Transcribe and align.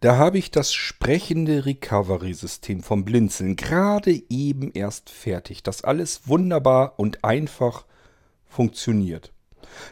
Da 0.00 0.16
habe 0.16 0.38
ich 0.38 0.50
das 0.50 0.72
sprechende 0.72 1.66
Recovery-System 1.66 2.82
vom 2.82 3.04
Blinzeln 3.04 3.54
gerade 3.56 4.22
eben 4.30 4.72
erst 4.72 5.10
fertig, 5.10 5.62
das 5.62 5.84
alles 5.84 6.26
wunderbar 6.26 6.94
und 6.98 7.22
einfach 7.22 7.84
funktioniert. 8.46 9.30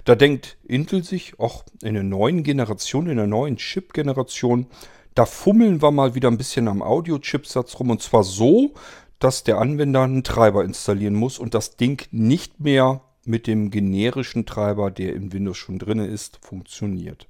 Da 0.04 0.14
denkt 0.14 0.56
Intel 0.66 1.04
sich, 1.04 1.34
ach, 1.38 1.62
in 1.82 1.92
der 1.92 2.04
neuen 2.04 2.42
Generation, 2.42 3.06
in 3.06 3.18
der 3.18 3.26
neuen 3.26 3.58
Chip-Generation, 3.58 4.68
da 5.14 5.26
fummeln 5.26 5.82
wir 5.82 5.90
mal 5.90 6.14
wieder 6.14 6.30
ein 6.30 6.38
bisschen 6.38 6.68
am 6.68 6.82
Audio-Chipsatz 6.82 7.78
rum 7.78 7.90
und 7.90 8.00
zwar 8.00 8.24
so, 8.24 8.72
dass 9.18 9.44
der 9.44 9.58
Anwender 9.58 10.04
einen 10.04 10.24
Treiber 10.24 10.64
installieren 10.64 11.16
muss 11.16 11.38
und 11.38 11.52
das 11.52 11.76
Ding 11.76 12.08
nicht 12.12 12.60
mehr 12.60 13.02
mit 13.26 13.46
dem 13.46 13.70
generischen 13.70 14.46
Treiber, 14.46 14.90
der 14.90 15.14
in 15.14 15.34
Windows 15.34 15.58
schon 15.58 15.78
drin 15.78 15.98
ist, 15.98 16.38
funktioniert 16.40 17.27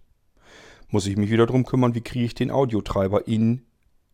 muss 0.91 1.07
ich 1.07 1.16
mich 1.16 1.30
wieder 1.30 1.46
darum 1.46 1.64
kümmern, 1.64 1.95
wie 1.95 2.00
kriege 2.00 2.25
ich 2.25 2.34
den 2.34 2.50
Audiotreiber 2.50 3.29
in 3.29 3.62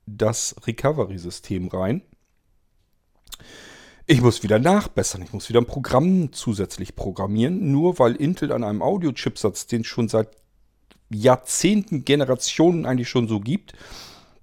das 0.06 0.54
Recovery-System 0.66 1.68
rein. 1.68 2.02
Ich 4.06 4.20
muss 4.20 4.42
wieder 4.42 4.58
nachbessern, 4.58 5.22
ich 5.22 5.32
muss 5.32 5.48
wieder 5.48 5.60
ein 5.60 5.66
Programm 5.66 6.32
zusätzlich 6.32 6.94
programmieren, 6.94 7.72
nur 7.72 7.98
weil 7.98 8.16
Intel 8.16 8.52
an 8.52 8.62
einem 8.62 8.82
Audio-Chipsatz, 8.82 9.66
den 9.66 9.80
es 9.80 9.86
schon 9.86 10.08
seit 10.08 10.28
Jahrzehnten, 11.08 12.04
Generationen 12.04 12.84
eigentlich 12.84 13.08
schon 13.08 13.28
so 13.28 13.40
gibt, 13.40 13.72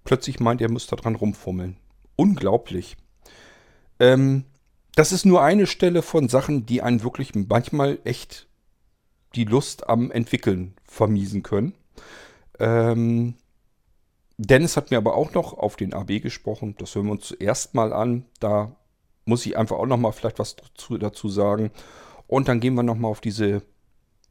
plötzlich 0.04 0.40
meint, 0.40 0.62
er 0.62 0.72
muss 0.72 0.88
da 0.88 0.96
dran 0.96 1.16
rumfummeln. 1.16 1.78
Unglaublich. 2.16 2.98
Ähm, 4.00 4.46
das 4.96 5.12
ist 5.12 5.26
nur 5.26 5.44
eine 5.44 5.68
Stelle 5.68 6.02
von 6.02 6.28
Sachen, 6.28 6.66
die 6.66 6.82
einen 6.82 7.04
wirklich 7.04 7.34
manchmal 7.36 8.00
echt 8.04 8.48
die 9.36 9.46
Lust 9.46 9.88
am 9.88 10.12
Entwickeln 10.12 10.74
vermiesen 10.84 11.44
können. 11.44 11.74
Ähm, 12.60 13.36
Dennis 14.38 14.78
hat 14.78 14.92
mir 14.92 14.98
aber 14.98 15.16
auch 15.16 15.34
noch 15.34 15.54
auf 15.54 15.76
den 15.76 15.94
AB 15.94 16.22
gesprochen. 16.22 16.76
Das 16.78 16.96
hören 16.96 17.06
wir 17.06 17.12
uns 17.14 17.28
zuerst 17.28 17.76
mal 17.76 17.94
an. 17.94 18.26
Da 18.40 18.76
muss 19.26 19.46
ich 19.46 19.58
einfach 19.58 19.78
auch 19.78 19.86
noch 19.86 19.98
mal 19.98 20.12
vielleicht 20.12 20.40
was 20.40 20.56
dazu, 20.56 20.98
dazu 20.98 21.30
sagen. 21.30 21.72
Und 22.28 22.48
dann 22.48 22.60
gehen 22.60 22.74
wir 22.74 22.84
noch 22.84 22.96
mal 22.96 23.08
auf 23.08 23.22
diese 23.22 23.62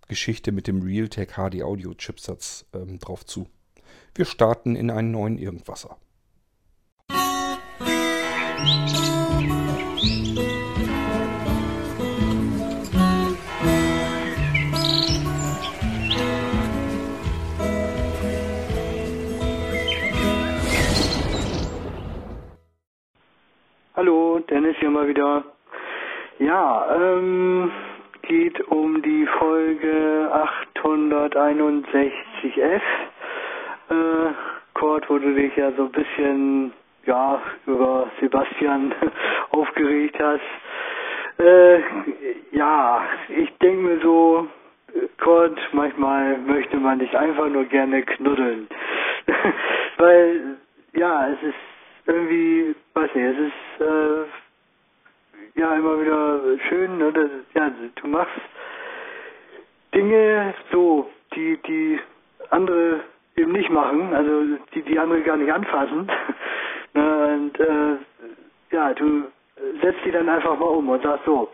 Geschichte 0.09 0.53
mit 0.53 0.67
dem 0.67 0.83
Realtek 0.83 1.35
HD 1.35 1.63
Audio 1.63 1.95
Chipsatz 1.95 2.67
ähm, 2.75 2.99
drauf 2.99 3.25
zu. 3.25 3.49
Wir 4.15 4.25
starten 4.25 4.75
in 4.75 4.91
einen 4.91 5.13
neuen 5.13 5.39
Irgendwasser. 5.39 5.97
Musik 8.61 10.60
Hallo, 24.01 24.41
Dennis 24.49 24.79
hier 24.79 24.89
mal 24.89 25.07
wieder. 25.07 25.45
Ja, 26.39 26.97
ähm, 26.97 27.71
geht 28.23 28.59
um 28.69 29.03
die 29.03 29.27
Folge 29.39 30.27
861F. 30.73 32.81
Äh, 33.91 34.33
Kurt, 34.73 35.11
wo 35.11 35.19
du 35.19 35.35
dich 35.35 35.55
ja 35.55 35.71
so 35.73 35.83
ein 35.83 35.93
bisschen, 35.93 36.73
ja, 37.05 37.43
über 37.67 38.11
Sebastian 38.23 38.95
aufgeregt 39.51 40.17
hast. 40.19 40.41
Äh, 41.39 41.81
ja, 42.53 43.03
ich 43.29 43.53
denke 43.59 43.83
mir 43.83 44.01
so, 44.01 44.49
Kurt, 45.23 45.61
manchmal 45.73 46.39
möchte 46.39 46.79
man 46.79 47.01
dich 47.01 47.15
einfach 47.19 47.51
nur 47.51 47.67
gerne 47.67 48.01
knuddeln. 48.01 48.67
Weil, 49.99 50.57
ja, 50.95 51.29
es 51.29 51.43
ist 51.43 51.70
irgendwie, 52.11 52.75
weiß 52.95 53.15
nicht, 53.15 53.25
es 53.25 53.39
ist 53.39 53.87
äh, 53.87 55.61
ja 55.61 55.75
immer 55.75 56.01
wieder 56.01 56.41
schön, 56.69 56.99
ne, 56.99 57.13
dass, 57.13 57.31
ja, 57.55 57.71
du 57.97 58.09
machst 58.09 58.41
Dinge 59.95 60.55
so, 60.73 61.09
die, 61.35 61.57
die 61.67 62.01
andere 62.51 63.01
eben 63.37 63.53
nicht 63.53 63.71
machen, 63.71 64.13
also 64.15 64.43
die 64.75 64.83
die 64.83 64.99
andere 64.99 65.23
gar 65.23 65.37
nicht 65.37 65.53
anfassen. 65.53 66.11
ne, 66.95 67.27
und 67.35 67.61
äh, 67.61 67.97
ja, 68.73 68.93
du 68.95 69.25
setzt 69.83 70.05
die 70.05 70.11
dann 70.11 70.29
einfach 70.29 70.59
mal 70.59 70.67
um 70.67 70.89
und 70.89 71.03
sagst 71.03 71.25
so, 71.25 71.51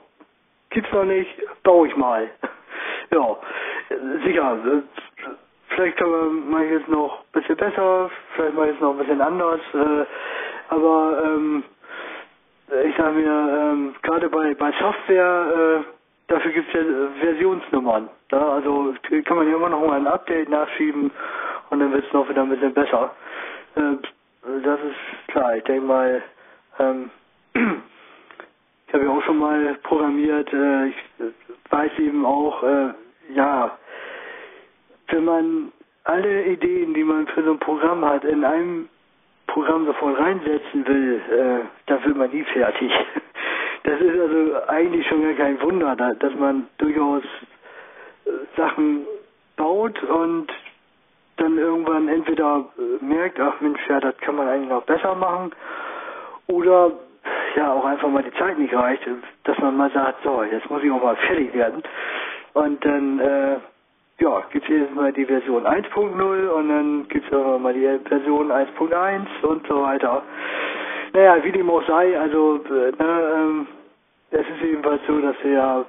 gibt's 0.71 0.93
noch 0.93 1.05
nicht, 1.05 1.31
baue 1.62 1.89
ich 1.89 1.97
mal. 1.97 2.31
ja, 3.11 3.37
sicher, 4.25 4.83
vielleicht 5.69 5.97
kann 5.99 6.10
man 6.10 6.50
mal 6.50 6.65
jetzt 6.65 6.88
noch 6.88 7.21
ein 7.21 7.41
bisschen 7.41 7.56
besser, 7.56 8.10
vielleicht 8.34 8.54
mal 8.54 8.69
jetzt 8.69 8.81
noch 8.81 8.93
ein 8.93 8.99
bisschen 8.99 9.21
anders. 9.21 9.60
Äh, 9.75 10.06
aber 10.69 11.22
ähm, 11.25 11.65
ich 12.84 12.97
sage 12.97 13.12
mir, 13.12 13.31
ähm, 13.31 13.94
gerade 14.03 14.28
bei, 14.28 14.54
bei 14.54 14.72
Software, 14.81 15.84
äh, 15.84 16.32
dafür 16.32 16.53
gibt 16.53 16.69
es 16.69 16.75
ja 16.75 16.81
Versionsnummern. 17.21 18.09
Ja? 18.32 18.49
Also 18.54 18.94
kann 19.25 19.37
man 19.37 19.49
ja 19.49 19.56
immer 19.56 19.69
noch 19.69 19.87
mal 19.87 19.99
ein 19.99 20.06
Update 20.06 20.49
nachschieben 20.49 21.10
und 21.71 21.81
dann 21.81 21.93
wird 21.93 22.06
es 22.06 22.12
noch 22.12 22.28
wieder 22.28 22.43
ein 22.43 22.50
bisschen 22.50 22.75
besser. 22.75 23.12
Äh, 23.77 23.97
das 24.65 24.81
ist 24.81 25.28
klar. 25.28 25.56
Ich 25.56 25.65
denke 25.65 25.87
mal, 25.87 26.22
ähm, 26.78 27.10
ich 27.54 28.94
habe 28.94 29.04
ja 29.04 29.10
auch 29.10 29.22
schon 29.22 29.38
mal 29.38 29.77
programmiert. 29.84 30.53
Äh, 30.53 30.87
ich 30.88 30.97
weiß 31.71 31.93
eben 31.98 32.25
auch, 32.27 32.62
äh, 32.62 32.88
ja, 33.34 33.78
wenn 35.09 35.25
man 35.25 35.72
alle 36.05 36.44
Ideen, 36.44 36.94
die 36.94 37.05
man 37.05 37.27
für 37.28 37.43
so 37.43 37.53
ein 37.53 37.59
Programm 37.59 38.05
hat, 38.05 38.25
in 38.25 38.44
einem 38.44 38.89
Programm 39.47 39.87
sofort 39.87 40.19
reinsetzen 40.19 40.87
will, 40.87 41.21
äh, 41.31 41.67
dann 41.87 42.05
wird 42.05 42.17
man 42.17 42.31
nie 42.31 42.44
fertig. 42.44 42.93
Das 43.83 44.00
ist 44.00 44.19
also 44.19 44.66
eigentlich 44.66 45.06
schon 45.06 45.22
gar 45.22 45.34
kein 45.34 45.62
Wunder, 45.62 45.95
da, 45.95 46.12
dass 46.15 46.34
man 46.34 46.66
durchaus 46.78 47.22
äh, 48.25 48.31
Sachen 48.56 49.06
baut 49.56 50.03
und 50.03 50.49
dann 51.37 51.56
irgendwann 51.56 52.09
entweder 52.09 52.65
äh, 52.77 53.05
merkt, 53.05 53.39
ach 53.39 53.61
Mensch, 53.61 53.81
ja, 53.89 54.00
das 54.00 54.16
kann 54.19 54.34
man 54.34 54.49
eigentlich 54.49 54.71
noch 54.71 54.83
besser 54.83 55.15
machen, 55.15 55.53
oder 56.49 56.91
ja, 57.56 57.72
auch 57.72 57.84
einfach 57.84 58.09
mal 58.09 58.22
die 58.22 58.37
Zeit 58.39 58.59
nicht 58.59 58.75
reicht, 58.75 59.06
dass 59.45 59.59
man 59.59 59.77
mal 59.77 59.91
sagt, 59.93 60.22
so, 60.22 60.43
jetzt 60.43 60.69
muss 60.71 60.83
ich 60.83 60.91
auch 60.91 61.03
mal 61.03 61.16
fertig 61.16 61.55
werden. 61.55 61.83
Und 62.55 62.84
dann 62.84 63.19
äh, 63.21 63.56
ja, 64.19 64.41
gibt 64.50 64.65
es 64.65 64.71
jedes 64.71 64.94
Mal 64.94 65.12
die 65.12 65.27
Version 65.27 65.66
1.0 65.66 66.49
und 66.49 66.69
dann 66.69 67.09
gibt 67.09 67.27
es 67.27 67.32
auch 67.37 67.59
mal 67.59 67.75
die 67.75 68.09
Version 68.09 68.50
1.1 68.50 69.43
und 69.43 69.66
so 69.66 69.82
weiter. 69.82 70.22
Naja, 71.12 71.43
wie 71.44 71.53
dem 71.53 71.71
auch 71.71 71.87
sei, 71.87 72.19
also 72.19 72.56
äh, 72.65 72.93
ne, 72.93 73.32
ähm, 73.34 73.66
es 74.31 74.41
ist 74.41 74.62
jedenfalls 74.62 75.00
so, 75.06 75.21
dass 75.21 75.37
du 75.43 75.49
ja 75.49 75.84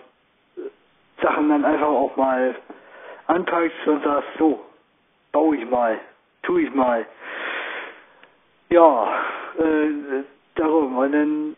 Sachen 1.21 1.49
dann 1.49 1.65
einfach 1.65 1.87
auch 1.87 2.15
mal 2.15 2.55
anpackst 3.27 3.87
und 3.87 4.03
sagst, 4.03 4.29
so, 4.37 4.63
baue 5.31 5.57
ich 5.57 5.69
mal, 5.69 5.99
tu 6.43 6.57
ich 6.57 6.73
mal. 6.73 7.05
Ja, 8.69 9.19
äh, 9.57 10.23
darum. 10.55 10.97
Und 10.97 11.11
dann 11.13 11.55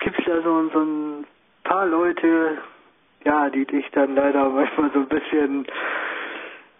gibt 0.00 0.18
es 0.18 0.24
da 0.24 0.42
so, 0.42 0.68
so 0.70 0.80
ein 0.80 1.26
paar 1.64 1.86
Leute, 1.86 2.58
ja, 3.24 3.50
die 3.50 3.64
dich 3.64 3.90
dann 3.92 4.14
leider 4.14 4.48
manchmal 4.50 4.90
so 4.92 5.00
ein 5.00 5.08
bisschen, 5.08 5.66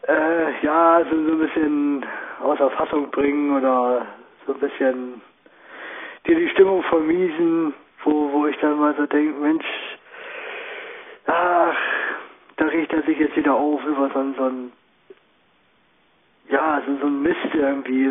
äh, 0.08 0.64
ja, 0.64 1.02
so, 1.10 1.10
so 1.10 1.32
ein 1.32 1.38
bisschen 1.38 2.06
außer 2.42 2.70
Fassung 2.70 3.10
bringen 3.10 3.56
oder 3.56 4.06
so 4.46 4.54
ein 4.54 4.60
bisschen 4.60 5.20
dir 6.26 6.36
die 6.36 6.48
Stimmung 6.50 6.82
vermiesen, 6.84 7.74
wo, 8.04 8.32
wo 8.32 8.46
ich 8.46 8.56
dann 8.58 8.78
mal 8.78 8.94
so 8.96 9.06
denke, 9.06 9.38
Mensch, 9.40 9.64
ach, 11.26 11.76
da 12.56 12.66
riecht 12.66 12.92
er 12.92 13.02
sich 13.02 13.18
jetzt 13.18 13.36
wieder 13.36 13.54
auf 13.54 13.84
über 13.84 14.10
so, 14.12 14.32
so 14.36 14.44
ein, 14.44 14.72
ja, 16.48 16.82
so, 16.86 16.96
so 16.98 17.06
ein 17.06 17.22
Mist 17.22 17.54
irgendwie, 17.54 18.10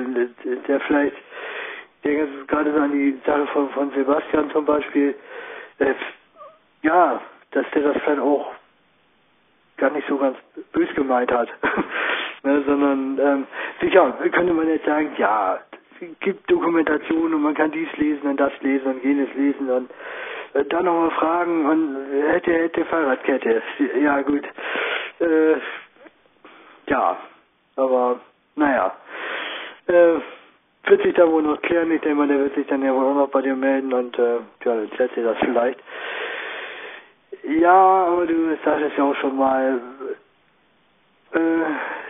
der 0.67 0.79
vielleicht, 0.81 1.16
ich 1.16 2.02
denke 2.03 2.46
gerade 2.47 2.73
so 2.73 2.79
an 2.79 2.91
die 2.91 3.19
Sache 3.25 3.47
von, 3.47 3.69
von 3.69 3.91
Sebastian 3.91 4.52
zum 4.52 4.66
Beispiel, 4.66 5.16
äh, 5.79 5.93
ja, 6.81 7.22
dass 7.53 7.66
der 7.72 7.94
das 7.94 7.97
dann 8.05 8.20
auch 8.20 8.53
gar 9.78 9.91
nicht 9.91 10.08
so 10.08 10.17
ganz 10.17 10.38
bös 10.72 10.90
gemeint 10.96 11.32
hat. 11.32 11.50
ne, 12.44 12.64
sondern 12.66 13.20
ähm, 13.20 13.47
sicher 13.82 14.11
könnte 14.32 14.53
man 14.53 14.67
jetzt 14.67 14.85
sagen, 14.85 15.11
ja, 15.17 15.59
es 16.00 16.20
gibt 16.20 16.50
Dokumentation 16.52 17.34
und 17.34 17.41
man 17.41 17.53
kann 17.53 17.72
dies 17.72 17.91
lesen 17.97 18.29
und 18.29 18.38
das 18.40 18.52
lesen 18.61 18.88
und 18.88 19.03
jenes 19.03 19.34
lesen 19.35 19.70
und 19.70 19.91
äh, 20.53 20.66
dann 20.66 20.85
nochmal 20.85 21.11
fragen 21.11 21.66
und 21.66 21.97
hätte, 22.29 22.52
hätte 22.53 22.85
Fahrradkette. 22.85 23.61
Ja 24.02 24.22
gut. 24.22 24.44
Äh, 25.20 25.56
ja, 26.88 27.17
aber 27.76 28.20
naja. 28.56 28.96
Äh, 29.88 30.20
wird 30.85 31.02
sich 31.03 31.14
da 31.14 31.29
wohl 31.29 31.44
noch 31.44 31.61
klären. 31.61 31.91
Ich 31.91 32.02
denke 32.02 32.17
mal, 32.17 32.28
der 32.28 32.40
wird 32.40 32.56
sich 32.56 32.67
dann 32.67 32.84
ja 32.84 32.94
wohl 32.94 33.06
auch 33.06 33.16
noch 33.16 33.29
bei 33.29 33.41
dir 33.41 33.56
melden 33.56 33.94
und 33.94 34.17
äh, 34.20 34.35
ja, 34.35 34.40
dann 34.64 34.90
erzählt 34.90 35.16
dir 35.16 35.23
das 35.23 35.38
vielleicht. 35.40 35.79
Ja, 37.43 38.05
aber 38.07 38.25
du 38.25 38.57
sagtest 38.63 38.97
ja 38.97 39.03
auch 39.03 39.16
schon 39.16 39.35
mal, 39.35 39.81
äh, 41.34 41.40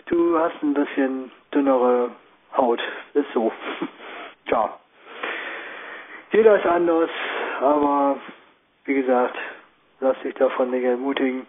du 0.06 0.38
hast 0.40 0.62
ein 0.62 0.76
bisschen 0.76 1.32
dünnere 1.54 2.12
Haut. 2.56 2.82
Ist 3.16 3.32
so. 3.34 3.52
Tja. 4.48 4.78
Jeder 6.32 6.58
ist 6.58 6.66
anders, 6.66 7.10
aber 7.62 8.18
wie 8.86 8.94
gesagt, 8.94 9.36
lass 10.02 10.20
dich 10.22 10.36
davon 10.36 10.70
nicht 10.70 10.84
ermutigen. 10.84 11.48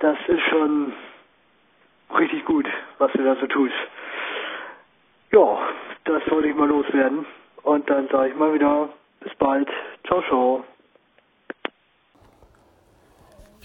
Das 0.00 0.16
ist 0.26 0.42
schon 0.50 0.92
richtig 2.18 2.44
gut, 2.44 2.66
was 2.98 3.12
du 3.12 3.22
da 3.24 3.36
so 3.36 3.46
tust. 3.46 3.74
Ja, 5.32 5.58
das 6.04 6.22
wollte 6.30 6.48
ich 6.48 6.54
mal 6.56 6.68
loswerden. 6.68 7.26
Und 7.62 7.88
dann 7.90 8.08
sage 8.08 8.30
ich 8.30 8.36
mal 8.36 8.54
wieder, 8.54 8.88
bis 9.20 9.34
bald. 9.36 9.68
Ciao, 10.06 10.22
ciao. 10.22 10.64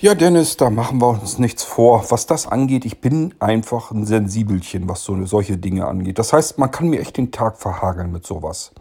Ja, 0.02 0.16
Dennis, 0.16 0.58
da 0.58 0.72
machen 0.72 1.00
wir 1.00 1.10
uns 1.10 1.38
nichts 1.38 1.64
vor. 1.64 2.04
Was 2.10 2.26
das 2.26 2.48
angeht, 2.48 2.86
ich 2.86 3.02
bin 3.02 3.36
einfach 3.40 3.92
ein 3.92 4.04
Sensibelchen, 4.08 4.90
was 4.90 5.04
so 5.04 5.28
solche 5.28 5.60
Dinge 5.60 5.86
angeht. 5.86 6.18
Das 6.18 6.34
heißt, 6.34 6.58
man 6.58 6.72
kann 6.72 6.90
mir 6.90 7.02
echt 7.02 7.18
den 7.18 7.32
Tag 7.32 7.60
verhageln 7.60 8.12
mit 8.12 8.26
sowas. 8.26 8.72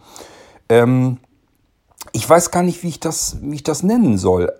Ähm, 0.71 1.19
ich 2.13 2.27
weiß 2.27 2.51
gar 2.51 2.63
nicht, 2.63 2.83
wie 2.83 2.89
ich 2.89 3.01
das, 3.01 3.37
wie 3.43 3.57
ich 3.57 3.63
das 3.63 3.83
nennen 3.83 4.17
soll. 4.17 4.51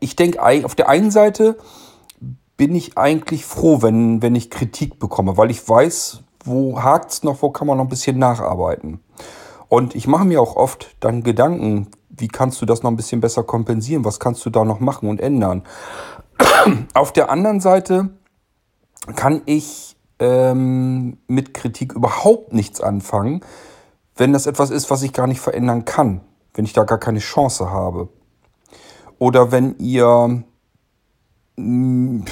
Ich 0.00 0.16
denke, 0.16 0.42
auf 0.64 0.74
der 0.74 0.88
einen 0.88 1.12
Seite 1.12 1.58
bin 2.56 2.74
ich 2.74 2.98
eigentlich 2.98 3.44
froh, 3.44 3.80
wenn, 3.80 4.20
wenn 4.20 4.34
ich 4.34 4.50
Kritik 4.50 4.98
bekomme, 4.98 5.36
weil 5.36 5.52
ich 5.52 5.68
weiß, 5.68 6.24
wo 6.44 6.82
hakt 6.82 7.12
es 7.12 7.22
noch, 7.22 7.40
wo 7.40 7.50
kann 7.50 7.68
man 7.68 7.76
noch 7.76 7.84
ein 7.84 7.88
bisschen 7.88 8.18
nacharbeiten. 8.18 8.98
Und 9.68 9.94
ich 9.94 10.08
mache 10.08 10.24
mir 10.24 10.42
auch 10.42 10.56
oft 10.56 10.96
dann 10.98 11.22
Gedanken, 11.22 11.86
wie 12.16 12.28
kannst 12.28 12.60
du 12.60 12.66
das 12.66 12.82
noch 12.82 12.90
ein 12.90 12.96
bisschen 12.96 13.20
besser 13.20 13.42
kompensieren, 13.42 14.04
was 14.04 14.20
kannst 14.20 14.44
du 14.46 14.50
da 14.50 14.64
noch 14.64 14.80
machen 14.80 15.08
und 15.08 15.20
ändern. 15.20 15.62
Auf 16.94 17.12
der 17.12 17.30
anderen 17.30 17.60
Seite 17.60 18.10
kann 19.16 19.42
ich 19.46 19.96
ähm, 20.18 21.18
mit 21.26 21.54
Kritik 21.54 21.92
überhaupt 21.92 22.52
nichts 22.52 22.80
anfangen, 22.80 23.40
wenn 24.16 24.32
das 24.32 24.46
etwas 24.46 24.70
ist, 24.70 24.90
was 24.90 25.02
ich 25.02 25.12
gar 25.12 25.26
nicht 25.26 25.40
verändern 25.40 25.84
kann, 25.84 26.20
wenn 26.54 26.64
ich 26.64 26.72
da 26.72 26.84
gar 26.84 26.98
keine 26.98 27.18
Chance 27.18 27.70
habe. 27.70 28.08
Oder 29.18 29.52
wenn 29.52 29.76
ihr 29.78 30.44
hm, 31.56 32.24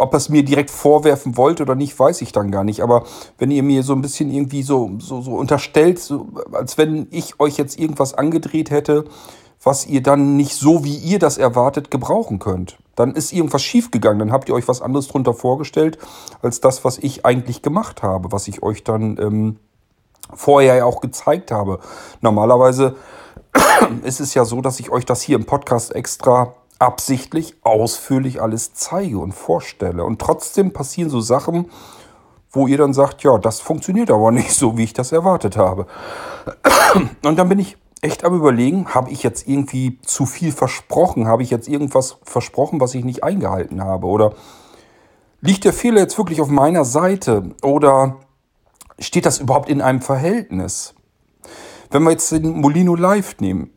ob 0.00 0.14
er 0.14 0.18
es 0.18 0.28
mir 0.28 0.42
direkt 0.44 0.70
vorwerfen 0.70 1.36
wollte 1.36 1.62
oder 1.62 1.74
nicht, 1.74 1.98
weiß 1.98 2.22
ich 2.22 2.32
dann 2.32 2.50
gar 2.50 2.64
nicht. 2.64 2.82
Aber 2.82 3.04
wenn 3.38 3.50
ihr 3.50 3.62
mir 3.62 3.82
so 3.82 3.92
ein 3.92 4.02
bisschen 4.02 4.30
irgendwie 4.30 4.62
so, 4.62 4.90
so, 4.98 5.20
so 5.22 5.32
unterstellt, 5.32 5.98
so, 5.98 6.28
als 6.52 6.78
wenn 6.78 7.06
ich 7.10 7.38
euch 7.38 7.56
jetzt 7.56 7.78
irgendwas 7.78 8.14
angedreht 8.14 8.70
hätte, 8.70 9.04
was 9.62 9.86
ihr 9.86 10.02
dann 10.02 10.36
nicht 10.36 10.54
so, 10.54 10.84
wie 10.84 10.96
ihr 10.96 11.18
das 11.18 11.36
erwartet, 11.36 11.90
gebrauchen 11.90 12.38
könnt. 12.38 12.78
Dann 12.94 13.14
ist 13.14 13.32
irgendwas 13.32 13.62
schiefgegangen. 13.62 14.18
Dann 14.18 14.32
habt 14.32 14.48
ihr 14.48 14.54
euch 14.54 14.68
was 14.68 14.80
anderes 14.80 15.08
drunter 15.08 15.34
vorgestellt, 15.34 15.98
als 16.40 16.60
das, 16.60 16.84
was 16.84 16.98
ich 16.98 17.26
eigentlich 17.26 17.60
gemacht 17.60 18.02
habe, 18.02 18.32
was 18.32 18.48
ich 18.48 18.62
euch 18.62 18.84
dann 18.84 19.18
ähm, 19.18 19.56
vorher 20.32 20.76
ja 20.76 20.84
auch 20.84 21.00
gezeigt 21.00 21.52
habe. 21.52 21.80
Normalerweise 22.22 22.96
ist 24.02 24.20
es 24.20 24.32
ja 24.34 24.44
so, 24.44 24.62
dass 24.62 24.80
ich 24.80 24.90
euch 24.90 25.04
das 25.04 25.20
hier 25.20 25.36
im 25.36 25.44
Podcast 25.44 25.94
extra 25.94 26.54
absichtlich 26.80 27.56
ausführlich 27.62 28.42
alles 28.42 28.72
zeige 28.74 29.18
und 29.18 29.32
vorstelle. 29.32 30.02
Und 30.02 30.18
trotzdem 30.18 30.72
passieren 30.72 31.10
so 31.10 31.20
Sachen, 31.20 31.70
wo 32.50 32.66
ihr 32.66 32.78
dann 32.78 32.94
sagt, 32.94 33.22
ja, 33.22 33.38
das 33.38 33.60
funktioniert 33.60 34.10
aber 34.10 34.32
nicht 34.32 34.52
so, 34.52 34.76
wie 34.76 34.84
ich 34.84 34.92
das 34.92 35.12
erwartet 35.12 35.56
habe. 35.56 35.86
Und 37.22 37.38
dann 37.38 37.48
bin 37.48 37.60
ich 37.60 37.76
echt 38.00 38.24
am 38.24 38.34
Überlegen, 38.34 38.88
habe 38.94 39.10
ich 39.10 39.22
jetzt 39.22 39.46
irgendwie 39.46 39.98
zu 40.02 40.24
viel 40.26 40.52
versprochen? 40.52 41.28
Habe 41.28 41.42
ich 41.42 41.50
jetzt 41.50 41.68
irgendwas 41.68 42.16
versprochen, 42.22 42.80
was 42.80 42.94
ich 42.94 43.04
nicht 43.04 43.22
eingehalten 43.22 43.84
habe? 43.84 44.06
Oder 44.06 44.32
liegt 45.42 45.64
der 45.64 45.74
Fehler 45.74 46.00
jetzt 46.00 46.16
wirklich 46.16 46.40
auf 46.40 46.48
meiner 46.48 46.86
Seite? 46.86 47.54
Oder 47.62 48.16
steht 48.98 49.26
das 49.26 49.38
überhaupt 49.38 49.68
in 49.68 49.82
einem 49.82 50.00
Verhältnis? 50.00 50.94
Wenn 51.90 52.04
wir 52.04 52.12
jetzt 52.12 52.32
den 52.32 52.60
Molino 52.60 52.94
Live 52.94 53.36
nehmen, 53.40 53.70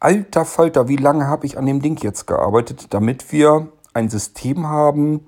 alter 0.00 0.44
Falter, 0.44 0.88
wie 0.88 0.96
lange 0.96 1.26
habe 1.26 1.46
ich 1.46 1.58
an 1.58 1.66
dem 1.66 1.80
Ding 1.80 1.98
jetzt 2.02 2.26
gearbeitet, 2.26 2.88
damit 2.90 3.32
wir 3.32 3.68
ein 3.94 4.08
System 4.08 4.68
haben, 4.68 5.26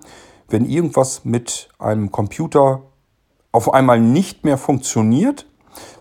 wenn 0.48 0.64
irgendwas 0.64 1.24
mit 1.24 1.68
einem 1.78 2.10
Computer 2.10 2.82
auf 3.52 3.72
einmal 3.72 4.00
nicht 4.00 4.44
mehr 4.44 4.58
funktioniert, 4.58 5.46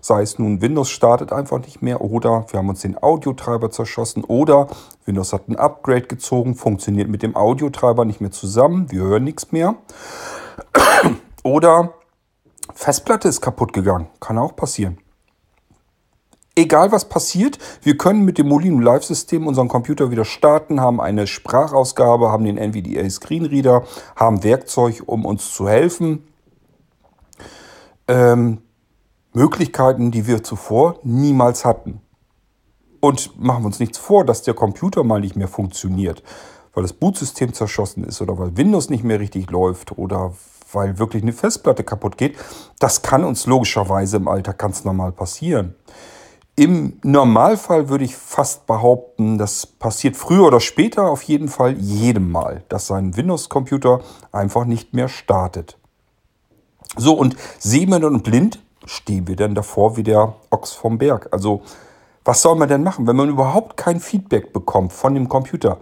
sei 0.00 0.22
es 0.22 0.38
nun 0.38 0.60
Windows 0.60 0.90
startet 0.90 1.32
einfach 1.32 1.60
nicht 1.60 1.82
mehr 1.82 2.00
oder 2.00 2.46
wir 2.50 2.58
haben 2.58 2.68
uns 2.68 2.82
den 2.82 3.00
Audiotreiber 3.00 3.70
zerschossen 3.70 4.24
oder 4.24 4.68
Windows 5.04 5.32
hat 5.32 5.48
ein 5.48 5.56
Upgrade 5.56 6.02
gezogen, 6.02 6.54
funktioniert 6.54 7.08
mit 7.08 7.22
dem 7.22 7.36
Audiotreiber 7.36 8.04
nicht 8.04 8.20
mehr 8.20 8.30
zusammen, 8.30 8.90
wir 8.90 9.02
hören 9.02 9.24
nichts 9.24 9.52
mehr. 9.52 9.76
Oder 11.42 11.94
Festplatte 12.74 13.28
ist 13.28 13.40
kaputt 13.40 13.72
gegangen, 13.72 14.08
kann 14.20 14.38
auch 14.38 14.54
passieren 14.54 14.98
egal 16.58 16.92
was 16.92 17.08
passiert, 17.08 17.58
wir 17.82 17.96
können 17.96 18.24
mit 18.24 18.38
dem 18.38 18.48
Molino 18.48 18.80
Live-System 18.80 19.46
unseren 19.46 19.68
Computer 19.68 20.10
wieder 20.10 20.24
starten, 20.24 20.80
haben 20.80 21.00
eine 21.00 21.26
Sprachausgabe, 21.26 22.30
haben 22.30 22.44
den 22.44 22.58
NVDA 22.58 23.08
Screenreader, 23.08 23.84
haben 24.16 24.42
Werkzeug, 24.42 25.02
um 25.06 25.24
uns 25.24 25.52
zu 25.52 25.68
helfen. 25.68 26.24
Ähm, 28.08 28.58
Möglichkeiten, 29.32 30.10
die 30.10 30.26
wir 30.26 30.42
zuvor 30.42 30.98
niemals 31.04 31.64
hatten. 31.64 32.00
Und 33.00 33.38
machen 33.40 33.62
wir 33.62 33.66
uns 33.66 33.78
nichts 33.78 33.98
vor, 33.98 34.24
dass 34.24 34.42
der 34.42 34.54
Computer 34.54 35.04
mal 35.04 35.20
nicht 35.20 35.36
mehr 35.36 35.46
funktioniert, 35.46 36.22
weil 36.74 36.82
das 36.82 36.92
Bootsystem 36.92 37.52
zerschossen 37.52 38.02
ist 38.02 38.20
oder 38.20 38.36
weil 38.38 38.56
Windows 38.56 38.90
nicht 38.90 39.04
mehr 39.04 39.20
richtig 39.20 39.50
läuft 39.50 39.96
oder 39.96 40.32
weil 40.72 40.98
wirklich 40.98 41.22
eine 41.22 41.32
Festplatte 41.32 41.84
kaputt 41.84 42.18
geht. 42.18 42.36
Das 42.80 43.02
kann 43.02 43.24
uns 43.24 43.46
logischerweise 43.46 44.16
im 44.16 44.26
Alter 44.26 44.52
ganz 44.52 44.84
normal 44.84 45.12
passieren. 45.12 45.76
Im 46.58 46.98
Normalfall 47.04 47.88
würde 47.88 48.04
ich 48.04 48.16
fast 48.16 48.66
behaupten, 48.66 49.38
das 49.38 49.64
passiert 49.64 50.16
früher 50.16 50.44
oder 50.44 50.58
später 50.58 51.08
auf 51.08 51.22
jeden 51.22 51.46
Fall 51.46 51.78
jedem 51.78 52.32
Mal, 52.32 52.64
dass 52.68 52.88
sein 52.88 53.16
Windows-Computer 53.16 54.00
einfach 54.32 54.64
nicht 54.64 54.92
mehr 54.92 55.06
startet. 55.06 55.78
So, 56.96 57.14
und 57.14 57.36
sehend 57.60 58.02
und 58.02 58.24
blind 58.24 58.60
stehen 58.86 59.28
wir 59.28 59.36
dann 59.36 59.54
davor 59.54 59.96
wie 59.96 60.02
der 60.02 60.34
Ochs 60.50 60.72
vom 60.72 60.98
Berg. 60.98 61.28
Also, 61.30 61.62
was 62.24 62.42
soll 62.42 62.56
man 62.56 62.68
denn 62.68 62.82
machen, 62.82 63.06
wenn 63.06 63.14
man 63.14 63.28
überhaupt 63.28 63.76
kein 63.76 64.00
Feedback 64.00 64.52
bekommt 64.52 64.92
von 64.92 65.14
dem 65.14 65.28
Computer? 65.28 65.78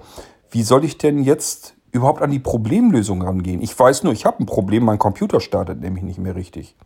Wie 0.51 0.63
soll 0.63 0.85
ich 0.85 0.99
denn 0.99 1.23
jetzt 1.23 1.73
überhaupt 1.91 2.21
an 2.21 2.31
die 2.31 2.39
Problemlösung 2.39 3.23
rangehen? 3.23 3.63
Ich 3.63 3.79
weiß 3.79 4.03
nur, 4.03 4.13
ich 4.13 4.27
habe 4.27 4.43
ein 4.43 4.47
Problem, 4.47 4.85
mein 4.85 4.99
Computer 4.99 5.41
startet 5.41 5.81
nämlich 5.81 6.05
nicht 6.05 6.19
mehr 6.19 6.37
richtig. 6.37 6.77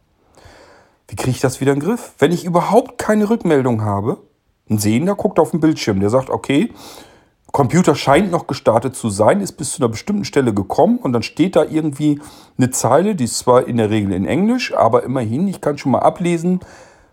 Wie 1.11 1.17
kriege 1.17 1.33
ich 1.33 1.41
das 1.41 1.61
wieder 1.61 1.73
in 1.73 1.81
den 1.81 1.89
Griff? 1.89 2.13
Wenn 2.21 2.31
ich 2.31 2.45
überhaupt 2.45 2.97
keine 2.97 3.29
Rückmeldung 3.29 3.83
habe, 3.83 4.19
ein 4.71 4.79
Sehender 4.79 5.17
guckt 5.17 5.41
auf 5.41 5.51
den 5.51 5.59
Bildschirm, 5.59 5.99
der 5.99 6.09
sagt, 6.09 6.31
okay, 6.31 6.73
Computer 7.51 7.97
scheint 7.97 8.31
noch 8.31 8.47
gestartet 8.47 8.95
zu 8.95 9.11
sein, 9.11 9.41
ist 9.41 9.55
bis 9.55 9.73
zu 9.73 9.83
einer 9.83 9.89
bestimmten 9.89 10.25
Stelle 10.25 10.55
gekommen 10.55 10.99
und 10.99 11.13
dann 11.13 11.25
steht 11.25 11.57
da 11.57 11.65
irgendwie 11.65 12.21
eine 12.57 12.71
Zeile, 12.71 13.17
die 13.17 13.25
ist 13.25 13.39
zwar 13.39 13.67
in 13.67 13.79
der 13.79 13.91
Regel 13.91 14.13
in 14.13 14.25
Englisch, 14.25 14.73
aber 14.73 15.03
immerhin, 15.03 15.49
ich 15.49 15.61
kann 15.61 15.79
schon 15.79 15.91
mal 15.91 15.99
ablesen, 15.99 16.61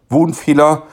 wo 0.09 0.23
ein 0.23 0.35
Fehler 0.35 0.83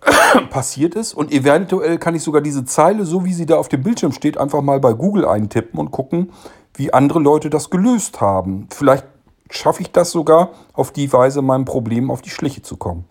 passiert 0.50 0.94
ist 0.94 1.14
und 1.14 1.32
eventuell 1.32 1.98
kann 1.98 2.14
ich 2.14 2.22
sogar 2.22 2.42
diese 2.42 2.64
Zeile, 2.64 3.04
so 3.04 3.24
wie 3.24 3.32
sie 3.32 3.46
da 3.46 3.56
auf 3.56 3.68
dem 3.68 3.82
Bildschirm 3.82 4.12
steht, 4.12 4.38
einfach 4.38 4.62
mal 4.62 4.78
bei 4.78 4.92
Google 4.92 5.26
eintippen 5.26 5.80
und 5.80 5.90
gucken, 5.90 6.30
wie 6.74 6.94
andere 6.94 7.18
Leute 7.18 7.50
das 7.50 7.70
gelöst 7.70 8.20
haben. 8.20 8.68
Vielleicht 8.70 9.04
schaffe 9.52 9.82
ich 9.82 9.92
das 9.92 10.10
sogar, 10.10 10.50
auf 10.72 10.92
die 10.92 11.12
Weise 11.12 11.42
meinem 11.42 11.64
Problem 11.64 12.10
auf 12.10 12.22
die 12.22 12.30
Schliche 12.30 12.62
zu 12.62 12.76
kommen. 12.76 13.04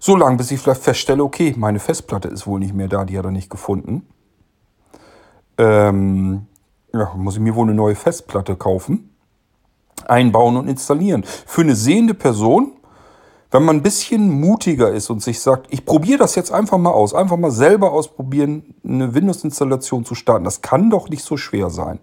So 0.00 0.16
lange, 0.16 0.36
bis 0.36 0.50
ich 0.50 0.60
vielleicht 0.60 0.82
feststelle, 0.82 1.22
okay, 1.22 1.54
meine 1.56 1.78
Festplatte 1.78 2.28
ist 2.28 2.46
wohl 2.46 2.60
nicht 2.60 2.74
mehr 2.74 2.88
da, 2.88 3.04
die 3.04 3.18
hat 3.18 3.24
er 3.24 3.30
nicht 3.30 3.50
gefunden. 3.50 4.06
Ähm, 5.58 6.46
ja, 6.92 7.12
muss 7.16 7.34
ich 7.34 7.40
mir 7.40 7.54
wohl 7.54 7.66
eine 7.66 7.74
neue 7.74 7.94
Festplatte 7.94 8.56
kaufen, 8.56 9.14
einbauen 10.06 10.56
und 10.56 10.68
installieren. 10.68 11.24
Für 11.24 11.62
eine 11.62 11.74
sehende 11.74 12.14
Person, 12.14 12.72
wenn 13.50 13.64
man 13.64 13.76
ein 13.76 13.82
bisschen 13.82 14.28
mutiger 14.40 14.90
ist 14.90 15.08
und 15.08 15.22
sich 15.22 15.40
sagt, 15.40 15.68
ich 15.70 15.86
probiere 15.86 16.18
das 16.18 16.34
jetzt 16.34 16.52
einfach 16.52 16.78
mal 16.78 16.90
aus, 16.90 17.14
einfach 17.14 17.36
mal 17.36 17.50
selber 17.50 17.92
ausprobieren, 17.92 18.74
eine 18.84 19.14
Windows-Installation 19.14 20.04
zu 20.04 20.14
starten, 20.14 20.44
das 20.44 20.60
kann 20.60 20.90
doch 20.90 21.08
nicht 21.08 21.24
so 21.24 21.36
schwer 21.36 21.70
sein. 21.70 22.00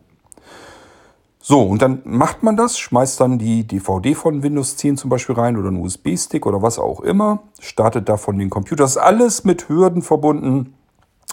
So, 1.45 1.61
und 1.63 1.81
dann 1.81 2.01
macht 2.05 2.41
man 2.41 2.55
das, 2.55 2.79
schmeißt 2.79 3.19
dann 3.19 3.37
die 3.37 3.67
DVD 3.67 4.15
von 4.15 4.43
Windows 4.43 4.77
10 4.77 4.95
zum 4.95 5.09
Beispiel 5.09 5.35
rein 5.35 5.57
oder 5.57 5.67
einen 5.67 5.83
USB-Stick 5.83 6.45
oder 6.45 6.61
was 6.61 6.79
auch 6.79 7.01
immer, 7.01 7.39
startet 7.59 8.07
davon 8.07 8.39
den 8.39 8.49
Computer. 8.49 8.85
Das 8.85 8.91
ist 8.91 8.97
alles 8.97 9.43
mit 9.43 9.67
Hürden 9.67 10.03
verbunden. 10.03 10.73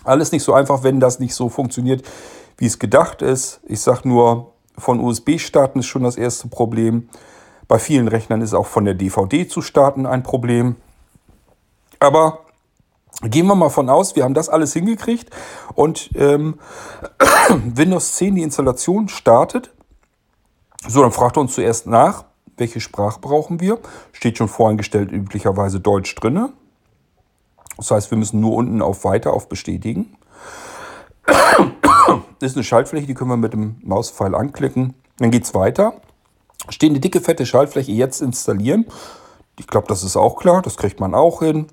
Alles 0.03 0.33
nicht 0.33 0.43
so 0.43 0.53
einfach, 0.53 0.83
wenn 0.83 0.99
das 0.99 1.21
nicht 1.21 1.33
so 1.33 1.49
funktioniert, 1.49 2.03
wie 2.57 2.67
es 2.67 2.81
gedacht 2.81 3.23
ist. 3.23 3.61
Ich 3.69 3.83
sage 3.83 4.09
nur, 4.09 4.51
von 4.77 4.99
USB 4.99 5.39
starten 5.39 5.79
ist 5.79 5.87
schon 5.87 6.03
das 6.03 6.17
erste 6.17 6.49
Problem. 6.49 7.09
Bei 7.69 7.79
vielen 7.79 8.09
Rechnern 8.09 8.41
ist 8.41 8.53
auch 8.53 8.67
von 8.67 8.85
der 8.85 8.95
DVD 8.95 9.47
zu 9.47 9.63
starten 9.63 10.07
ein 10.07 10.25
Problem. 10.25 10.75
Aber 12.01 12.41
gehen 13.23 13.47
wir 13.47 13.55
mal 13.55 13.71
von 13.71 13.89
aus, 13.89 14.17
wir 14.17 14.25
haben 14.25 14.35
das 14.35 14.49
alles 14.49 14.73
hingekriegt 14.73 15.31
und 15.77 16.11
ähm, 16.17 16.59
Windows 17.49 18.17
10 18.17 18.35
die 18.35 18.43
Installation 18.43 19.09
startet. 19.09 19.71
So, 20.87 21.03
dann 21.03 21.13
fragt 21.13 21.37
er 21.37 21.43
uns 21.43 21.55
zuerst 21.55 21.87
nach, 21.87 22.25
welche 22.57 22.81
Sprache 22.81 23.21
brauchen 23.21 23.61
wir. 23.61 23.79
Steht 24.13 24.39
schon 24.39 24.49
voreingestellt 24.49 25.13
üblicherweise 25.13 25.81
Deutsch 25.81 26.15
drinne. 26.15 26.53
Das 27.77 27.91
heißt, 27.91 28.11
wir 28.11 28.19
müssen 28.19 28.41
nur 28.41 28.55
unten 28.55 28.83
auf 28.83 29.05
Weiter, 29.05 29.33
auf 29.33 29.49
Bestätigen. 29.49 30.17
Das 31.27 32.53
ist 32.53 32.57
eine 32.57 32.65
Schaltfläche, 32.65 33.07
die 33.07 33.15
können 33.15 33.31
wir 33.31 33.37
mit 33.37 33.53
dem 33.53 33.77
Mauspfeil 33.83 34.35
anklicken. 34.35 34.95
Dann 35.19 35.31
geht 35.31 35.45
es 35.45 35.55
weiter. 35.55 35.95
Steht 36.69 36.91
eine 36.91 37.01
dicke, 37.01 37.21
fette 37.21 37.47
Schaltfläche 37.47 37.93
jetzt 37.93 38.21
installieren. 38.21 38.87
Ich 39.59 39.67
glaube, 39.67 39.87
das 39.89 40.03
ist 40.03 40.17
auch 40.17 40.37
klar, 40.37 40.63
das 40.63 40.77
kriegt 40.77 41.01
man 41.01 41.15
auch 41.15 41.41
hin. 41.41 41.67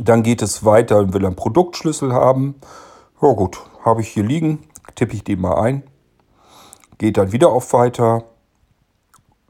Dann 0.00 0.22
geht 0.24 0.42
es 0.42 0.64
weiter, 0.64 1.12
will 1.12 1.24
einen 1.24 1.36
Produktschlüssel 1.36 2.12
haben. 2.12 2.56
Ja 3.22 3.32
gut, 3.32 3.60
habe 3.84 4.00
ich 4.00 4.08
hier 4.08 4.24
liegen, 4.24 4.64
tippe 4.96 5.14
ich 5.14 5.22
den 5.22 5.40
mal 5.40 5.54
ein. 5.54 5.84
Geht 6.98 7.16
dann 7.16 7.32
wieder 7.32 7.50
auf 7.50 7.72
Weiter. 7.72 8.24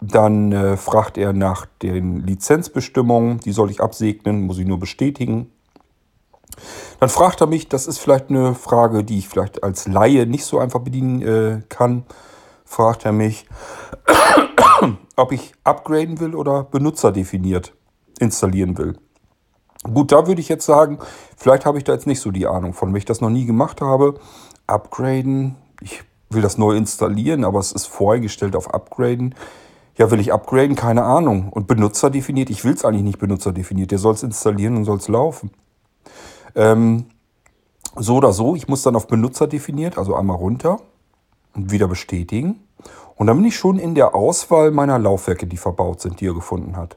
Dann 0.00 0.52
äh, 0.52 0.76
fragt 0.76 1.16
er 1.18 1.32
nach 1.32 1.66
den 1.82 2.26
Lizenzbestimmungen, 2.26 3.40
die 3.40 3.52
soll 3.52 3.70
ich 3.70 3.80
absegnen, 3.80 4.42
muss 4.42 4.58
ich 4.58 4.66
nur 4.66 4.78
bestätigen. 4.78 5.50
Dann 7.00 7.08
fragt 7.08 7.40
er 7.40 7.46
mich, 7.46 7.68
das 7.68 7.86
ist 7.86 7.98
vielleicht 7.98 8.30
eine 8.30 8.54
Frage, 8.54 9.04
die 9.04 9.18
ich 9.18 9.28
vielleicht 9.28 9.62
als 9.62 9.86
Laie 9.86 10.26
nicht 10.26 10.44
so 10.44 10.58
einfach 10.58 10.80
bedienen 10.80 11.22
äh, 11.22 11.62
kann, 11.68 12.04
fragt 12.64 13.04
er 13.04 13.12
mich, 13.12 13.46
ob 15.16 15.32
ich 15.32 15.52
upgraden 15.64 16.20
will 16.20 16.34
oder 16.34 16.64
benutzerdefiniert 16.64 17.72
installieren 18.20 18.78
will. 18.78 18.96
Gut, 19.82 20.12
da 20.12 20.26
würde 20.26 20.40
ich 20.40 20.48
jetzt 20.48 20.64
sagen, 20.64 20.98
vielleicht 21.36 21.66
habe 21.66 21.78
ich 21.78 21.84
da 21.84 21.92
jetzt 21.92 22.06
nicht 22.06 22.20
so 22.20 22.30
die 22.30 22.46
Ahnung 22.46 22.72
von, 22.72 22.90
wenn 22.90 22.98
ich 22.98 23.04
das 23.04 23.20
noch 23.20 23.30
nie 23.30 23.44
gemacht 23.44 23.80
habe. 23.80 24.18
Upgraden, 24.66 25.56
ich 25.80 26.04
will 26.34 26.42
das 26.42 26.58
neu 26.58 26.76
installieren, 26.76 27.44
aber 27.44 27.58
es 27.58 27.72
ist 27.72 27.86
voreingestellt 27.86 28.56
auf 28.56 28.72
Upgraden. 28.72 29.34
Ja, 29.96 30.10
will 30.10 30.20
ich 30.20 30.32
upgraden? 30.32 30.74
Keine 30.76 31.04
Ahnung. 31.04 31.50
Und 31.50 31.66
benutzerdefiniert, 31.66 32.50
ich 32.50 32.64
will 32.64 32.74
es 32.74 32.84
eigentlich 32.84 33.04
nicht 33.04 33.18
benutzerdefiniert. 33.18 33.90
Der 33.90 33.98
soll 33.98 34.14
es 34.14 34.22
installieren 34.22 34.76
und 34.76 34.84
soll 34.84 34.98
es 34.98 35.08
laufen. 35.08 35.50
Ähm, 36.56 37.06
so 37.96 38.16
oder 38.16 38.32
so, 38.32 38.56
ich 38.56 38.66
muss 38.66 38.82
dann 38.82 38.96
auf 38.96 39.06
Benutzer 39.06 39.46
definiert, 39.46 39.98
also 39.98 40.16
einmal 40.16 40.36
runter 40.36 40.80
und 41.54 41.70
wieder 41.70 41.86
bestätigen. 41.86 42.60
Und 43.16 43.28
dann 43.28 43.36
bin 43.36 43.46
ich 43.46 43.56
schon 43.56 43.78
in 43.78 43.94
der 43.94 44.14
Auswahl 44.14 44.72
meiner 44.72 44.98
Laufwerke, 44.98 45.46
die 45.46 45.56
verbaut 45.56 46.00
sind, 46.00 46.20
die 46.20 46.26
er 46.26 46.34
gefunden 46.34 46.76
hat. 46.76 46.96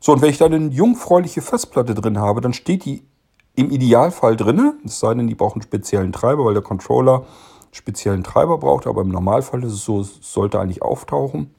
So, 0.00 0.12
und 0.12 0.22
wenn 0.22 0.30
ich 0.30 0.38
dann 0.38 0.52
eine 0.52 0.68
jungfräuliche 0.68 1.40
Festplatte 1.40 1.94
drin 1.94 2.18
habe, 2.18 2.40
dann 2.40 2.52
steht 2.52 2.84
die 2.84 3.02
im 3.56 3.70
Idealfall 3.70 4.36
drin, 4.36 4.74
es 4.84 5.00
sei 5.00 5.14
denn, 5.14 5.26
die 5.26 5.34
brauchen 5.34 5.54
einen 5.54 5.62
speziellen 5.62 6.12
Treiber, 6.12 6.44
weil 6.44 6.54
der 6.54 6.62
Controller 6.62 7.24
speziellen 7.70 8.24
Treiber 8.24 8.58
braucht, 8.58 8.86
aber 8.86 9.02
im 9.02 9.08
Normalfall 9.08 9.62
ist 9.64 9.72
es 9.72 9.84
so, 9.84 10.00
es 10.00 10.18
sollte 10.20 10.60
eigentlich 10.60 10.82
auftauchen. 10.82 11.54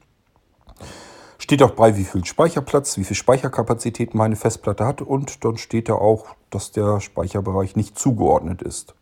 Steht 1.38 1.62
auch 1.62 1.72
bei, 1.72 1.96
wie 1.96 2.04
viel 2.04 2.24
Speicherplatz, 2.24 2.96
wie 2.96 3.04
viel 3.04 3.16
Speicherkapazität 3.16 4.14
meine 4.14 4.36
Festplatte 4.36 4.84
hat 4.84 5.02
und 5.02 5.44
dann 5.44 5.56
steht 5.56 5.88
da 5.88 5.94
auch, 5.94 6.26
dass 6.50 6.70
der 6.70 7.00
Speicherbereich 7.00 7.76
nicht 7.76 7.98
zugeordnet 7.98 8.62
ist. 8.62 8.94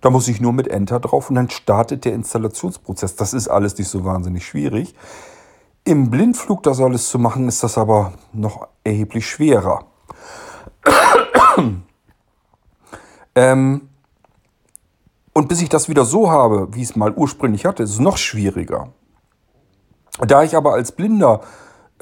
Da 0.00 0.10
muss 0.10 0.28
ich 0.28 0.40
nur 0.40 0.52
mit 0.52 0.68
Enter 0.68 1.00
drauf 1.00 1.28
und 1.28 1.36
dann 1.36 1.50
startet 1.50 2.04
der 2.04 2.12
Installationsprozess. 2.12 3.16
Das 3.16 3.32
ist 3.32 3.48
alles 3.48 3.76
nicht 3.78 3.88
so 3.88 4.04
wahnsinnig 4.04 4.46
schwierig. 4.46 4.94
Im 5.84 6.10
Blindflug 6.10 6.62
das 6.62 6.80
alles 6.80 7.08
zu 7.08 7.18
machen, 7.18 7.48
ist 7.48 7.62
das 7.62 7.78
aber 7.78 8.12
noch 8.32 8.68
erheblich 8.84 9.26
schwerer. 9.26 9.86
ähm, 13.34 13.87
und 15.38 15.46
bis 15.46 15.62
ich 15.62 15.68
das 15.68 15.88
wieder 15.88 16.04
so 16.04 16.32
habe, 16.32 16.66
wie 16.72 16.82
ich 16.82 16.90
es 16.90 16.96
mal 16.96 17.12
ursprünglich 17.12 17.64
hatte, 17.64 17.84
ist 17.84 17.90
es 17.90 18.00
noch 18.00 18.16
schwieriger. 18.16 18.88
Da 20.26 20.42
ich 20.42 20.56
aber 20.56 20.72
als 20.72 20.90
Blinder 20.90 21.42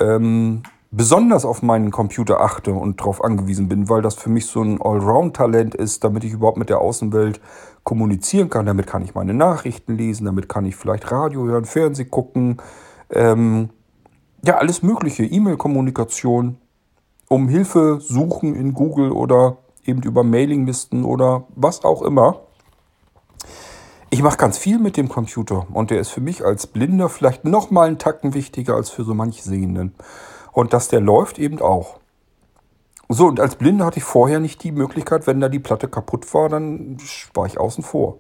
ähm, 0.01 0.63
besonders 0.91 1.45
auf 1.45 1.61
meinen 1.61 1.91
Computer 1.91 2.41
achte 2.41 2.73
und 2.73 2.99
darauf 2.99 3.23
angewiesen 3.23 3.69
bin, 3.69 3.91
weil 3.91 4.01
das 4.01 4.15
für 4.15 4.31
mich 4.31 4.47
so 4.47 4.63
ein 4.63 4.81
Allround-Talent 4.81 5.75
ist, 5.75 6.03
damit 6.03 6.25
ich 6.25 6.33
überhaupt 6.33 6.57
mit 6.57 6.71
der 6.71 6.81
Außenwelt 6.81 7.43
kommunizieren 7.85 8.49
kann. 8.49 8.65
Damit 8.65 8.87
kann 8.87 9.03
ich 9.03 9.15
meine 9.15 9.35
Nachrichten 9.35 9.99
lesen, 9.99 10.25
damit 10.25 10.49
kann 10.49 10.65
ich 10.65 10.75
vielleicht 10.75 11.13
Radio 11.13 11.45
hören, 11.45 11.67
Fernsehen 11.67 12.11
gucken, 12.11 12.57
ähm, 13.11 13.69
ja, 14.47 14.57
alles 14.57 14.83
Mögliche, 14.83 15.25
E-Mail-Kommunikation, 15.25 16.57
um 17.29 17.49
Hilfe 17.49 17.99
suchen 18.01 18.55
in 18.55 18.73
Google 18.73 19.13
oder 19.13 19.59
eben 19.85 20.01
über 20.01 20.25
Mailinglisten 20.25 21.05
oder 21.05 21.45
was 21.55 21.85
auch 21.85 22.01
immer. 22.01 22.46
Ich 24.17 24.23
mache 24.23 24.39
ganz 24.39 24.57
viel 24.57 24.79
mit 24.79 24.97
dem 24.97 25.11
Computer 25.11 25.67
und 25.75 25.91
der 25.91 26.01
ist 26.01 26.09
für 26.09 26.23
mich 26.23 26.43
als 26.43 26.67
Blinder 26.67 27.11
vielleicht 27.11 27.45
noch 27.45 27.71
mal 27.71 27.87
einen 27.87 27.99
Tacken 27.99 28.33
wichtiger 28.33 28.75
als 28.75 28.89
für 28.89 29.05
so 29.05 29.13
manch 29.13 29.43
Sehenden. 29.43 29.93
Und 30.53 30.73
dass 30.73 30.89
der 30.89 31.03
läuft 31.03 31.39
eben 31.39 31.61
auch. 31.61 32.01
So, 33.11 33.27
und 33.27 33.41
als 33.41 33.57
Blinder 33.57 33.85
hatte 33.85 33.99
ich 33.99 34.05
vorher 34.05 34.41
nicht 34.41 34.63
die 34.63 34.73
Möglichkeit, 34.73 35.27
wenn 35.27 35.39
da 35.39 35.51
die 35.51 35.59
Platte 35.59 35.87
kaputt 35.87 36.33
war, 36.33 36.49
dann 36.49 36.97
war 37.35 37.45
ich 37.45 37.61
außen 37.61 37.85
vor. 37.85 38.17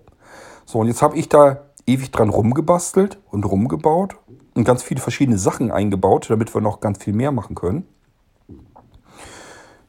So, 0.67 0.81
und 0.81 0.88
jetzt 0.88 1.00
habe 1.00 1.17
ich 1.17 1.31
da 1.31 1.62
ewig 1.87 2.11
dran 2.11 2.29
rumgebastelt 2.29 3.19
und 3.31 3.47
rumgebaut 3.47 4.17
und 4.55 4.65
ganz 4.65 4.83
viele 4.83 5.00
verschiedene 5.00 5.38
Sachen 5.38 5.71
eingebaut, 5.71 6.26
damit 6.29 6.55
wir 6.55 6.61
noch 6.61 6.81
ganz 6.81 7.03
viel 7.03 7.15
mehr 7.15 7.33
machen 7.33 7.55
können. 7.55 7.88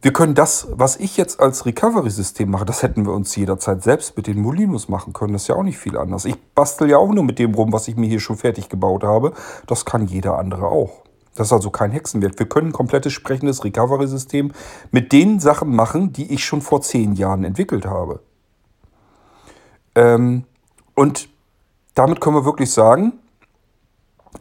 Wir 0.08 0.14
können 0.14 0.36
das, 0.36 0.70
was 0.72 0.96
ich 0.96 1.18
jetzt 1.18 1.42
als 1.42 1.66
Recovery-System 1.66 2.50
mache, 2.50 2.64
das 2.64 2.82
hätten 2.82 3.06
wir 3.06 3.12
uns 3.12 3.36
jederzeit 3.36 3.84
selbst 3.84 4.16
mit 4.16 4.28
den 4.28 4.40
Molinos 4.40 4.88
machen 4.88 5.12
können. 5.12 5.34
Das 5.34 5.42
ist 5.42 5.48
ja 5.50 5.56
auch 5.56 5.64
nicht 5.64 5.78
viel 5.78 5.98
anders. 5.98 6.24
Ich 6.24 6.42
bastel 6.56 6.90
ja 6.90 6.96
auch 6.96 7.12
nur 7.12 7.26
mit 7.26 7.40
dem 7.40 7.54
rum, 7.54 7.74
was 7.74 7.90
ich 7.90 7.98
mir 7.98 8.08
hier 8.08 8.22
schon 8.22 8.38
fertig 8.38 8.70
gebaut 8.70 9.04
habe. 9.04 9.34
Das 9.66 9.84
kann 9.84 10.08
jeder 10.08 10.40
andere 10.40 10.68
auch. 10.68 11.04
Das 11.36 11.48
ist 11.48 11.52
also 11.52 11.72
kein 11.72 11.92
Hexenwert. 11.92 12.40
Wir 12.40 12.48
können 12.48 12.70
ein 12.70 12.72
komplettes 12.72 13.12
sprechendes 13.12 13.66
Recovery-System 13.66 14.54
mit 14.92 15.12
den 15.12 15.42
Sachen 15.42 15.76
machen, 15.76 16.14
die 16.14 16.34
ich 16.34 16.46
schon 16.46 16.62
vor 16.62 16.80
zehn 16.80 17.12
Jahren 17.12 17.44
entwickelt 17.44 17.86
habe. 17.86 18.22
Ähm, 19.94 20.46
und 20.96 21.28
damit 21.96 22.22
können 22.22 22.38
wir 22.38 22.46
wirklich 22.46 22.72
sagen, 22.72 23.12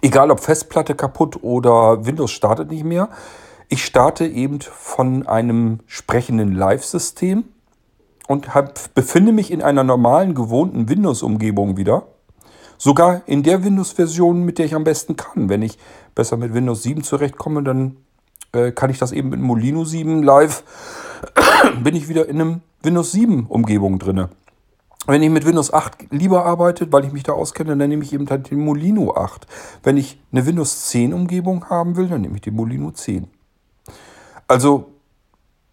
egal 0.00 0.30
ob 0.30 0.38
Festplatte 0.38 0.94
kaputt 0.94 1.42
oder 1.42 2.06
Windows 2.06 2.30
startet 2.30 2.70
nicht 2.70 2.85
mehr, 2.85 3.08
ich 3.68 3.85
starte 3.85 4.26
eben 4.26 4.61
von 4.61 5.26
einem 5.26 5.80
sprechenden 5.87 6.52
Live-System 6.52 7.44
und 8.28 8.54
hab, 8.54 8.94
befinde 8.94 9.32
mich 9.32 9.50
in 9.50 9.62
einer 9.62 9.85
normalen, 9.85 10.35
gewohnten 10.35 10.88
Windows-Umgebung 10.88 11.76
wieder. 11.76 12.06
Sogar 12.78 13.23
in 13.26 13.42
der 13.42 13.64
Windows-Version, 13.64 14.44
mit 14.44 14.58
der 14.58 14.66
ich 14.66 14.75
am 14.75 14.85
besten 14.85 15.16
kann. 15.16 15.49
Wenn 15.49 15.62
ich 15.62 15.78
besser 16.14 16.37
mit 16.37 16.52
Windows 16.52 16.82
7 16.82 17.02
zurechtkomme, 17.02 17.62
dann 17.62 17.96
äh, 18.52 18.73
kann 18.73 18.90
ich 18.90 18.99
das 18.99 19.12
eben 19.12 19.30
mit 19.30 19.40
Molino 19.40 19.85
7 19.85 20.23
live. 20.23 20.62
bin 21.82 21.96
ich 21.96 22.08
wieder 22.08 22.28
in 22.28 22.40
einem 22.40 22.61
Windows 22.82 23.12
7 23.12 23.46
Umgebung 23.46 23.99
drin. 23.99 24.28
Wenn 25.06 25.23
ich 25.23 25.30
mit 25.30 25.46
Windows 25.46 25.73
8 25.73 26.08
lieber 26.11 26.44
arbeite, 26.44 26.92
weil 26.92 27.04
ich 27.04 27.12
mich 27.12 27.23
da 27.23 27.32
auskenne, 27.32 27.76
dann 27.76 27.88
nehme 27.88 28.02
ich 28.02 28.12
eben 28.12 28.28
halt 28.28 28.50
den 28.50 28.58
Molino 28.58 29.14
8. 29.14 29.46
Wenn 29.82 29.96
ich 29.96 30.20
eine 30.32 30.44
Windows 30.46 30.87
10 30.87 31.14
Umgebung 31.14 31.70
haben 31.70 31.96
will, 31.96 32.08
dann 32.08 32.23
nehme 32.23 32.35
ich 32.35 32.42
den 32.42 32.56
Molino 32.56 32.90
10. 32.90 33.28
Also 34.48 34.92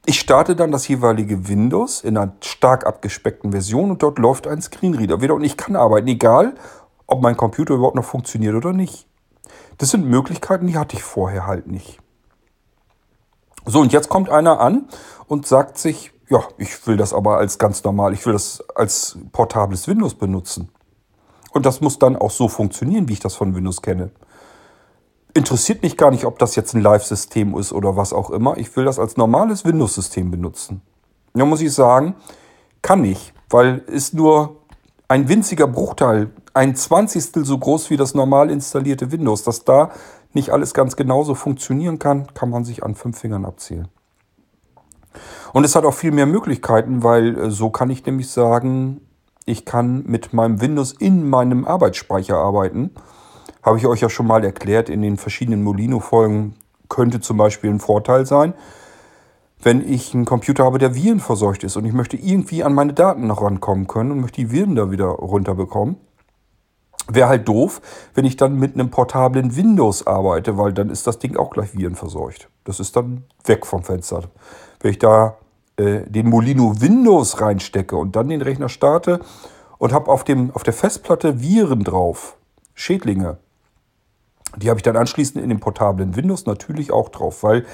ich 0.05 0.19
starte 0.19 0.55
dann 0.55 0.71
das 0.71 0.87
jeweilige 0.87 1.47
Windows 1.47 2.01
in 2.01 2.17
einer 2.17 2.33
stark 2.41 2.85
abgespeckten 2.85 3.51
Version 3.51 3.91
und 3.91 4.03
dort 4.03 4.19
läuft 4.19 4.47
ein 4.47 4.61
Screenreader 4.61 5.21
wieder 5.21 5.35
und 5.35 5.43
ich 5.43 5.55
kann 5.55 5.75
arbeiten, 5.75 6.07
egal 6.07 6.55
ob 7.07 7.21
mein 7.21 7.37
Computer 7.37 7.75
überhaupt 7.75 7.95
noch 7.95 8.05
funktioniert 8.05 8.55
oder 8.55 8.73
nicht. 8.73 9.07
Das 9.77 9.91
sind 9.91 10.05
Möglichkeiten, 10.05 10.67
die 10.67 10.77
hatte 10.77 10.95
ich 10.95 11.03
vorher 11.03 11.47
halt 11.47 11.67
nicht. 11.67 11.99
So, 13.65 13.79
und 13.79 13.93
jetzt 13.93 14.09
kommt 14.09 14.29
einer 14.29 14.59
an 14.59 14.89
und 15.27 15.47
sagt 15.47 15.77
sich, 15.77 16.11
ja, 16.29 16.43
ich 16.57 16.85
will 16.85 16.97
das 16.97 17.13
aber 17.13 17.37
als 17.37 17.57
ganz 17.57 17.83
normal, 17.83 18.13
ich 18.13 18.25
will 18.25 18.33
das 18.33 18.61
als 18.75 19.17
portables 19.31 19.87
Windows 19.87 20.15
benutzen. 20.15 20.69
Und 21.51 21.65
das 21.65 21.79
muss 21.79 21.99
dann 21.99 22.15
auch 22.15 22.31
so 22.31 22.47
funktionieren, 22.47 23.07
wie 23.07 23.13
ich 23.13 23.19
das 23.19 23.35
von 23.35 23.55
Windows 23.55 23.81
kenne 23.81 24.11
interessiert 25.33 25.81
mich 25.81 25.97
gar 25.97 26.11
nicht, 26.11 26.25
ob 26.25 26.39
das 26.39 26.55
jetzt 26.55 26.73
ein 26.73 26.81
Live-System 26.81 27.57
ist 27.57 27.73
oder 27.73 27.95
was 27.95 28.13
auch 28.13 28.29
immer. 28.29 28.57
Ich 28.57 28.75
will 28.75 28.85
das 28.85 28.99
als 28.99 29.17
normales 29.17 29.65
Windows-System 29.65 30.31
benutzen. 30.31 30.81
Da 31.33 31.45
muss 31.45 31.61
ich 31.61 31.73
sagen, 31.73 32.15
kann 32.81 33.03
ich, 33.03 33.33
weil 33.49 33.79
ist 33.87 34.13
nur 34.13 34.57
ein 35.07 35.29
winziger 35.29 35.67
Bruchteil, 35.67 36.29
ein 36.53 36.75
Zwanzigstel 36.75 37.45
so 37.45 37.57
groß 37.57 37.89
wie 37.89 37.97
das 37.97 38.13
normal 38.13 38.51
installierte 38.51 39.11
Windows. 39.11 39.43
Dass 39.43 39.63
da 39.63 39.91
nicht 40.33 40.51
alles 40.51 40.73
ganz 40.73 40.95
genauso 40.95 41.33
funktionieren 41.33 41.97
kann, 41.97 42.27
kann 42.33 42.49
man 42.49 42.65
sich 42.65 42.83
an 42.83 42.93
fünf 42.95 43.19
Fingern 43.19 43.45
abzählen. 43.45 43.87
Und 45.51 45.63
es 45.63 45.75
hat 45.75 45.85
auch 45.85 45.93
viel 45.93 46.11
mehr 46.11 46.25
Möglichkeiten, 46.25 47.03
weil 47.03 47.37
äh, 47.37 47.51
so 47.51 47.69
kann 47.69 47.89
ich 47.89 48.05
nämlich 48.05 48.29
sagen, 48.29 49.01
ich 49.45 49.65
kann 49.65 50.03
mit 50.05 50.33
meinem 50.33 50.61
Windows 50.61 50.93
in 50.93 51.29
meinem 51.29 51.65
Arbeitsspeicher 51.65 52.37
arbeiten 52.37 52.91
habe 53.63 53.77
ich 53.77 53.87
euch 53.87 54.01
ja 54.01 54.09
schon 54.09 54.27
mal 54.27 54.43
erklärt 54.43 54.89
in 54.89 55.01
den 55.01 55.17
verschiedenen 55.17 55.63
Molino-Folgen, 55.63 56.55
könnte 56.89 57.21
zum 57.21 57.37
Beispiel 57.37 57.69
ein 57.69 57.79
Vorteil 57.79 58.25
sein, 58.25 58.53
wenn 59.61 59.87
ich 59.87 60.13
einen 60.13 60.25
Computer 60.25 60.65
habe, 60.65 60.77
der 60.77 60.93
virenverseucht 60.93 61.63
ist 61.63 61.77
und 61.77 61.85
ich 61.85 61.93
möchte 61.93 62.17
irgendwie 62.17 62.63
an 62.63 62.73
meine 62.73 62.93
Daten 62.93 63.27
noch 63.27 63.41
rankommen 63.41 63.87
können 63.87 64.11
und 64.11 64.19
möchte 64.19 64.41
die 64.41 64.51
Viren 64.51 64.75
da 64.75 64.91
wieder 64.91 65.05
runterbekommen. 65.05 65.95
Wäre 67.07 67.29
halt 67.29 67.47
doof, 67.47 67.81
wenn 68.13 68.25
ich 68.25 68.37
dann 68.37 68.57
mit 68.57 68.75
einem 68.75 68.89
portablen 68.89 69.55
Windows 69.55 70.05
arbeite, 70.07 70.57
weil 70.57 70.73
dann 70.73 70.89
ist 70.89 71.07
das 71.07 71.19
Ding 71.19 71.35
auch 71.35 71.49
gleich 71.49 71.77
virenverseucht. 71.77 72.49
Das 72.63 72.79
ist 72.79 72.95
dann 72.95 73.23
weg 73.45 73.65
vom 73.65 73.83
Fenster. 73.83 74.23
Wenn 74.79 74.91
ich 74.91 74.99
da 74.99 75.37
äh, 75.77 76.01
den 76.09 76.29
Molino 76.29 76.79
Windows 76.79 77.41
reinstecke 77.41 77.97
und 77.97 78.15
dann 78.15 78.29
den 78.29 78.41
Rechner 78.41 78.69
starte 78.69 79.19
und 79.79 79.91
habe 79.91 80.11
auf, 80.11 80.23
auf 80.53 80.63
der 80.63 80.73
Festplatte 80.73 81.41
Viren 81.41 81.83
drauf, 81.83 82.37
Schädlinge. 82.73 83.37
Die 84.57 84.69
habe 84.69 84.79
ich 84.79 84.83
dann 84.83 84.97
anschließend 84.97 85.43
in 85.43 85.49
dem 85.49 85.59
portablen 85.59 86.15
Windows 86.15 86.45
natürlich 86.45 86.91
auch 86.91 87.09
drauf, 87.09 87.43
weil 87.43 87.65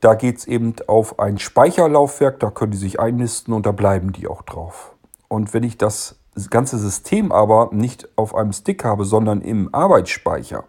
da 0.00 0.14
geht 0.14 0.38
es 0.38 0.46
eben 0.46 0.74
auf 0.86 1.18
ein 1.18 1.38
Speicherlaufwerk, 1.38 2.38
da 2.40 2.50
können 2.50 2.72
die 2.72 2.78
sich 2.78 3.00
einnisten 3.00 3.52
und 3.52 3.66
da 3.66 3.72
bleiben 3.72 4.12
die 4.12 4.28
auch 4.28 4.42
drauf. 4.42 4.94
Und 5.28 5.52
wenn 5.54 5.64
ich 5.64 5.76
das 5.76 6.18
ganze 6.50 6.78
System 6.78 7.32
aber 7.32 7.70
nicht 7.72 8.08
auf 8.16 8.34
einem 8.34 8.52
Stick 8.52 8.84
habe, 8.84 9.04
sondern 9.04 9.40
im 9.40 9.74
Arbeitsspeicher, 9.74 10.64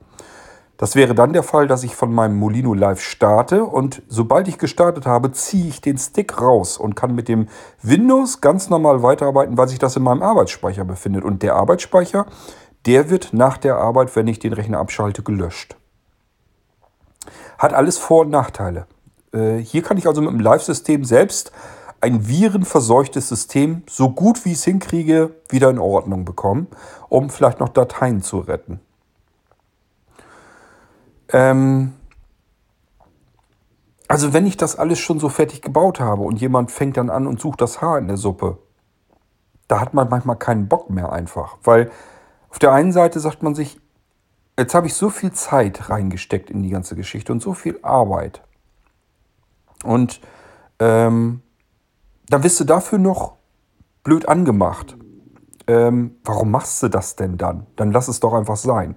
das 0.78 0.96
wäre 0.96 1.14
dann 1.14 1.34
der 1.34 1.44
Fall, 1.44 1.68
dass 1.68 1.84
ich 1.84 1.94
von 1.94 2.14
meinem 2.14 2.38
Molino 2.38 2.74
Live 2.74 3.02
starte 3.02 3.66
und 3.66 4.02
sobald 4.08 4.48
ich 4.48 4.58
gestartet 4.58 5.06
habe, 5.06 5.34
ziehe 5.34 5.68
ich 5.68 5.82
den 5.82 5.98
Stick 5.98 6.42
raus 6.42 6.78
und 6.78 6.96
kann 6.96 7.14
mit 7.14 7.28
dem 7.28 7.50
Windows 7.82 8.40
ganz 8.40 8.70
normal 8.70 9.04
weiterarbeiten, 9.04 9.58
weil 9.58 9.68
sich 9.68 9.78
das 9.78 9.98
in 9.98 10.04
meinem 10.04 10.24
Arbeitsspeicher 10.24 10.86
befindet. 10.86 11.26
Und 11.26 11.44
der 11.44 11.56
Arbeitsspeicher, 11.56 12.28
der 12.86 13.10
wird 13.10 13.34
nach 13.34 13.58
der 13.58 13.78
Arbeit, 13.78 14.16
wenn 14.16 14.28
ich 14.28 14.40
den 14.40 14.54
Rechner 14.54 14.80
abschalte, 14.80 15.24
gelöscht. 15.24 15.76
Hat 17.58 17.74
alles 17.74 17.98
Vor- 17.98 18.22
und 18.22 18.30
Nachteile. 18.30 18.88
Äh, 19.34 19.58
hier 19.58 19.84
kann 19.84 19.98
ich 19.98 20.08
also 20.08 20.22
mit 20.22 20.32
dem 20.32 20.40
Live-System 20.40 21.04
selbst 21.04 21.52
ein 22.02 22.28
virenverseuchtes 22.28 23.28
System 23.28 23.84
so 23.90 24.10
gut 24.10 24.46
wie 24.46 24.54
ich 24.54 24.60
es 24.60 24.64
hinkriege 24.64 25.36
wieder 25.50 25.70
in 25.70 25.80
Ordnung 25.80 26.24
bekommen, 26.26 26.68
um 27.10 27.30
vielleicht 27.30 27.60
noch 27.60 27.70
Dateien 27.70 28.22
zu 28.22 28.40
retten. 28.40 28.80
Ähm 31.30 31.94
also 34.08 34.34
wenn 34.34 34.48
ich 34.48 34.58
das 34.58 34.76
alles 34.78 34.98
schon 34.98 35.20
so 35.20 35.30
fertig 35.30 35.62
gebaut 35.62 36.00
habe 36.00 36.24
und 36.24 36.42
jemand 36.42 36.72
fängt 36.72 36.98
dann 36.98 37.12
an 37.12 37.28
und 37.28 37.40
sucht 37.40 37.62
das 37.62 37.82
Haar 37.82 38.00
in 38.00 38.08
der 38.08 38.18
Suppe, 38.18 38.58
da 39.68 39.80
hat 39.80 39.94
man 39.94 40.10
manchmal 40.10 40.38
keinen 40.38 40.68
Bock 40.68 40.90
mehr 40.90 41.12
einfach. 41.12 41.58
Weil 41.64 41.92
auf 42.50 42.60
der 42.60 42.72
einen 42.72 42.92
Seite 42.92 43.20
sagt 43.20 43.44
man 43.44 43.56
sich, 43.56 43.80
jetzt 44.58 44.74
habe 44.74 44.88
ich 44.88 44.94
so 44.94 45.10
viel 45.10 45.32
Zeit 45.32 45.90
reingesteckt 45.90 46.50
in 46.50 46.64
die 46.64 46.70
ganze 46.70 46.96
Geschichte 46.96 47.32
und 47.32 47.42
so 47.42 47.54
viel 47.54 47.80
Arbeit. 47.82 48.42
Und 49.84 50.20
ähm, 50.80 51.42
dann 52.28 52.44
wirst 52.44 52.60
du 52.60 52.64
dafür 52.64 53.00
noch 53.00 53.38
blöd 54.04 54.28
angemacht. 54.28 54.98
Ähm, 55.68 56.16
warum 56.24 56.52
machst 56.52 56.82
du 56.84 56.90
das 56.90 57.16
denn 57.16 57.38
dann? 57.38 57.68
Dann 57.76 57.92
lass 57.92 58.08
es 58.08 58.20
doch 58.20 58.34
einfach 58.34 58.58
sein. 58.58 58.96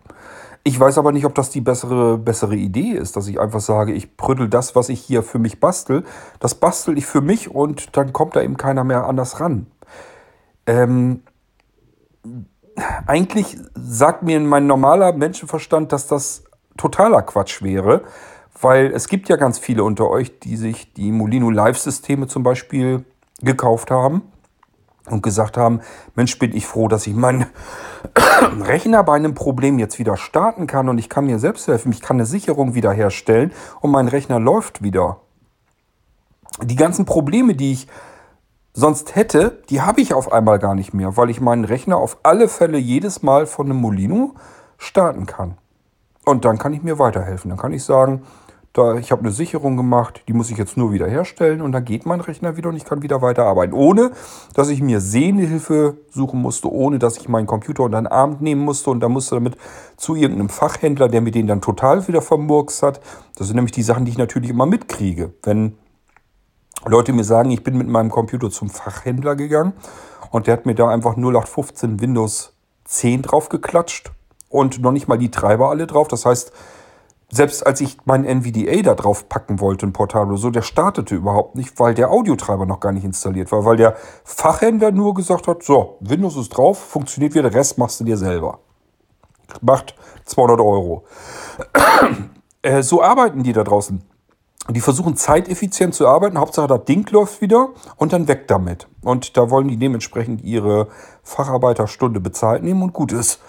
Ich 0.65 0.79
weiß 0.79 0.97
aber 0.99 1.11
nicht, 1.11 1.25
ob 1.25 1.35
das 1.35 1.51
die 1.51 1.61
bessere, 1.61 2.19
bessere 2.19 2.55
Idee 2.55 2.93
ist, 2.93 3.17
dass 3.17 3.27
ich 3.27 3.41
einfach 3.41 3.61
sage, 3.61 3.93
ich 3.93 4.17
prüttel 4.17 4.49
das, 4.49 4.77
was 4.77 4.89
ich 4.89 5.01
hier 5.01 5.25
für 5.25 5.41
mich 5.41 5.59
bastel, 5.59 6.05
das 6.39 6.55
bastel 6.55 6.97
ich 6.97 7.05
für 7.05 7.21
mich 7.21 7.51
und 7.51 7.97
dann 7.97 8.13
kommt 8.13 8.37
da 8.37 8.43
eben 8.43 8.57
keiner 8.57 8.85
mehr 8.85 9.07
anders 9.07 9.41
ran. 9.41 9.67
Ähm, 10.67 11.23
eigentlich 13.07 13.59
sagt 13.75 14.23
mir 14.23 14.41
mein 14.41 14.67
normaler 14.67 15.13
Menschenverstand, 15.13 15.93
dass 15.93 16.07
das 16.07 16.45
totaler 16.77 17.23
Quatsch 17.23 17.63
wäre, 17.63 18.03
weil 18.61 18.93
es 18.93 19.09
gibt 19.09 19.29
ja 19.29 19.37
ganz 19.37 19.59
viele 19.59 19.85
unter 19.85 20.09
euch, 20.09 20.39
die 20.41 20.57
sich 20.57 20.93
die 20.95 21.13
Molino 21.13 21.51
Live-Systeme 21.51 22.29
zum 22.29 22.43
Beispiel 22.43 23.05
gekauft 23.41 23.91
haben 23.91 24.23
und 25.11 25.23
gesagt 25.23 25.57
haben, 25.57 25.81
Mensch, 26.15 26.39
bin 26.39 26.55
ich 26.55 26.67
froh, 26.67 26.89
dass 26.89 27.07
ich 27.07 27.15
meinen 27.15 27.47
Rechner 28.61 29.03
bei 29.03 29.17
einem 29.17 29.35
Problem 29.35 29.79
jetzt 29.79 29.99
wieder 29.99 30.17
starten 30.17 30.67
kann 30.67 30.89
und 30.89 30.99
ich 30.99 31.09
kann 31.09 31.27
mir 31.27 31.39
selbst 31.39 31.67
helfen, 31.67 31.93
ich 31.93 32.01
kann 32.01 32.17
eine 32.17 32.27
Sicherung 32.27 32.75
wiederherstellen 32.75 33.53
und 33.81 33.91
mein 33.91 34.09
Rechner 34.09 34.39
läuft 34.39 34.83
wieder. 34.83 35.19
Die 36.63 36.77
ganzen 36.77 37.05
Probleme, 37.05 37.55
die 37.55 37.73
ich 37.73 37.89
sonst 38.73 39.15
hätte, 39.15 39.63
die 39.71 39.83
habe 39.83 40.01
ich 40.01 40.15
auf 40.15 40.33
einmal 40.33 40.59
gar 40.59 40.75
nicht 40.75 40.95
mehr, 40.95 41.17
weil 41.17 41.31
ich 41.31 41.41
meinen 41.41 41.65
Rechner 41.65 41.97
auf 41.97 42.19
alle 42.23 42.49
Fälle 42.49 42.79
jedes 42.79 43.23
Mal 43.23 43.47
von 43.47 43.67
einem 43.67 43.81
Molino 43.81 44.35
starten 44.79 45.27
kann. 45.27 45.57
Und 46.25 46.45
dann 46.45 46.59
kann 46.59 46.73
ich 46.73 46.83
mir 46.83 46.99
weiterhelfen. 46.99 47.51
Dann 47.51 47.59
kann 47.59 47.73
ich 47.73 47.85
sagen, 47.85 48.23
da, 48.73 48.95
ich 48.95 49.13
habe 49.13 49.21
eine 49.21 49.33
Sicherung 49.33 49.77
gemacht, 49.77 50.23
die 50.29 50.33
muss 50.33 50.51
ich 50.51 50.57
jetzt 50.57 50.79
nur 50.79 50.93
wieder 50.93 51.07
herstellen 51.07 51.61
und 51.61 51.73
dann 51.73 51.85
geht 51.85 52.07
mein 52.07 52.23
Rechner 52.23 52.57
wieder 52.57 52.71
und 52.71 52.77
ich 52.77 52.87
kann 52.87 53.03
wieder 53.03 53.21
weiterarbeiten. 53.21 53.75
Ohne, 53.75 54.13
dass 54.55 54.71
ich 54.71 54.81
mir 54.81 55.01
Sehnehilfe 55.01 55.99
suchen 56.11 56.41
musste, 56.41 56.73
ohne, 56.73 56.99
dass 56.99 57.19
ich 57.19 57.29
meinen 57.29 57.47
Computer 57.47 57.83
unter 57.83 58.01
den 58.01 58.07
Arm 58.07 58.39
nehmen 58.41 58.63
musste 58.63 58.89
und 58.89 59.01
dann 59.01 59.13
musste 59.13 59.35
damit 59.35 59.59
zu 59.99 60.15
irgendeinem 60.15 60.49
Fachhändler, 60.49 61.09
der 61.09 61.21
mir 61.21 61.33
den 61.33 61.47
dann 61.47 61.61
total 61.61 62.09
wieder 62.09 62.23
vermurks 62.23 62.83
hat. 62.83 63.01
Das 63.37 63.47
sind 63.47 63.57
nämlich 63.57 63.73
die 63.73 63.83
Sachen, 63.83 64.07
die 64.07 64.13
ich 64.13 64.19
natürlich 64.19 64.49
immer 64.49 64.65
mitkriege. 64.65 65.35
Wenn 65.43 65.77
Leute 66.87 67.13
mir 67.13 67.25
sagen, 67.25 67.51
ich 67.51 67.63
bin 67.63 67.79
mit 67.79 67.89
meinem 67.89 68.11
Computer 68.11 68.51
zum 68.51 68.69
Fachhändler 68.69 69.37
gegangen 69.37 69.73
und 70.31 70.47
der 70.47 70.55
hat 70.55 70.67
mir 70.67 70.75
da 70.75 70.89
einfach 70.89 71.17
0815 71.17 72.01
Windows 72.01 72.55
10 72.85 73.23
drauf 73.23 73.49
geklatscht 73.49 74.11
und 74.49 74.81
noch 74.81 74.93
nicht 74.93 75.07
mal 75.07 75.19
die 75.19 75.31
Treiber 75.31 75.71
alle 75.71 75.87
drauf. 75.87 76.09
Das 76.09 76.27
heißt, 76.27 76.53
selbst 77.31 77.67
als 77.67 77.81
ich 77.81 77.97
mein 78.05 78.25
NVDA 78.25 78.83
da 78.83 78.95
drauf 78.95 79.29
packen 79.29 79.61
wollte, 79.61 79.87
ein 79.87 79.93
Portal 79.93 80.27
oder 80.27 80.37
so, 80.37 80.51
der 80.51 80.63
startete 80.63 81.15
überhaupt 81.15 81.55
nicht, 81.55 81.79
weil 81.81 81.95
der 81.95 82.11
Audiotreiber 82.11 82.67
noch 82.67 82.81
gar 82.81 82.93
nicht 82.93 83.05
installiert 83.05 83.51
war, 83.53 83.65
weil 83.65 83.77
der 83.77 83.97
Fachhändler 84.25 84.91
nur 84.91 85.15
gesagt 85.15 85.49
hat, 85.49 85.63
so, 85.63 85.97
Windows 86.01 86.37
ist 86.37 86.51
drauf, 86.51 86.79
funktioniert 86.79 87.35
wieder, 87.35 87.49
der 87.49 87.59
Rest 87.59 87.79
machst 87.79 88.01
du 88.01 88.05
dir 88.05 88.19
selber. 88.19 88.59
Macht 89.63 89.95
200 90.25 90.61
Euro. 90.61 91.05
äh, 92.63 92.83
so 92.83 93.03
arbeiten 93.03 93.43
die 93.43 93.53
da 93.53 93.65
draußen. 93.65 94.03
Die 94.71 94.81
versuchen 94.81 95.17
zeiteffizient 95.17 95.95
zu 95.95 96.07
arbeiten, 96.07 96.39
Hauptsache 96.39 96.69
das 96.69 96.85
Ding 96.85 97.09
läuft 97.11 97.41
wieder 97.41 97.71
und 97.97 98.13
dann 98.13 98.29
weg 98.29 98.47
damit. 98.47 98.87
Und 99.03 99.37
da 99.37 99.51
wollen 99.51 99.67
die 99.67 99.77
dementsprechend 99.77 100.43
ihre 100.43 100.89
Facharbeiterstunde 101.25 102.21
bezahlt 102.21 102.63
nehmen 102.63 102.83
und 102.83 102.93
gut 102.93 103.13
ist. 103.13 103.41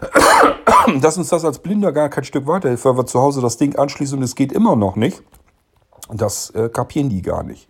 dass 1.00 1.16
uns 1.16 1.28
das 1.28 1.44
als 1.44 1.58
Blinder 1.58 1.92
gar 1.92 2.08
kein 2.08 2.24
Stück 2.24 2.46
weiterhilft, 2.46 2.84
weil 2.84 2.96
wir 2.96 3.06
zu 3.06 3.20
Hause 3.20 3.40
das 3.40 3.56
Ding 3.56 3.76
anschließen 3.76 4.18
und 4.18 4.24
es 4.24 4.34
geht 4.34 4.52
immer 4.52 4.76
noch 4.76 4.96
nicht. 4.96 5.22
Das 6.12 6.50
äh, 6.50 6.68
kapieren 6.68 7.08
die 7.08 7.22
gar 7.22 7.42
nicht. 7.42 7.68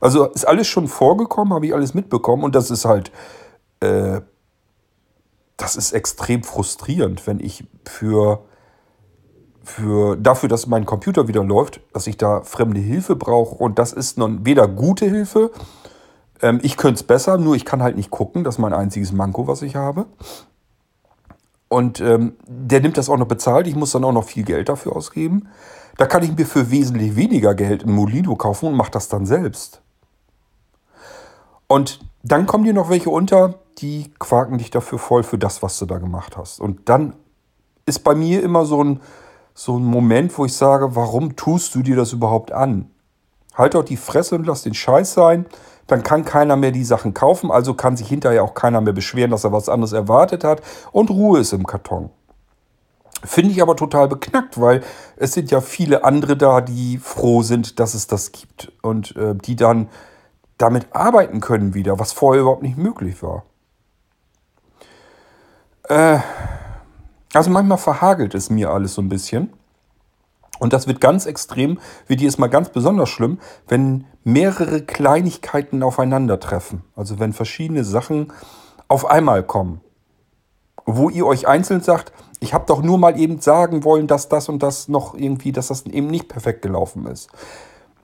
Also 0.00 0.26
ist 0.26 0.46
alles 0.46 0.66
schon 0.66 0.88
vorgekommen, 0.88 1.52
habe 1.52 1.66
ich 1.66 1.74
alles 1.74 1.94
mitbekommen 1.94 2.44
und 2.44 2.54
das 2.54 2.70
ist 2.70 2.84
halt, 2.84 3.10
äh, 3.80 4.20
das 5.56 5.76
ist 5.76 5.92
extrem 5.92 6.44
frustrierend, 6.44 7.26
wenn 7.26 7.40
ich 7.40 7.64
für, 7.84 8.44
für 9.68 10.16
dafür, 10.16 10.48
dass 10.48 10.66
mein 10.66 10.86
Computer 10.86 11.28
wieder 11.28 11.44
läuft, 11.44 11.80
dass 11.92 12.06
ich 12.06 12.16
da 12.16 12.42
fremde 12.42 12.80
Hilfe 12.80 13.16
brauche 13.16 13.54
und 13.54 13.78
das 13.78 13.92
ist 13.92 14.18
noch 14.18 14.30
weder 14.42 14.66
gute 14.66 15.06
Hilfe, 15.06 15.50
ähm, 16.42 16.60
ich 16.62 16.76
könnte 16.76 16.94
es 16.94 17.02
besser, 17.02 17.38
nur 17.38 17.54
ich 17.54 17.64
kann 17.64 17.82
halt 17.82 17.96
nicht 17.96 18.10
gucken, 18.10 18.44
das 18.44 18.56
ist 18.56 18.58
mein 18.58 18.72
einziges 18.72 19.12
Manko, 19.12 19.46
was 19.46 19.62
ich 19.62 19.76
habe. 19.76 20.06
Und 21.68 22.00
ähm, 22.00 22.36
der 22.46 22.80
nimmt 22.80 22.96
das 22.96 23.10
auch 23.10 23.18
noch 23.18 23.28
bezahlt. 23.28 23.66
Ich 23.66 23.76
muss 23.76 23.92
dann 23.92 24.04
auch 24.04 24.12
noch 24.12 24.24
viel 24.24 24.44
Geld 24.44 24.68
dafür 24.70 24.96
ausgeben. 24.96 25.48
Da 25.98 26.06
kann 26.06 26.22
ich 26.22 26.34
mir 26.34 26.46
für 26.46 26.70
wesentlich 26.70 27.14
weniger 27.16 27.54
Geld 27.54 27.84
ein 27.84 27.92
Molino 27.92 28.36
kaufen 28.36 28.66
und 28.66 28.74
mache 28.74 28.90
das 28.90 29.08
dann 29.08 29.26
selbst. 29.26 29.82
Und 31.66 32.00
dann 32.22 32.46
kommen 32.46 32.64
dir 32.64 32.72
noch 32.72 32.88
welche 32.88 33.10
unter, 33.10 33.56
die 33.78 34.10
quaken 34.18 34.58
dich 34.58 34.70
dafür 34.70 34.98
voll 34.98 35.22
für 35.22 35.38
das, 35.38 35.62
was 35.62 35.78
du 35.78 35.84
da 35.84 35.98
gemacht 35.98 36.36
hast. 36.36 36.60
Und 36.60 36.88
dann 36.88 37.14
ist 37.84 38.00
bei 38.00 38.14
mir 38.14 38.42
immer 38.42 38.64
so 38.64 38.82
ein, 38.82 39.00
so 39.58 39.78
ein 39.78 39.84
Moment, 39.84 40.36
wo 40.38 40.44
ich 40.44 40.54
sage, 40.54 40.94
warum 40.94 41.36
tust 41.36 41.74
du 41.74 41.82
dir 41.82 41.96
das 41.96 42.12
überhaupt 42.12 42.52
an? 42.52 42.90
Halt 43.54 43.74
doch 43.74 43.84
die 43.84 43.96
Fresse 43.96 44.36
und 44.36 44.46
lass 44.46 44.62
den 44.62 44.74
Scheiß 44.74 45.14
sein 45.14 45.46
dann 45.88 46.02
kann 46.02 46.24
keiner 46.24 46.54
mehr 46.54 46.70
die 46.70 46.84
Sachen 46.84 47.14
kaufen, 47.14 47.50
also 47.50 47.74
kann 47.74 47.96
sich 47.96 48.08
hinterher 48.08 48.44
auch 48.44 48.54
keiner 48.54 48.80
mehr 48.80 48.92
beschweren, 48.92 49.32
dass 49.32 49.44
er 49.44 49.52
was 49.52 49.68
anderes 49.68 49.92
erwartet 49.92 50.44
hat 50.44 50.62
und 50.92 51.10
Ruhe 51.10 51.40
ist 51.40 51.52
im 51.52 51.66
Karton. 51.66 52.10
Finde 53.24 53.50
ich 53.50 53.60
aber 53.60 53.74
total 53.74 54.06
beknackt, 54.06 54.60
weil 54.60 54.84
es 55.16 55.32
sind 55.32 55.50
ja 55.50 55.60
viele 55.60 56.04
andere 56.04 56.36
da, 56.36 56.60
die 56.60 56.98
froh 56.98 57.42
sind, 57.42 57.80
dass 57.80 57.94
es 57.94 58.06
das 58.06 58.30
gibt 58.30 58.70
und 58.82 59.16
äh, 59.16 59.34
die 59.34 59.56
dann 59.56 59.88
damit 60.56 60.86
arbeiten 60.94 61.40
können 61.40 61.74
wieder, 61.74 61.98
was 61.98 62.12
vorher 62.12 62.42
überhaupt 62.42 62.62
nicht 62.62 62.76
möglich 62.76 63.22
war. 63.22 63.44
Äh, 65.88 66.18
also 67.34 67.50
manchmal 67.50 67.78
verhagelt 67.78 68.34
es 68.34 68.50
mir 68.50 68.70
alles 68.70 68.94
so 68.94 69.02
ein 69.02 69.08
bisschen. 69.08 69.52
Und 70.58 70.72
das 70.72 70.86
wird 70.86 71.00
ganz 71.00 71.26
extrem, 71.26 71.78
wird 72.06 72.22
es 72.22 72.38
mal 72.38 72.48
ganz 72.48 72.70
besonders 72.70 73.08
schlimm, 73.08 73.38
wenn 73.68 74.06
mehrere 74.24 74.82
Kleinigkeiten 74.82 75.82
aufeinandertreffen. 75.82 76.82
Also 76.96 77.18
wenn 77.18 77.32
verschiedene 77.32 77.84
Sachen 77.84 78.32
auf 78.88 79.06
einmal 79.06 79.42
kommen. 79.42 79.80
Wo 80.84 81.10
ihr 81.10 81.26
euch 81.26 81.46
einzeln 81.46 81.82
sagt, 81.82 82.12
ich 82.40 82.54
habe 82.54 82.64
doch 82.66 82.82
nur 82.82 82.98
mal 82.98 83.18
eben 83.18 83.40
sagen 83.40 83.84
wollen, 83.84 84.06
dass 84.06 84.28
das 84.28 84.48
und 84.48 84.62
das 84.62 84.88
noch 84.88 85.14
irgendwie, 85.14 85.52
dass 85.52 85.68
das 85.68 85.84
eben 85.86 86.06
nicht 86.06 86.28
perfekt 86.28 86.62
gelaufen 86.62 87.06
ist. 87.06 87.28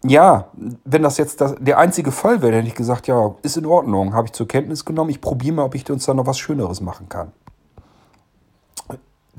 Ja, 0.07 0.49
wenn 0.85 1.03
das 1.03 1.17
jetzt 1.17 1.41
das, 1.41 1.55
der 1.59 1.79
einzige 1.79 2.13
Fall 2.13 2.43
wäre, 2.43 2.57
hätte 2.57 2.69
ich 2.69 2.75
gesagt, 2.75 3.07
ja, 3.07 3.35
ist 3.43 3.57
in 3.57 3.65
Ordnung, 3.65 4.13
habe 4.13 4.27
ich 4.27 4.33
zur 4.33 4.47
Kenntnis 4.47 4.85
genommen, 4.85 5.09
ich 5.09 5.23
probiere 5.23 5.55
mal, 5.55 5.65
ob 5.65 5.75
ich 5.75 5.91
uns 5.91 6.05
da 6.05 6.13
noch 6.13 6.27
was 6.27 6.39
Schöneres 6.39 6.83
machen 6.83 7.09
kann. 7.09 7.33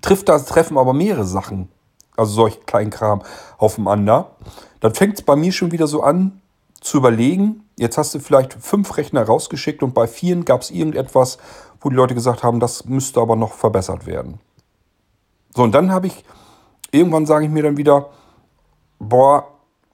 Trifft 0.05 0.29
das, 0.29 0.45
treffen 0.45 0.77
aber 0.77 0.93
mehrere 0.93 1.25
Sachen 1.25 1.69
also 2.17 2.31
solch 2.31 2.65
kleinen 2.65 2.91
Kram 2.91 3.23
aufeinander, 3.57 4.31
dann 4.79 4.93
fängt 4.93 5.15
es 5.15 5.21
bei 5.21 5.35
mir 5.35 5.51
schon 5.51 5.73
wieder 5.73 5.85
so 5.85 6.01
an 6.01 6.41
zu 6.79 6.97
überlegen, 6.97 7.65
Jetzt 7.77 7.97
hast 7.97 8.15
du 8.15 8.19
vielleicht 8.19 8.53
fünf 8.53 8.95
Rechner 8.95 9.23
rausgeschickt 9.23 9.83
und 9.83 9.93
bei 9.93 10.07
vielen 10.07 10.45
gab 10.45 10.61
es 10.61 10.71
irgendetwas, 10.71 11.37
wo 11.81 11.89
die 11.89 11.95
Leute 11.95 12.15
gesagt 12.15 12.41
haben, 12.41 12.59
das 12.59 12.85
müsste 12.85 13.19
aber 13.19 13.35
noch 13.35 13.53
verbessert 13.53 14.05
werden. 14.05 14.39
So, 15.53 15.63
und 15.63 15.73
dann 15.73 15.91
habe 15.91 16.07
ich, 16.07 16.23
irgendwann 16.91 17.25
sage 17.25 17.45
ich 17.45 17.51
mir 17.51 17.63
dann 17.63 17.75
wieder, 17.75 18.09
boah, 18.99 19.47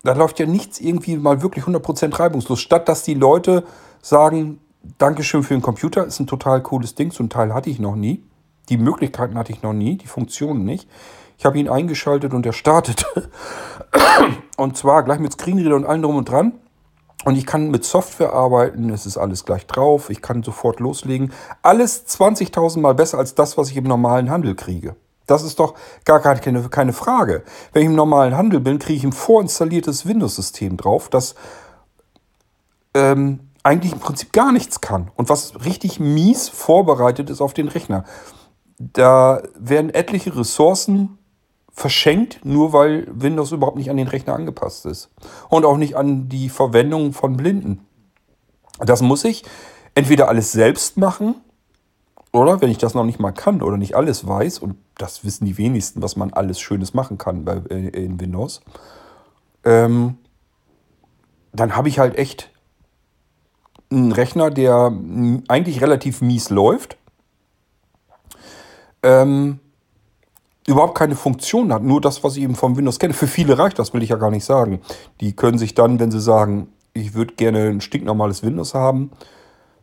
da 0.03 0.13
läuft 0.13 0.39
ja 0.39 0.45
nichts 0.45 0.79
irgendwie 0.79 1.17
mal 1.17 1.41
wirklich 1.41 1.65
100% 1.65 2.19
reibungslos. 2.19 2.59
Statt 2.59 2.87
dass 2.87 3.03
die 3.03 3.15
Leute 3.15 3.63
sagen, 4.01 4.59
Dankeschön 4.97 5.43
für 5.43 5.53
den 5.53 5.61
Computer, 5.61 6.05
ist 6.05 6.19
ein 6.19 6.27
total 6.27 6.61
cooles 6.61 6.95
Ding, 6.95 7.11
ein 7.19 7.29
Teil 7.29 7.53
hatte 7.53 7.69
ich 7.69 7.79
noch 7.79 7.95
nie. 7.95 8.23
Die 8.71 8.77
Möglichkeiten 8.77 9.37
hatte 9.37 9.51
ich 9.51 9.63
noch 9.63 9.73
nie, 9.73 9.97
die 9.97 10.07
Funktionen 10.07 10.63
nicht. 10.63 10.89
Ich 11.37 11.45
habe 11.45 11.59
ihn 11.59 11.67
eingeschaltet 11.67 12.33
und 12.33 12.45
er 12.45 12.53
startet. 12.53 13.05
und 14.57 14.77
zwar 14.77 15.03
gleich 15.03 15.19
mit 15.19 15.33
Screenreader 15.33 15.75
und 15.75 15.85
allem 15.85 16.03
drum 16.03 16.15
und 16.15 16.29
dran. 16.29 16.53
Und 17.25 17.35
ich 17.35 17.45
kann 17.45 17.69
mit 17.69 17.83
Software 17.83 18.31
arbeiten, 18.31 18.89
es 18.89 19.05
ist 19.05 19.17
alles 19.17 19.43
gleich 19.43 19.67
drauf, 19.67 20.09
ich 20.09 20.21
kann 20.21 20.41
sofort 20.41 20.79
loslegen. 20.79 21.33
Alles 21.61 22.07
20.000 22.07 22.79
Mal 22.79 22.95
besser 22.95 23.17
als 23.17 23.35
das, 23.35 23.57
was 23.57 23.69
ich 23.69 23.75
im 23.75 23.83
normalen 23.83 24.29
Handel 24.29 24.55
kriege. 24.55 24.95
Das 25.27 25.43
ist 25.43 25.59
doch 25.59 25.75
gar 26.05 26.21
keine, 26.21 26.69
keine 26.69 26.93
Frage. 26.93 27.43
Wenn 27.73 27.81
ich 27.81 27.89
im 27.89 27.95
normalen 27.95 28.37
Handel 28.37 28.61
bin, 28.61 28.79
kriege 28.79 28.97
ich 28.97 29.03
ein 29.03 29.11
vorinstalliertes 29.11 30.05
Windows-System 30.05 30.77
drauf, 30.77 31.09
das 31.09 31.35
ähm, 32.93 33.51
eigentlich 33.63 33.91
im 33.91 33.99
Prinzip 33.99 34.31
gar 34.31 34.53
nichts 34.53 34.79
kann 34.79 35.11
und 35.15 35.27
was 35.27 35.65
richtig 35.65 35.99
mies 35.99 36.47
vorbereitet 36.47 37.29
ist 37.29 37.41
auf 37.41 37.53
den 37.53 37.67
Rechner. 37.67 38.05
Da 38.93 39.43
werden 39.57 39.93
etliche 39.93 40.35
Ressourcen 40.35 41.17
verschenkt, 41.71 42.43
nur 42.43 42.73
weil 42.73 43.07
Windows 43.11 43.51
überhaupt 43.51 43.77
nicht 43.77 43.89
an 43.89 43.97
den 43.97 44.07
Rechner 44.07 44.33
angepasst 44.33 44.85
ist. 44.85 45.09
Und 45.49 45.65
auch 45.65 45.77
nicht 45.77 45.95
an 45.95 46.29
die 46.29 46.49
Verwendung 46.49 47.13
von 47.13 47.37
Blinden. 47.37 47.85
Das 48.79 49.01
muss 49.01 49.23
ich 49.23 49.43
entweder 49.93 50.27
alles 50.27 50.51
selbst 50.51 50.97
machen, 50.97 51.35
oder 52.33 52.61
wenn 52.61 52.71
ich 52.71 52.77
das 52.77 52.93
noch 52.93 53.03
nicht 53.03 53.19
mal 53.19 53.33
kann 53.33 53.61
oder 53.61 53.77
nicht 53.77 53.95
alles 53.95 54.25
weiß, 54.25 54.59
und 54.59 54.75
das 54.97 55.25
wissen 55.25 55.45
die 55.45 55.57
wenigsten, 55.57 56.01
was 56.01 56.15
man 56.15 56.33
alles 56.33 56.59
Schönes 56.59 56.93
machen 56.93 57.17
kann 57.17 57.43
bei, 57.43 57.61
äh, 57.69 58.05
in 58.05 58.19
Windows, 58.19 58.61
ähm, 59.65 60.17
dann 61.51 61.75
habe 61.75 61.89
ich 61.89 61.99
halt 61.99 62.17
echt 62.17 62.49
einen 63.91 64.13
Rechner, 64.13 64.49
der 64.49 64.93
eigentlich 65.49 65.81
relativ 65.81 66.21
mies 66.21 66.49
läuft. 66.49 66.97
Ähm, 69.03 69.59
überhaupt 70.67 70.97
keine 70.97 71.15
Funktion 71.15 71.73
hat, 71.73 71.83
nur 71.83 72.01
das, 72.01 72.23
was 72.23 72.37
ich 72.37 72.43
eben 72.43 72.55
vom 72.55 72.77
Windows 72.77 72.99
kenne. 72.99 73.13
Für 73.13 73.27
viele 73.27 73.57
reicht 73.57 73.79
das, 73.79 73.93
will 73.93 74.03
ich 74.03 74.09
ja 74.09 74.17
gar 74.17 74.31
nicht 74.31 74.45
sagen. 74.45 74.81
Die 75.19 75.35
können 75.35 75.57
sich 75.57 75.73
dann, 75.73 75.99
wenn 75.99 76.11
sie 76.11 76.21
sagen, 76.21 76.69
ich 76.93 77.13
würde 77.13 77.33
gerne 77.35 77.69
ein 77.69 77.81
stinknormales 77.81 78.43
Windows 78.43 78.73
haben, 78.73 79.11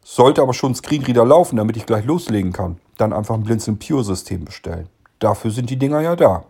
sollte 0.04 0.42
aber 0.42 0.54
schon 0.54 0.74
Screenreader 0.74 1.24
laufen, 1.24 1.56
damit 1.56 1.76
ich 1.76 1.86
gleich 1.86 2.04
loslegen 2.04 2.52
kann, 2.52 2.78
dann 2.96 3.12
einfach 3.12 3.34
ein 3.34 3.42
Blinzeln 3.42 3.78
Pure 3.78 4.04
System 4.04 4.44
bestellen. 4.44 4.88
Dafür 5.18 5.50
sind 5.50 5.68
die 5.70 5.78
Dinger 5.78 6.00
ja 6.00 6.16
da. 6.16 6.44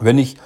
Wenn 0.00 0.18
ich 0.18 0.36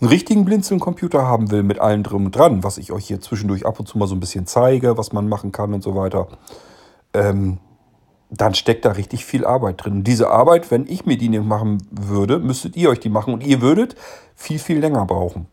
einen 0.00 0.08
richtigen 0.08 0.44
Blinzeln-Computer 0.44 1.26
haben 1.26 1.50
will 1.50 1.62
mit 1.62 1.78
allem 1.78 2.02
drum 2.02 2.26
und 2.26 2.36
dran, 2.36 2.64
was 2.64 2.78
ich 2.78 2.92
euch 2.92 3.06
hier 3.06 3.20
zwischendurch 3.20 3.66
ab 3.66 3.78
und 3.78 3.86
zu 3.86 3.98
mal 3.98 4.08
so 4.08 4.14
ein 4.14 4.20
bisschen 4.20 4.46
zeige, 4.46 4.96
was 4.96 5.12
man 5.12 5.28
machen 5.28 5.52
kann 5.52 5.74
und 5.74 5.82
so 5.82 5.94
weiter, 5.94 6.28
ähm, 7.12 7.58
dann 8.34 8.54
steckt 8.54 8.84
da 8.84 8.92
richtig 8.92 9.24
viel 9.26 9.44
Arbeit 9.44 9.84
drin. 9.84 10.04
diese 10.04 10.30
Arbeit, 10.30 10.70
wenn 10.70 10.86
ich 10.86 11.04
mir 11.04 11.18
die 11.18 11.28
nicht 11.28 11.44
machen 11.44 11.78
würde, 11.90 12.38
müsstet 12.38 12.76
ihr 12.76 12.88
euch 12.88 13.00
die 13.00 13.10
machen 13.10 13.34
und 13.34 13.46
ihr 13.46 13.60
würdet 13.60 13.94
viel, 14.34 14.58
viel 14.58 14.78
länger 14.78 15.04
brauchen. 15.04 15.46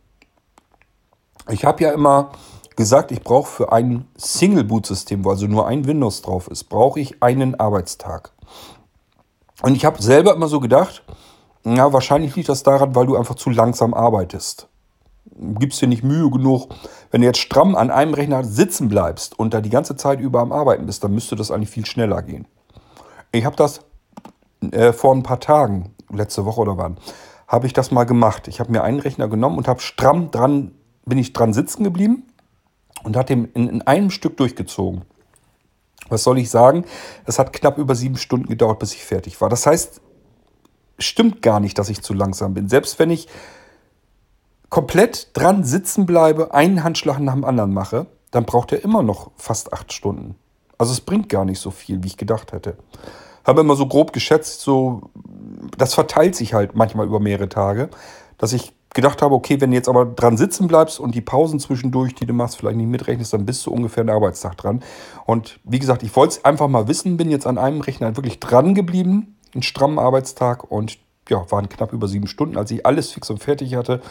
Ich 1.50 1.66
habe 1.66 1.84
ja 1.84 1.92
immer 1.92 2.32
gesagt, 2.78 3.12
ich 3.12 3.22
brauche 3.22 3.50
für 3.50 3.72
ein 3.74 4.06
Single-Boot-System, 4.16 5.26
wo 5.26 5.32
also 5.32 5.48
nur 5.48 5.68
ein 5.68 5.86
Windows 5.86 6.22
drauf 6.22 6.48
ist, 6.48 6.66
brauche 6.66 7.02
ich 7.02 7.22
einen 7.22 7.60
Arbeitstag. 7.60 8.32
Und 9.62 9.76
ich 9.76 9.84
habe 9.84 10.02
selber 10.02 10.34
immer 10.34 10.48
so 10.48 10.62
gedacht, 10.62 11.04
na, 11.64 11.92
wahrscheinlich 11.92 12.38
liegt 12.38 12.48
das 12.48 12.64
daran, 12.64 12.96
weil 12.96 13.08
du 13.08 13.18
einfach 13.18 13.36
zu 13.36 13.50
langsam 13.50 13.94
arbeitest. 13.94 14.70
Gibst 15.60 15.82
dir 15.82 15.88
nicht 15.88 16.04
Mühe 16.04 16.30
genug. 16.32 16.70
Wenn 17.12 17.22
du 17.22 17.28
jetzt 17.28 17.40
stramm 17.40 17.76
an 17.76 17.92
einem 17.92 18.14
Rechner 18.14 18.46
sitzen 18.46 18.88
bleibst 18.88 19.38
und 19.38 19.54
da 19.54 19.60
die 19.60 19.70
ganze 19.70 19.98
Zeit 19.98 20.22
über 20.22 20.40
am 20.40 20.54
Arbeiten 20.54 20.86
bist, 20.86 21.04
dann 21.04 21.14
müsste 21.14 21.36
das 21.36 21.52
eigentlich 21.52 21.70
viel 21.70 21.86
schneller 21.86 22.22
gehen. 22.22 22.48
Ich 23.32 23.46
habe 23.46 23.56
das 23.56 23.82
äh, 24.72 24.92
vor 24.92 25.14
ein 25.14 25.24
paar 25.24 25.40
Tagen, 25.40 25.94
letzte 26.12 26.46
Woche 26.46 26.62
oder 26.62 26.78
wann, 26.78 26.98
habe 27.48 27.68
ich 27.68 27.74
das 27.74 27.92
mal 27.92 28.06
gemacht. 28.06 28.48
Ich 28.48 28.60
habe 28.60 28.72
mir 28.72 28.84
einen 28.84 29.00
Rechner 29.00 29.28
genommen 29.28 29.58
und 29.58 29.68
habe 29.68 29.82
stramm 29.82 30.32
dran, 30.32 30.72
bin 31.06 31.18
ich 31.18 31.34
dran 31.34 31.54
sitzen 31.54 31.84
geblieben 31.84 32.24
und 33.04 33.16
hat 33.16 33.30
den 33.30 33.46
in, 33.46 33.68
in 33.68 33.82
einem 33.84 34.12
Stück 34.12 34.38
durchgezogen. 34.38 35.04
Was 36.10 36.24
soll 36.24 36.40
ich 36.40 36.50
sagen? 36.50 36.86
Es 37.26 37.40
hat 37.40 37.54
knapp 37.54 37.78
über 37.78 37.96
sieben 37.96 38.18
Stunden 38.18 38.48
gedauert, 38.48 38.80
bis 38.80 38.94
ich 38.94 39.04
fertig 39.04 39.40
war. 39.42 39.50
Das 39.50 39.66
heißt, 39.66 40.02
stimmt 40.98 41.42
gar 41.42 41.60
nicht, 41.60 41.78
dass 41.78 41.90
ich 41.90 42.02
zu 42.02 42.14
langsam 42.14 42.54
bin. 42.54 42.68
Selbst 42.68 43.00
wenn 43.00 43.12
ich 43.12 43.28
komplett 44.70 45.36
dran 45.38 45.64
sitzen 45.64 46.06
bleibe, 46.06 46.54
einen 46.54 46.84
Handschlag 46.84 47.20
nach 47.20 47.34
dem 47.34 47.46
anderen 47.46 47.74
mache, 47.74 48.08
dann 48.32 48.46
braucht 48.46 48.72
er 48.72 48.84
immer 48.84 49.04
noch 49.04 49.32
fast 49.36 49.74
acht 49.74 49.94
Stunden. 49.94 50.36
Also 50.80 50.94
es 50.94 51.02
bringt 51.02 51.30
gar 51.30 51.46
nicht 51.46 51.60
so 51.60 51.70
viel, 51.70 52.02
wie 52.02 52.08
ich 52.08 52.18
gedacht 52.18 52.54
hätte. 52.54 52.78
Habe 53.46 53.62
immer 53.62 53.76
so 53.76 53.86
grob 53.86 54.14
geschätzt, 54.14 54.62
so 54.62 55.12
das 55.78 55.94
verteilt 55.94 56.36
sich 56.36 56.54
halt 56.54 56.76
manchmal 56.76 57.06
über 57.06 57.20
mehrere 57.20 57.50
Tage, 57.50 57.90
dass 58.38 58.54
ich 58.54 58.74
gedacht 58.94 59.22
habe, 59.22 59.36
okay, 59.36 59.60
wenn 59.62 59.72
du 59.72 59.76
jetzt 59.76 59.90
aber 59.90 60.06
dran 60.06 60.38
sitzen 60.38 60.68
bleibst 60.68 61.00
und 61.00 61.14
die 61.14 61.22
Pausen 61.22 61.60
zwischendurch, 61.60 62.16
die 62.16 62.26
du 62.26 62.34
machst, 62.34 62.58
vielleicht 62.58 62.78
nicht 62.78 62.88
mitrechnest, 62.88 63.34
dann 63.34 63.46
bist 63.46 63.66
du 63.66 63.72
ungefähr 63.72 64.02
einen 64.02 64.10
Arbeitstag 64.10 64.58
dran. 64.58 64.82
Und 65.26 65.60
wie 65.64 65.80
gesagt, 65.80 66.02
ich 66.02 66.16
wollte 66.16 66.38
es 66.38 66.46
einfach 66.46 66.68
mal 66.68 66.88
wissen, 66.88 67.18
bin 67.18 67.30
jetzt 67.30 67.46
an 67.46 67.58
einem 67.58 67.82
Rechner 67.82 68.16
wirklich 68.16 68.40
dran 68.40 68.74
geblieben, 68.74 69.38
einen 69.54 69.64
strammen 69.64 70.00
Arbeitstag 70.00 70.72
und 70.72 70.98
ja, 71.28 71.50
waren 71.52 71.70
knapp 71.70 71.94
über 71.94 72.08
sieben 72.08 72.28
Stunden, 72.28 72.58
als 72.58 72.72
ich 72.72 72.86
alles 72.86 73.12
fix 73.12 73.30
und 73.30 73.44
fertig 73.44 73.76
hatte. 73.76 74.02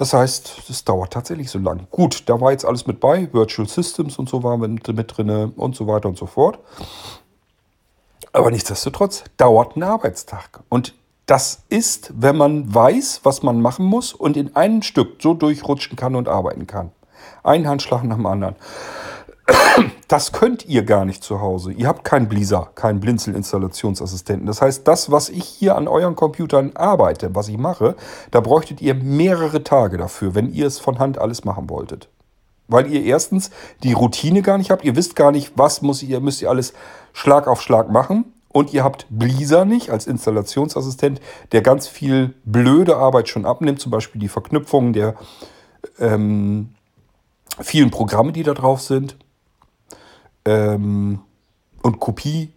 Das 0.00 0.14
heißt, 0.14 0.62
es 0.70 0.82
dauert 0.82 1.12
tatsächlich 1.12 1.50
so 1.50 1.58
lang. 1.58 1.86
Gut, 1.90 2.22
da 2.30 2.40
war 2.40 2.52
jetzt 2.52 2.64
alles 2.64 2.86
mit 2.86 3.00
bei, 3.00 3.30
Virtual 3.34 3.68
Systems 3.68 4.18
und 4.18 4.30
so 4.30 4.42
waren 4.42 4.58
mit, 4.58 4.88
mit 4.88 5.14
drin 5.14 5.52
und 5.54 5.76
so 5.76 5.86
weiter 5.86 6.08
und 6.08 6.16
so 6.16 6.24
fort. 6.24 6.58
Aber 8.32 8.50
nichtsdestotrotz 8.50 9.24
dauert 9.36 9.76
ein 9.76 9.82
Arbeitstag. 9.82 10.62
Und 10.70 10.94
das 11.26 11.64
ist, 11.68 12.14
wenn 12.16 12.38
man 12.38 12.74
weiß, 12.74 13.20
was 13.24 13.42
man 13.42 13.60
machen 13.60 13.84
muss 13.84 14.14
und 14.14 14.38
in 14.38 14.56
einem 14.56 14.80
Stück 14.80 15.20
so 15.20 15.34
durchrutschen 15.34 15.96
kann 15.96 16.16
und 16.16 16.28
arbeiten 16.28 16.66
kann. 16.66 16.92
Ein 17.42 17.68
Handschlag 17.68 18.02
nach 18.04 18.16
dem 18.16 18.24
anderen. 18.24 18.56
Das 20.10 20.32
könnt 20.32 20.66
ihr 20.66 20.82
gar 20.82 21.04
nicht 21.04 21.22
zu 21.22 21.40
Hause. 21.40 21.70
Ihr 21.70 21.86
habt 21.86 22.02
keinen 22.02 22.28
Blizzard, 22.28 22.74
keinen 22.74 22.98
Blinzel-Installationsassistenten. 22.98 24.44
Das 24.44 24.60
heißt, 24.60 24.88
das, 24.88 25.12
was 25.12 25.28
ich 25.28 25.44
hier 25.44 25.76
an 25.76 25.86
euren 25.86 26.16
Computern 26.16 26.72
arbeite, 26.74 27.32
was 27.36 27.46
ich 27.46 27.56
mache, 27.56 27.94
da 28.32 28.40
bräuchtet 28.40 28.80
ihr 28.80 28.94
mehrere 28.96 29.62
Tage 29.62 29.98
dafür, 29.98 30.34
wenn 30.34 30.52
ihr 30.52 30.66
es 30.66 30.80
von 30.80 30.98
Hand 30.98 31.18
alles 31.18 31.44
machen 31.44 31.70
wolltet. 31.70 32.08
Weil 32.66 32.92
ihr 32.92 33.04
erstens 33.04 33.50
die 33.84 33.92
Routine 33.92 34.42
gar 34.42 34.58
nicht 34.58 34.72
habt. 34.72 34.84
Ihr 34.84 34.96
wisst 34.96 35.14
gar 35.14 35.30
nicht, 35.30 35.52
was 35.54 35.80
muss 35.80 36.02
ihr, 36.02 36.18
müsst 36.18 36.42
ihr 36.42 36.50
alles 36.50 36.72
Schlag 37.12 37.46
auf 37.46 37.62
Schlag 37.62 37.88
machen. 37.88 38.32
Und 38.48 38.74
ihr 38.74 38.82
habt 38.82 39.06
Blizzard 39.10 39.68
nicht 39.68 39.90
als 39.90 40.08
Installationsassistent, 40.08 41.20
der 41.52 41.62
ganz 41.62 41.86
viel 41.86 42.34
blöde 42.44 42.96
Arbeit 42.96 43.28
schon 43.28 43.46
abnimmt, 43.46 43.78
zum 43.78 43.92
Beispiel 43.92 44.20
die 44.20 44.26
Verknüpfung 44.26 44.92
der 44.92 45.14
ähm, 46.00 46.70
vielen 47.60 47.92
Programme, 47.92 48.32
die 48.32 48.42
da 48.42 48.54
drauf 48.54 48.80
sind. 48.80 49.16
Ähm, 50.44 51.20
und 51.82 52.00
Kopie, 52.00 52.52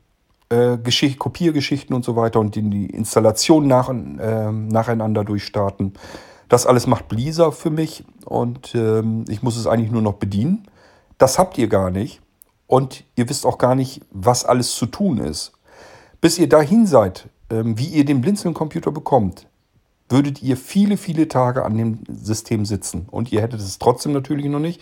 äh, 0.50 0.78
Geschicht, 0.78 1.20
Kopiergeschichten 1.20 1.96
und 1.96 2.04
so 2.06 2.16
weiter 2.16 2.40
und 2.40 2.56
die, 2.56 2.70
die 2.70 2.88
Installation 2.88 3.68
nach, 3.68 3.90
äh, 3.90 4.52
nacheinander 4.52 5.24
durchstarten. 5.24 5.94
Das 6.50 6.68
alles 6.68 6.88
macht 6.88 7.08
Blizzard 7.08 7.56
für 7.56 7.70
mich 7.70 8.04
und 8.26 8.76
ähm, 8.76 9.26
ich 9.28 9.42
muss 9.42 9.58
es 9.58 9.66
eigentlich 9.66 9.92
nur 9.92 10.02
noch 10.02 10.14
bedienen. 10.14 10.68
Das 11.18 11.40
habt 11.40 11.58
ihr 11.58 11.68
gar 11.68 11.90
nicht 11.90 12.22
und 12.68 13.04
ihr 13.16 13.30
wisst 13.30 13.46
auch 13.46 13.58
gar 13.58 13.76
nicht, 13.76 14.02
was 14.12 14.46
alles 14.46 14.76
zu 14.76 14.86
tun 14.86 15.18
ist. 15.18 15.54
Bis 16.22 16.38
ihr 16.38 16.50
dahin 16.50 16.86
seid, 16.86 17.30
ähm, 17.50 17.78
wie 17.78 17.88
ihr 17.88 18.06
den 18.06 18.22
Blinzeln-Computer 18.22 18.92
bekommt, 18.92 19.48
würdet 20.10 20.44
ihr 20.44 20.58
viele, 20.58 20.98
viele 20.98 21.28
Tage 21.28 21.66
an 21.66 21.78
dem 21.78 22.00
System 22.08 22.66
sitzen. 22.66 23.08
Und 23.10 23.32
ihr 23.32 23.42
hättet 23.42 23.60
es 23.60 23.80
trotzdem 23.80 24.12
natürlich 24.12 24.46
noch 24.46 24.60
nicht, 24.60 24.82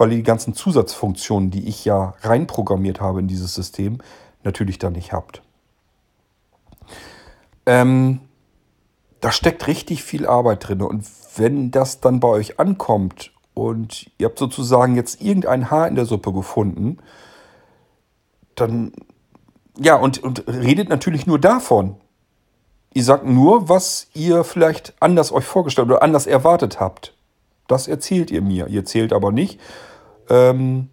weil 0.00 0.12
ihr 0.12 0.16
die 0.16 0.22
ganzen 0.22 0.54
Zusatzfunktionen, 0.54 1.50
die 1.50 1.68
ich 1.68 1.84
ja 1.84 2.14
reinprogrammiert 2.22 3.02
habe 3.02 3.20
in 3.20 3.28
dieses 3.28 3.54
System, 3.54 3.98
natürlich 4.44 4.78
da 4.78 4.88
nicht 4.88 5.12
habt. 5.12 5.42
Ähm, 7.66 8.20
da 9.20 9.30
steckt 9.30 9.66
richtig 9.66 10.02
viel 10.02 10.26
Arbeit 10.26 10.66
drin. 10.66 10.80
Und 10.80 11.06
wenn 11.36 11.70
das 11.70 12.00
dann 12.00 12.18
bei 12.18 12.28
euch 12.28 12.58
ankommt 12.58 13.30
und 13.52 14.10
ihr 14.16 14.28
habt 14.28 14.38
sozusagen 14.38 14.96
jetzt 14.96 15.20
irgendein 15.20 15.70
Haar 15.70 15.86
in 15.86 15.96
der 15.96 16.06
Suppe 16.06 16.32
gefunden, 16.32 16.96
dann 18.54 18.92
ja, 19.78 19.96
und, 19.96 20.22
und 20.22 20.48
redet 20.48 20.88
natürlich 20.88 21.26
nur 21.26 21.38
davon. 21.38 21.96
Ihr 22.94 23.04
sagt 23.04 23.26
nur, 23.26 23.68
was 23.68 24.08
ihr 24.14 24.44
vielleicht 24.44 24.94
anders 24.98 25.30
euch 25.30 25.44
vorgestellt 25.44 25.88
oder 25.88 26.02
anders 26.02 26.26
erwartet 26.26 26.80
habt. 26.80 27.12
Das 27.68 27.86
erzählt 27.86 28.30
ihr 28.30 28.40
mir. 28.40 28.66
Ihr 28.68 28.80
erzählt 28.80 29.12
aber 29.12 29.30
nicht, 29.30 29.60
ähm, 30.30 30.88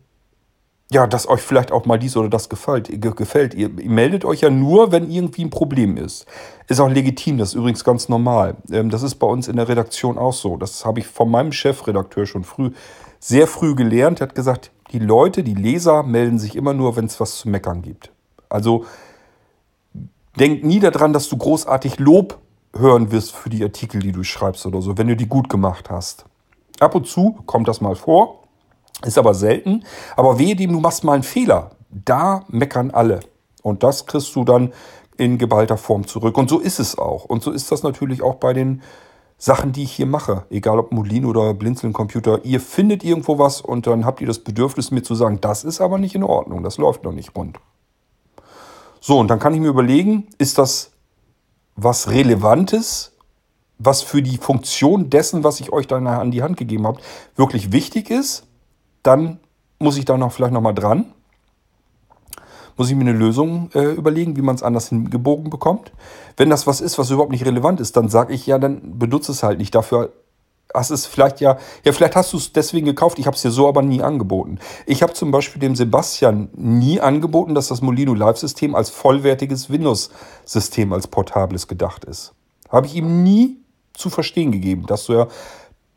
ja, 0.90 1.06
dass 1.06 1.28
euch 1.28 1.42
vielleicht 1.42 1.72
auch 1.72 1.86
mal 1.86 2.00
dies 2.00 2.16
oder 2.16 2.30
das 2.30 2.48
gefällt. 2.48 2.90
gefällt. 3.02 3.54
Ihr, 3.54 3.70
meldet 3.70 4.24
euch 4.24 4.42
ja 4.42 4.50
nur, 4.50 4.92
wenn 4.92 5.12
irgendwie 5.12 5.44
ein 5.44 5.50
Problem 5.50 5.98
ist. 5.98 6.26
Ist 6.68 6.80
auch 6.80 6.90
legitim, 6.90 7.38
das 7.38 7.50
ist 7.50 7.56
übrigens 7.56 7.84
ganz 7.84 8.08
normal. 8.08 8.56
Ähm, 8.72 8.90
das 8.90 9.04
ist 9.04 9.16
bei 9.16 9.28
uns 9.28 9.48
in 9.48 9.58
der 9.58 9.68
Redaktion 9.68 10.18
auch 10.18 10.34
so. 10.34 10.56
Das 10.56 10.86
habe 10.86 11.00
ich 11.00 11.08
von 11.08 11.30
meinem 11.30 11.52
Chefredakteur 11.52 12.26
schon 12.26 12.44
früh, 12.44 12.72
sehr 13.20 13.48
früh 13.48 13.76
gelernt. 13.76 14.22
Er 14.22 14.28
hat 14.28 14.36
gesagt, 14.36 14.72
die 14.92 15.00
Leute, 15.00 15.44
die 15.44 15.56
Leser 15.56 16.04
melden 16.04 16.40
sich 16.40 16.56
immer 16.56 16.74
nur, 16.74 16.96
wenn 16.96 17.06
es 17.06 17.20
was 17.20 17.38
zu 17.38 17.50
meckern 17.50 17.82
gibt. 17.82 18.12
Also 18.48 18.86
denk 20.40 20.64
nie 20.64 20.80
daran, 20.80 21.12
dass 21.12 21.28
du 21.28 21.36
großartig 21.36 22.00
Lob 22.00 22.38
hören 22.74 23.12
wirst 23.12 23.36
für 23.36 23.50
die 23.50 23.64
Artikel, 23.64 24.02
die 24.02 24.14
du 24.14 24.24
schreibst 24.24 24.66
oder 24.66 24.82
so, 24.82 24.98
wenn 24.98 25.08
du 25.08 25.18
die 25.18 25.28
gut 25.28 25.50
gemacht 25.50 25.90
hast. 25.90 26.26
Ab 26.80 26.96
und 26.96 27.08
zu 27.08 27.40
kommt 27.46 27.68
das 27.68 27.82
mal 27.82 27.96
vor, 27.96 28.47
ist 29.06 29.18
aber 29.18 29.34
selten. 29.34 29.84
Aber 30.16 30.40
wehe 30.40 30.56
dem, 30.56 30.72
du 30.72 30.80
machst 30.80 31.04
mal 31.04 31.14
einen 31.14 31.24
Fehler. 31.24 31.72
Da 31.90 32.44
meckern 32.48 32.92
alle. 32.92 33.20
Und 33.64 33.84
das 33.84 34.06
kriegst 34.06 34.36
du 34.36 34.44
dann 34.44 34.74
in 35.18 35.38
geballter 35.38 35.78
Form 35.78 36.08
zurück. 36.08 36.38
Und 36.38 36.50
so 36.50 36.60
ist 36.60 36.80
es 36.80 36.98
auch. 36.98 37.26
Und 37.26 37.44
so 37.44 37.52
ist 37.52 37.72
das 37.72 37.84
natürlich 37.84 38.22
auch 38.22 38.36
bei 38.36 38.54
den 38.54 38.82
Sachen, 39.38 39.72
die 39.72 39.84
ich 39.84 39.92
hier 39.92 40.06
mache. 40.06 40.46
Egal 40.50 40.80
ob 40.80 40.92
Molin 40.92 41.26
oder 41.26 41.54
Blinzeln-Computer. 41.54 42.44
Ihr 42.44 42.60
findet 42.60 43.04
irgendwo 43.04 43.38
was 43.38 43.62
und 43.62 43.88
dann 43.88 44.06
habt 44.06 44.22
ihr 44.22 44.28
das 44.28 44.40
Bedürfnis, 44.40 44.92
mir 44.92 45.04
zu 45.04 45.16
sagen, 45.16 45.40
das 45.42 45.64
ist 45.64 45.82
aber 45.82 45.98
nicht 45.98 46.16
in 46.16 46.24
Ordnung. 46.24 46.64
Das 46.64 46.78
läuft 46.78 47.04
noch 47.04 47.12
nicht 47.12 47.36
rund. 47.36 47.58
So, 49.00 49.20
und 49.20 49.28
dann 49.28 49.40
kann 49.40 49.54
ich 49.54 49.60
mir 49.60 49.70
überlegen, 49.70 50.28
ist 50.38 50.58
das 50.58 50.92
was 51.76 52.10
Relevantes 52.10 53.14
was 53.80 54.02
für 54.02 54.22
die 54.22 54.38
Funktion 54.38 55.10
dessen, 55.10 55.44
was 55.44 55.60
ich 55.60 55.72
euch 55.72 55.88
dann 55.88 56.08
an 56.08 56.32
die 56.32 56.42
Hand 56.42 56.58
gegeben 56.58 56.88
habe, 56.88 57.00
wirklich 57.36 57.72
wichtig 57.72 58.10
ist 58.10 58.48
dann 59.08 59.40
muss 59.80 59.98
ich 59.98 60.06
da 60.06 60.18
noch 60.18 60.32
vielleicht 60.32 60.54
nochmal 60.54 60.74
dran. 60.74 61.06
Muss 62.76 62.90
ich 62.90 62.96
mir 62.96 63.02
eine 63.02 63.14
Lösung 63.14 63.70
äh, 63.74 63.94
überlegen, 63.94 64.36
wie 64.36 64.42
man 64.42 64.56
es 64.56 64.62
anders 64.62 64.90
hingebogen 64.90 65.50
bekommt. 65.50 65.92
Wenn 66.36 66.50
das 66.50 66.68
was 66.68 66.82
ist, 66.82 67.00
was 67.00 67.10
überhaupt 67.10 67.32
nicht 67.32 67.46
relevant 67.46 67.80
ist, 67.80 67.98
dann 67.98 68.10
sage 68.10 68.34
ich 68.34 68.46
ja, 68.46 68.60
dann 68.60 69.00
benutze 69.00 69.32
es 69.32 69.42
halt 69.42 69.58
nicht. 69.58 69.74
Dafür 69.74 70.12
hast 70.74 70.92
es 70.92 71.06
vielleicht 71.06 71.40
ja, 71.40 71.58
ja, 71.84 71.94
vielleicht 71.94 72.16
hast 72.16 72.34
du 72.34 72.38
es 72.38 72.54
deswegen 72.54 72.86
gekauft. 72.86 73.18
Ich 73.18 73.26
habe 73.26 73.36
es 73.36 73.42
dir 73.42 73.50
so 73.50 73.68
aber 73.68 73.82
nie 73.82 74.04
angeboten. 74.04 74.60
Ich 74.86 75.02
habe 75.02 75.14
zum 75.14 75.32
Beispiel 75.32 75.60
dem 75.60 75.76
Sebastian 75.76 76.50
nie 76.54 77.00
angeboten, 77.00 77.56
dass 77.56 77.70
das 77.70 77.82
Molino 77.82 78.14
Live-System 78.14 78.76
als 78.76 78.90
vollwertiges 78.90 79.70
Windows-System, 79.72 80.94
als 80.94 81.08
portables 81.08 81.68
gedacht 81.68 82.06
ist. 82.06 82.34
Habe 82.70 82.88
ich 82.88 82.96
ihm 82.96 83.24
nie 83.24 83.58
zu 83.94 84.10
verstehen 84.10 84.52
gegeben, 84.52 84.86
dass 84.86 85.06
du 85.06 85.14
ja 85.14 85.28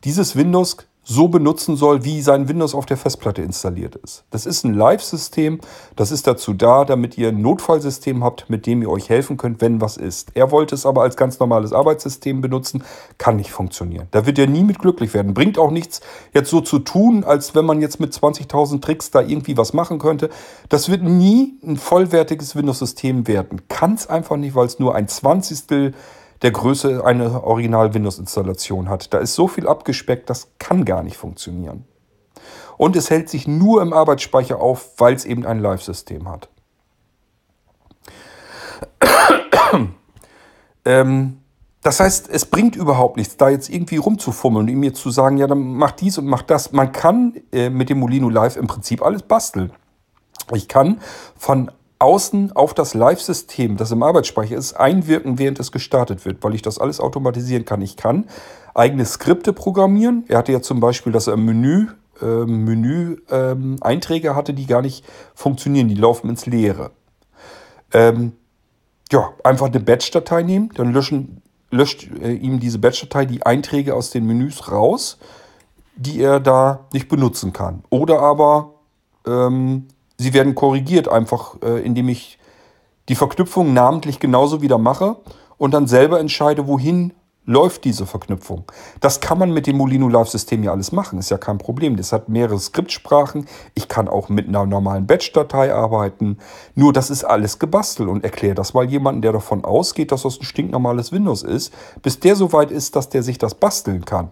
dieses 0.04 0.36
Windows 0.36 0.78
so 1.02 1.28
benutzen 1.28 1.76
soll, 1.76 2.04
wie 2.04 2.20
sein 2.20 2.48
Windows 2.48 2.74
auf 2.74 2.86
der 2.86 2.96
Festplatte 2.96 3.42
installiert 3.42 3.96
ist. 3.96 4.24
Das 4.30 4.46
ist 4.46 4.64
ein 4.64 4.74
Live-System, 4.74 5.60
das 5.96 6.12
ist 6.12 6.26
dazu 6.26 6.52
da, 6.52 6.84
damit 6.84 7.16
ihr 7.16 7.28
ein 7.28 7.40
Notfallsystem 7.40 8.22
habt, 8.22 8.50
mit 8.50 8.66
dem 8.66 8.82
ihr 8.82 8.90
euch 8.90 9.08
helfen 9.08 9.36
könnt, 9.36 9.60
wenn 9.60 9.80
was 9.80 9.96
ist. 9.96 10.30
Er 10.34 10.50
wollte 10.50 10.74
es 10.74 10.86
aber 10.86 11.02
als 11.02 11.16
ganz 11.16 11.38
normales 11.38 11.72
Arbeitssystem 11.72 12.40
benutzen, 12.40 12.84
kann 13.18 13.36
nicht 13.36 13.50
funktionieren. 13.50 14.08
Da 14.10 14.26
wird 14.26 14.38
er 14.38 14.46
nie 14.46 14.62
mit 14.62 14.78
glücklich 14.78 15.14
werden. 15.14 15.34
Bringt 15.34 15.58
auch 15.58 15.70
nichts, 15.70 16.00
jetzt 16.32 16.50
so 16.50 16.60
zu 16.60 16.78
tun, 16.78 17.24
als 17.24 17.54
wenn 17.54 17.64
man 17.64 17.80
jetzt 17.80 17.98
mit 17.98 18.12
20.000 18.12 18.80
Tricks 18.80 19.10
da 19.10 19.20
irgendwie 19.20 19.56
was 19.56 19.72
machen 19.72 19.98
könnte. 19.98 20.30
Das 20.68 20.90
wird 20.90 21.02
nie 21.02 21.54
ein 21.64 21.76
vollwertiges 21.76 22.54
Windows-System 22.54 23.26
werden. 23.26 23.62
Kann 23.68 23.94
es 23.94 24.06
einfach 24.06 24.36
nicht, 24.36 24.54
weil 24.54 24.66
es 24.66 24.78
nur 24.78 24.94
ein 24.94 25.08
Zwanzigstel 25.08 25.94
der 26.42 26.50
Größe 26.50 27.04
eine 27.04 27.44
Original-Windows-Installation 27.44 28.88
hat. 28.88 29.12
Da 29.12 29.18
ist 29.18 29.34
so 29.34 29.48
viel 29.48 29.68
abgespeckt, 29.68 30.30
das 30.30 30.48
kann 30.58 30.84
gar 30.84 31.02
nicht 31.02 31.16
funktionieren. 31.16 31.84
Und 32.76 32.96
es 32.96 33.10
hält 33.10 33.28
sich 33.28 33.46
nur 33.46 33.82
im 33.82 33.92
Arbeitsspeicher 33.92 34.58
auf, 34.58 34.92
weil 34.98 35.14
es 35.14 35.26
eben 35.26 35.44
ein 35.44 35.58
Live-System 35.58 36.28
hat. 36.28 36.48
ähm, 40.84 41.40
das 41.82 42.00
heißt, 42.00 42.28
es 42.30 42.44
bringt 42.46 42.76
überhaupt 42.76 43.16
nichts, 43.16 43.36
da 43.36 43.48
jetzt 43.48 43.68
irgendwie 43.70 43.96
rumzufummeln 43.96 44.68
und 44.68 44.82
jetzt 44.82 45.00
zu 45.00 45.10
sagen, 45.10 45.38
ja, 45.38 45.46
dann 45.46 45.74
mach 45.74 45.92
dies 45.92 46.18
und 46.18 46.26
mach 46.26 46.42
das. 46.42 46.72
Man 46.72 46.92
kann 46.92 47.34
äh, 47.52 47.70
mit 47.70 47.88
dem 47.88 47.98
Molino 47.98 48.28
Live 48.28 48.56
im 48.56 48.66
Prinzip 48.66 49.02
alles 49.02 49.22
basteln. 49.22 49.72
Ich 50.52 50.68
kann 50.68 51.00
von 51.36 51.70
außen 52.00 52.52
auf 52.56 52.74
das 52.74 52.94
Live-System, 52.94 53.76
das 53.76 53.92
im 53.92 54.02
Arbeitsspeicher 54.02 54.56
ist, 54.56 54.72
einwirken, 54.72 55.38
während 55.38 55.60
es 55.60 55.70
gestartet 55.70 56.24
wird, 56.24 56.42
weil 56.42 56.54
ich 56.54 56.62
das 56.62 56.78
alles 56.78 56.98
automatisieren 56.98 57.64
kann. 57.64 57.82
Ich 57.82 57.96
kann 57.96 58.26
eigene 58.74 59.04
Skripte 59.04 59.52
programmieren. 59.52 60.24
Er 60.28 60.38
hatte 60.38 60.52
ja 60.52 60.62
zum 60.62 60.80
Beispiel, 60.80 61.12
dass 61.12 61.26
er 61.26 61.34
im 61.34 61.44
Menü, 61.44 61.88
äh, 62.22 62.44
Menü 62.46 63.18
ähm, 63.30 63.76
Einträge 63.82 64.34
hatte, 64.34 64.54
die 64.54 64.66
gar 64.66 64.80
nicht 64.80 65.04
funktionieren, 65.34 65.88
die 65.88 65.94
laufen 65.94 66.30
ins 66.30 66.46
Leere. 66.46 66.90
Ähm, 67.92 68.32
ja, 69.12 69.32
einfach 69.44 69.66
eine 69.66 69.80
Batch-Datei 69.80 70.42
nehmen, 70.42 70.70
dann 70.74 70.92
löschen, 70.92 71.42
löscht 71.70 72.08
äh, 72.22 72.32
ihm 72.32 72.60
diese 72.60 72.78
Batch-Datei 72.78 73.26
die 73.26 73.44
Einträge 73.44 73.94
aus 73.94 74.10
den 74.10 74.26
Menüs 74.26 74.70
raus, 74.70 75.18
die 75.96 76.20
er 76.22 76.40
da 76.40 76.86
nicht 76.94 77.10
benutzen 77.10 77.52
kann. 77.52 77.84
Oder 77.90 78.20
aber 78.20 78.74
ähm, 79.26 79.88
sie 80.20 80.34
werden 80.34 80.54
korrigiert, 80.54 81.08
einfach 81.08 81.56
äh, 81.62 81.80
indem 81.80 82.08
ich 82.08 82.38
die 83.08 83.14
Verknüpfung 83.14 83.72
namentlich 83.72 84.20
genauso 84.20 84.60
wieder 84.60 84.76
mache 84.76 85.16
und 85.56 85.72
dann 85.72 85.86
selber 85.86 86.20
entscheide, 86.20 86.68
wohin 86.68 87.14
läuft 87.46 87.84
diese 87.84 88.04
Verknüpfung. 88.04 88.64
Das 89.00 89.20
kann 89.20 89.38
man 89.38 89.50
mit 89.50 89.66
dem 89.66 89.78
Molino 89.78 90.08
Live-System 90.08 90.62
ja 90.62 90.72
alles 90.72 90.92
machen, 90.92 91.18
ist 91.18 91.30
ja 91.30 91.38
kein 91.38 91.56
Problem. 91.56 91.96
Das 91.96 92.12
hat 92.12 92.28
mehrere 92.28 92.58
Skriptsprachen. 92.58 93.46
Ich 93.74 93.88
kann 93.88 94.08
auch 94.08 94.28
mit 94.28 94.46
einer 94.46 94.66
normalen 94.66 95.06
Batch-Datei 95.06 95.74
arbeiten. 95.74 96.36
Nur 96.74 96.92
das 96.92 97.08
ist 97.08 97.24
alles 97.24 97.58
gebastelt 97.58 98.10
und 98.10 98.22
erkläre 98.22 98.54
das 98.54 98.74
mal 98.74 98.84
jemandem, 98.84 99.22
der 99.22 99.32
davon 99.32 99.64
ausgeht, 99.64 100.12
dass 100.12 100.22
das 100.22 100.38
ein 100.38 100.44
stinknormales 100.44 101.12
Windows 101.12 101.42
ist, 101.42 101.72
bis 102.02 102.20
der 102.20 102.36
so 102.36 102.52
weit 102.52 102.70
ist, 102.70 102.94
dass 102.94 103.08
der 103.08 103.22
sich 103.22 103.38
das 103.38 103.54
basteln 103.54 104.04
kann. 104.04 104.30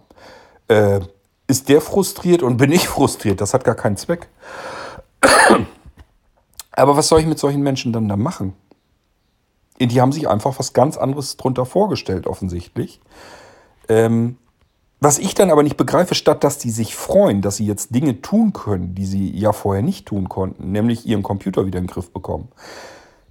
Äh, 0.67 0.99
ist 1.47 1.67
der 1.67 1.81
frustriert 1.81 2.43
und 2.43 2.57
bin 2.57 2.71
ich 2.71 2.87
frustriert? 2.95 3.41
Das 3.41 3.55
hat 3.55 3.63
gar 3.63 3.75
keinen 3.75 3.97
Zweck. 3.97 4.29
Aber 6.79 6.95
was 6.95 7.07
soll 7.07 7.19
ich 7.19 7.27
mit 7.27 7.39
solchen 7.39 7.61
Menschen 7.61 7.93
dann 7.93 8.07
da 8.07 8.15
machen? 8.15 8.53
Die 9.79 10.01
haben 10.01 10.11
sich 10.11 10.27
einfach 10.27 10.59
was 10.59 10.73
ganz 10.73 10.97
anderes 10.97 11.37
drunter 11.37 11.65
vorgestellt, 11.65 12.27
offensichtlich. 12.27 12.99
Ähm, 13.87 14.37
was 14.99 15.17
ich 15.17 15.33
dann 15.33 15.49
aber 15.49 15.63
nicht 15.63 15.77
begreife, 15.77 16.15
statt 16.15 16.43
dass 16.43 16.57
die 16.57 16.71
sich 16.71 16.95
freuen, 16.95 17.41
dass 17.41 17.55
sie 17.55 17.65
jetzt 17.65 17.95
Dinge 17.95 18.21
tun 18.21 18.51
können, 18.51 18.95
die 18.95 19.05
sie 19.05 19.29
ja 19.31 19.53
vorher 19.53 19.81
nicht 19.81 20.07
tun 20.07 20.27
konnten, 20.27 20.73
nämlich 20.73 21.05
ihren 21.05 21.23
Computer 21.23 21.65
wieder 21.65 21.79
in 21.79 21.85
den 21.85 21.91
Griff 21.91 22.11
bekommen. 22.11 22.49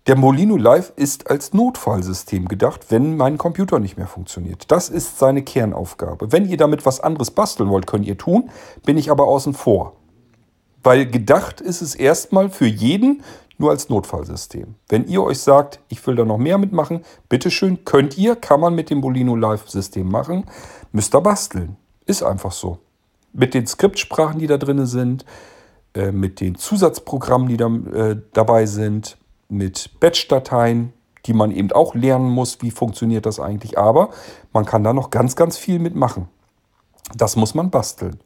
Der 0.06 0.16
Molino 0.16 0.56
Live 0.56 0.94
ist 0.96 1.30
als 1.30 1.52
Notfallsystem 1.52 2.48
gedacht, 2.48 2.86
wenn 2.88 3.18
mein 3.18 3.36
Computer 3.36 3.78
nicht 3.78 3.98
mehr 3.98 4.06
funktioniert. 4.06 4.70
Das 4.72 4.88
ist 4.88 5.18
seine 5.18 5.42
Kernaufgabe. 5.42 6.32
Wenn 6.32 6.48
ihr 6.48 6.56
damit 6.56 6.86
was 6.86 7.00
anderes 7.00 7.30
basteln 7.30 7.68
wollt, 7.68 7.86
könnt 7.86 8.06
ihr 8.06 8.16
tun, 8.16 8.48
bin 8.86 8.96
ich 8.96 9.10
aber 9.10 9.26
außen 9.26 9.52
vor. 9.52 9.97
Weil 10.82 11.06
gedacht 11.06 11.60
ist 11.60 11.82
es 11.82 11.94
erstmal 11.94 12.50
für 12.50 12.66
jeden 12.66 13.22
nur 13.58 13.70
als 13.70 13.88
Notfallsystem. 13.88 14.76
Wenn 14.88 15.06
ihr 15.08 15.22
euch 15.22 15.40
sagt, 15.40 15.80
ich 15.88 16.04
will 16.06 16.14
da 16.14 16.24
noch 16.24 16.38
mehr 16.38 16.58
mitmachen, 16.58 17.04
bitteschön, 17.28 17.84
könnt 17.84 18.16
ihr, 18.16 18.36
kann 18.36 18.60
man 18.60 18.74
mit 18.74 18.88
dem 18.88 19.00
Bolino 19.00 19.34
Live-System 19.34 20.08
machen, 20.08 20.44
müsst 20.92 21.14
ihr 21.14 21.20
basteln. 21.20 21.76
Ist 22.06 22.22
einfach 22.22 22.52
so. 22.52 22.78
Mit 23.32 23.54
den 23.54 23.66
Skriptsprachen, 23.66 24.38
die 24.38 24.46
da 24.46 24.56
drin 24.56 24.86
sind, 24.86 25.24
äh, 25.94 26.12
mit 26.12 26.40
den 26.40 26.54
Zusatzprogrammen, 26.54 27.48
die 27.48 27.56
da 27.56 27.66
äh, 27.66 28.16
dabei 28.32 28.66
sind, 28.66 29.18
mit 29.48 29.98
Batch-Dateien, 30.00 30.92
die 31.26 31.32
man 31.32 31.50
eben 31.50 31.72
auch 31.72 31.94
lernen 31.94 32.30
muss, 32.30 32.62
wie 32.62 32.70
funktioniert 32.70 33.26
das 33.26 33.40
eigentlich. 33.40 33.76
Aber 33.76 34.10
man 34.52 34.64
kann 34.64 34.84
da 34.84 34.92
noch 34.92 35.10
ganz, 35.10 35.36
ganz 35.36 35.58
viel 35.58 35.78
mitmachen. 35.78 36.28
Das 37.16 37.36
muss 37.36 37.54
man 37.54 37.70
basteln. 37.70 38.20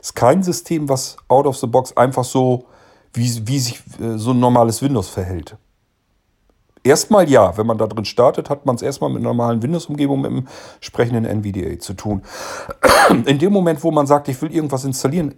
Ist 0.00 0.14
kein 0.14 0.42
System, 0.42 0.88
was 0.88 1.16
out 1.28 1.46
of 1.46 1.56
the 1.56 1.66
box 1.66 1.96
einfach 1.96 2.24
so, 2.24 2.66
wie, 3.12 3.46
wie 3.46 3.58
sich 3.58 3.80
äh, 4.00 4.16
so 4.16 4.30
ein 4.30 4.40
normales 4.40 4.82
Windows 4.82 5.08
verhält. 5.08 5.56
Erstmal 6.84 7.28
ja, 7.28 7.56
wenn 7.56 7.66
man 7.66 7.76
da 7.76 7.86
drin 7.86 8.04
startet, 8.04 8.48
hat 8.50 8.64
man 8.64 8.76
es 8.76 8.82
erstmal 8.82 9.10
mit 9.10 9.18
einer 9.18 9.28
normalen 9.28 9.62
Windows-Umgebung 9.62 10.22
mit 10.22 10.30
einem 10.30 10.48
entsprechenden 10.76 11.24
NVDA 11.24 11.78
zu 11.80 11.94
tun. 11.94 12.22
In 13.26 13.38
dem 13.38 13.52
Moment, 13.52 13.82
wo 13.82 13.90
man 13.90 14.06
sagt, 14.06 14.28
ich 14.28 14.40
will 14.40 14.54
irgendwas 14.54 14.84
installieren, 14.84 15.34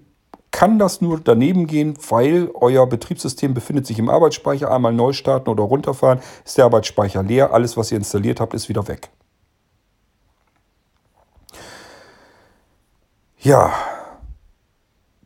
kann 0.50 0.78
das 0.78 1.00
nur 1.00 1.20
daneben 1.20 1.66
gehen, 1.66 1.96
weil 2.08 2.50
euer 2.54 2.86
Betriebssystem 2.86 3.54
befindet 3.54 3.86
sich 3.86 3.98
im 3.98 4.08
Arbeitsspeicher. 4.08 4.70
Einmal 4.70 4.92
neu 4.92 5.12
starten 5.12 5.48
oder 5.48 5.62
runterfahren, 5.64 6.20
ist 6.44 6.58
der 6.58 6.66
Arbeitsspeicher 6.66 7.22
leer. 7.22 7.52
Alles, 7.54 7.76
was 7.76 7.90
ihr 7.90 7.98
installiert 7.98 8.40
habt, 8.40 8.54
ist 8.54 8.68
wieder 8.68 8.86
weg. 8.88 9.10
Ja, 13.38 13.72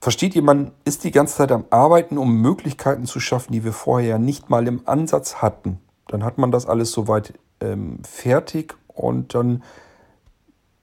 Versteht 0.04 0.36
ihr, 0.36 0.42
man 0.42 0.72
ist 0.84 1.04
die 1.04 1.12
ganze 1.12 1.36
Zeit 1.36 1.50
am 1.50 1.64
Arbeiten, 1.70 2.18
um 2.18 2.42
Möglichkeiten 2.42 3.06
zu 3.06 3.20
schaffen, 3.20 3.54
die 3.54 3.64
wir 3.64 3.72
vorher 3.72 4.06
ja 4.06 4.18
nicht 4.18 4.50
mal 4.50 4.68
im 4.68 4.82
Ansatz 4.84 5.36
hatten. 5.36 5.80
Dann 6.08 6.24
hat 6.24 6.36
man 6.36 6.50
das 6.50 6.66
alles 6.66 6.92
soweit 6.92 7.32
ähm, 7.62 8.00
fertig 8.02 8.74
und 8.86 9.34
dann 9.34 9.62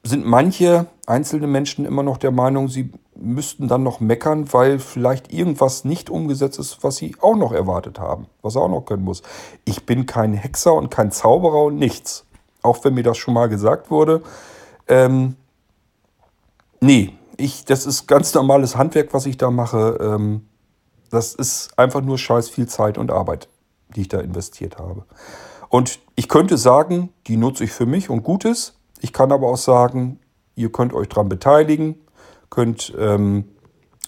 sind 0.02 0.26
manche 0.26 0.88
einzelne 1.06 1.46
Menschen 1.46 1.86
immer 1.86 2.02
noch 2.02 2.18
der 2.18 2.32
Meinung, 2.32 2.68
sie 2.68 2.92
müssten 3.14 3.68
dann 3.68 3.84
noch 3.84 4.00
meckern, 4.00 4.52
weil 4.54 4.80
vielleicht 4.80 5.32
irgendwas 5.32 5.86
nicht 5.86 6.10
umgesetzt 6.10 6.58
ist, 6.58 6.84
was 6.84 6.96
sie 6.96 7.16
auch 7.22 7.36
noch 7.36 7.52
erwartet 7.52 8.00
haben, 8.00 8.26
was 8.42 8.56
er 8.56 8.64
auch 8.64 8.70
noch 8.70 8.86
können 8.86 9.04
muss. 9.04 9.22
Ich 9.66 9.86
bin 9.86 10.08
kein 10.08 10.34
Hexer 10.34 10.74
und 10.74 10.90
kein 10.90 11.12
Zauberer 11.12 11.66
und 11.66 11.78
nichts. 11.78 12.26
Auch 12.64 12.84
wenn 12.84 12.96
mir 12.96 13.04
das 13.04 13.20
schon 13.20 13.36
mal 13.36 13.50
gesagt 13.50 13.92
wurde. 13.92 14.24
Ähm, 14.88 15.36
nee, 16.80 17.14
ich, 17.42 17.66
das 17.66 17.86
ist 17.86 18.08
ganz 18.08 18.34
normales 18.34 18.78
Handwerk, 18.78 19.14
was 19.14 19.26
ich 19.26 19.38
da 19.38 19.52
mache. 19.52 19.98
Ähm, 20.02 20.48
das 21.10 21.36
ist 21.36 21.78
einfach 21.78 22.02
nur 22.02 22.18
scheiß 22.18 22.50
viel 22.50 22.68
Zeit 22.68 22.98
und 22.98 23.12
Arbeit, 23.12 23.50
die 23.96 24.02
ich 24.02 24.08
da 24.08 24.20
investiert 24.20 24.78
habe. 24.78 25.06
Und 25.70 26.00
ich 26.16 26.30
könnte 26.30 26.58
sagen, 26.58 27.10
die 27.28 27.38
nutze 27.38 27.64
ich 27.64 27.72
für 27.72 27.86
mich 27.86 28.10
und 28.10 28.24
gut 28.24 28.46
ist. 28.46 28.76
Ich 29.00 29.14
kann 29.14 29.32
aber 29.32 29.48
auch 29.48 29.58
sagen, 29.58 30.20
ihr 30.56 30.72
könnt 30.72 30.94
euch 30.94 31.10
daran 31.10 31.30
beteiligen, 31.30 31.96
könnt 32.50 32.94
ähm, 32.98 33.46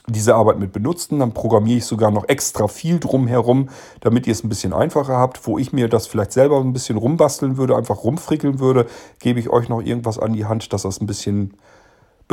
diese 0.07 0.35
Arbeit 0.35 0.59
mit 0.59 0.71
benutzen. 0.71 1.19
Dann 1.19 1.33
programmiere 1.33 1.77
ich 1.77 1.85
sogar 1.85 2.11
noch 2.11 2.27
extra 2.27 2.67
viel 2.67 2.99
drumherum, 2.99 3.69
damit 4.01 4.27
ihr 4.27 4.33
es 4.33 4.43
ein 4.43 4.49
bisschen 4.49 4.73
einfacher 4.73 5.17
habt. 5.17 5.45
Wo 5.47 5.57
ich 5.57 5.73
mir 5.73 5.89
das 5.89 6.07
vielleicht 6.07 6.33
selber 6.33 6.59
ein 6.59 6.73
bisschen 6.73 6.97
rumbasteln 6.97 7.57
würde, 7.57 7.75
einfach 7.75 8.03
rumfrickeln 8.03 8.59
würde, 8.59 8.85
gebe 9.19 9.39
ich 9.39 9.49
euch 9.49 9.69
noch 9.69 9.81
irgendwas 9.81 10.19
an 10.19 10.33
die 10.33 10.45
Hand, 10.45 10.73
dass 10.73 10.83
das 10.83 11.01
ein 11.01 11.07
bisschen 11.07 11.55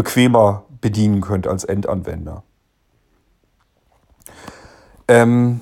bequemer 0.00 0.64
bedienen 0.80 1.20
könnt 1.20 1.46
als 1.46 1.64
Endanwender. 1.64 2.42
Ähm 5.08 5.60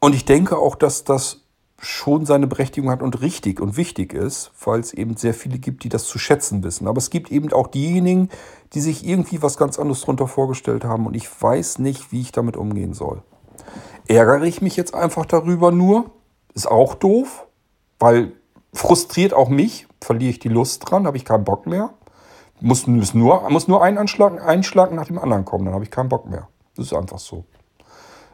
und 0.00 0.12
ich 0.12 0.24
denke 0.24 0.58
auch, 0.58 0.74
dass 0.74 1.04
das 1.04 1.42
schon 1.78 2.26
seine 2.26 2.48
Berechtigung 2.48 2.90
hat 2.90 3.00
und 3.00 3.20
richtig 3.20 3.60
und 3.60 3.76
wichtig 3.76 4.12
ist, 4.12 4.50
weil 4.64 4.80
es 4.80 4.92
eben 4.92 5.16
sehr 5.16 5.34
viele 5.34 5.60
gibt, 5.60 5.84
die 5.84 5.88
das 5.88 6.04
zu 6.04 6.18
schätzen 6.18 6.64
wissen. 6.64 6.88
Aber 6.88 6.98
es 6.98 7.10
gibt 7.10 7.30
eben 7.30 7.52
auch 7.52 7.68
diejenigen, 7.68 8.28
die 8.74 8.80
sich 8.80 9.06
irgendwie 9.06 9.40
was 9.40 9.56
ganz 9.56 9.78
anderes 9.78 10.00
darunter 10.00 10.26
vorgestellt 10.26 10.84
haben 10.84 11.06
und 11.06 11.14
ich 11.14 11.28
weiß 11.40 11.78
nicht, 11.78 12.10
wie 12.10 12.22
ich 12.22 12.32
damit 12.32 12.56
umgehen 12.56 12.92
soll. 12.92 13.22
Ärgere 14.08 14.42
ich 14.42 14.62
mich 14.62 14.74
jetzt 14.76 14.94
einfach 14.94 15.26
darüber 15.26 15.70
nur? 15.70 16.10
Ist 16.54 16.68
auch 16.68 16.96
doof, 16.96 17.46
weil 18.00 18.32
frustriert 18.74 19.32
auch 19.32 19.48
mich, 19.48 19.86
verliere 20.00 20.30
ich 20.30 20.40
die 20.40 20.48
Lust 20.48 20.90
dran, 20.90 21.06
habe 21.06 21.16
ich 21.16 21.24
keinen 21.24 21.44
Bock 21.44 21.66
mehr. 21.66 21.94
Muss, 22.60 22.86
muss, 22.86 23.14
nur, 23.14 23.48
muss 23.50 23.68
nur 23.68 23.82
ein 23.82 23.98
Anschlag, 23.98 24.46
Einschlag 24.46 24.92
nach 24.92 25.06
dem 25.06 25.18
anderen 25.18 25.44
kommen, 25.44 25.64
dann 25.64 25.74
habe 25.74 25.84
ich 25.84 25.90
keinen 25.90 26.08
Bock 26.08 26.28
mehr. 26.28 26.48
Das 26.76 26.86
ist 26.86 26.94
einfach 26.94 27.18
so. 27.18 27.44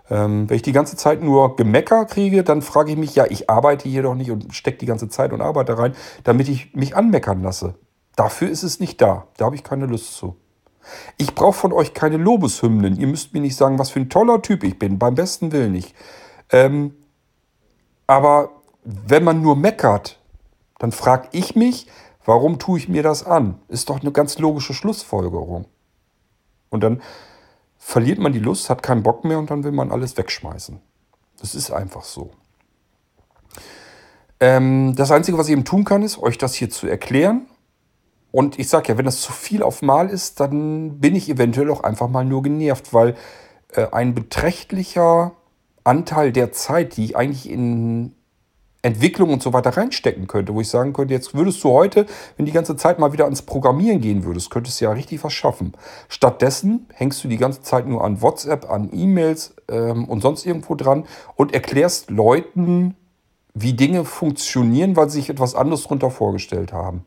Ähm, 0.08 0.48
wenn 0.48 0.56
ich 0.56 0.62
die 0.62 0.72
ganze 0.72 0.96
Zeit 0.96 1.22
nur 1.22 1.56
Gemecker 1.56 2.04
kriege, 2.04 2.44
dann 2.44 2.62
frage 2.62 2.92
ich 2.92 2.96
mich, 2.96 3.14
ja, 3.14 3.26
ich 3.28 3.50
arbeite 3.50 3.88
hier 3.88 4.02
doch 4.02 4.14
nicht 4.14 4.30
und 4.30 4.54
stecke 4.54 4.78
die 4.78 4.86
ganze 4.86 5.08
Zeit 5.08 5.32
und 5.32 5.40
arbeite 5.40 5.78
rein, 5.78 5.94
damit 6.24 6.48
ich 6.48 6.74
mich 6.74 6.96
anmeckern 6.96 7.42
lasse. 7.42 7.74
Dafür 8.14 8.48
ist 8.48 8.62
es 8.62 8.80
nicht 8.80 9.00
da. 9.00 9.26
Da 9.36 9.46
habe 9.46 9.56
ich 9.56 9.64
keine 9.64 9.86
Lust 9.86 10.14
zu. 10.14 10.36
Ich 11.16 11.34
brauche 11.34 11.58
von 11.58 11.72
euch 11.72 11.94
keine 11.94 12.16
Lobeshymnen. 12.16 12.98
Ihr 12.98 13.08
müsst 13.08 13.34
mir 13.34 13.40
nicht 13.40 13.56
sagen, 13.56 13.78
was 13.78 13.90
für 13.90 14.00
ein 14.00 14.08
toller 14.08 14.40
Typ 14.42 14.62
ich 14.62 14.78
bin. 14.78 14.98
Beim 14.98 15.14
besten 15.14 15.52
Willen 15.52 15.72
nicht. 15.72 15.94
Ähm, 16.50 16.94
aber 18.06 18.50
wenn 18.84 19.24
man 19.24 19.42
nur 19.42 19.56
meckert, 19.56 20.20
dann 20.78 20.92
frage 20.92 21.28
ich 21.32 21.56
mich, 21.56 21.88
warum 22.26 22.58
tue 22.58 22.78
ich 22.78 22.88
mir 22.88 23.02
das 23.02 23.24
an? 23.24 23.58
Ist 23.68 23.88
doch 23.88 24.00
eine 24.00 24.12
ganz 24.12 24.38
logische 24.38 24.74
Schlussfolgerung. 24.74 25.64
Und 26.68 26.82
dann 26.82 27.00
verliert 27.78 28.18
man 28.18 28.32
die 28.32 28.40
Lust, 28.40 28.68
hat 28.68 28.82
keinen 28.82 29.02
Bock 29.02 29.24
mehr 29.24 29.38
und 29.38 29.50
dann 29.50 29.64
will 29.64 29.72
man 29.72 29.90
alles 29.90 30.16
wegschmeißen. 30.16 30.80
Das 31.40 31.54
ist 31.54 31.70
einfach 31.70 32.04
so. 32.04 32.30
Ähm, 34.40 34.94
das 34.96 35.10
Einzige, 35.10 35.38
was 35.38 35.46
ich 35.46 35.52
eben 35.52 35.64
tun 35.64 35.84
kann, 35.84 36.02
ist, 36.02 36.18
euch 36.18 36.36
das 36.36 36.54
hier 36.54 36.68
zu 36.68 36.86
erklären. 36.86 37.46
Und 38.32 38.58
ich 38.58 38.68
sage 38.68 38.88
ja, 38.88 38.98
wenn 38.98 39.04
das 39.04 39.20
zu 39.20 39.32
viel 39.32 39.62
auf 39.62 39.80
Mal 39.80 40.10
ist, 40.10 40.40
dann 40.40 40.98
bin 40.98 41.14
ich 41.14 41.30
eventuell 41.30 41.70
auch 41.70 41.84
einfach 41.84 42.08
mal 42.08 42.24
nur 42.24 42.42
genervt, 42.42 42.92
weil 42.92 43.14
äh, 43.72 43.86
ein 43.92 44.14
beträchtlicher 44.14 45.32
Anteil 45.84 46.32
der 46.32 46.52
Zeit, 46.52 46.96
die 46.96 47.04
ich 47.04 47.16
eigentlich 47.16 47.48
in 47.48 48.15
Entwicklung 48.82 49.32
und 49.32 49.42
so 49.42 49.52
weiter 49.52 49.76
reinstecken 49.76 50.26
könnte, 50.26 50.54
wo 50.54 50.60
ich 50.60 50.68
sagen 50.68 50.92
könnte, 50.92 51.12
jetzt 51.12 51.34
würdest 51.34 51.62
du 51.64 51.70
heute, 51.70 52.06
wenn 52.36 52.46
die 52.46 52.52
ganze 52.52 52.76
Zeit 52.76 52.98
mal 52.98 53.12
wieder 53.12 53.24
ans 53.24 53.42
Programmieren 53.42 54.00
gehen 54.00 54.24
würdest, 54.24 54.50
könntest 54.50 54.80
du 54.80 54.84
ja 54.84 54.92
richtig 54.92 55.22
was 55.24 55.32
schaffen. 55.32 55.72
Stattdessen 56.08 56.86
hängst 56.94 57.22
du 57.24 57.28
die 57.28 57.36
ganze 57.36 57.62
Zeit 57.62 57.86
nur 57.86 58.04
an 58.04 58.22
WhatsApp, 58.22 58.70
an 58.70 58.90
E-Mails 58.92 59.56
ähm, 59.68 60.04
und 60.04 60.20
sonst 60.20 60.46
irgendwo 60.46 60.74
dran 60.74 61.04
und 61.34 61.52
erklärst 61.52 62.10
Leuten, 62.10 62.94
wie 63.54 63.72
Dinge 63.72 64.04
funktionieren, 64.04 64.96
weil 64.96 65.08
sie 65.08 65.20
sich 65.20 65.30
etwas 65.30 65.54
anderes 65.54 65.84
darunter 65.84 66.10
vorgestellt 66.10 66.72
haben. 66.72 67.04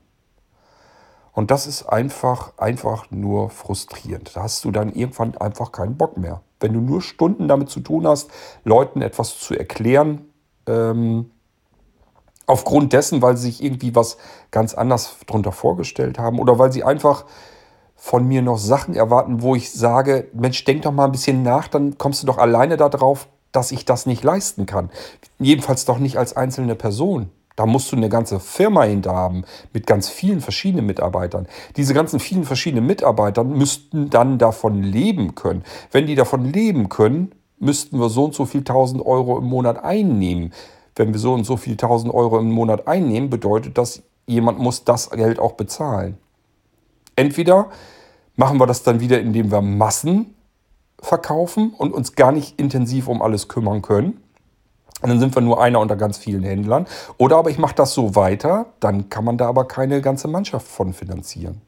Und 1.31 1.51
das 1.51 1.67
ist 1.67 1.83
einfach, 1.83 2.57
einfach 2.57 3.11
nur 3.11 3.49
frustrierend. 3.49 4.35
Da 4.35 4.43
hast 4.43 4.65
du 4.65 4.71
dann 4.71 4.91
irgendwann 4.91 5.37
einfach 5.37 5.71
keinen 5.71 5.95
Bock 5.95 6.17
mehr. 6.17 6.41
Wenn 6.59 6.73
du 6.73 6.81
nur 6.81 7.01
Stunden 7.01 7.47
damit 7.47 7.69
zu 7.69 7.79
tun 7.79 8.05
hast, 8.05 8.29
Leuten 8.65 9.01
etwas 9.01 9.39
zu 9.39 9.55
erklären, 9.55 10.25
ähm, 10.67 11.31
aufgrund 12.49 12.93
dessen, 12.93 13.21
weil 13.21 13.37
sie 13.37 13.51
sich 13.51 13.63
irgendwie 13.63 13.95
was 13.95 14.17
ganz 14.51 14.73
anders 14.73 15.17
darunter 15.27 15.51
vorgestellt 15.51 16.17
haben 16.17 16.39
oder 16.39 16.57
weil 16.57 16.71
sie 16.71 16.83
einfach 16.83 17.25
von 17.95 18.27
mir 18.27 18.41
noch 18.41 18.57
Sachen 18.57 18.95
erwarten, 18.95 19.41
wo 19.41 19.55
ich 19.55 19.71
sage, 19.71 20.27
Mensch, 20.33 20.63
denk 20.63 20.81
doch 20.83 20.91
mal 20.91 21.05
ein 21.05 21.11
bisschen 21.11 21.43
nach, 21.43 21.67
dann 21.67 21.97
kommst 21.97 22.23
du 22.23 22.27
doch 22.27 22.37
alleine 22.37 22.77
darauf, 22.77 23.27
dass 23.51 23.71
ich 23.71 23.85
das 23.85 24.05
nicht 24.05 24.23
leisten 24.23 24.65
kann. 24.65 24.89
Jedenfalls 25.37 25.85
doch 25.85 25.99
nicht 25.99 26.17
als 26.17 26.35
einzelne 26.35 26.75
Person. 26.75 27.29
Da 27.55 27.65
musst 27.65 27.91
du 27.91 27.97
eine 27.97 28.07
ganze 28.07 28.39
Firma 28.39 28.83
hinter 28.83 29.13
haben 29.13 29.43
mit 29.73 29.85
ganz 29.85 30.07
vielen 30.07 30.39
verschiedenen 30.39 30.85
Mitarbeitern. 30.85 31.45
Diese 31.75 31.93
ganzen 31.93 32.21
vielen 32.21 32.45
verschiedenen 32.45 32.87
Mitarbeiter 32.87 33.43
müssten 33.43 34.09
dann 34.09 34.37
davon 34.37 34.81
leben 34.81 35.35
können. 35.35 35.63
Wenn 35.91 36.07
die 36.07 36.15
davon 36.15 36.45
leben 36.45 36.87
können, 36.87 37.35
müssten 37.59 37.99
wir 37.99 38.07
so 38.07 38.25
und 38.25 38.33
so 38.33 38.45
viel 38.45 38.63
tausend 38.63 39.05
Euro 39.05 39.37
im 39.37 39.45
Monat 39.45 39.83
einnehmen 39.83 40.53
wenn 40.99 41.13
wir 41.13 41.19
so 41.19 41.33
und 41.33 41.45
so 41.45 41.55
viel 41.55 41.77
tausend 41.77 42.13
Euro 42.13 42.37
im 42.39 42.51
Monat 42.51 42.85
einnehmen, 42.85 43.29
bedeutet 43.29 43.77
das, 43.77 44.03
jemand 44.27 44.59
muss 44.59 44.83
das 44.83 45.09
Geld 45.09 45.39
auch 45.39 45.53
bezahlen. 45.53 46.17
Entweder 47.15 47.69
machen 48.35 48.59
wir 48.59 48.67
das 48.67 48.83
dann 48.83 48.99
wieder, 48.99 49.21
indem 49.21 49.49
wir 49.49 49.61
Massen 49.61 50.35
verkaufen 51.01 51.73
und 51.77 51.93
uns 51.93 52.15
gar 52.15 52.33
nicht 52.33 52.59
intensiv 52.59 53.07
um 53.07 53.21
alles 53.21 53.47
kümmern 53.47 53.81
können. 53.81 54.21
Und 55.01 55.07
dann 55.07 55.21
sind 55.21 55.33
wir 55.35 55.41
nur 55.41 55.61
einer 55.63 55.79
unter 55.79 55.95
ganz 55.95 56.17
vielen 56.17 56.43
Händlern. 56.43 56.85
Oder 57.17 57.37
aber 57.37 57.49
ich 57.49 57.59
mache 57.59 57.75
das 57.75 57.93
so 57.93 58.15
weiter, 58.15 58.65
dann 58.81 59.07
kann 59.07 59.23
man 59.23 59.37
da 59.37 59.47
aber 59.47 59.69
keine 59.69 60.01
ganze 60.01 60.27
Mannschaft 60.27 60.67
von 60.67 60.91
finanzieren. 60.91 61.61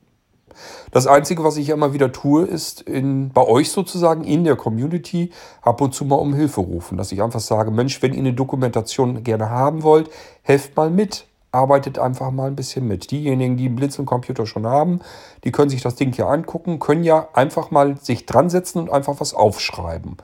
Das 0.92 1.08
Einzige, 1.08 1.44
was 1.44 1.58
ich 1.58 1.70
immer 1.70 1.94
wieder 1.94 2.12
tue, 2.12 2.44
ist 2.44 2.82
in, 2.82 3.30
bei 3.30 3.46
euch 3.46 3.72
sozusagen 3.72 4.24
in 4.24 4.44
der 4.44 4.56
Community 4.56 5.32
ab 5.62 5.82
und 5.82 5.94
zu 5.94 6.06
mal 6.06 6.16
um 6.16 6.34
Hilfe 6.34 6.62
rufen. 6.62 6.98
Dass 6.98 7.12
ich 7.12 7.22
einfach 7.22 7.40
sage, 7.40 7.72
Mensch, 7.72 8.02
wenn 8.02 8.14
ihr 8.14 8.20
eine 8.20 8.34
Dokumentation 8.34 9.24
gerne 9.24 9.50
haben 9.50 9.84
wollt, 9.84 10.10
helft 10.42 10.76
mal 10.76 10.90
mit. 10.90 11.26
Arbeitet 11.54 12.00
einfach 12.00 12.32
mal 12.32 12.48
ein 12.48 12.56
bisschen 12.56 12.88
mit. 12.88 13.12
Diejenigen, 13.12 13.58
die 13.58 13.66
einen 13.66 13.76
Blinzeln-Computer 13.76 14.46
schon 14.46 14.66
haben, 14.66 15.02
die 15.44 15.52
können 15.52 15.70
sich 15.70 15.82
das 15.82 15.96
Ding 15.96 16.14
hier 16.14 16.28
angucken, 16.28 16.80
können 16.80 17.04
ja 17.04 17.28
einfach 17.34 17.72
mal 17.72 17.98
sich 17.98 18.26
dran 18.26 18.50
setzen 18.50 18.80
und 18.80 18.90
einfach 18.90 19.20
was 19.20 19.34
aufschreiben. 19.34 20.16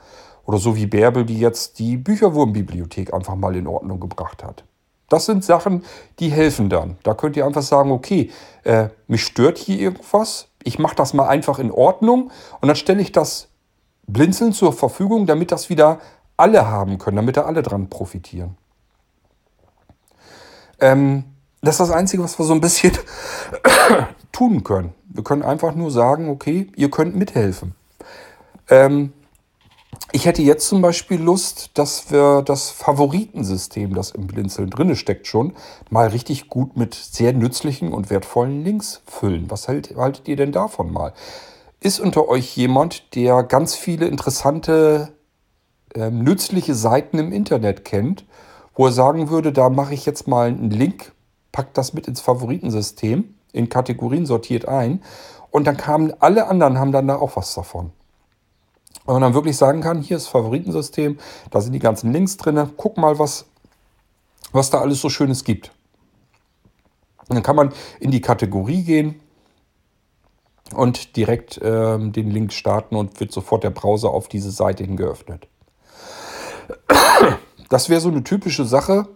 Oder 0.45 0.57
so 0.59 0.77
wie 0.77 0.85
Bärbel, 0.85 1.25
die 1.25 1.39
jetzt 1.39 1.79
die 1.79 1.97
Bücherwurmbibliothek 1.97 3.13
einfach 3.13 3.35
mal 3.35 3.57
in 3.57 3.67
Ordnung 3.67 3.99
gebracht 3.99 4.45
hat. 4.45 4.63
Das 5.09 5.25
sind 5.25 5.43
Sachen, 5.43 5.83
die 6.19 6.29
helfen 6.29 6.69
dann. 6.69 6.97
Da 7.03 7.13
könnt 7.13 7.37
ihr 7.37 7.45
einfach 7.45 7.61
sagen, 7.61 7.91
okay, 7.91 8.31
äh, 8.63 8.89
mich 9.07 9.23
stört 9.23 9.57
hier 9.57 9.79
irgendwas. 9.79 10.49
Ich 10.63 10.79
mache 10.79 10.95
das 10.95 11.13
mal 11.13 11.27
einfach 11.27 11.59
in 11.59 11.71
Ordnung 11.71 12.31
und 12.59 12.67
dann 12.67 12.75
stelle 12.75 13.01
ich 13.01 13.11
das 13.11 13.47
Blinzeln 14.05 14.53
zur 14.53 14.73
Verfügung, 14.73 15.25
damit 15.25 15.51
das 15.51 15.69
wieder 15.69 15.99
alle 16.35 16.67
haben 16.67 16.97
können, 16.97 17.17
damit 17.17 17.37
da 17.37 17.43
alle 17.43 17.63
dran 17.63 17.89
profitieren. 17.89 18.57
Ähm, 20.79 21.23
das 21.61 21.75
ist 21.75 21.79
das 21.79 21.91
Einzige, 21.91 22.23
was 22.23 22.37
wir 22.37 22.45
so 22.45 22.53
ein 22.53 22.61
bisschen 22.61 22.91
tun 24.31 24.63
können. 24.63 24.93
Wir 25.05 25.23
können 25.23 25.41
einfach 25.41 25.73
nur 25.73 25.89
sagen, 25.89 26.29
okay, 26.29 26.69
ihr 26.75 26.91
könnt 26.91 27.15
mithelfen. 27.15 27.75
Ähm, 28.69 29.13
ich 30.17 30.25
hätte 30.25 30.41
jetzt 30.41 30.67
zum 30.67 30.81
Beispiel 30.81 31.21
Lust, 31.21 31.69
dass 31.75 32.09
wir 32.09 32.41
das 32.41 32.71
Favoritensystem, 32.71 33.93
das 33.93 34.09
im 34.09 34.25
Blinzeln 34.25 34.71
drinne 34.71 34.95
steckt 34.95 35.27
schon, 35.27 35.53
mal 35.91 36.07
richtig 36.07 36.49
gut 36.49 36.75
mit 36.75 36.95
sehr 36.95 37.33
nützlichen 37.33 37.93
und 37.93 38.09
wertvollen 38.09 38.63
Links 38.63 39.03
füllen. 39.05 39.51
Was 39.51 39.67
haltet, 39.67 40.27
ihr 40.27 40.35
denn 40.35 40.51
davon 40.51 40.91
mal? 40.91 41.13
Ist 41.81 41.99
unter 41.99 42.29
euch 42.29 42.57
jemand, 42.57 43.13
der 43.13 43.43
ganz 43.43 43.75
viele 43.75 44.07
interessante, 44.07 45.13
äh, 45.93 46.09
nützliche 46.09 46.73
Seiten 46.73 47.19
im 47.19 47.31
Internet 47.31 47.85
kennt, 47.85 48.25
wo 48.73 48.87
er 48.87 48.93
sagen 48.93 49.29
würde, 49.29 49.53
da 49.53 49.69
mache 49.69 49.93
ich 49.93 50.07
jetzt 50.07 50.27
mal 50.27 50.47
einen 50.47 50.71
Link, 50.71 51.11
pack 51.51 51.75
das 51.75 51.93
mit 51.93 52.07
ins 52.07 52.21
Favoritensystem, 52.21 53.35
in 53.53 53.69
Kategorien 53.69 54.25
sortiert 54.25 54.67
ein 54.67 55.03
und 55.51 55.67
dann 55.67 55.77
kamen 55.77 56.11
alle 56.17 56.47
anderen, 56.47 56.79
haben 56.79 56.91
dann 56.91 57.07
da 57.07 57.17
auch 57.17 57.35
was 57.35 57.53
davon. 57.53 57.91
Und 59.05 59.13
man 59.13 59.21
dann 59.21 59.33
wirklich 59.33 59.55
sagen 59.55 59.81
kann, 59.81 60.01
hier 60.01 60.17
ist 60.17 60.27
Favoritensystem, 60.27 61.17
da 61.49 61.61
sind 61.61 61.73
die 61.73 61.79
ganzen 61.79 62.11
Links 62.11 62.35
drin, 62.37 62.71
guck 62.75 62.97
mal, 62.97 63.19
was, 63.19 63.45
was 64.51 64.69
da 64.69 64.81
alles 64.81 64.99
so 64.99 65.09
Schönes 65.09 65.43
gibt. 65.43 65.71
Und 67.29 67.35
dann 67.35 67.43
kann 67.43 67.55
man 67.55 67.73
in 67.99 68.11
die 68.11 68.21
Kategorie 68.21 68.83
gehen 68.83 69.19
und 70.73 71.15
direkt 71.15 71.59
ähm, 71.63 72.11
den 72.11 72.31
Link 72.31 72.53
starten 72.53 72.95
und 72.95 73.19
wird 73.19 73.31
sofort 73.31 73.63
der 73.63 73.69
Browser 73.69 74.09
auf 74.09 74.27
diese 74.27 74.51
Seite 74.51 74.83
hin 74.83 74.97
geöffnet. 74.97 75.47
Das 77.69 77.89
wäre 77.89 78.01
so 78.01 78.09
eine 78.09 78.23
typische 78.23 78.65
Sache. 78.65 79.07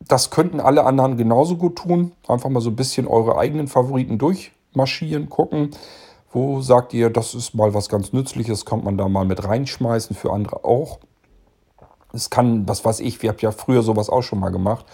Das 0.00 0.30
könnten 0.30 0.60
alle 0.60 0.84
anderen 0.84 1.16
genauso 1.16 1.56
gut 1.56 1.76
tun. 1.76 2.12
Einfach 2.28 2.50
mal 2.50 2.60
so 2.60 2.70
ein 2.70 2.76
bisschen 2.76 3.06
eure 3.06 3.38
eigenen 3.38 3.68
Favoriten 3.68 4.18
durchmarschieren, 4.18 5.28
gucken. 5.28 5.70
Wo 6.34 6.60
sagt 6.60 6.92
ihr, 6.94 7.10
das 7.10 7.32
ist 7.32 7.54
mal 7.54 7.74
was 7.74 7.88
ganz 7.88 8.12
Nützliches, 8.12 8.64
kommt 8.64 8.84
man 8.84 8.98
da 8.98 9.08
mal 9.08 9.24
mit 9.24 9.44
reinschmeißen, 9.44 10.16
für 10.16 10.32
andere 10.32 10.64
auch. 10.64 10.98
Es 12.12 12.28
kann, 12.28 12.68
was 12.68 12.84
weiß 12.84 12.98
ich, 13.00 13.22
wir 13.22 13.30
haben 13.30 13.38
ja 13.38 13.52
früher 13.52 13.82
sowas 13.82 14.10
auch 14.10 14.22
schon 14.22 14.40
mal 14.40 14.50
gemacht, 14.50 14.84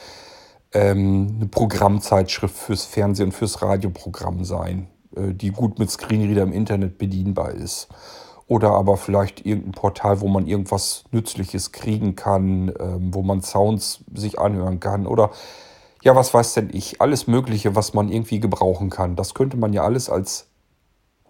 ähm, 0.73 1.37
eine 1.37 1.47
Programmzeitschrift 1.47 2.55
fürs 2.55 2.85
Fernsehen 2.85 3.29
und 3.29 3.33
fürs 3.33 3.63
Radioprogramm 3.63 4.45
sein, 4.45 4.89
äh, 5.17 5.33
die 5.33 5.51
gut 5.51 5.79
mit 5.79 5.91
Screenreader 5.91 6.43
im 6.43 6.53
Internet 6.53 6.99
bedienbar 6.99 7.53
ist. 7.53 7.89
Oder 8.47 8.73
aber 8.73 8.99
vielleicht 8.99 9.47
irgendein 9.47 9.73
Portal, 9.73 10.21
wo 10.21 10.29
man 10.29 10.47
irgendwas 10.47 11.05
Nützliches 11.11 11.73
kriegen 11.73 12.17
kann, 12.17 12.71
ähm, 12.79 13.15
wo 13.15 13.23
man 13.23 13.41
Sounds 13.41 14.05
sich 14.13 14.39
anhören 14.39 14.79
kann. 14.79 15.07
Oder 15.07 15.31
ja, 16.03 16.15
was 16.15 16.35
weiß 16.35 16.53
denn 16.53 16.69
ich, 16.71 17.01
alles 17.01 17.27
Mögliche, 17.27 17.75
was 17.75 17.95
man 17.95 18.11
irgendwie 18.11 18.41
gebrauchen 18.41 18.91
kann. 18.91 19.17
Das 19.17 19.33
könnte 19.33 19.57
man 19.57 19.73
ja 19.73 19.85
alles 19.85 20.11
als 20.11 20.50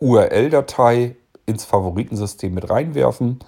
URL-Datei 0.00 1.16
ins 1.46 1.64
Favoritensystem 1.64 2.52
mit 2.52 2.68
reinwerfen 2.68 3.38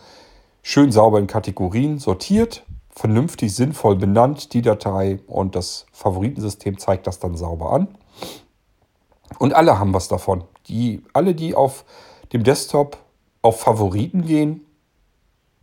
schön 0.63 0.93
sauber 0.93 1.19
in 1.19 1.27
Kategorien 1.27 1.99
sortiert, 1.99 2.65
vernünftig 2.91 3.55
sinnvoll 3.55 3.97
benannt, 3.97 4.53
die 4.55 4.63
Datei 4.63 5.21
und 5.27 5.55
das 5.57 5.87
Favoritensystem 5.93 6.79
zeigt 6.79 7.07
das 7.07 7.19
dann 7.19 7.37
sauber 7.37 7.73
an. 7.73 7.89
Und 9.39 9.55
alle 9.55 9.79
haben 9.79 9.93
was 9.93 10.09
davon. 10.09 10.45
Die, 10.69 11.03
alle, 11.13 11.35
die 11.35 11.55
auf 11.55 11.85
dem 12.33 12.45
Desktop 12.45 12.99
auf 13.41 13.61
Favoriten 13.61 14.23
gehen, 14.25 14.65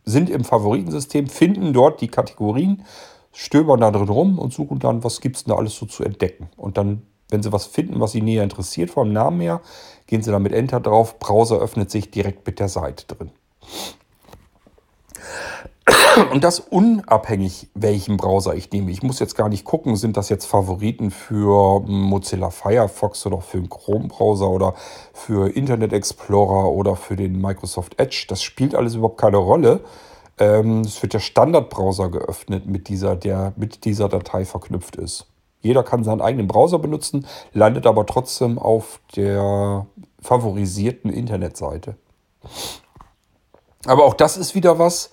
sind 0.04 0.30
im 0.30 0.44
Favoritensystem, 0.44 1.28
finden 1.28 1.72
dort 1.72 2.02
die 2.02 2.08
Kategorien, 2.08 2.84
stöbern 3.32 3.80
da 3.80 3.92
drin 3.92 4.10
rum 4.10 4.40
und 4.40 4.54
suchen 4.54 4.80
dann, 4.80 5.04
was 5.04 5.22
gibt 5.22 5.38
es 5.38 5.44
da 5.44 5.56
alles 5.56 5.76
so 5.76 5.86
zu 5.86 6.04
entdecken. 6.04 6.50
Und 6.58 6.78
dann, 6.78 7.04
wenn 7.30 7.44
sie 7.44 7.52
was 7.52 7.66
finden, 7.66 8.00
was 8.00 8.12
sie 8.12 8.22
näher 8.22 8.44
interessiert 8.44 8.92
vom 8.92 9.14
Namen 9.14 9.40
her, 9.42 9.62
gehen 10.08 10.22
sie 10.22 10.32
dann 10.32 10.42
mit 10.42 10.54
Enter 10.54 10.80
drauf, 10.80 11.20
Browser 11.20 11.60
öffnet 11.60 11.92
sich 11.92 12.12
direkt 12.12 12.46
mit 12.46 12.60
der 12.60 12.70
Seite 12.70 13.06
drin. 13.06 13.32
Und 16.32 16.44
das 16.44 16.60
unabhängig, 16.60 17.68
welchen 17.74 18.18
Browser 18.18 18.54
ich 18.56 18.72
nehme. 18.72 18.92
Ich 18.92 19.02
muss 19.02 19.20
jetzt 19.20 19.36
gar 19.36 19.50
nicht 19.50 19.66
gucken, 19.66 19.96
sind 19.96 20.18
das 20.18 20.30
jetzt 20.30 20.46
Favoriten 20.46 21.12
für 21.12 21.80
Mozilla 21.82 22.50
Firefox 22.50 23.26
oder 23.26 23.42
für 23.42 23.58
den 23.58 23.70
Chrome-Browser 23.70 24.50
oder 24.50 24.74
für 25.14 25.56
Internet 25.56 25.94
Explorer 25.94 26.72
oder 26.72 26.96
für 26.96 27.16
den 27.16 27.40
Microsoft 27.40 28.00
Edge. 28.00 28.26
Das 28.28 28.44
spielt 28.44 28.76
alles 28.76 28.96
überhaupt 28.96 29.20
keine 29.20 29.38
Rolle. 29.38 29.82
Ähm, 30.38 30.82
es 30.82 31.02
wird 31.02 31.14
der 31.14 31.20
Standardbrowser 31.20 32.10
geöffnet, 32.10 32.66
mit 32.66 32.88
dieser, 32.88 33.16
der 33.16 33.54
mit 33.56 33.86
dieser 33.86 34.10
Datei 34.10 34.46
verknüpft 34.46 34.96
ist. 34.96 35.29
Jeder 35.62 35.84
kann 35.84 36.04
seinen 36.04 36.22
eigenen 36.22 36.48
Browser 36.48 36.80
benutzen, 36.80 37.26
landet 37.54 37.86
aber 37.86 38.06
trotzdem 38.06 38.58
auf 38.58 39.00
der 39.16 39.86
favorisierten 40.22 41.12
Internetseite. 41.12 41.96
Aber 43.86 44.06
auch 44.06 44.14
das 44.14 44.38
ist 44.38 44.56
wieder 44.56 44.80
was, 44.80 45.12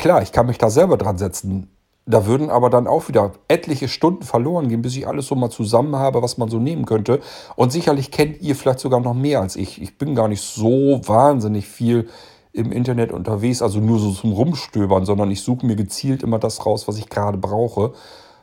Klar, 0.00 0.22
ich 0.22 0.32
kann 0.32 0.46
mich 0.46 0.56
da 0.56 0.70
selber 0.70 0.96
dran 0.96 1.18
setzen. 1.18 1.68
Da 2.06 2.24
würden 2.24 2.48
aber 2.48 2.70
dann 2.70 2.86
auch 2.86 3.08
wieder 3.08 3.32
etliche 3.48 3.86
Stunden 3.86 4.22
verloren 4.22 4.70
gehen, 4.70 4.80
bis 4.80 4.96
ich 4.96 5.06
alles 5.06 5.26
so 5.26 5.34
mal 5.34 5.50
zusammen 5.50 5.94
habe, 5.94 6.22
was 6.22 6.38
man 6.38 6.48
so 6.48 6.58
nehmen 6.58 6.86
könnte. 6.86 7.20
Und 7.54 7.70
sicherlich 7.70 8.10
kennt 8.10 8.40
ihr 8.40 8.56
vielleicht 8.56 8.80
sogar 8.80 9.00
noch 9.00 9.12
mehr 9.12 9.42
als 9.42 9.56
ich. 9.56 9.80
Ich 9.82 9.98
bin 9.98 10.14
gar 10.14 10.28
nicht 10.28 10.40
so 10.40 11.02
wahnsinnig 11.04 11.68
viel 11.68 12.08
im 12.54 12.72
Internet 12.72 13.12
unterwegs, 13.12 13.60
also 13.60 13.78
nur 13.78 13.98
so 13.98 14.10
zum 14.12 14.32
Rumstöbern, 14.32 15.04
sondern 15.04 15.30
ich 15.30 15.42
suche 15.42 15.66
mir 15.66 15.76
gezielt 15.76 16.22
immer 16.22 16.38
das 16.38 16.64
raus, 16.64 16.88
was 16.88 16.96
ich 16.96 17.10
gerade 17.10 17.36
brauche. 17.36 17.92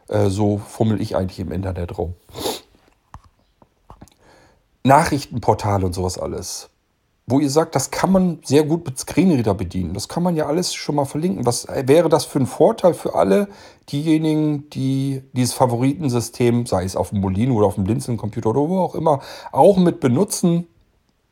Äh, 0.07 0.29
so 0.29 0.57
fummel 0.57 1.01
ich 1.01 1.15
eigentlich 1.15 1.39
im 1.39 1.51
Internet 1.51 1.97
rum. 1.97 2.13
Nachrichtenportale 4.83 5.85
und 5.85 5.93
sowas 5.93 6.17
alles 6.17 6.69
wo 7.29 7.41
ihr 7.41 7.49
sagt, 7.49 7.75
das 7.75 7.91
kann 7.91 8.13
man 8.13 8.39
sehr 8.45 8.63
gut 8.63 8.85
mit 8.85 8.97
Screenreader 8.97 9.53
bedienen. 9.53 9.93
Das 9.93 10.07
kann 10.07 10.23
man 10.23 10.37
ja 10.37 10.45
alles 10.45 10.73
schon 10.73 10.95
mal 10.95 11.03
verlinken. 11.03 11.45
Was 11.45 11.67
wäre 11.67 12.07
das 12.07 12.23
für 12.23 12.39
ein 12.39 12.47
Vorteil 12.47 12.93
für 12.93 13.15
alle 13.15 13.49
diejenigen, 13.91 14.69
die 14.69 15.23
dieses 15.33 15.53
Favoritensystem, 15.53 16.65
sei 16.65 16.85
es 16.85 16.95
auf 16.95 17.09
dem 17.09 17.19
Molino 17.19 17.55
oder 17.55 17.67
auf 17.67 17.75
dem 17.75 17.83
Blinzeln-Computer 17.83 18.51
oder 18.51 18.61
wo 18.61 18.79
auch 18.79 18.95
immer, 18.95 19.19
auch 19.51 19.75
mit 19.75 19.99
benutzen? 19.99 20.67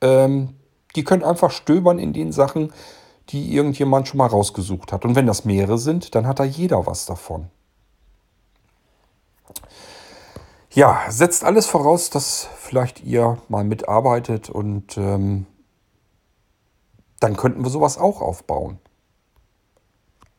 Ähm, 0.02 0.50
die 0.98 1.06
können 1.06 1.24
einfach 1.24 1.52
stöbern 1.52 1.98
in 1.98 2.12
den 2.12 2.34
Sachen, 2.34 2.74
die 3.30 3.56
irgendjemand 3.56 4.10
schon 4.10 4.18
mal 4.18 4.28
rausgesucht 4.28 4.92
hat. 4.92 5.06
Und 5.06 5.16
wenn 5.16 5.28
das 5.28 5.46
mehrere 5.46 5.78
sind, 5.78 6.14
dann 6.14 6.28
hat 6.28 6.42
da 6.42 6.44
jeder 6.44 6.86
was 6.86 7.06
davon. 7.06 7.48
Ja, 10.76 11.04
setzt 11.08 11.46
alles 11.46 11.68
voraus, 11.68 12.10
dass 12.10 12.50
vielleicht 12.58 13.02
ihr 13.02 13.38
mal 13.48 13.64
mitarbeitet 13.64 14.50
und 14.50 14.98
ähm, 14.98 15.46
dann 17.22 17.38
könnten 17.38 17.64
wir 17.64 17.70
sowas 17.70 17.98
auch 17.98 18.20
aufbauen. 18.22 18.78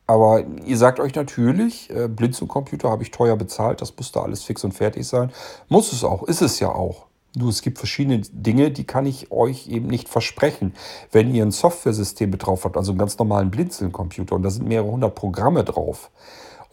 Aber 0.05 0.43
ihr 0.63 0.77
sagt 0.77 0.99
euch 0.99 1.15
natürlich, 1.15 1.89
äh, 1.89 2.07
Blinzeln-Computer 2.07 2.91
habe 2.91 3.01
ich 3.01 3.09
teuer 3.09 3.35
bezahlt, 3.35 3.81
das 3.81 3.97
muss 3.97 4.11
da 4.11 4.21
alles 4.21 4.43
fix 4.43 4.63
und 4.63 4.73
fertig 4.73 5.07
sein. 5.07 5.31
Muss 5.69 5.91
es 5.91 6.03
auch, 6.03 6.21
ist 6.21 6.43
es 6.43 6.59
ja 6.59 6.69
auch. 6.69 7.07
Nur 7.35 7.49
es 7.49 7.63
gibt 7.63 7.79
verschiedene 7.79 8.19
Dinge, 8.19 8.69
die 8.69 8.85
kann 8.85 9.07
ich 9.07 9.31
euch 9.31 9.67
eben 9.67 9.87
nicht 9.87 10.07
versprechen. 10.07 10.75
Wenn 11.11 11.33
ihr 11.33 11.43
ein 11.43 11.51
Software-System 11.51 12.37
drauf 12.37 12.63
habt, 12.63 12.77
also 12.77 12.91
einen 12.91 12.99
ganz 12.99 13.17
normalen 13.17 13.49
Blinzeln-Computer, 13.49 14.35
und 14.35 14.43
da 14.43 14.51
sind 14.51 14.67
mehrere 14.67 14.91
hundert 14.91 15.15
Programme 15.15 15.63
drauf, 15.63 16.11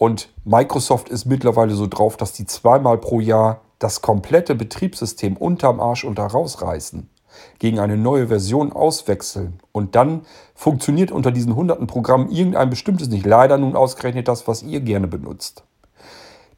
und 0.04 0.28
Microsoft 0.44 1.08
ist 1.08 1.24
mittlerweile 1.24 1.74
so 1.74 1.86
drauf, 1.86 2.18
dass 2.18 2.34
die 2.34 2.44
zweimal 2.44 2.98
pro 2.98 3.20
Jahr 3.20 3.62
das 3.78 4.02
komplette 4.02 4.54
Betriebssystem 4.54 5.34
unterm 5.34 5.80
Arsch 5.80 6.04
unter 6.04 6.26
rausreißen 6.26 7.08
gegen 7.58 7.78
eine 7.78 7.96
neue 7.96 8.28
Version 8.28 8.70
auswechseln. 8.70 9.60
Und 9.72 9.94
dann 9.94 10.26
funktioniert 10.54 11.10
unter 11.10 11.32
diesen 11.32 11.56
hunderten 11.56 11.86
Programmen 11.86 12.30
irgendein 12.30 12.68
bestimmtes 12.68 13.08
nicht, 13.08 13.24
leider 13.24 13.56
nun 13.56 13.76
ausgerechnet 13.76 14.28
das, 14.28 14.46
was 14.46 14.62
ihr 14.62 14.80
gerne 14.80 15.08
benutzt, 15.08 15.64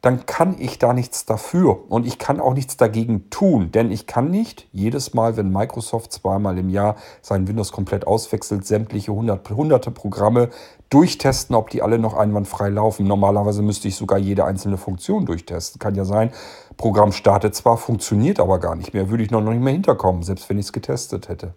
dann 0.07 0.25
kann 0.25 0.55
ich 0.57 0.79
da 0.79 0.93
nichts 0.93 1.25
dafür 1.25 1.91
und 1.91 2.07
ich 2.07 2.17
kann 2.17 2.39
auch 2.39 2.53
nichts 2.53 2.77
dagegen 2.77 3.29
tun, 3.29 3.73
denn 3.73 3.91
ich 3.91 4.07
kann 4.07 4.31
nicht 4.31 4.65
jedes 4.71 5.13
Mal, 5.13 5.35
wenn 5.35 5.51
Microsoft 5.51 6.13
zweimal 6.13 6.57
im 6.57 6.69
Jahr 6.69 6.95
sein 7.21 7.45
Windows 7.45 7.73
komplett 7.73 8.07
auswechselt, 8.07 8.65
sämtliche 8.65 9.11
hundert, 9.11 9.49
hunderte 9.49 9.91
Programme 9.91 10.47
durchtesten, 10.89 11.57
ob 11.57 11.71
die 11.71 11.81
alle 11.81 11.99
noch 11.99 12.13
einwandfrei 12.13 12.69
laufen. 12.69 13.05
Normalerweise 13.05 13.61
müsste 13.61 13.89
ich 13.89 13.97
sogar 13.97 14.17
jede 14.17 14.45
einzelne 14.45 14.77
Funktion 14.77 15.25
durchtesten. 15.25 15.77
Kann 15.77 15.95
ja 15.95 16.05
sein, 16.05 16.31
Programm 16.77 17.11
startet 17.11 17.53
zwar, 17.53 17.75
funktioniert 17.75 18.39
aber 18.39 18.59
gar 18.59 18.77
nicht 18.77 18.93
mehr, 18.93 19.09
würde 19.09 19.25
ich 19.25 19.31
noch 19.31 19.41
nicht 19.41 19.59
mehr 19.59 19.73
hinterkommen, 19.73 20.23
selbst 20.23 20.47
wenn 20.47 20.57
ich 20.57 20.67
es 20.67 20.71
getestet 20.71 21.27
hätte. 21.27 21.53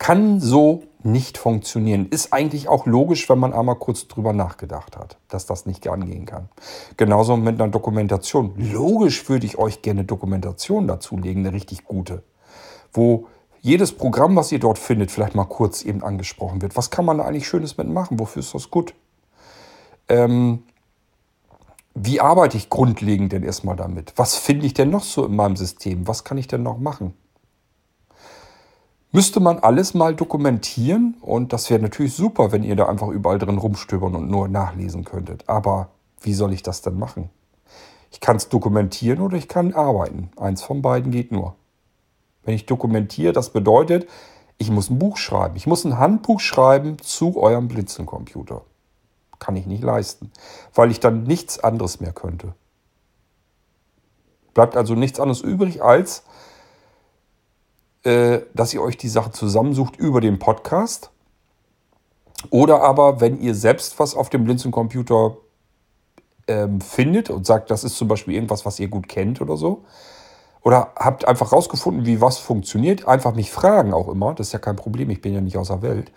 Kann 0.00 0.40
so 0.40 0.84
nicht 1.02 1.36
funktionieren. 1.36 2.08
Ist 2.08 2.32
eigentlich 2.32 2.68
auch 2.68 2.86
logisch, 2.86 3.28
wenn 3.28 3.38
man 3.38 3.52
einmal 3.52 3.76
kurz 3.76 4.08
drüber 4.08 4.32
nachgedacht 4.32 4.96
hat, 4.96 5.18
dass 5.28 5.44
das 5.44 5.66
nicht 5.66 5.86
angehen 5.86 6.24
kann. 6.24 6.48
Genauso 6.96 7.36
mit 7.36 7.60
einer 7.60 7.70
Dokumentation. 7.70 8.54
Logisch 8.56 9.28
würde 9.28 9.44
ich 9.44 9.58
euch 9.58 9.82
gerne 9.82 10.04
Dokumentation 10.04 10.88
dazulegen, 10.88 11.44
eine 11.44 11.54
richtig 11.54 11.84
gute. 11.84 12.22
Wo 12.94 13.26
jedes 13.60 13.92
Programm, 13.92 14.36
was 14.36 14.50
ihr 14.52 14.58
dort 14.58 14.78
findet, 14.78 15.10
vielleicht 15.10 15.34
mal 15.34 15.44
kurz 15.44 15.82
eben 15.82 16.02
angesprochen 16.02 16.62
wird. 16.62 16.78
Was 16.78 16.88
kann 16.88 17.04
man 17.04 17.18
da 17.18 17.24
eigentlich 17.24 17.46
Schönes 17.46 17.76
mitmachen? 17.76 18.18
Wofür 18.18 18.40
ist 18.40 18.54
das 18.54 18.70
gut? 18.70 18.94
Ähm, 20.08 20.62
wie 21.94 22.22
arbeite 22.22 22.56
ich 22.56 22.70
grundlegend 22.70 23.32
denn 23.32 23.42
erstmal 23.42 23.76
damit? 23.76 24.14
Was 24.16 24.36
finde 24.36 24.64
ich 24.64 24.72
denn 24.72 24.88
noch 24.88 25.04
so 25.04 25.26
in 25.26 25.36
meinem 25.36 25.56
System? 25.56 26.08
Was 26.08 26.24
kann 26.24 26.38
ich 26.38 26.46
denn 26.46 26.62
noch 26.62 26.78
machen? 26.78 27.12
Müsste 29.12 29.40
man 29.40 29.58
alles 29.58 29.92
mal 29.92 30.14
dokumentieren 30.14 31.16
und 31.20 31.52
das 31.52 31.68
wäre 31.68 31.82
natürlich 31.82 32.14
super, 32.14 32.52
wenn 32.52 32.62
ihr 32.62 32.76
da 32.76 32.86
einfach 32.86 33.08
überall 33.08 33.40
drin 33.40 33.58
rumstöbern 33.58 34.14
und 34.14 34.30
nur 34.30 34.46
nachlesen 34.46 35.04
könntet. 35.04 35.48
Aber 35.48 35.88
wie 36.20 36.32
soll 36.32 36.52
ich 36.52 36.62
das 36.62 36.82
denn 36.82 36.96
machen? 36.96 37.28
Ich 38.12 38.20
kann 38.20 38.36
es 38.36 38.48
dokumentieren 38.48 39.20
oder 39.20 39.36
ich 39.36 39.48
kann 39.48 39.74
arbeiten. 39.74 40.30
Eins 40.36 40.62
von 40.62 40.80
beiden 40.80 41.10
geht 41.10 41.32
nur. 41.32 41.56
Wenn 42.44 42.54
ich 42.54 42.66
dokumentiere, 42.66 43.32
das 43.32 43.50
bedeutet, 43.50 44.08
ich 44.58 44.70
muss 44.70 44.90
ein 44.90 44.98
Buch 44.98 45.16
schreiben. 45.16 45.56
Ich 45.56 45.66
muss 45.66 45.84
ein 45.84 45.98
Handbuch 45.98 46.38
schreiben 46.38 46.98
zu 46.98 47.36
eurem 47.36 47.66
Blinzeln-Computer. 47.66 48.62
Kann 49.40 49.56
ich 49.56 49.66
nicht 49.66 49.82
leisten, 49.82 50.30
weil 50.72 50.90
ich 50.90 51.00
dann 51.00 51.24
nichts 51.24 51.58
anderes 51.58 51.98
mehr 51.98 52.12
könnte. 52.12 52.54
Bleibt 54.54 54.76
also 54.76 54.94
nichts 54.94 55.18
anderes 55.18 55.40
übrig, 55.40 55.82
als 55.82 56.24
dass 58.02 58.72
ihr 58.72 58.82
euch 58.82 58.96
die 58.96 59.08
Sachen 59.08 59.34
zusammensucht 59.34 59.96
über 59.96 60.20
den 60.20 60.38
Podcast. 60.38 61.10
Oder 62.48 62.82
aber, 62.82 63.20
wenn 63.20 63.38
ihr 63.40 63.54
selbst 63.54 63.98
was 63.98 64.14
auf 64.14 64.30
dem 64.30 64.44
Blinzeln-Computer 64.44 65.36
ähm, 66.46 66.80
findet 66.80 67.30
und 67.30 67.46
sagt, 67.46 67.70
das 67.70 67.84
ist 67.84 67.96
zum 67.96 68.08
Beispiel 68.08 68.34
irgendwas, 68.34 68.64
was 68.64 68.80
ihr 68.80 68.88
gut 68.88 69.08
kennt 69.08 69.40
oder 69.40 69.56
so, 69.56 69.84
oder 70.62 70.92
habt 70.96 71.26
einfach 71.26 71.52
rausgefunden, 71.52 72.06
wie 72.06 72.20
was 72.20 72.38
funktioniert. 72.38 73.06
Einfach 73.06 73.34
mich 73.34 73.50
fragen 73.50 73.94
auch 73.94 74.08
immer. 74.08 74.34
Das 74.34 74.48
ist 74.48 74.52
ja 74.52 74.58
kein 74.58 74.76
Problem, 74.76 75.08
ich 75.10 75.22
bin 75.22 75.32
ja 75.32 75.40
nicht 75.40 75.56
aus 75.56 75.68
der 75.68 75.82
Welt. 75.82 76.12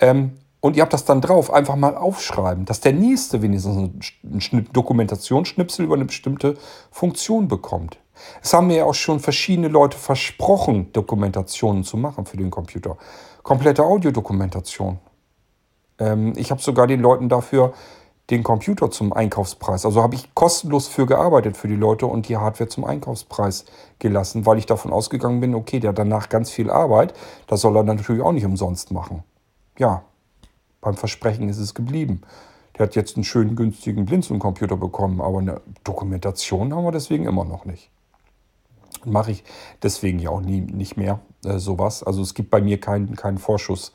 Ähm, 0.00 0.32
und 0.60 0.76
ihr 0.76 0.82
habt 0.82 0.94
das 0.94 1.04
dann 1.04 1.20
drauf, 1.20 1.52
einfach 1.52 1.76
mal 1.76 1.94
aufschreiben, 1.96 2.64
dass 2.64 2.80
der 2.80 2.94
nächste 2.94 3.42
wenigstens 3.42 3.76
einen 3.76 4.72
Dokumentationsschnipsel 4.72 5.84
über 5.84 5.94
eine 5.94 6.06
bestimmte 6.06 6.56
Funktion 6.90 7.48
bekommt. 7.48 7.98
Es 8.42 8.52
haben 8.52 8.68
mir 8.68 8.76
ja 8.78 8.84
auch 8.84 8.94
schon 8.94 9.20
verschiedene 9.20 9.68
Leute 9.68 9.98
versprochen, 9.98 10.92
Dokumentationen 10.92 11.84
zu 11.84 11.96
machen 11.96 12.26
für 12.26 12.36
den 12.36 12.50
Computer. 12.50 12.96
Komplette 13.42 13.84
Audiodokumentation. 13.84 14.98
Ähm, 15.98 16.32
ich 16.36 16.50
habe 16.50 16.60
sogar 16.60 16.86
den 16.86 17.00
Leuten 17.00 17.28
dafür 17.28 17.74
den 18.30 18.42
Computer 18.42 18.90
zum 18.90 19.12
Einkaufspreis. 19.12 19.84
Also 19.84 20.02
habe 20.02 20.14
ich 20.14 20.34
kostenlos 20.34 20.88
für 20.88 21.06
gearbeitet 21.06 21.56
für 21.56 21.68
die 21.68 21.76
Leute 21.76 22.06
und 22.06 22.28
die 22.28 22.36
Hardware 22.36 22.68
zum 22.68 22.84
Einkaufspreis 22.84 23.66
gelassen, 23.98 24.46
weil 24.46 24.58
ich 24.58 24.66
davon 24.66 24.92
ausgegangen 24.92 25.40
bin, 25.40 25.54
okay, 25.54 25.78
der 25.78 25.90
hat 25.90 25.98
danach 25.98 26.28
ganz 26.28 26.50
viel 26.50 26.70
Arbeit, 26.70 27.12
das 27.46 27.60
soll 27.60 27.76
er 27.76 27.82
natürlich 27.82 28.22
auch 28.22 28.32
nicht 28.32 28.46
umsonst 28.46 28.92
machen. 28.92 29.22
Ja, 29.78 30.04
beim 30.80 30.96
Versprechen 30.96 31.48
ist 31.48 31.58
es 31.58 31.74
geblieben. 31.74 32.22
Der 32.78 32.86
hat 32.86 32.96
jetzt 32.96 33.16
einen 33.16 33.24
schönen, 33.24 33.56
günstigen 33.56 34.04
Blinzeln-Computer 34.04 34.76
bekommen, 34.76 35.20
aber 35.20 35.38
eine 35.38 35.60
Dokumentation 35.84 36.74
haben 36.74 36.84
wir 36.84 36.92
deswegen 36.92 37.26
immer 37.26 37.44
noch 37.44 37.64
nicht. 37.64 37.90
Mache 39.06 39.32
ich 39.32 39.44
deswegen 39.82 40.18
ja 40.18 40.30
auch 40.30 40.40
nie, 40.40 40.60
nicht 40.60 40.96
mehr 40.96 41.20
äh, 41.44 41.58
sowas. 41.58 42.02
Also 42.02 42.22
es 42.22 42.34
gibt 42.34 42.50
bei 42.50 42.60
mir 42.60 42.80
keinen, 42.80 43.16
keinen 43.16 43.38
Vorschuss 43.38 43.92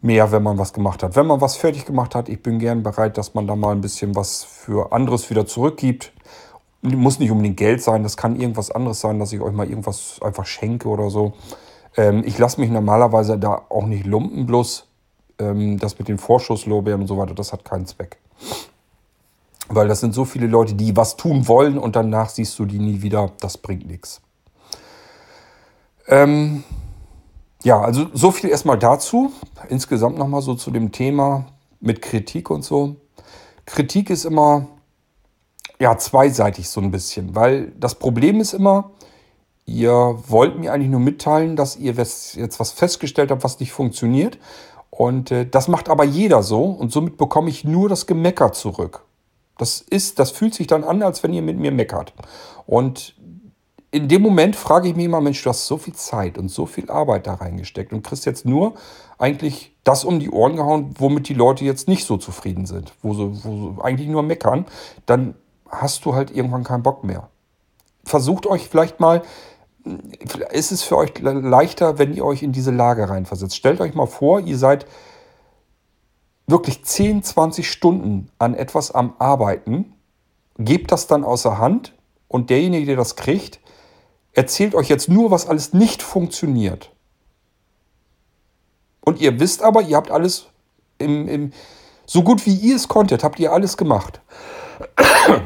mehr, 0.00 0.30
wenn 0.32 0.42
man 0.42 0.58
was 0.58 0.72
gemacht 0.72 1.02
hat. 1.02 1.16
Wenn 1.16 1.26
man 1.26 1.40
was 1.40 1.56
fertig 1.56 1.86
gemacht 1.86 2.14
hat, 2.14 2.28
ich 2.28 2.42
bin 2.42 2.58
gern 2.58 2.82
bereit, 2.82 3.16
dass 3.16 3.34
man 3.34 3.46
da 3.46 3.56
mal 3.56 3.72
ein 3.72 3.80
bisschen 3.80 4.14
was 4.14 4.44
für 4.44 4.92
anderes 4.92 5.30
wieder 5.30 5.46
zurückgibt. 5.46 6.12
Muss 6.82 7.18
nicht 7.18 7.30
unbedingt 7.30 7.56
Geld 7.56 7.82
sein, 7.82 8.02
das 8.02 8.18
kann 8.18 8.38
irgendwas 8.38 8.70
anderes 8.70 9.00
sein, 9.00 9.18
dass 9.18 9.32
ich 9.32 9.40
euch 9.40 9.54
mal 9.54 9.66
irgendwas 9.66 10.18
einfach 10.20 10.44
schenke 10.44 10.88
oder 10.88 11.08
so. 11.08 11.32
Ähm, 11.96 12.22
ich 12.26 12.36
lasse 12.36 12.60
mich 12.60 12.70
normalerweise 12.70 13.38
da 13.38 13.62
auch 13.70 13.86
nicht 13.86 14.04
lumpen, 14.04 14.44
bloß 14.44 14.86
ähm, 15.38 15.78
das 15.78 15.98
mit 15.98 16.08
den 16.08 16.18
Vorschusslorbeeren 16.18 17.00
und 17.00 17.06
so 17.06 17.16
weiter, 17.16 17.34
das 17.34 17.52
hat 17.52 17.64
keinen 17.64 17.86
Zweck. 17.86 18.18
Weil 19.68 19.88
das 19.88 20.00
sind 20.00 20.14
so 20.14 20.26
viele 20.26 20.46
Leute, 20.46 20.74
die 20.74 20.94
was 20.94 21.16
tun 21.16 21.48
wollen 21.48 21.78
und 21.78 21.96
danach 21.96 22.28
siehst 22.28 22.58
du 22.58 22.66
die 22.66 22.78
nie 22.78 23.00
wieder. 23.00 23.32
Das 23.40 23.56
bringt 23.56 23.86
nichts. 23.86 24.20
Ähm, 26.08 26.64
ja, 27.62 27.80
also 27.80 28.06
so 28.12 28.30
viel 28.30 28.50
erstmal 28.50 28.78
dazu. 28.78 29.32
Insgesamt 29.68 30.18
nochmal 30.18 30.42
so 30.42 30.54
zu 30.54 30.70
dem 30.70 30.92
Thema 30.92 31.46
mit 31.80 32.02
Kritik 32.02 32.50
und 32.50 32.62
so. 32.62 32.96
Kritik 33.66 34.10
ist 34.10 34.24
immer 34.24 34.66
ja 35.80 35.96
zweiseitig 35.98 36.68
so 36.68 36.80
ein 36.80 36.90
bisschen, 36.90 37.34
weil 37.34 37.72
das 37.78 37.94
Problem 37.94 38.40
ist 38.40 38.52
immer, 38.52 38.90
ihr 39.66 40.18
wollt 40.28 40.58
mir 40.58 40.72
eigentlich 40.72 40.90
nur 40.90 41.00
mitteilen, 41.00 41.56
dass 41.56 41.76
ihr 41.76 41.94
jetzt 41.94 42.60
was 42.60 42.72
festgestellt 42.72 43.30
habt, 43.30 43.44
was 43.44 43.60
nicht 43.60 43.72
funktioniert. 43.72 44.38
Und 44.90 45.30
äh, 45.30 45.46
das 45.46 45.68
macht 45.68 45.88
aber 45.88 46.04
jeder 46.04 46.42
so 46.42 46.64
und 46.64 46.92
somit 46.92 47.16
bekomme 47.16 47.50
ich 47.50 47.64
nur 47.64 47.88
das 47.88 48.06
Gemecker 48.06 48.52
zurück. 48.52 49.04
Das 49.58 49.80
ist, 49.80 50.18
das 50.18 50.30
fühlt 50.30 50.54
sich 50.54 50.66
dann 50.66 50.84
an, 50.84 51.02
als 51.02 51.22
wenn 51.22 51.32
ihr 51.32 51.42
mit 51.42 51.58
mir 51.58 51.72
meckert. 51.72 52.12
Und 52.66 53.14
in 53.94 54.08
dem 54.08 54.22
Moment 54.22 54.56
frage 54.56 54.88
ich 54.88 54.96
mich 54.96 55.04
immer, 55.04 55.20
Mensch, 55.20 55.40
du 55.44 55.50
hast 55.50 55.68
so 55.68 55.78
viel 55.78 55.94
Zeit 55.94 56.36
und 56.36 56.48
so 56.48 56.66
viel 56.66 56.90
Arbeit 56.90 57.28
da 57.28 57.34
reingesteckt 57.34 57.92
und 57.92 58.02
kriegst 58.02 58.26
jetzt 58.26 58.44
nur 58.44 58.74
eigentlich 59.18 59.76
das 59.84 60.02
um 60.02 60.18
die 60.18 60.30
Ohren 60.30 60.56
gehauen, 60.56 60.96
womit 60.98 61.28
die 61.28 61.34
Leute 61.34 61.64
jetzt 61.64 61.86
nicht 61.86 62.04
so 62.04 62.16
zufrieden 62.16 62.66
sind, 62.66 62.92
wo 63.02 63.14
sie, 63.14 63.44
wo 63.44 63.76
sie 63.76 63.84
eigentlich 63.84 64.08
nur 64.08 64.24
meckern, 64.24 64.66
dann 65.06 65.36
hast 65.68 66.04
du 66.04 66.14
halt 66.16 66.34
irgendwann 66.34 66.64
keinen 66.64 66.82
Bock 66.82 67.04
mehr. 67.04 67.28
Versucht 68.04 68.46
euch 68.46 68.68
vielleicht 68.68 68.98
mal, 68.98 69.22
ist 70.50 70.72
es 70.72 70.82
für 70.82 70.96
euch 70.96 71.16
leichter, 71.20 71.96
wenn 71.96 72.14
ihr 72.14 72.24
euch 72.24 72.42
in 72.42 72.50
diese 72.50 72.72
Lage 72.72 73.08
reinversetzt. 73.08 73.54
Stellt 73.54 73.80
euch 73.80 73.94
mal 73.94 74.06
vor, 74.06 74.40
ihr 74.40 74.58
seid 74.58 74.86
wirklich 76.48 76.84
10, 76.84 77.22
20 77.22 77.70
Stunden 77.70 78.28
an 78.40 78.54
etwas 78.54 78.90
am 78.90 79.14
Arbeiten, 79.20 79.92
gebt 80.58 80.90
das 80.90 81.06
dann 81.06 81.22
außer 81.22 81.58
Hand 81.58 81.94
und 82.26 82.50
derjenige, 82.50 82.86
der 82.86 82.96
das 82.96 83.14
kriegt, 83.14 83.60
erzählt 84.34 84.74
euch 84.74 84.88
jetzt 84.88 85.08
nur, 85.08 85.30
was 85.30 85.46
alles 85.46 85.72
nicht 85.72 86.02
funktioniert. 86.02 86.90
Und 89.00 89.20
ihr 89.20 89.38
wisst 89.40 89.62
aber, 89.62 89.82
ihr 89.82 89.96
habt 89.96 90.10
alles 90.10 90.46
im, 90.98 91.28
im 91.28 91.52
so 92.06 92.22
gut 92.22 92.44
wie 92.46 92.54
ihr 92.54 92.76
es 92.76 92.88
konntet, 92.88 93.24
habt 93.24 93.38
ihr 93.38 93.52
alles 93.52 93.76
gemacht. 93.76 94.20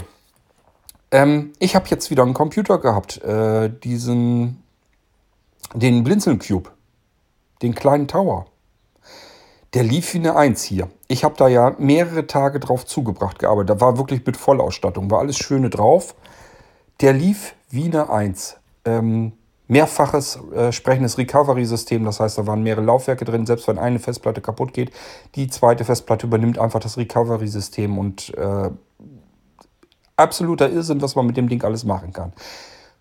ähm, 1.11 1.53
ich 1.59 1.76
habe 1.76 1.89
jetzt 1.89 2.11
wieder 2.11 2.22
einen 2.22 2.34
Computer 2.34 2.78
gehabt, 2.78 3.22
äh, 3.22 3.70
diesen, 3.70 4.62
den 5.74 6.03
Blinzeln 6.05 6.39
Cube, 6.39 6.70
den 7.62 7.74
kleinen 7.74 8.09
Tower. 8.09 8.47
Der 9.74 9.82
lief 9.82 10.14
wie 10.14 10.18
eine 10.18 10.34
Eins 10.34 10.62
hier. 10.62 10.89
Ich 11.09 11.24
habe 11.24 11.34
da 11.36 11.47
ja 11.47 11.76
mehrere 11.78 12.26
Tage 12.26 12.59
drauf 12.59 12.86
zugebracht 12.86 13.39
gearbeitet. 13.39 13.70
Da 13.70 13.80
war 13.80 13.99
wirklich 13.99 14.24
mit 14.24 14.36
Vollausstattung, 14.36 15.11
war 15.11 15.20
alles 15.20 15.36
Schöne 15.36 15.68
drauf. 15.68 16.14
Der 17.01 17.12
lief 17.12 17.55
wie 17.68 17.84
eine 17.84 18.09
Eins. 18.09 18.57
Ähm, 18.89 19.32
mehrfaches 19.68 20.39
äh, 20.55 20.72
sprechendes 20.72 21.18
Recovery-System. 21.18 22.05
Das 22.05 22.20
heißt, 22.20 22.39
da 22.39 22.47
waren 22.47 22.62
mehrere 22.62 22.84
Laufwerke 22.84 23.24
drin. 23.24 23.47
Selbst 23.47 23.68
wenn 23.68 23.78
eine 23.78 23.99
Festplatte 23.99 24.41
kaputt 24.41 24.72
geht, 24.72 24.91
die 25.34 25.49
zweite 25.49 25.84
Festplatte 25.84 26.26
übernimmt 26.26 26.59
einfach 26.59 26.80
das 26.80 26.97
Recovery-System 26.97 27.99
und 27.99 28.34
äh, 28.36 28.70
absoluter 30.16 30.70
Irrsinn, 30.70 31.01
was 31.01 31.14
man 31.14 31.26
mit 31.26 31.36
dem 31.36 31.49
Ding 31.49 31.62
alles 31.62 31.84
machen 31.84 32.12
kann. 32.12 32.32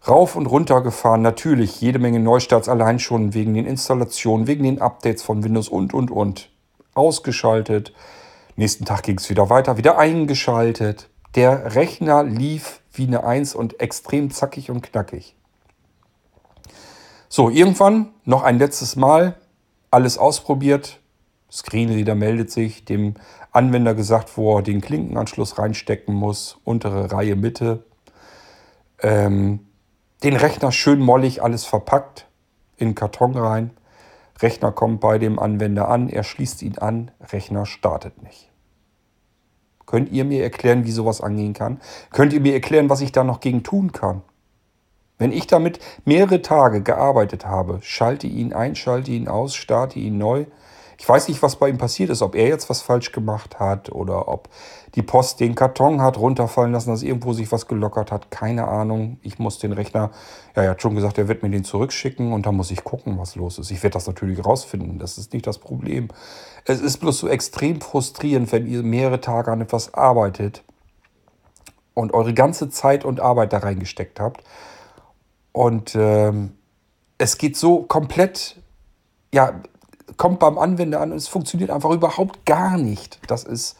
Rauf 0.08 0.36
und 0.36 0.46
runter 0.46 0.82
gefahren, 0.82 1.22
natürlich 1.22 1.82
jede 1.82 2.00
Menge 2.00 2.20
Neustarts 2.20 2.70
allein 2.70 3.00
schon 3.00 3.34
wegen 3.34 3.56
den 3.56 3.66
Installationen, 3.66 4.46
wegen 4.48 4.64
den 4.64 4.82
Updates 4.82 5.24
von 5.24 5.44
Windows 5.44 5.70
und 5.70 5.94
und 5.94 6.12
und 6.12 6.50
ausgeschaltet. 6.94 7.94
Nächsten 8.56 8.86
Tag 8.86 9.04
ging 9.04 9.18
es 9.18 9.30
wieder 9.30 9.50
weiter, 9.50 9.78
wieder 9.78 9.98
eingeschaltet. 9.98 11.10
Der 11.36 11.76
Rechner 11.76 12.24
lief 12.24 12.82
wie 12.92 13.08
eine 13.08 13.24
Eins 13.24 13.54
und 13.54 13.80
extrem 13.80 14.32
zackig 14.32 14.72
und 14.72 14.82
knackig. 14.82 15.37
So, 17.30 17.50
irgendwann 17.50 18.10
noch 18.24 18.44
ein 18.44 18.58
letztes 18.58 18.96
Mal 18.96 19.36
alles 19.92 20.18
ausprobiert. 20.18 21.00
Screenreader 21.52 22.16
meldet 22.16 22.52
sich, 22.52 22.86
dem 22.86 23.16
Anwender 23.52 23.94
gesagt, 23.96 24.38
wo 24.38 24.58
er 24.58 24.62
den 24.62 24.82
Klinkenanschluss 24.82 25.58
reinstecken 25.58 26.14
muss, 26.14 26.58
untere 26.64 27.12
Reihe 27.12 27.36
Mitte. 27.36 27.84
Ähm, 29.02 29.60
den 30.24 30.36
Rechner 30.36 30.72
schön 30.72 31.00
mollig 31.00 31.44
alles 31.44 31.66
verpackt, 31.66 32.28
in 32.78 32.96
Karton 32.96 33.36
rein. 33.36 33.72
Rechner 34.40 34.72
kommt 34.72 35.02
bei 35.02 35.18
dem 35.18 35.40
Anwender 35.40 35.88
an, 35.90 36.10
er 36.10 36.24
schließt 36.24 36.62
ihn 36.62 36.78
an, 36.78 37.12
Rechner 37.22 37.66
startet 37.66 38.22
nicht. 38.24 38.52
Könnt 39.86 40.12
ihr 40.12 40.26
mir 40.26 40.44
erklären, 40.44 40.86
wie 40.86 40.92
sowas 40.92 41.22
angehen 41.22 41.54
kann? 41.54 41.80
Könnt 42.12 42.34
ihr 42.34 42.42
mir 42.42 42.54
erklären, 42.54 42.90
was 42.90 43.02
ich 43.02 43.12
da 43.12 43.24
noch 43.24 43.40
gegen 43.40 43.64
tun 43.64 43.92
kann? 43.94 44.22
Wenn 45.18 45.32
ich 45.32 45.48
damit 45.48 45.80
mehrere 46.06 46.42
Tage 46.42 46.82
gearbeitet 46.82 47.46
habe, 47.46 47.80
schalte 47.82 48.28
ihn 48.28 48.54
ein, 48.54 48.76
schalte 48.76 49.12
ihn 49.12 49.28
aus, 49.28 49.56
starte 49.56 50.00
ihn 50.00 50.18
neu, 50.18 50.46
ich 51.00 51.08
weiß 51.08 51.28
nicht, 51.28 51.44
was 51.44 51.58
bei 51.58 51.70
ihm 51.70 51.78
passiert 51.78 52.10
ist, 52.10 52.24
ob 52.24 52.36
er 52.36 52.48
jetzt 52.48 52.70
was 52.72 52.82
falsch 52.82 53.12
gemacht 53.12 53.60
hat 53.60 53.92
oder 53.92 54.28
ob 54.28 54.50
die 54.96 55.04
Post 55.04 55.40
den 55.40 55.54
Karton 55.54 56.02
hat 56.02 56.18
runterfallen 56.18 56.72
lassen, 56.72 56.90
dass 56.90 57.04
irgendwo 57.04 57.34
sich 57.34 57.52
was 57.52 57.68
gelockert 57.68 58.12
hat. 58.12 58.32
Keine 58.32 58.68
Ahnung. 58.68 59.20
Ich 59.22 59.38
muss 59.38 59.60
den 59.60 59.74
Rechner, 59.74 60.10
ja, 60.56 60.64
er 60.64 60.72
hat 60.72 60.82
schon 60.82 60.96
gesagt, 60.96 61.20
er 61.20 61.28
wird 61.28 61.44
mir 61.44 61.52
den 61.52 61.64
zurückschicken 61.64 62.34
und 62.34 62.48
dann 62.48 62.56
muss 62.56 62.72
ich 62.72 62.84
gucken, 62.84 63.20
was 63.20 63.36
los 63.36 63.60
ist. 63.60 63.70
Ich 63.70 63.84
werde 63.84 63.94
das 63.94 64.08
natürlich 64.08 64.44
rausfinden. 64.44 64.98
Das 64.98 65.20
ist 65.20 65.34
nicht 65.34 65.46
das 65.46 65.60
Problem. 65.60 66.08
Es 66.66 66.82
ist 66.82 66.98
bloß 66.98 67.20
so 67.20 67.28
extrem 67.28 67.80
frustrierend, 67.80 68.52
wenn 68.52 68.66
ihr 68.66 68.82
mehrere 68.82 69.22
Tage 69.22 69.52
an 69.52 69.62
etwas 69.62 69.94
arbeitet 69.94 70.64
und 71.94 72.12
eure 72.14 72.34
ganze 72.34 72.72
Zeit 72.72 73.06
und 73.06 73.20
Arbeit 73.20 73.54
da 73.54 73.60
reingesteckt 73.60 74.20
habt. 74.20 74.44
Und 75.58 75.96
ähm, 75.96 76.52
es 77.18 77.40
geht 77.40 77.58
so 77.58 77.82
komplett, 77.82 78.62
ja, 79.34 79.60
kommt 80.16 80.38
beim 80.38 80.60
Anwender 80.60 81.02
an 81.02 81.12
und 81.12 81.18
es 81.18 81.28
funktioniert 81.28 81.72
einfach 81.72 81.90
überhaupt 81.90 82.46
gar 82.46 82.78
nicht. 82.78 83.20
Das 83.26 83.44
ist 83.44 83.76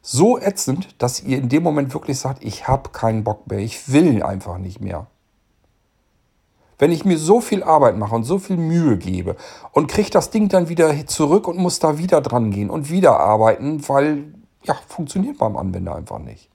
so 0.00 0.38
ätzend, 0.38 0.94
dass 1.02 1.20
ihr 1.20 1.38
in 1.38 1.48
dem 1.48 1.64
Moment 1.64 1.92
wirklich 1.92 2.20
sagt, 2.20 2.44
ich 2.44 2.68
habe 2.68 2.90
keinen 2.90 3.24
Bock 3.24 3.50
mehr, 3.50 3.58
ich 3.58 3.92
will 3.92 4.22
einfach 4.22 4.58
nicht 4.58 4.80
mehr. 4.80 5.08
Wenn 6.78 6.92
ich 6.92 7.04
mir 7.04 7.18
so 7.18 7.40
viel 7.40 7.64
Arbeit 7.64 7.96
mache 7.98 8.14
und 8.14 8.22
so 8.22 8.38
viel 8.38 8.56
Mühe 8.56 8.96
gebe 8.96 9.34
und 9.72 9.88
kriege 9.88 10.10
das 10.10 10.30
Ding 10.30 10.48
dann 10.48 10.68
wieder 10.68 11.04
zurück 11.08 11.48
und 11.48 11.58
muss 11.58 11.80
da 11.80 11.98
wieder 11.98 12.20
dran 12.20 12.52
gehen 12.52 12.70
und 12.70 12.90
wieder 12.90 13.18
arbeiten, 13.18 13.88
weil 13.88 14.32
ja, 14.62 14.76
funktioniert 14.86 15.38
beim 15.38 15.56
Anwender 15.56 15.96
einfach 15.96 16.20
nicht. 16.20 16.48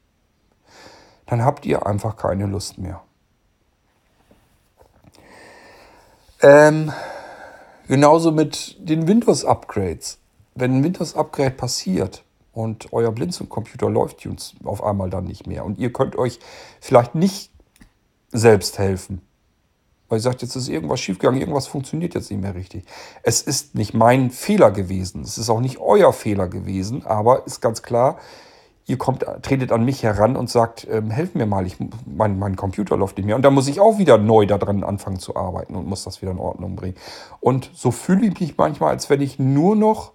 Dann 1.26 1.44
habt 1.44 1.66
ihr 1.66 1.86
einfach 1.86 2.16
keine 2.16 2.46
Lust 2.46 2.78
mehr. 2.78 3.02
Ähm, 6.42 6.92
Genauso 7.88 8.34
mit 8.34 8.76
den 8.80 9.08
Windows-Upgrades. 9.08 10.18
Wenn 10.56 10.78
ein 10.78 10.84
Windows-Upgrade 10.84 11.52
passiert 11.52 12.26
und 12.52 12.92
euer 12.92 13.14
Blinzeln-Computer 13.14 13.90
läuft 13.90 14.28
auf 14.66 14.84
einmal 14.84 15.10
dann 15.10 15.24
nicht 15.24 15.48
mehr 15.48 15.64
und 15.64 15.80
ihr 15.80 15.94
könnt 15.94 16.18
euch 16.18 16.40
vielleicht 16.82 17.16
nicht 17.16 17.50
selbst 18.32 18.78
helfen, 18.78 19.22
Weil 20.10 20.20
ihr 20.20 20.22
sagt, 20.22 20.42
jetzt 20.42 20.56
ist 20.58 20.68
irgendwas 20.68 21.00
schiefgegangen, 21.00 21.40
irgendwas 21.40 21.68
funktioniert 21.68 22.14
jetzt 22.14 22.30
nicht 22.30 22.42
mehr 22.42 22.56
richtig. 22.56 22.84
Es 23.24 23.42
ist 23.42 23.76
nicht 23.76 23.94
mein 23.94 24.32
Fehler 24.32 24.72
gewesen. 24.72 25.22
Es 25.22 25.38
ist 25.38 25.50
auch 25.50 25.62
nicht 25.62 25.78
euer 25.80 26.12
Fehler 26.12 26.50
gewesen, 26.50 27.06
aber 27.06 27.46
ist 27.46 27.62
ganz 27.62 27.84
klar, 27.84 28.20
ihr 28.88 28.98
kommt, 28.98 29.26
tretet 29.42 29.72
an 29.72 29.84
mich 29.84 30.02
heran 30.02 30.36
und 30.36 30.50
sagt, 30.50 30.88
ähm, 30.90 31.12
helf 31.12 31.36
mir 31.36 31.46
mal, 31.46 31.68
ich, 31.68 31.76
mein, 32.06 32.40
mein 32.40 32.56
Computer 32.56 32.98
läuft 32.98 33.18
nicht 33.18 33.26
mehr. 33.26 33.36
Und 33.36 33.44
dann 33.44 33.54
muss 33.54 33.68
ich 33.68 33.80
auch 33.80 33.98
wieder 33.98 34.18
neu 34.18 34.46
daran 34.46 34.84
anfangen 34.84 35.20
zu 35.20 35.36
arbeiten 35.36 35.76
und 35.76 35.88
muss 35.88 36.06
das 36.06 36.22
wieder 36.22 36.32
in 36.32 36.40
Ordnung 36.40 36.76
bringen. 36.76 36.96
Und 37.42 37.70
so 37.74 37.92
fühle 37.92 38.26
ich 38.28 38.40
mich 38.40 38.58
manchmal, 38.58 38.92
als 38.92 39.10
wenn 39.10 39.22
ich 39.22 39.38
nur 39.40 39.76
noch 39.76 40.14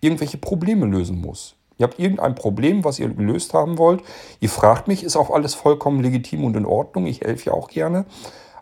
irgendwelche 0.00 0.36
Probleme 0.36 0.86
lösen 0.86 1.20
muss. 1.20 1.54
Ihr 1.78 1.84
habt 1.84 1.98
irgendein 1.98 2.34
Problem, 2.34 2.84
was 2.84 2.98
ihr 2.98 3.08
gelöst 3.08 3.54
haben 3.54 3.78
wollt. 3.78 4.02
Ihr 4.40 4.50
fragt 4.50 4.88
mich, 4.88 5.04
ist 5.04 5.16
auch 5.16 5.30
alles 5.30 5.54
vollkommen 5.54 6.02
legitim 6.02 6.44
und 6.44 6.56
in 6.56 6.66
Ordnung. 6.66 7.06
Ich 7.06 7.20
helfe 7.20 7.50
ja 7.50 7.52
auch 7.54 7.68
gerne. 7.68 8.04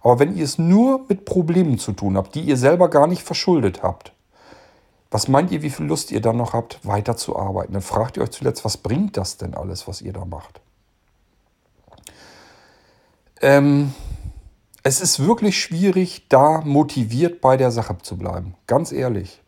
Aber 0.03 0.19
wenn 0.19 0.37
ihr 0.37 0.45
es 0.45 0.59
nur 0.59 1.07
mit 1.09 1.25
Problemen 1.25 1.79
zu 1.79 1.93
tun 1.93 2.17
habt, 2.17 2.35
die 2.35 2.43
ihr 2.43 2.57
selber 2.57 2.89
gar 2.89 3.07
nicht 3.07 3.23
verschuldet 3.23 3.83
habt, 3.83 4.13
was 5.11 5.29
meint 5.29 5.51
ihr, 5.51 5.63
wie 5.63 5.71
viel 5.71 5.87
Lust 5.87 6.13
ihr 6.13 6.21
dann 6.21 6.37
noch 6.37 6.53
habt, 6.53 6.79
weiterzuarbeiten? 6.87 7.73
Dann 7.73 7.83
fragt 7.83 8.17
ihr 8.17 8.23
euch 8.23 8.31
zuletzt, 8.31 8.65
was 8.65 8.77
bringt 8.77 9.17
das 9.17 9.37
denn 9.37 9.55
alles, 9.55 9.89
was 9.89 10.03
ihr 10.03 10.13
da 10.13 10.25
macht? 10.25 10.61
Ähm, 13.43 13.93
es 14.83 15.01
ist 15.01 15.25
wirklich 15.25 15.61
schwierig, 15.61 16.29
da 16.29 16.61
motiviert 16.61 17.41
bei 17.41 17.57
der 17.57 17.71
Sache 17.71 17.99
zu 17.99 18.17
bleiben. 18.17 18.55
Ganz 18.67 18.93
ehrlich. 18.93 19.43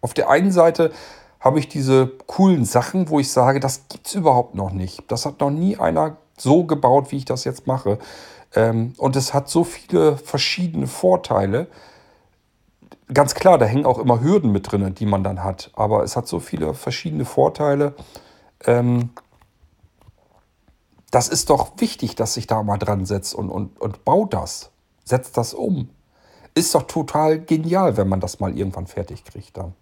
Auf 0.00 0.14
der 0.14 0.30
einen 0.30 0.52
Seite 0.52 0.92
habe 1.40 1.58
ich 1.58 1.68
diese 1.68 2.08
coolen 2.26 2.64
Sachen, 2.64 3.08
wo 3.08 3.20
ich 3.20 3.30
sage, 3.30 3.60
das 3.60 3.88
gibt 3.88 4.06
es 4.06 4.14
überhaupt 4.14 4.54
noch 4.54 4.72
nicht. 4.72 5.04
Das 5.08 5.26
hat 5.26 5.40
noch 5.40 5.50
nie 5.50 5.76
einer 5.76 6.16
so 6.36 6.64
gebaut, 6.64 7.12
wie 7.12 7.18
ich 7.18 7.24
das 7.24 7.44
jetzt 7.44 7.66
mache. 7.66 7.98
Ähm, 8.54 8.94
und 8.96 9.16
es 9.16 9.34
hat 9.34 9.48
so 9.48 9.64
viele 9.64 10.16
verschiedene 10.16 10.86
Vorteile. 10.86 11.68
Ganz 13.12 13.34
klar, 13.34 13.56
da 13.58 13.66
hängen 13.66 13.86
auch 13.86 13.98
immer 13.98 14.20
Hürden 14.20 14.50
mit 14.50 14.70
drin, 14.70 14.94
die 14.94 15.06
man 15.06 15.22
dann 15.22 15.44
hat. 15.44 15.70
Aber 15.74 16.02
es 16.02 16.16
hat 16.16 16.26
so 16.26 16.40
viele 16.40 16.74
verschiedene 16.74 17.24
Vorteile. 17.24 17.94
Ähm, 18.64 19.10
das 21.10 21.28
ist 21.28 21.50
doch 21.50 21.72
wichtig, 21.78 22.16
dass 22.16 22.34
sich 22.34 22.46
da 22.46 22.62
mal 22.62 22.78
dran 22.78 23.06
setzt 23.06 23.34
und, 23.34 23.48
und, 23.48 23.80
und 23.80 24.04
baut 24.04 24.34
das. 24.34 24.70
Setzt 25.04 25.36
das 25.36 25.54
um. 25.54 25.90
Ist 26.54 26.74
doch 26.74 26.82
total 26.82 27.38
genial, 27.38 27.96
wenn 27.96 28.08
man 28.08 28.20
das 28.20 28.40
mal 28.40 28.56
irgendwann 28.56 28.86
fertig 28.86 29.24
kriegt 29.24 29.56
dann. 29.56 29.74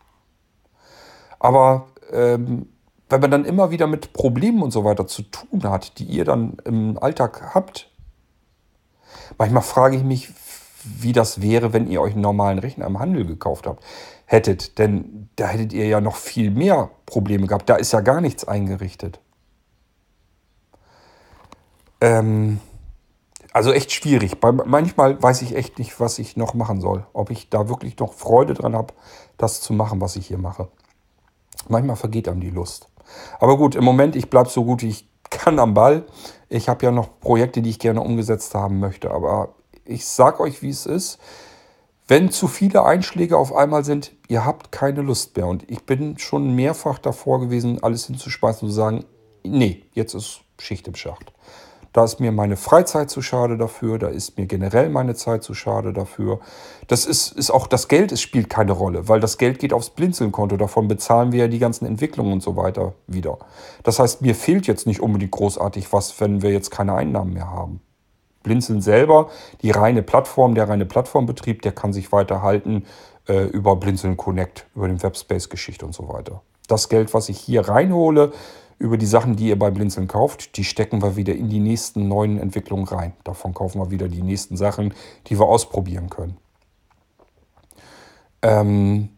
Aber 1.39 1.87
ähm, 2.13 2.69
wenn 3.09 3.21
man 3.21 3.31
dann 3.31 3.45
immer 3.45 3.71
wieder 3.71 3.87
mit 3.87 4.13
Problemen 4.13 4.63
und 4.63 4.71
so 4.71 4.85
weiter 4.85 5.07
zu 5.07 5.23
tun 5.23 5.63
hat, 5.65 5.99
die 5.99 6.05
ihr 6.05 6.25
dann 6.25 6.57
im 6.65 6.99
Alltag 6.99 7.55
habt, 7.55 7.91
manchmal 9.39 9.63
frage 9.63 9.97
ich 9.97 10.05
mich, 10.05 10.29
wie 10.85 11.13
das 11.13 11.41
wäre, 11.41 11.73
wenn 11.73 11.89
ihr 11.89 12.01
euch 12.01 12.13
einen 12.13 12.23
normalen 12.23 12.59
Rechner 12.59 12.87
im 12.87 12.99
Handel 12.99 13.25
gekauft 13.25 13.67
habt, 13.67 13.83
hättet. 14.27 14.79
Denn 14.79 15.29
da 15.37 15.49
hättet 15.49 15.73
ihr 15.73 15.87
ja 15.87 16.01
noch 16.01 16.17
viel 16.17 16.51
mehr 16.51 16.91
Probleme 17.07 17.47
gehabt. 17.47 17.69
Da 17.69 17.77
ist 17.77 17.93
ja 17.93 18.01
gar 18.01 18.21
nichts 18.21 18.45
eingerichtet. 18.47 19.21
Ähm, 22.01 22.61
also 23.53 23.73
echt 23.73 23.93
schwierig. 23.93 24.37
manchmal 24.67 25.23
weiß 25.23 25.43
ich 25.43 25.57
echt 25.57 25.79
nicht, 25.79 26.01
was 26.01 26.19
ich 26.19 26.37
noch 26.37 26.55
machen 26.55 26.81
soll. 26.81 27.07
Ob 27.13 27.31
ich 27.31 27.51
da 27.51 27.69
wirklich 27.69 27.99
noch 27.99 28.13
Freude 28.13 28.55
dran 28.55 28.75
habe, 28.75 28.93
das 29.39 29.61
zu 29.61 29.73
machen, 29.73 30.01
was 30.01 30.17
ich 30.17 30.27
hier 30.27 30.39
mache. 30.39 30.69
Manchmal 31.69 31.97
vergeht 31.97 32.29
einem 32.29 32.41
die 32.41 32.51
Lust. 32.51 32.89
Aber 33.41 33.57
gut, 33.57 33.75
im 33.75 33.85
Moment, 33.85 34.17
ich 34.17 34.29
bleibe 34.29 34.49
so 34.49 34.65
gut, 34.65 34.83
wie 34.83 34.89
ich 34.89 35.09
kann 35.31 35.59
am 35.59 35.75
Ball. 35.75 36.05
Ich 36.49 36.69
habe 36.69 36.85
ja 36.85 36.91
noch 36.91 37.21
Projekte, 37.21 37.63
die 37.63 37.71
ich 37.71 37.79
gerne 37.79 38.01
umgesetzt 38.01 38.55
haben 38.55 38.81
möchte. 38.81 39.11
Aber 39.11 39.55
ich 39.85 40.07
sage 40.07 40.41
euch, 40.41 40.63
wie 40.63 40.71
es 40.71 40.87
ist. 40.87 41.19
Wenn 42.07 42.31
zu 42.31 42.49
viele 42.49 42.85
Einschläge 42.85 43.39
auf 43.39 43.55
einmal 43.55 43.85
sind, 43.85 44.13
ihr 44.29 44.45
habt 44.45 44.73
keine 44.73 45.01
Lust 45.01 45.37
mehr. 45.37 45.47
Und 45.47 45.71
ich 45.71 45.85
bin 45.85 46.19
schon 46.19 46.55
mehrfach 46.55 46.99
davor 46.99 47.41
gewesen, 47.41 47.83
alles 47.83 48.07
hinzuschmeißen 48.07 48.67
und 48.67 48.73
zu 48.73 48.77
sagen, 48.77 49.05
nee, 49.43 49.85
jetzt 49.93 50.15
ist 50.15 50.41
Schicht 50.59 50.87
im 50.87 50.95
Schacht. 50.95 51.33
Da 51.95 52.03
ist 52.03 52.19
mir 52.19 52.33
meine 52.33 52.57
Freizeit 52.57 53.09
zu 53.09 53.23
schade 53.23 53.57
dafür, 53.57 54.01
da 54.01 54.09
ist 54.09 54.37
mir 54.37 54.47
generell 54.47 54.89
meine 54.89 55.15
Zeit 55.15 55.45
zu 55.45 55.55
schade 55.55 55.93
dafür. 55.93 56.41
Das 56.89 57.07
ist, 57.07 57.31
ist 57.31 57.53
auch 57.53 57.69
das 57.69 57.87
Geld, 57.87 58.11
es 58.11 58.21
spielt 58.21 58.51
keine 58.51 58.73
Rolle, 58.73 59.09
weil 59.09 59.21
das 59.21 59.39
Geld 59.39 59.61
geht 59.61 59.73
aufs 59.73 59.91
Blinzeln-Konto. 59.91 60.57
Davon 60.57 60.89
bezahlen 60.89 61.31
wir 61.31 61.45
ja 61.45 61.49
die 61.49 61.61
ganzen 61.61 61.87
Entwicklungen 61.87 62.33
und 62.33 62.43
so 62.43 62.57
weiter 62.57 62.95
wieder. 63.07 63.39
Das 63.85 64.01
heißt, 64.01 64.23
mir 64.23 64.35
fehlt 64.35 64.67
jetzt 64.67 64.89
nicht 64.89 65.01
unbedingt 65.01 65.31
großartig 65.31 65.93
was, 65.93 66.21
wenn 66.21 66.43
wir 66.43 66.51
jetzt 66.51 66.73
keine 66.73 66.95
Einnahmen 66.95 67.33
mehr 67.33 67.49
haben. 67.49 67.81
Blinzeln 68.45 68.81
selber, 68.81 69.31
die 69.63 69.73
reine 69.73 70.05
Plattform, 70.05 70.55
der 70.55 70.69
reine 70.69 70.87
Plattformbetrieb, 70.87 71.63
der 71.63 71.73
kann 71.73 71.93
sich 71.93 72.13
weiterhalten 72.13 72.85
äh, 73.27 73.47
über 73.47 73.75
Blinzeln 73.75 74.17
Connect, 74.17 74.67
über 74.77 74.87
den 74.87 75.03
Webspace-Geschichte 75.03 75.85
und 75.85 75.95
so 75.95 76.09
weiter. 76.09 76.43
Das 76.69 76.89
Geld, 76.89 77.13
was 77.13 77.29
ich 77.29 77.41
hier 77.41 77.69
reinhole, 77.69 78.33
über 78.79 78.97
die 78.99 79.07
Sachen, 79.07 79.37
die 79.37 79.49
ihr 79.49 79.59
bei 79.59 79.71
Blinzeln 79.71 80.09
kauft, 80.09 80.57
die 80.57 80.65
stecken 80.65 81.03
wir 81.03 81.17
wieder 81.17 81.35
in 81.35 81.49
die 81.49 81.61
nächsten 81.61 82.07
neuen 82.07 82.39
Entwicklungen 82.39 82.87
rein. 82.87 83.15
Davon 83.25 83.55
kaufen 83.55 83.81
wir 83.81 83.91
wieder 83.91 84.09
die 84.09 84.23
nächsten 84.23 84.57
Sachen, 84.57 84.95
die 85.27 85.39
wir 85.39 85.47
ausprobieren 85.47 86.11
können. 86.11 86.37
Ähm, 88.43 89.09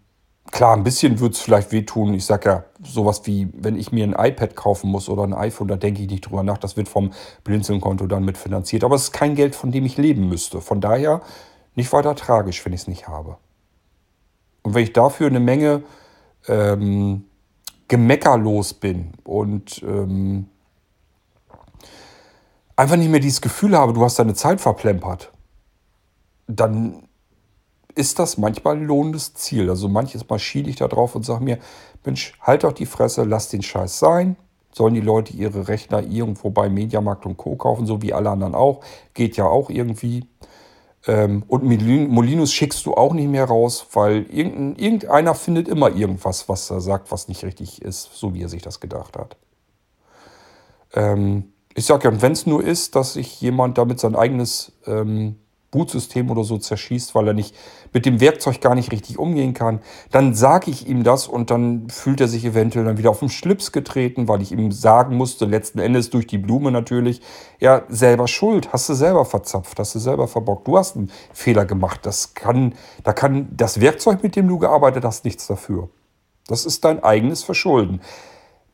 klar, 0.51 0.77
ein 0.77 0.85
bisschen 0.85 1.21
wird 1.21 1.35
es 1.35 1.41
vielleicht 1.41 1.73
wehtun. 1.73 2.15
Ich 2.15 2.25
sage 2.25 2.49
ja, 2.49 2.65
sowas 2.83 3.23
wie, 3.25 3.49
wenn 3.55 3.77
ich 3.77 3.93
mir 3.93 4.05
ein 4.05 4.13
iPad 4.19 4.57
kaufen 4.57 4.91
muss 4.91 5.09
oder 5.09 5.25
ein 5.25 5.35
iPhone, 5.35 5.69
da 5.69 5.77
denke 5.77 6.03
ich 6.03 6.09
nicht 6.09 6.27
drüber 6.27 6.43
nach. 6.43 6.59
Das 6.59 6.77
wird 6.77 6.89
vom 6.89 7.13
Blinzeln-Konto 7.45 8.07
dann 8.07 8.25
mitfinanziert. 8.25 8.85
Aber 8.85 8.97
es 8.97 9.05
ist 9.05 9.13
kein 9.13 9.35
Geld, 9.35 9.55
von 9.55 9.73
dem 9.73 9.85
ich 9.85 9.97
leben 9.97 10.29
müsste. 10.29 10.61
Von 10.61 10.81
daher 10.81 11.23
nicht 11.75 11.93
weiter 11.93 12.15
tragisch, 12.15 12.65
wenn 12.65 12.73
ich 12.73 12.83
es 12.83 12.89
nicht 12.89 13.09
habe. 13.09 13.37
Und 14.63 14.75
wenn 14.75 14.83
ich 14.83 14.93
dafür 14.93 15.29
eine 15.29 15.41
Menge 15.41 15.83
ähm, 16.49 17.25
gemeckerlos 17.89 18.75
bin 18.75 19.13
und 19.25 19.83
ähm, 19.83 20.49
einfach 22.75 22.97
nicht 22.97 23.11
mehr 23.11 23.21
dieses 23.21 23.41
Gefühl 23.41 23.77
habe, 23.77 23.93
du 23.93 24.03
hast 24.03 24.19
deine 24.19 24.35
Zeit 24.35 24.61
verplempert, 24.61 25.31
dann 26.47 27.09
ist 27.97 28.19
das 28.19 28.37
manchmal 28.37 28.77
ein 28.77 28.85
lohnendes 28.85 29.35
Ziel. 29.35 29.69
Also 29.71 29.89
manches 29.89 30.29
Mal 30.29 30.39
schiele 30.39 30.71
ich 30.71 30.77
da 30.77 30.87
drauf 30.87 31.17
und 31.17 31.25
sage 31.25 31.43
mir, 31.43 31.59
Mensch, 32.05 32.35
halt 32.41 32.63
doch 32.63 32.73
die 32.73 32.87
Fresse, 32.87 33.25
lass 33.25 33.49
den 33.49 33.63
Scheiß 33.63 33.99
sein. 33.99 34.37
Sollen 34.71 34.95
die 34.95 35.01
Leute 35.01 35.33
ihre 35.33 35.69
Rechner 35.69 36.03
irgendwo 36.03 36.51
bei 36.51 36.69
Mediamarkt 36.69 37.25
und 37.25 37.39
Co. 37.39 37.57
kaufen, 37.57 37.87
so 37.87 38.03
wie 38.03 38.13
alle 38.13 38.31
anderen 38.31 38.55
auch. 38.55 38.85
Geht 39.15 39.39
ja 39.39 39.47
auch 39.47 39.71
irgendwie. 39.71 40.29
Ähm, 41.07 41.45
und 41.49 41.65
Molinos 41.65 42.53
schickst 42.53 42.85
du 42.85 42.93
auch 42.93 43.15
nicht 43.15 43.31
mehr 43.31 43.47
raus, 43.47 43.87
weil 43.95 44.25
irgendeiner 44.25 45.35
findet 45.35 45.67
immer 45.67 45.95
irgendwas, 45.95 46.51
was 46.51 46.71
er 46.71 46.83
sagt, 46.83 47.11
was 47.11 47.29
nicht 47.29 47.45
richtig 47.45 47.81
ist, 47.81 48.11
so 48.13 48.35
wie 48.35 48.43
er 48.43 48.51
sich 48.51 48.61
das 48.61 48.81
gedacht 48.81 49.17
hat. 49.17 49.37
Ähm, 50.93 51.53
ich 51.75 51.87
sage 51.87 52.11
ja, 52.11 52.23
wenn 52.23 52.33
es 52.33 52.45
nur 52.45 52.63
ist, 52.63 52.95
dass 52.95 53.15
sich 53.15 53.41
jemand 53.41 53.79
damit 53.79 54.01
sein 54.01 54.15
eigenes 54.17 54.73
ähm, 54.87 55.37
Bootsystem 55.77 56.31
oder 56.31 56.43
so 56.43 56.57
zerschießt, 56.57 57.15
weil 57.15 57.29
er 57.29 57.35
nicht 57.35 57.55
mit 57.93 58.07
dem 58.07 58.19
Werkzeug 58.21 58.63
gar 58.63 58.75
nicht 58.75 58.93
richtig 58.93 59.19
umgehen 59.19 59.53
kann, 59.53 59.81
dann 60.11 60.35
sage 60.35 60.71
ich 60.71 60.89
ihm 60.89 61.05
das 61.05 61.29
und 61.29 61.51
dann 61.51 61.91
fühlt 61.91 62.23
er 62.23 62.29
sich 62.29 62.47
eventuell 62.47 62.87
dann 62.87 62.97
wieder 62.97 63.11
auf 63.11 63.19
den 63.19 63.29
Schlips 63.29 63.73
getreten, 63.73 64.27
weil 64.27 64.41
ich 64.41 64.53
ihm 64.53 64.73
sagen 64.73 65.17
musste, 65.17 65.45
letzten 65.45 65.79
Endes 65.79 66.09
durch 66.09 66.27
die 66.27 66.39
Blume 66.39 66.71
natürlich, 66.71 67.21
ja, 67.61 67.83
selber 67.89 68.27
schuld, 68.27 68.73
hast 68.73 68.89
du 68.89 68.95
selber 68.95 69.27
verzapft, 69.27 69.79
hast 69.79 69.95
du 69.95 69.99
selber 69.99 70.29
verbockt, 70.29 70.67
du 70.67 70.79
hast 70.79 70.97
einen 70.97 71.11
Fehler 71.35 71.67
gemacht. 71.67 72.01
Das 72.05 72.33
kann, 72.33 72.75
da 73.05 73.13
kann 73.13 73.49
das 73.55 73.81
Werkzeug, 73.81 74.23
mit 74.23 74.35
dem 74.35 74.49
du 74.49 74.59
gearbeitet 74.59 75.05
hast, 75.05 75.27
nichts 75.27 75.47
dafür. 75.47 75.91
Das 76.47 76.65
ist 76.65 76.85
dein 76.85 77.05
eigenes 77.05 77.43
Verschulden. 77.45 78.01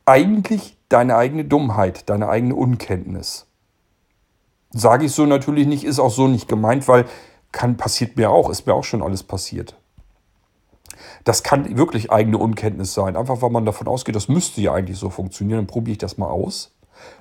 Eigentlich 0.05 0.77
deine 0.89 1.17
eigene 1.17 1.45
Dummheit, 1.45 2.09
deine 2.09 2.29
eigene 2.29 2.55
Unkenntnis. 2.55 3.47
Sage 4.73 5.07
ich 5.07 5.13
so 5.13 5.27
natürlich 5.27 5.67
nicht, 5.67 5.85
ist 5.85 5.99
auch 5.99 6.11
so 6.11 6.29
nicht 6.29 6.49
gemeint, 6.49 6.89
weil 6.89 7.07
kann, 7.53 7.77
passiert 7.77 8.17
mir 8.17 8.31
auch, 8.31 8.49
ist 8.49 8.67
mir 8.67 8.75
auch 8.75 8.85
schon 8.85 9.03
alles 9.03 9.23
passiert. 9.23 9.77
Das 11.25 11.43
kann 11.43 11.77
wirklich 11.77 12.11
eigene 12.11 12.39
Unkenntnis 12.39 12.95
sein, 12.95 13.17
einfach 13.17 13.43
weil 13.43 13.51
man 13.51 13.65
davon 13.65 13.87
ausgeht, 13.87 14.17
das 14.17 14.29
müsste 14.29 14.61
ja 14.61 14.73
eigentlich 14.73 14.99
so 14.99 15.11
funktionieren, 15.11 15.59
dann 15.59 15.67
probiere 15.67 15.93
ich 15.93 15.99
das 15.99 16.19
mal 16.19 16.29
aus. 16.29 16.75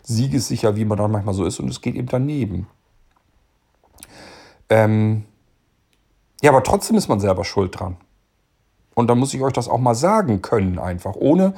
Siegessicher, 0.04 0.76
wie 0.76 0.86
man 0.86 0.98
dann 0.98 1.12
manchmal 1.12 1.36
so 1.36 1.46
ist, 1.46 1.60
und 1.60 1.70
es 1.70 1.82
geht 1.82 1.96
eben 1.96 2.08
daneben. 2.08 2.68
Ähm 4.70 5.26
ja, 6.42 6.52
aber 6.52 6.64
trotzdem 6.64 6.96
ist 6.96 7.08
man 7.08 7.20
selber 7.20 7.44
schuld 7.44 7.80
dran. 7.80 7.98
Und 8.96 9.08
dann 9.08 9.20
muss 9.20 9.34
ich 9.34 9.42
euch 9.42 9.54
das 9.54 9.68
auch 9.68 9.80
mal 9.80 9.96
sagen 9.96 10.42
können, 10.42 10.80
einfach, 10.80 11.16
ohne 11.16 11.54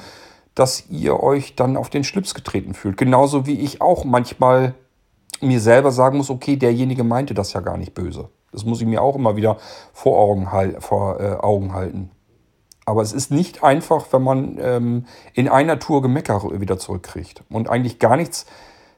dass 0.55 0.87
ihr 0.89 1.21
euch 1.21 1.55
dann 1.55 1.77
auf 1.77 1.89
den 1.89 2.03
Schlips 2.03 2.35
getreten 2.35 2.73
fühlt. 2.73 2.97
Genauso 2.97 3.45
wie 3.45 3.59
ich 3.59 3.81
auch 3.81 4.05
manchmal 4.05 4.75
mir 5.41 5.59
selber 5.59 5.91
sagen 5.91 6.17
muss, 6.17 6.29
okay, 6.29 6.55
derjenige 6.55 7.03
meinte 7.03 7.33
das 7.33 7.53
ja 7.53 7.61
gar 7.61 7.77
nicht 7.77 7.93
böse. 7.93 8.29
Das 8.51 8.65
muss 8.65 8.81
ich 8.81 8.87
mir 8.87 9.01
auch 9.01 9.15
immer 9.15 9.35
wieder 9.35 9.57
vor 9.93 10.19
Augen, 10.19 10.47
vor, 10.79 11.19
äh, 11.19 11.33
Augen 11.33 11.73
halten. 11.73 12.11
Aber 12.85 13.01
es 13.01 13.13
ist 13.13 13.31
nicht 13.31 13.63
einfach, 13.63 14.07
wenn 14.11 14.23
man 14.23 14.57
ähm, 14.59 15.05
in 15.33 15.47
einer 15.47 15.79
Tour 15.79 16.01
Gemecker 16.01 16.43
wieder 16.59 16.77
zurückkriegt 16.77 17.43
und 17.49 17.69
eigentlich 17.69 17.99
gar 17.99 18.17
nichts 18.17 18.45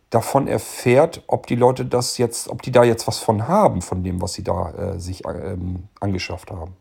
davon 0.10 0.48
erfährt, 0.48 1.24
ob 1.28 1.48
die 1.48 1.56
Leute 1.56 1.86
das 1.86 2.18
jetzt, 2.18 2.50
ob 2.50 2.62
die 2.62 2.72
da 2.72 2.84
jetzt 2.84 3.08
was 3.08 3.20
von 3.20 3.48
haben, 3.48 3.82
von 3.82 4.04
dem, 4.04 4.22
was 4.22 4.34
sie 4.34 4.44
da 4.44 4.72
äh, 4.72 5.00
sich 5.00 5.24
ähm, 5.26 5.84
angeschafft 6.00 6.52
haben. 6.52 6.76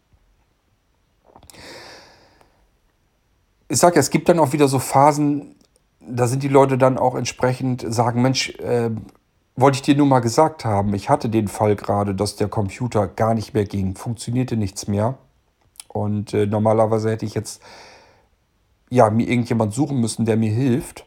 Ich 3.69 3.79
sage 3.79 3.99
es 3.99 4.11
gibt 4.11 4.29
dann 4.29 4.39
auch 4.39 4.53
wieder 4.53 4.69
so 4.69 4.79
Phasen, 4.79 5.57
da 6.01 6.27
sind 6.27 6.43
die 6.43 6.49
Leute 6.49 6.79
dann 6.79 6.99
auch 6.99 7.15
entsprechend 7.15 7.85
sagen, 7.87 8.23
Mensch, 8.23 8.51
äh, 8.61 8.91
wollte 9.57 9.77
ich 9.77 9.83
dir 9.83 9.97
nur 9.97 10.07
mal 10.07 10.21
gesagt 10.21 10.65
haben, 10.65 10.95
ich 10.95 11.09
hatte 11.09 11.29
den 11.29 11.49
Fall 11.49 11.77
gerade, 11.77 12.15
dass 12.15 12.37
der 12.37 12.49
Computer 12.49 13.07
gar 13.07 13.35
nicht 13.35 13.55
mehr 13.55 13.65
ging, 13.65 13.95
funktionierte 13.95 14.57
nichts 14.57 14.89
mehr. 14.89 15.19
Und 15.89 16.35
äh, 16.35 16.47
normalerweise 16.47 17.11
hätte 17.11 17.25
ich 17.25 17.35
jetzt 17.35 17.63
ja, 18.91 19.11
mir 19.11 19.29
irgendjemand 19.29 19.73
suchen 19.73 20.01
müssen, 20.01 20.25
der 20.25 20.37
mir 20.37 20.53
hilft. 20.53 21.07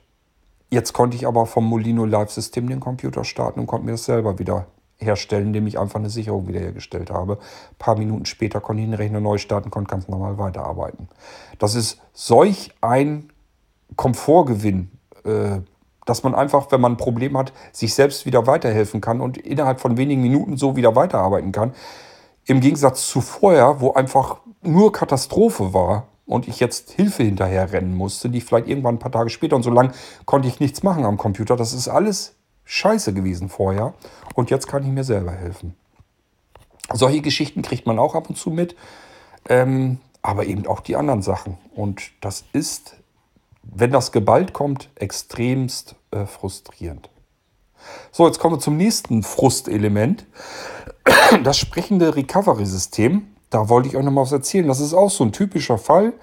Jetzt 0.70 0.94
konnte 0.94 1.16
ich 1.16 1.28
aber 1.28 1.46
vom 1.46 1.66
Molino 1.66 2.06
Live-System 2.06 2.68
den 2.68 2.80
Computer 2.80 3.24
starten 3.24 3.60
und 3.60 3.68
konnte 3.68 3.86
mir 3.86 3.94
das 3.94 4.06
selber 4.06 4.40
wieder 4.40 4.68
herstellen, 4.98 5.48
indem 5.48 5.68
ich 5.68 5.80
einfach 5.80 6.00
eine 6.00 6.10
Sicherung 6.10 6.48
wiederhergestellt 6.48 7.12
habe. 7.12 7.34
Ein 7.38 7.78
paar 7.78 7.98
Minuten 7.98 8.26
später 8.26 8.60
konnte 8.60 8.82
ich 8.82 8.90
den 8.90 8.96
Rechner 8.96 9.20
neu 9.20 9.38
starten, 9.38 9.70
konnte 9.70 9.90
ganz 9.90 10.08
normal 10.08 10.38
weiterarbeiten. 10.38 11.08
Das 11.60 11.76
ist 11.76 12.02
solch 12.14 12.72
ein 12.82 13.32
Komfortgewinn, 13.96 14.92
äh, 15.24 15.60
dass 16.08 16.24
man 16.24 16.34
einfach, 16.34 16.72
wenn 16.72 16.82
man 16.82 16.94
ein 16.94 16.98
Problem 16.98 17.38
hat, 17.38 17.54
sich 17.72 17.94
selbst 17.94 18.26
wieder 18.26 18.48
weiterhelfen 18.48 19.02
kann 19.02 19.22
und 19.22 19.38
innerhalb 19.38 19.80
von 19.80 19.98
wenigen 19.98 20.22
Minuten 20.22 20.58
so 20.58 20.76
wieder 20.76 20.96
weiterarbeiten 20.96 21.52
kann. 21.52 21.74
Im 22.46 22.62
Gegensatz 22.62 23.08
zu 23.08 23.22
vorher, 23.22 23.82
wo 23.82 23.94
einfach 23.94 24.38
nur 24.62 24.92
Katastrophe 24.92 25.74
war 25.74 26.08
und 26.26 26.48
ich 26.48 26.60
jetzt 26.60 26.92
Hilfe 26.92 27.24
hinterher 27.24 27.72
rennen 27.74 27.96
musste, 27.96 28.30
die 28.30 28.42
vielleicht 28.42 28.68
irgendwann 28.68 28.96
ein 28.96 29.00
paar 29.00 29.12
Tage 29.12 29.30
später 29.30 29.56
und 29.56 29.64
so 29.64 29.70
lang 29.70 29.92
konnte 30.26 30.48
ich 30.48 30.60
nichts 30.60 30.82
machen 30.82 31.06
am 31.06 31.18
Computer. 31.18 31.58
Das 31.58 31.74
ist 31.74 31.90
alles 31.90 32.36
scheiße 32.64 33.14
gewesen 33.14 33.50
vorher 33.50 33.94
und 34.34 34.50
jetzt 34.50 34.68
kann 34.68 34.84
ich 34.84 34.90
mir 34.90 35.04
selber 35.04 35.32
helfen. 35.32 35.76
Solche 36.94 37.22
Geschichten 37.22 37.64
kriegt 37.64 37.86
man 37.86 38.00
auch 38.00 38.16
ab 38.16 38.30
und 38.30 38.38
zu 38.38 38.50
mit, 38.50 38.78
ähm, 39.50 40.00
aber 40.22 40.46
eben 40.46 40.68
auch 40.68 40.80
die 40.80 40.96
anderen 40.96 41.22
Sachen. 41.22 41.58
Und 41.76 42.12
das 42.22 42.46
ist 42.54 42.96
wenn 43.76 43.92
das 43.92 44.12
geballt 44.12 44.54
kommt, 44.54 44.90
extremst 44.96 45.96
äh, 46.12 46.26
frustrierend. 46.26 47.10
So, 48.12 48.26
jetzt 48.26 48.40
kommen 48.40 48.56
wir 48.56 48.60
zum 48.60 48.78
nächsten 48.78 49.24
Frustelement. 49.24 50.26
Das 51.44 51.58
sprechende 51.58 52.16
Recovery-System. 52.16 53.28
Da 53.50 53.70
wollte 53.70 53.88
ich 53.90 53.96
euch 53.96 54.04
noch 54.04 54.12
mal 54.12 54.22
was 54.22 54.32
erzählen. 54.32 54.68
Das 54.68 54.80
ist 54.80 54.94
auch 54.94 55.10
so 55.10 55.24
ein 55.24 55.32
typischer 55.32 55.78
Fall. 55.78 56.14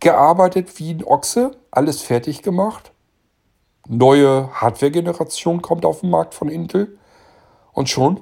Gearbeitet 0.00 0.78
wie 0.78 0.92
ein 0.92 1.04
Ochse, 1.04 1.56
alles 1.70 2.02
fertig 2.02 2.42
gemacht. 2.42 2.92
Neue 3.88 4.50
Hardware-Generation 4.52 5.62
kommt 5.62 5.84
auf 5.84 6.00
den 6.00 6.10
Markt 6.10 6.34
von 6.34 6.48
Intel. 6.48 6.98
Und 7.72 7.88
schon 7.88 8.20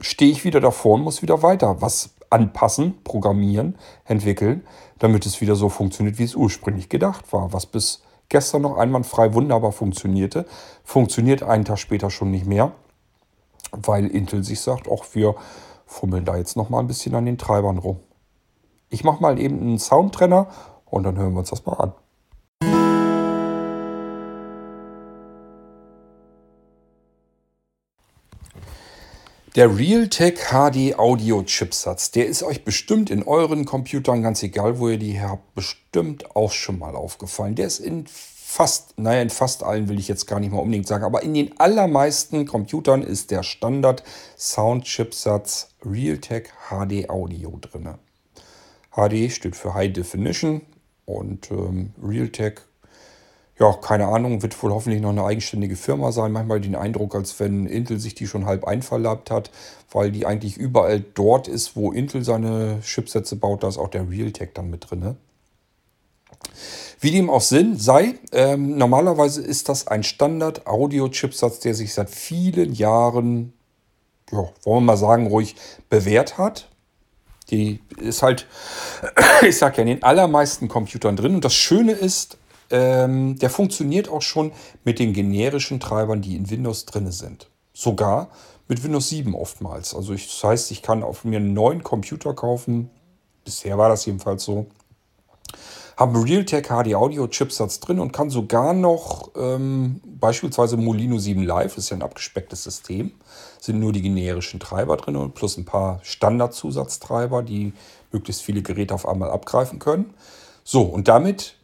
stehe 0.00 0.30
ich 0.30 0.44
wieder 0.44 0.60
davor 0.60 0.94
und 0.94 1.02
muss 1.02 1.22
wieder 1.22 1.42
weiter 1.42 1.80
was 1.80 2.10
anpassen, 2.30 3.02
programmieren, 3.04 3.76
entwickeln 4.04 4.62
damit 4.98 5.26
es 5.26 5.40
wieder 5.40 5.56
so 5.56 5.68
funktioniert, 5.68 6.18
wie 6.18 6.24
es 6.24 6.34
ursprünglich 6.34 6.88
gedacht 6.88 7.32
war. 7.32 7.52
Was 7.52 7.66
bis 7.66 8.02
gestern 8.28 8.62
noch 8.62 8.76
einwandfrei 8.76 9.32
wunderbar 9.34 9.72
funktionierte, 9.72 10.46
funktioniert 10.84 11.42
einen 11.42 11.64
Tag 11.64 11.78
später 11.78 12.10
schon 12.10 12.30
nicht 12.30 12.46
mehr, 12.46 12.72
weil 13.72 14.06
Intel 14.06 14.44
sich 14.44 14.60
sagt, 14.60 14.88
auch 14.88 15.04
wir 15.12 15.34
fummeln 15.86 16.24
da 16.24 16.36
jetzt 16.36 16.56
noch 16.56 16.68
mal 16.68 16.80
ein 16.80 16.86
bisschen 16.86 17.14
an 17.14 17.26
den 17.26 17.38
Treibern 17.38 17.78
rum. 17.78 18.00
Ich 18.90 19.04
mache 19.04 19.22
mal 19.22 19.38
eben 19.38 19.60
einen 19.60 19.78
Soundtrenner 19.78 20.48
und 20.86 21.04
dann 21.04 21.16
hören 21.16 21.32
wir 21.32 21.40
uns 21.40 21.50
das 21.50 21.64
mal 21.64 21.74
an. 21.74 21.92
Der 29.58 29.76
Realtek 29.76 30.52
HD 30.52 30.96
Audio 31.00 31.42
Chipsatz, 31.42 32.12
der 32.12 32.26
ist 32.26 32.44
euch 32.44 32.62
bestimmt 32.62 33.10
in 33.10 33.24
euren 33.24 33.64
Computern, 33.64 34.22
ganz 34.22 34.40
egal 34.44 34.78
wo 34.78 34.88
ihr 34.88 34.98
die 34.98 35.20
habt, 35.20 35.52
bestimmt 35.56 36.36
auch 36.36 36.52
schon 36.52 36.78
mal 36.78 36.94
aufgefallen. 36.94 37.56
Der 37.56 37.66
ist 37.66 37.80
in 37.80 38.04
fast, 38.06 38.96
naja, 39.00 39.20
in 39.20 39.30
fast 39.30 39.64
allen 39.64 39.88
will 39.88 39.98
ich 39.98 40.06
jetzt 40.06 40.26
gar 40.26 40.38
nicht 40.38 40.52
mal 40.52 40.60
unbedingt 40.60 40.86
sagen, 40.86 41.02
aber 41.02 41.24
in 41.24 41.34
den 41.34 41.58
allermeisten 41.58 42.46
Computern 42.46 43.02
ist 43.02 43.32
der 43.32 43.42
Standard 43.42 44.04
Sound 44.38 44.84
Chipsatz 44.84 45.70
Realtek 45.84 46.52
HD 46.70 47.10
Audio 47.10 47.58
drin. 47.60 47.94
HD 48.92 49.32
steht 49.32 49.56
für 49.56 49.74
High 49.74 49.92
Definition 49.92 50.60
und 51.04 51.50
ähm, 51.50 51.94
Realtek 52.00 52.62
ja, 53.58 53.72
keine 53.72 54.06
Ahnung, 54.06 54.42
wird 54.42 54.60
wohl 54.62 54.72
hoffentlich 54.72 55.02
noch 55.02 55.10
eine 55.10 55.24
eigenständige 55.24 55.74
Firma 55.74 56.12
sein. 56.12 56.30
Manchmal 56.30 56.60
den 56.60 56.76
Eindruck, 56.76 57.14
als 57.14 57.40
wenn 57.40 57.66
Intel 57.66 57.98
sich 57.98 58.14
die 58.14 58.28
schon 58.28 58.46
halb 58.46 58.64
einverleibt 58.64 59.30
hat, 59.30 59.50
weil 59.90 60.12
die 60.12 60.26
eigentlich 60.26 60.56
überall 60.56 61.00
dort 61.00 61.48
ist, 61.48 61.74
wo 61.74 61.90
Intel 61.90 62.24
seine 62.24 62.80
Chipsätze 62.82 63.36
baut, 63.36 63.62
da 63.64 63.68
ist 63.68 63.78
auch 63.78 63.88
der 63.88 64.08
Realtek 64.08 64.54
dann 64.54 64.70
mit 64.70 64.88
drin. 64.88 65.16
Wie 67.00 67.10
dem 67.10 67.30
auch 67.30 67.40
Sinn 67.40 67.78
sei, 67.78 68.14
ähm, 68.32 68.76
normalerweise 68.76 69.42
ist 69.42 69.68
das 69.68 69.88
ein 69.88 70.02
Standard-Audio-Chipsatz, 70.02 71.60
der 71.60 71.74
sich 71.74 71.94
seit 71.94 72.10
vielen 72.10 72.74
Jahren, 72.74 73.52
ja, 74.30 74.38
wollen 74.38 74.52
wir 74.64 74.80
mal 74.80 74.96
sagen, 74.96 75.26
ruhig 75.26 75.56
bewährt 75.88 76.38
hat. 76.38 76.68
Die 77.50 77.80
ist 78.00 78.22
halt, 78.22 78.46
ich 79.42 79.58
sag 79.58 79.78
ja, 79.78 79.82
in 79.82 79.88
den 79.88 80.02
allermeisten 80.02 80.68
Computern 80.68 81.16
drin. 81.16 81.34
Und 81.36 81.44
das 81.44 81.54
Schöne 81.54 81.92
ist, 81.92 82.36
ähm, 82.70 83.38
der 83.38 83.50
funktioniert 83.50 84.08
auch 84.08 84.22
schon 84.22 84.52
mit 84.84 84.98
den 84.98 85.12
generischen 85.12 85.80
Treibern, 85.80 86.20
die 86.20 86.36
in 86.36 86.50
Windows 86.50 86.86
drin 86.86 87.10
sind. 87.10 87.48
Sogar 87.72 88.28
mit 88.68 88.82
Windows 88.84 89.08
7 89.08 89.34
oftmals. 89.34 89.94
Also 89.94 90.12
ich, 90.12 90.26
das 90.26 90.44
heißt, 90.44 90.70
ich 90.70 90.82
kann 90.82 91.02
auf 91.02 91.24
mir 91.24 91.38
einen 91.38 91.54
neuen 91.54 91.82
Computer 91.82 92.34
kaufen. 92.34 92.90
Bisher 93.44 93.78
war 93.78 93.88
das 93.88 94.04
jedenfalls 94.04 94.44
so. 94.44 94.66
Habe 95.96 96.14
einen 96.14 96.24
Realtek 96.24 96.68
HD 96.68 96.94
Audio 96.94 97.26
Chipsatz 97.26 97.80
drin 97.80 97.98
und 97.98 98.12
kann 98.12 98.30
sogar 98.30 98.72
noch 98.72 99.30
ähm, 99.36 100.00
beispielsweise 100.04 100.76
Molino 100.76 101.18
7 101.18 101.42
Live, 101.42 101.76
ist 101.76 101.90
ja 101.90 101.96
ein 101.96 102.02
abgespecktes 102.02 102.62
System, 102.62 103.12
sind 103.58 103.80
nur 103.80 103.92
die 103.92 104.02
generischen 104.02 104.60
Treiber 104.60 104.96
drin 104.96 105.16
und 105.16 105.34
plus 105.34 105.56
ein 105.56 105.64
paar 105.64 105.98
Standardzusatztreiber, 106.02 107.42
die 107.42 107.72
möglichst 108.12 108.42
viele 108.42 108.62
Geräte 108.62 108.94
auf 108.94 109.08
einmal 109.08 109.30
abgreifen 109.30 109.80
können. 109.80 110.14
So, 110.62 110.82
und 110.82 111.08
damit 111.08 111.57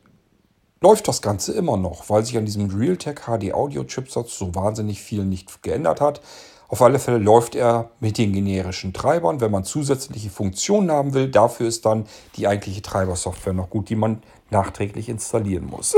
läuft 0.85 1.09
das 1.09 1.23
Ganze 1.23 1.55
immer 1.55 1.79
noch, 1.79 2.11
weil 2.11 2.27
sich 2.27 2.37
an 2.37 2.45
diesem 2.45 2.69
Realtek 2.69 3.23
HD 3.23 3.55
Audio 3.55 3.85
Chipsatz 3.85 4.37
so 4.37 4.55
wahnsinnig 4.55 5.01
viel 5.01 5.25
nicht 5.25 5.63
geändert 5.63 6.03
hat. 6.03 6.21
Auf 6.69 6.83
alle 6.83 6.99
Fälle 6.99 7.17
läuft 7.17 7.55
er 7.55 7.89
mit 8.01 8.19
den 8.19 8.35
generischen 8.35 8.93
Treibern. 8.93 9.41
Wenn 9.41 9.51
man 9.51 9.65
zusätzliche 9.65 10.29
Funktionen 10.29 10.91
haben 10.91 11.15
will, 11.15 11.31
dafür 11.31 11.69
ist 11.69 11.87
dann 11.87 12.05
die 12.37 12.47
eigentliche 12.47 12.83
Treibersoftware 12.83 13.55
noch 13.55 13.71
gut, 13.71 13.89
die 13.89 13.97
man 13.97 14.23
nachträglich 14.51 15.09
installieren 15.09 15.65
muss. 15.65 15.97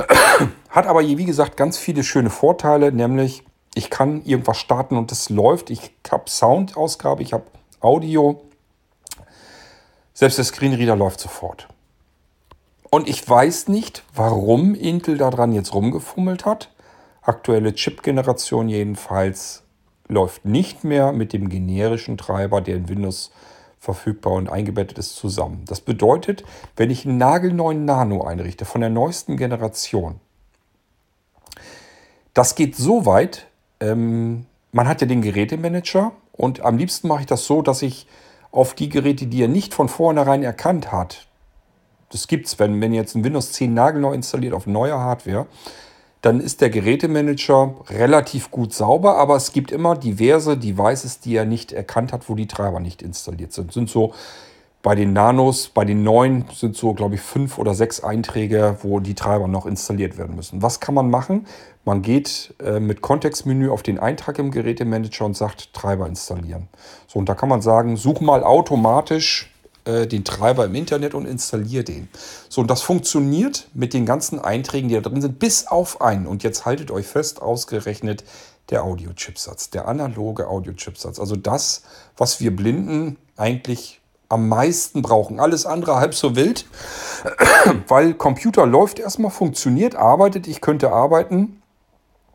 Hat 0.70 0.86
aber, 0.86 1.06
wie 1.06 1.24
gesagt, 1.26 1.58
ganz 1.58 1.76
viele 1.76 2.02
schöne 2.02 2.30
Vorteile, 2.30 2.92
nämlich 2.92 3.44
ich 3.74 3.90
kann 3.90 4.24
irgendwas 4.24 4.56
starten 4.56 4.96
und 4.96 5.12
es 5.12 5.28
läuft. 5.28 5.68
Ich 5.68 5.92
habe 6.10 6.24
Soundausgabe, 6.26 7.22
ich 7.22 7.34
habe 7.34 7.44
Audio. 7.80 8.40
Selbst 10.14 10.38
der 10.38 10.46
Screenreader 10.46 10.96
läuft 10.96 11.20
sofort. 11.20 11.68
Und 12.90 13.08
ich 13.08 13.28
weiß 13.28 13.68
nicht, 13.68 14.02
warum 14.12 14.74
Intel 14.74 15.16
daran 15.16 15.52
jetzt 15.52 15.72
rumgefummelt 15.72 16.44
hat. 16.44 16.70
Aktuelle 17.22 17.72
Chip-Generation 17.72 18.68
jedenfalls 18.68 19.62
läuft 20.08 20.44
nicht 20.44 20.82
mehr 20.82 21.12
mit 21.12 21.32
dem 21.32 21.48
generischen 21.48 22.18
Treiber, 22.18 22.60
der 22.60 22.76
in 22.76 22.88
Windows 22.88 23.30
verfügbar 23.78 24.32
und 24.32 24.50
eingebettet 24.50 24.98
ist, 24.98 25.14
zusammen. 25.14 25.64
Das 25.66 25.80
bedeutet, 25.80 26.44
wenn 26.76 26.90
ich 26.90 27.06
einen 27.06 27.16
nagelneuen 27.16 27.84
Nano 27.84 28.24
einrichte 28.24 28.64
von 28.64 28.80
der 28.80 28.90
neuesten 28.90 29.36
Generation, 29.36 30.18
das 32.34 32.56
geht 32.56 32.76
so 32.76 33.06
weit, 33.06 33.46
ähm, 33.80 34.46
man 34.72 34.88
hat 34.88 35.00
ja 35.00 35.06
den 35.06 35.22
Gerätemanager 35.22 36.12
und 36.32 36.60
am 36.60 36.76
liebsten 36.76 37.08
mache 37.08 37.20
ich 37.20 37.26
das 37.26 37.46
so, 37.46 37.62
dass 37.62 37.82
ich 37.82 38.06
auf 38.50 38.74
die 38.74 38.88
Geräte, 38.88 39.26
die 39.26 39.42
er 39.42 39.48
nicht 39.48 39.74
von 39.74 39.88
vornherein 39.88 40.42
erkannt 40.42 40.92
hat, 40.92 41.26
das 42.10 42.26
gibt 42.28 42.46
es, 42.46 42.58
wenn, 42.58 42.80
wenn 42.80 42.92
ihr 42.92 43.00
jetzt 43.00 43.14
ein 43.14 43.24
Windows 43.24 43.52
10 43.52 43.72
nagelneu 43.72 44.12
installiert 44.12 44.54
auf 44.54 44.66
neuer 44.66 44.98
Hardware, 44.98 45.46
dann 46.22 46.40
ist 46.40 46.60
der 46.60 46.68
Gerätemanager 46.68 47.74
relativ 47.88 48.50
gut 48.50 48.74
sauber, 48.74 49.16
aber 49.16 49.36
es 49.36 49.52
gibt 49.52 49.72
immer 49.72 49.96
diverse 49.96 50.56
Devices, 50.56 51.20
die 51.20 51.34
er 51.34 51.46
nicht 51.46 51.72
erkannt 51.72 52.12
hat, 52.12 52.28
wo 52.28 52.34
die 52.34 52.46
Treiber 52.46 52.80
nicht 52.80 53.00
installiert 53.00 53.52
sind. 53.52 53.72
Sind 53.72 53.88
so 53.88 54.12
bei 54.82 54.94
den 54.94 55.12
Nanos, 55.12 55.68
bei 55.68 55.84
den 55.84 56.02
neuen 56.02 56.46
sind 56.54 56.76
so, 56.76 56.94
glaube 56.94 57.16
ich, 57.16 57.20
fünf 57.20 57.58
oder 57.58 57.74
sechs 57.74 58.02
Einträge, 58.02 58.78
wo 58.82 59.00
die 59.00 59.14
Treiber 59.14 59.46
noch 59.46 59.66
installiert 59.66 60.16
werden 60.16 60.36
müssen. 60.36 60.62
Was 60.62 60.80
kann 60.80 60.94
man 60.94 61.10
machen? 61.10 61.46
Man 61.84 62.02
geht 62.02 62.54
äh, 62.62 62.80
mit 62.80 63.02
Kontextmenü 63.02 63.70
auf 63.70 63.82
den 63.82 63.98
Eintrag 63.98 64.38
im 64.38 64.50
Gerätemanager 64.50 65.26
und 65.26 65.36
sagt 65.36 65.74
Treiber 65.74 66.06
installieren. 66.06 66.68
So, 67.06 67.18
und 67.18 67.28
da 67.28 67.34
kann 67.34 67.48
man 67.48 67.62
sagen, 67.62 67.96
such 67.96 68.20
mal 68.20 68.42
automatisch 68.42 69.50
äh, 69.90 70.06
den 70.06 70.24
Treiber 70.24 70.64
im 70.64 70.74
Internet 70.74 71.14
und 71.14 71.26
installiere 71.26 71.84
den. 71.84 72.08
So, 72.48 72.60
und 72.60 72.70
das 72.70 72.82
funktioniert 72.82 73.68
mit 73.74 73.92
den 73.94 74.06
ganzen 74.06 74.38
Einträgen, 74.38 74.88
die 74.88 74.94
da 74.94 75.00
drin 75.00 75.20
sind, 75.20 75.38
bis 75.38 75.66
auf 75.66 76.00
einen. 76.00 76.26
Und 76.26 76.42
jetzt 76.42 76.64
haltet 76.64 76.90
euch 76.90 77.06
fest, 77.06 77.42
ausgerechnet 77.42 78.24
der 78.70 78.84
Audio-Chipsatz, 78.84 79.70
der 79.70 79.88
analoge 79.88 80.48
Audio-Chipsatz. 80.48 81.18
Also 81.18 81.36
das, 81.36 81.82
was 82.16 82.40
wir 82.40 82.54
Blinden 82.54 83.16
eigentlich 83.36 84.00
am 84.28 84.48
meisten 84.48 85.02
brauchen. 85.02 85.40
Alles 85.40 85.66
andere 85.66 85.96
halb 85.96 86.14
so 86.14 86.36
wild, 86.36 86.64
weil 87.88 88.14
Computer 88.14 88.64
läuft 88.64 89.00
erstmal, 89.00 89.32
funktioniert, 89.32 89.96
arbeitet, 89.96 90.46
ich 90.46 90.60
könnte 90.60 90.92
arbeiten. 90.92 91.60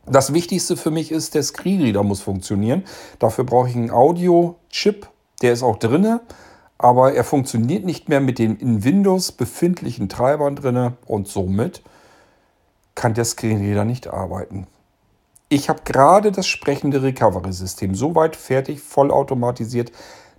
Das 0.05 0.33
Wichtigste 0.33 0.77
für 0.77 0.91
mich 0.91 1.11
ist, 1.11 1.33
der 1.33 1.41
Screenreader 1.41 2.03
muss 2.03 2.21
funktionieren. 2.21 2.83
Dafür 3.17 3.45
brauche 3.45 3.69
ich 3.69 3.75
einen 3.75 3.91
Audio-Chip, 3.91 5.07
der 5.41 5.53
ist 5.53 5.63
auch 5.63 5.77
drinne, 5.77 6.21
aber 6.77 7.13
er 7.13 7.23
funktioniert 7.23 7.85
nicht 7.85 8.09
mehr 8.09 8.19
mit 8.19 8.39
den 8.39 8.57
in 8.57 8.83
Windows 8.83 9.31
befindlichen 9.31 10.09
Treibern 10.09 10.55
drinne 10.55 10.93
und 11.05 11.27
somit 11.27 11.81
kann 12.95 13.13
der 13.13 13.25
Screenreader 13.25 13.85
nicht 13.85 14.07
arbeiten. 14.07 14.67
Ich 15.49 15.69
habe 15.69 15.81
gerade 15.85 16.31
das 16.31 16.47
sprechende 16.47 17.03
Recovery-System 17.03 17.93
soweit 17.95 18.35
fertig, 18.35 18.81
vollautomatisiert, 18.81 19.91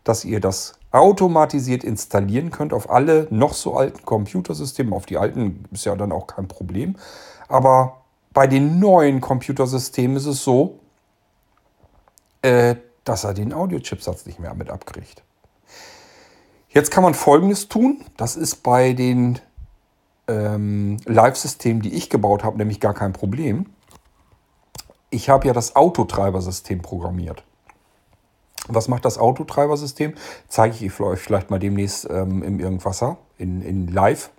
dass 0.04 0.24
ihr 0.24 0.40
das 0.40 0.74
automatisiert 0.90 1.84
installieren 1.84 2.50
könnt 2.50 2.72
auf 2.72 2.90
alle 2.90 3.26
noch 3.30 3.54
so 3.54 3.76
alten 3.76 4.04
Computersystemen. 4.04 4.92
Auf 4.92 5.06
die 5.06 5.18
alten 5.18 5.64
ist 5.70 5.84
ja 5.84 5.94
dann 5.94 6.12
auch 6.12 6.26
kein 6.26 6.48
Problem. 6.48 6.96
Aber 7.48 8.02
bei 8.32 8.46
den 8.46 8.78
neuen 8.78 9.20
Computersystemen 9.20 10.16
ist 10.16 10.26
es 10.26 10.42
so, 10.42 10.80
äh, 12.42 12.76
dass 13.04 13.24
er 13.24 13.34
den 13.34 13.52
Audiochipsatz 13.52 14.26
nicht 14.26 14.40
mehr 14.40 14.54
mit 14.54 14.70
abkriegt. 14.70 15.22
Jetzt 16.76 16.90
kann 16.90 17.02
man 17.02 17.14
Folgendes 17.14 17.68
tun. 17.68 18.04
Das 18.18 18.36
ist 18.36 18.56
bei 18.56 18.92
den 18.92 19.38
ähm, 20.28 20.98
Live-Systemen, 21.06 21.80
die 21.80 21.94
ich 21.94 22.10
gebaut 22.10 22.44
habe, 22.44 22.58
nämlich 22.58 22.80
gar 22.80 22.92
kein 22.92 23.14
Problem. 23.14 23.64
Ich 25.08 25.30
habe 25.30 25.46
ja 25.46 25.54
das 25.54 25.74
Autotreibersystem 25.74 26.82
programmiert. 26.82 27.44
Was 28.68 28.88
macht 28.88 29.06
das 29.06 29.16
Autotreibersystem? 29.16 30.16
Zeige 30.48 30.84
ich 30.84 31.00
euch 31.00 31.18
vielleicht 31.18 31.48
mal 31.48 31.58
demnächst 31.58 32.10
ähm, 32.10 32.42
im 32.42 32.60
Irgendwasser, 32.60 33.16
in, 33.38 33.62
in 33.62 33.88
Live. 33.88 34.30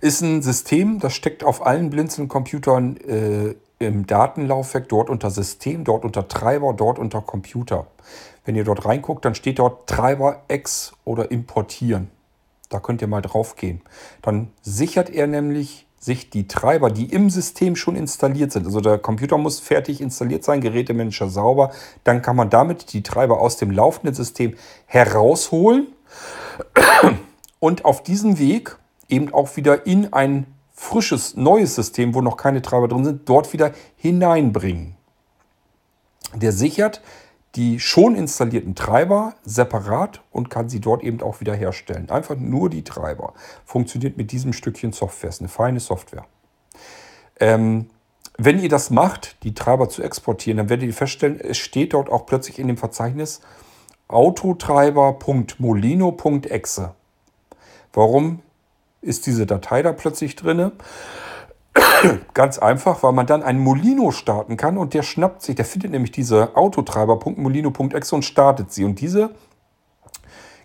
Ist 0.00 0.22
ein 0.22 0.42
System, 0.42 0.98
das 0.98 1.14
steckt 1.14 1.44
auf 1.44 1.64
allen 1.64 1.88
Blinzeln-Computern 1.88 2.96
äh, 2.96 3.54
im 3.78 4.06
Datenlaufwerk, 4.06 4.88
dort 4.88 5.10
unter 5.10 5.30
System, 5.30 5.84
dort 5.84 6.04
unter 6.04 6.26
Treiber, 6.28 6.72
dort 6.72 6.98
unter 6.98 7.20
Computer. 7.20 7.86
Wenn 8.44 8.56
ihr 8.56 8.64
dort 8.64 8.84
reinguckt, 8.84 9.24
dann 9.24 9.34
steht 9.34 9.58
dort 9.58 9.88
Treiber 9.88 10.42
X 10.48 10.92
oder 11.04 11.30
importieren. 11.30 12.10
Da 12.70 12.80
könnt 12.80 13.00
ihr 13.02 13.08
mal 13.08 13.22
drauf 13.22 13.56
gehen. 13.56 13.80
Dann 14.22 14.50
sichert 14.62 15.10
er 15.10 15.26
nämlich 15.26 15.86
sich 15.98 16.30
die 16.30 16.46
Treiber, 16.46 16.90
die 16.90 17.12
im 17.12 17.28
System 17.28 17.74
schon 17.74 17.96
installiert 17.96 18.52
sind, 18.52 18.66
also 18.66 18.80
der 18.80 18.98
Computer 18.98 19.36
muss 19.36 19.58
fertig 19.58 20.00
installiert 20.00 20.44
sein, 20.44 20.60
Gerätemanager 20.60 21.28
sauber, 21.28 21.72
dann 22.04 22.22
kann 22.22 22.36
man 22.36 22.50
damit 22.50 22.92
die 22.92 23.02
Treiber 23.02 23.40
aus 23.40 23.56
dem 23.56 23.72
laufenden 23.72 24.14
System 24.14 24.54
herausholen 24.86 25.88
und 27.58 27.84
auf 27.84 28.02
diesem 28.02 28.38
Weg 28.38 28.76
eben 29.08 29.34
auch 29.34 29.56
wieder 29.56 29.86
in 29.86 30.12
ein 30.12 30.46
frisches, 30.78 31.36
neues 31.36 31.74
System, 31.74 32.14
wo 32.14 32.20
noch 32.20 32.36
keine 32.36 32.62
Treiber 32.62 32.86
drin 32.86 33.04
sind, 33.04 33.28
dort 33.28 33.52
wieder 33.52 33.72
hineinbringen. 33.96 34.94
Der 36.34 36.52
sichert 36.52 37.02
die 37.56 37.80
schon 37.80 38.14
installierten 38.14 38.76
Treiber 38.76 39.34
separat 39.42 40.20
und 40.30 40.50
kann 40.50 40.68
sie 40.68 40.80
dort 40.80 41.02
eben 41.02 41.22
auch 41.22 41.40
wieder 41.40 41.54
herstellen. 41.54 42.10
Einfach 42.10 42.36
nur 42.36 42.68
die 42.70 42.84
Treiber. 42.84 43.34
Funktioniert 43.64 44.16
mit 44.16 44.30
diesem 44.30 44.52
Stückchen 44.52 44.92
Software. 44.92 45.30
Ist 45.30 45.40
eine 45.40 45.48
feine 45.48 45.80
Software. 45.80 46.26
Ähm, 47.40 47.88
wenn 48.36 48.60
ihr 48.60 48.68
das 48.68 48.90
macht, 48.90 49.42
die 49.42 49.54
Treiber 49.54 49.88
zu 49.88 50.00
exportieren, 50.02 50.58
dann 50.58 50.68
werdet 50.68 50.86
ihr 50.86 50.94
feststellen, 50.94 51.40
es 51.40 51.58
steht 51.58 51.94
dort 51.94 52.08
auch 52.08 52.24
plötzlich 52.26 52.60
in 52.60 52.68
dem 52.68 52.76
Verzeichnis 52.76 53.40
autotreiber.molino.exe. 54.06 56.94
Warum 57.92 58.42
ist 59.00 59.26
diese 59.26 59.46
Datei 59.46 59.82
da 59.82 59.92
plötzlich 59.92 60.36
drin? 60.36 60.72
Ganz 62.34 62.58
einfach, 62.58 63.02
weil 63.02 63.12
man 63.12 63.26
dann 63.26 63.42
einen 63.42 63.60
Molino 63.60 64.10
starten 64.10 64.56
kann 64.56 64.78
und 64.78 64.94
der 64.94 65.02
schnappt 65.02 65.42
sich, 65.42 65.56
der 65.56 65.64
findet 65.64 65.90
nämlich 65.90 66.12
diese 66.12 66.56
Autotreiber.molino.exe 66.56 68.14
und 68.14 68.24
startet 68.24 68.72
sie. 68.72 68.84
Und 68.84 69.00
diese 69.00 69.30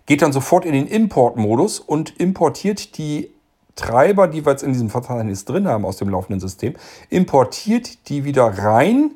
geht 0.06 0.22
dann 0.22 0.32
sofort 0.32 0.64
in 0.64 0.72
den 0.72 0.86
Import-Modus 0.86 1.80
und 1.80 2.18
importiert 2.18 2.98
die 2.98 3.30
Treiber, 3.76 4.28
die 4.28 4.44
wir 4.44 4.52
jetzt 4.52 4.62
in 4.62 4.72
diesem 4.72 4.90
Verzeichnis 4.90 5.44
drin 5.44 5.66
haben 5.66 5.84
aus 5.84 5.96
dem 5.96 6.08
laufenden 6.08 6.40
System, 6.40 6.74
importiert 7.10 8.08
die 8.08 8.24
wieder 8.24 8.46
rein 8.46 9.12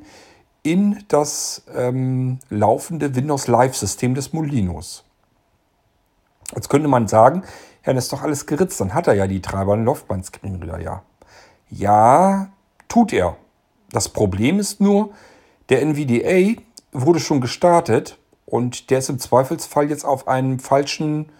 in 0.62 1.04
das 1.08 1.62
ähm, 1.74 2.40
laufende 2.50 3.14
Windows 3.14 3.46
Live-System 3.46 4.14
des 4.14 4.32
Molinos. 4.32 5.04
Jetzt 6.54 6.68
könnte 6.68 6.88
man 6.88 7.06
sagen, 7.06 7.44
ja, 7.84 7.92
das 7.92 8.04
ist 8.04 8.12
doch 8.12 8.22
alles 8.22 8.46
geritzt, 8.46 8.80
dann 8.80 8.94
hat 8.94 9.06
er 9.06 9.14
ja 9.14 9.26
die 9.26 9.42
Treiber, 9.42 9.76
dann 9.76 9.96
mein 10.08 10.24
Screenreader 10.24 10.80
ja. 10.80 11.02
Ja, 11.70 12.48
tut 12.88 13.12
er. 13.12 13.36
Das 13.90 14.08
Problem 14.08 14.58
ist 14.58 14.80
nur, 14.80 15.10
der 15.68 15.82
NVDA 15.82 16.60
wurde 16.92 17.20
schon 17.20 17.40
gestartet 17.40 18.18
und 18.46 18.90
der 18.90 18.98
ist 18.98 19.10
im 19.10 19.18
Zweifelsfall 19.18 19.90
jetzt 19.90 20.04
auf 20.04 20.28
einem 20.28 20.58
falschen 20.58 21.30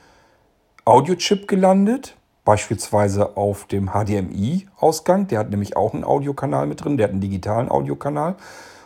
Audiochip 0.85 1.49
gelandet, 1.49 2.17
beispielsweise 2.45 3.37
auf 3.37 3.67
dem 3.67 3.91
HDMI-Ausgang. 3.91 5.27
Der 5.29 5.39
hat 5.41 5.51
nämlich 5.51 5.77
auch 5.77 5.93
einen 5.93 6.05
Audiokanal 6.05 6.67
mit 6.67 6.85
drin, 6.85 6.97
der 6.97 7.05
hat 7.05 7.13
einen 7.13 7.21
digitalen 7.21 7.71
Audiokanal. 7.71 8.37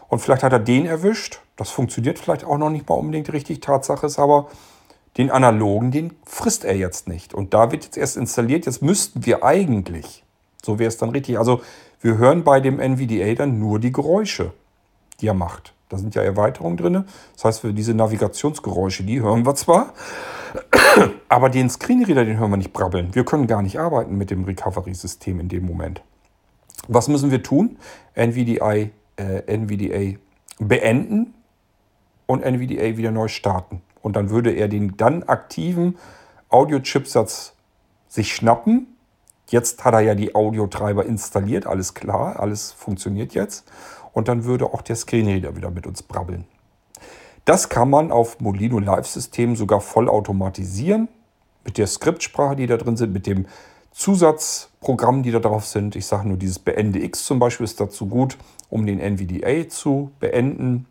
Und 0.08 0.18
vielleicht 0.18 0.42
hat 0.42 0.52
er 0.52 0.58
den 0.58 0.86
erwischt. 0.86 1.40
Das 1.56 1.70
funktioniert 1.70 2.18
vielleicht 2.18 2.44
auch 2.44 2.58
noch 2.58 2.70
nicht 2.70 2.88
mal 2.88 2.96
unbedingt 2.96 3.32
richtig. 3.32 3.60
Tatsache 3.60 4.06
ist 4.06 4.18
aber, 4.18 4.48
den 5.18 5.30
analogen, 5.30 5.90
den 5.90 6.14
frisst 6.24 6.64
er 6.64 6.76
jetzt 6.76 7.08
nicht. 7.08 7.34
Und 7.34 7.54
da 7.54 7.70
wird 7.70 7.84
jetzt 7.84 7.96
erst 7.96 8.16
installiert. 8.16 8.66
Jetzt 8.66 8.82
müssten 8.82 9.26
wir 9.26 9.44
eigentlich 9.44 10.22
so 10.64 10.78
wäre 10.78 10.88
es 10.88 10.96
dann 10.96 11.10
richtig. 11.10 11.38
Also 11.38 11.60
wir 12.00 12.16
hören 12.16 12.44
bei 12.44 12.60
dem 12.60 12.80
NVDA 12.80 13.34
dann 13.34 13.58
nur 13.58 13.78
die 13.78 13.92
Geräusche, 13.92 14.52
die 15.20 15.26
er 15.26 15.34
macht. 15.34 15.74
Da 15.88 15.98
sind 15.98 16.14
ja 16.14 16.22
Erweiterungen 16.22 16.76
drin. 16.76 17.04
Das 17.34 17.44
heißt, 17.44 17.60
für 17.60 17.74
diese 17.74 17.92
Navigationsgeräusche, 17.94 19.02
die 19.02 19.20
hören 19.20 19.44
wir 19.44 19.54
zwar, 19.56 19.92
aber 21.28 21.50
den 21.50 21.68
Screenreader, 21.68 22.24
den 22.24 22.38
hören 22.38 22.50
wir 22.50 22.56
nicht 22.56 22.72
brabbeln. 22.72 23.14
Wir 23.14 23.24
können 23.24 23.46
gar 23.46 23.60
nicht 23.60 23.78
arbeiten 23.78 24.16
mit 24.16 24.30
dem 24.30 24.44
Recovery-System 24.44 25.40
in 25.40 25.48
dem 25.48 25.66
Moment. 25.66 26.02
Was 26.88 27.08
müssen 27.08 27.30
wir 27.30 27.42
tun? 27.42 27.76
NVDA, 28.14 28.72
äh, 29.16 29.42
NVDA 29.46 30.18
beenden 30.58 31.34
und 32.26 32.42
NVDA 32.42 32.96
wieder 32.96 33.10
neu 33.10 33.28
starten. 33.28 33.82
Und 34.02 34.16
dann 34.16 34.30
würde 34.30 34.50
er 34.50 34.68
den 34.68 34.96
dann 34.96 35.22
aktiven 35.22 35.96
Audio-Chipsatz 36.50 37.54
sich 38.08 38.34
schnappen 38.34 38.92
Jetzt 39.52 39.84
hat 39.84 39.92
er 39.92 40.00
ja 40.00 40.14
die 40.14 40.34
Audiotreiber 40.34 41.04
installiert, 41.04 41.66
alles 41.66 41.92
klar, 41.92 42.40
alles 42.40 42.72
funktioniert 42.72 43.34
jetzt. 43.34 43.70
Und 44.14 44.28
dann 44.28 44.44
würde 44.44 44.64
auch 44.64 44.80
der 44.80 44.96
Screenreader 44.96 45.54
wieder 45.56 45.70
mit 45.70 45.86
uns 45.86 46.02
brabbeln. 46.02 46.46
Das 47.44 47.68
kann 47.68 47.90
man 47.90 48.12
auf 48.12 48.40
Molino 48.40 48.78
Live-Systemen 48.78 49.54
sogar 49.54 49.82
vollautomatisieren. 49.82 51.08
Mit 51.64 51.76
der 51.76 51.86
Skriptsprache, 51.86 52.56
die 52.56 52.66
da 52.66 52.78
drin 52.78 52.96
sind, 52.96 53.12
mit 53.12 53.26
dem 53.26 53.46
Zusatzprogramm, 53.90 55.22
die 55.22 55.32
da 55.32 55.38
drauf 55.38 55.66
sind. 55.66 55.96
Ich 55.96 56.06
sage 56.06 56.26
nur, 56.26 56.38
dieses 56.38 56.58
Beende 56.58 57.02
X 57.02 57.26
zum 57.26 57.38
Beispiel 57.38 57.64
ist 57.64 57.78
dazu 57.78 58.06
gut, 58.06 58.38
um 58.70 58.86
den 58.86 59.00
NVDA 59.00 59.68
zu 59.68 60.12
beenden. 60.18 60.86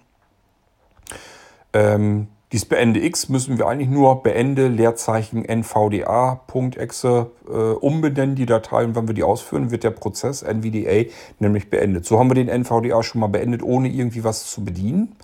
Ähm, 1.74 2.28
dies 2.52 2.66
Beende 2.66 3.02
X 3.02 3.30
müssen 3.30 3.58
wir 3.58 3.68
eigentlich 3.68 3.90
nur 3.90 4.24
Beende 4.24 4.68
Leerzeichen 4.68 5.46
NVDA.exe 5.46 7.32
äh, 7.48 7.52
umbenennen, 7.52 8.36
die 8.36 8.46
Datei. 8.46 8.84
Und 8.84 8.94
wenn 8.96 9.08
wir 9.08 9.16
die 9.16 9.24
ausführen, 9.24 9.72
wird 9.72 9.86
der 9.86 9.92
Prozess 9.92 10.44
NVDA 10.44 11.10
nämlich 11.40 11.70
beendet. 11.70 12.06
So 12.06 12.20
haben 12.20 12.30
wir 12.30 12.36
den 12.36 12.50
NVDA 12.50 13.04
schon 13.04 13.22
mal 13.22 13.28
beendet, 13.28 13.64
ohne 13.64 13.88
irgendwie 13.88 14.26
was 14.26 14.52
zu 14.52 14.66
bedienen. 14.66 15.16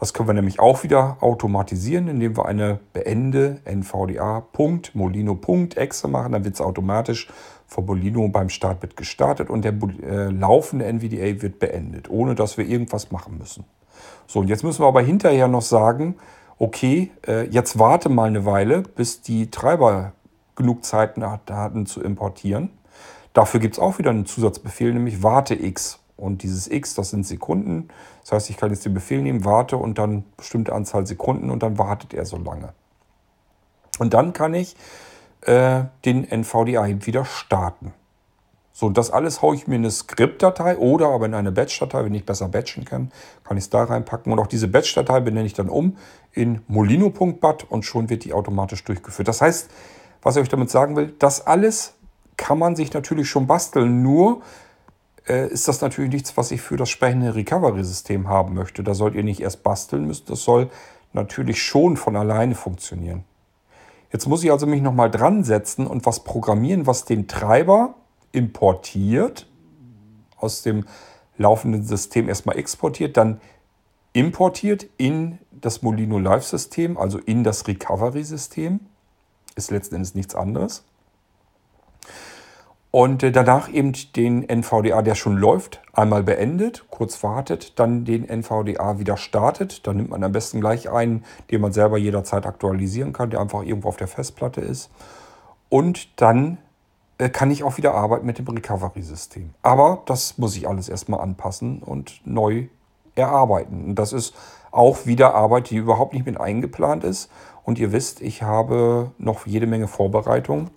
Das 0.00 0.12
können 0.12 0.28
wir 0.28 0.34
nämlich 0.34 0.58
auch 0.58 0.82
wieder 0.82 1.18
automatisieren, 1.20 2.08
indem 2.08 2.36
wir 2.36 2.46
eine 2.46 2.80
Beende 2.92 3.60
NVDA.molino.exe 3.64 6.08
machen. 6.08 6.32
Dann 6.32 6.44
wird 6.44 6.54
es 6.54 6.60
automatisch 6.60 7.28
von 7.68 7.86
Molino 7.86 8.26
beim 8.28 8.48
Start 8.48 8.82
wird 8.82 8.96
gestartet 8.96 9.50
und 9.50 9.64
der 9.64 9.72
äh, 9.72 10.30
laufende 10.30 10.84
NVDA 10.84 11.42
wird 11.42 11.60
beendet, 11.60 12.10
ohne 12.10 12.34
dass 12.34 12.58
wir 12.58 12.66
irgendwas 12.66 13.12
machen 13.12 13.38
müssen. 13.38 13.64
So, 14.26 14.40
und 14.40 14.48
jetzt 14.48 14.64
müssen 14.64 14.82
wir 14.82 14.88
aber 14.88 15.02
hinterher 15.02 15.46
noch 15.48 15.62
sagen, 15.62 16.16
okay, 16.58 17.10
äh, 17.26 17.48
jetzt 17.48 17.78
warte 17.78 18.08
mal 18.08 18.28
eine 18.28 18.44
Weile, 18.44 18.82
bis 18.82 19.20
die 19.20 19.50
Treiber 19.50 20.12
genug 20.54 20.84
Zeit 20.84 21.16
hatten 21.18 21.86
zu 21.86 22.02
importieren. 22.02 22.70
Dafür 23.32 23.60
gibt 23.60 23.74
es 23.74 23.78
auch 23.78 23.98
wieder 23.98 24.10
einen 24.10 24.26
Zusatzbefehl, 24.26 24.94
nämlich 24.94 25.22
warte 25.22 25.54
x. 25.54 26.00
Und 26.16 26.42
dieses 26.42 26.70
x, 26.70 26.94
das 26.94 27.10
sind 27.10 27.26
Sekunden. 27.26 27.88
Das 28.22 28.32
heißt, 28.32 28.50
ich 28.50 28.56
kann 28.56 28.70
jetzt 28.70 28.86
den 28.86 28.94
Befehl 28.94 29.20
nehmen, 29.20 29.44
warte 29.44 29.76
und 29.76 29.98
dann 29.98 30.24
bestimmte 30.38 30.72
Anzahl 30.72 31.06
Sekunden 31.06 31.50
und 31.50 31.62
dann 31.62 31.76
wartet 31.76 32.14
er 32.14 32.24
so 32.24 32.38
lange. 32.38 32.72
Und 33.98 34.14
dann 34.14 34.32
kann 34.32 34.54
ich 34.54 34.76
äh, 35.42 35.84
den 36.04 36.24
NVDA 36.24 36.86
wieder 37.04 37.26
starten. 37.26 37.92
So, 38.78 38.90
das 38.90 39.10
alles 39.10 39.40
haue 39.40 39.54
ich 39.54 39.66
mir 39.66 39.76
in 39.76 39.84
eine 39.84 39.90
Skriptdatei 39.90 40.76
oder 40.76 41.08
aber 41.08 41.24
in 41.24 41.32
eine 41.32 41.50
Batch-Datei, 41.50 42.04
wenn 42.04 42.12
ich 42.12 42.26
besser 42.26 42.48
batchen 42.48 42.84
kann, 42.84 43.10
kann 43.42 43.56
ich 43.56 43.64
es 43.64 43.70
da 43.70 43.84
reinpacken. 43.84 44.30
Und 44.30 44.38
auch 44.38 44.48
diese 44.48 44.68
Batch-Datei 44.68 45.20
benenne 45.20 45.46
ich 45.46 45.54
dann 45.54 45.70
um 45.70 45.96
in 46.32 46.60
molino.bat 46.68 47.64
und 47.70 47.86
schon 47.86 48.10
wird 48.10 48.24
die 48.24 48.34
automatisch 48.34 48.84
durchgeführt. 48.84 49.28
Das 49.28 49.40
heißt, 49.40 49.70
was 50.20 50.36
ich 50.36 50.42
euch 50.42 50.50
damit 50.50 50.68
sagen 50.68 50.94
will, 50.94 51.14
das 51.18 51.46
alles 51.46 51.94
kann 52.36 52.58
man 52.58 52.76
sich 52.76 52.92
natürlich 52.92 53.30
schon 53.30 53.46
basteln, 53.46 54.02
nur 54.02 54.42
äh, 55.26 55.48
ist 55.48 55.68
das 55.68 55.80
natürlich 55.80 56.12
nichts, 56.12 56.36
was 56.36 56.50
ich 56.50 56.60
für 56.60 56.76
das 56.76 56.90
sprechende 56.90 57.34
Recovery-System 57.34 58.28
haben 58.28 58.52
möchte. 58.52 58.82
Da 58.82 58.92
sollt 58.92 59.14
ihr 59.14 59.24
nicht 59.24 59.40
erst 59.40 59.62
basteln 59.62 60.06
müssen, 60.06 60.26
das 60.28 60.42
soll 60.42 60.68
natürlich 61.14 61.62
schon 61.62 61.96
von 61.96 62.14
alleine 62.14 62.54
funktionieren. 62.54 63.24
Jetzt 64.12 64.26
muss 64.28 64.44
ich 64.44 64.52
also 64.52 64.66
mich 64.66 64.82
nochmal 64.82 65.10
dran 65.10 65.44
setzen 65.44 65.86
und 65.86 66.04
was 66.04 66.24
programmieren, 66.24 66.86
was 66.86 67.06
den 67.06 67.26
Treiber 67.26 67.94
importiert, 68.36 69.46
aus 70.36 70.62
dem 70.62 70.84
laufenden 71.38 71.82
System 71.82 72.28
erstmal 72.28 72.58
exportiert, 72.58 73.16
dann 73.16 73.40
importiert 74.12 74.86
in 74.98 75.38
das 75.50 75.82
Molino 75.82 76.18
Live-System, 76.18 76.98
also 76.98 77.18
in 77.18 77.44
das 77.44 77.66
Recovery-System. 77.66 78.80
Ist 79.54 79.70
letzten 79.70 79.96
Endes 79.96 80.14
nichts 80.14 80.34
anderes. 80.34 80.84
Und 82.90 83.22
äh, 83.22 83.32
danach 83.32 83.70
eben 83.70 83.92
den 84.14 84.48
NVDA, 84.48 85.02
der 85.02 85.14
schon 85.14 85.36
läuft, 85.36 85.82
einmal 85.92 86.22
beendet, 86.22 86.84
kurz 86.90 87.22
wartet, 87.22 87.78
dann 87.78 88.04
den 88.04 88.26
NVDA 88.28 88.98
wieder 88.98 89.16
startet. 89.16 89.86
Dann 89.86 89.96
nimmt 89.96 90.10
man 90.10 90.24
am 90.24 90.32
besten 90.32 90.60
gleich 90.60 90.90
einen, 90.90 91.24
den 91.50 91.60
man 91.60 91.72
selber 91.72 91.98
jederzeit 91.98 92.46
aktualisieren 92.46 93.12
kann, 93.12 93.30
der 93.30 93.40
einfach 93.40 93.62
irgendwo 93.62 93.88
auf 93.88 93.96
der 93.96 94.08
Festplatte 94.08 94.60
ist. 94.60 94.90
Und 95.68 96.20
dann 96.20 96.58
kann 97.32 97.50
ich 97.50 97.64
auch 97.64 97.76
wieder 97.76 97.94
arbeiten 97.94 98.26
mit 98.26 98.38
dem 98.38 98.46
Recovery-System. 98.46 99.54
Aber 99.62 100.02
das 100.06 100.38
muss 100.38 100.56
ich 100.56 100.68
alles 100.68 100.88
erstmal 100.88 101.20
anpassen 101.20 101.82
und 101.82 102.20
neu 102.24 102.68
erarbeiten. 103.14 103.86
Und 103.86 103.94
das 103.94 104.12
ist 104.12 104.34
auch 104.70 105.06
wieder 105.06 105.34
Arbeit, 105.34 105.70
die 105.70 105.76
überhaupt 105.76 106.12
nicht 106.12 106.26
mit 106.26 106.38
eingeplant 106.38 107.04
ist. 107.04 107.30
Und 107.64 107.78
ihr 107.78 107.92
wisst, 107.92 108.20
ich 108.20 108.42
habe 108.42 109.12
noch 109.18 109.46
jede 109.46 109.66
Menge 109.66 109.88
Vorbereitungen 109.88 110.70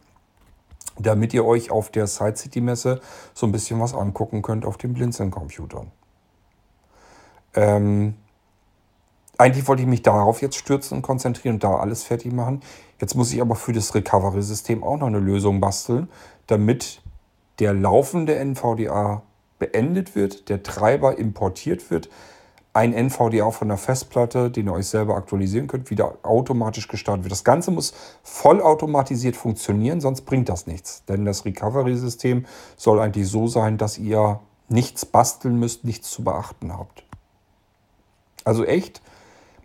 damit 1.00 1.34
ihr 1.34 1.46
euch 1.46 1.72
auf 1.72 1.90
der 1.90 2.08
Side 2.08 2.36
City 2.36 2.62
Messe 2.62 3.02
so 3.34 3.48
ein 3.48 3.52
bisschen 3.52 3.80
was 3.80 3.94
angucken 3.94 4.42
könnt 4.42 4.66
auf 4.66 4.78
den 4.78 4.94
Blinzeln-Computern. 4.94 5.92
Ähm, 7.56 8.16
eigentlich 9.40 9.68
wollte 9.68 9.82
ich 9.82 9.88
mich 9.88 10.02
darauf 10.02 10.42
jetzt 10.42 10.58
stürzen 10.58 10.98
und 10.98 11.02
konzentrieren 11.02 11.56
und 11.56 11.64
da 11.64 11.78
alles 11.78 12.04
fertig 12.04 12.34
machen. 12.34 12.62
Jetzt 13.00 13.16
muss 13.16 13.32
ich 13.32 13.40
aber 13.40 13.56
für 13.56 13.72
das 13.72 13.96
Recovery-System 13.96 14.84
auch 14.84 14.98
noch 14.98 15.08
eine 15.08 15.20
Lösung 15.20 15.62
basteln, 15.62 16.10
damit 16.48 17.02
der 17.60 17.74
laufende 17.74 18.36
NVDA 18.36 19.24
beendet 19.58 20.14
wird, 20.16 20.50
der 20.50 20.62
Treiber 20.62 21.18
importiert 21.18 21.90
wird, 21.90 22.10
ein 22.74 22.94
NVDA 22.94 23.50
von 23.52 23.70
der 23.70 23.78
Festplatte, 23.78 24.52
den 24.52 24.68
ihr 24.68 24.74
euch 24.74 24.88
selber 24.88 25.16
aktualisieren 25.16 25.68
könnt, 25.68 25.90
wieder 25.90 26.18
automatisch 26.24 26.90
gestartet 26.90 27.24
wird. 27.24 27.32
Das 27.32 27.46
Ganze 27.46 27.72
muss 27.72 27.94
vollautomatisiert 28.24 29.38
funktionieren, 29.38 30.02
sonst 30.02 30.22
bringt 30.22 30.50
das 30.50 30.68
nichts. 30.68 31.06
Denn 31.06 31.24
das 31.24 31.46
Recovery-System 31.46 32.46
soll 32.76 33.00
eigentlich 33.00 33.30
so 33.30 33.48
sein, 33.48 33.78
dass 33.78 33.98
ihr 33.98 34.42
nichts 34.68 35.06
basteln 35.06 35.60
müsst, 35.60 35.86
nichts 35.86 36.12
zu 36.12 36.26
beachten 36.26 36.78
habt. 36.78 37.06
Also 38.44 38.66
echt 38.66 39.02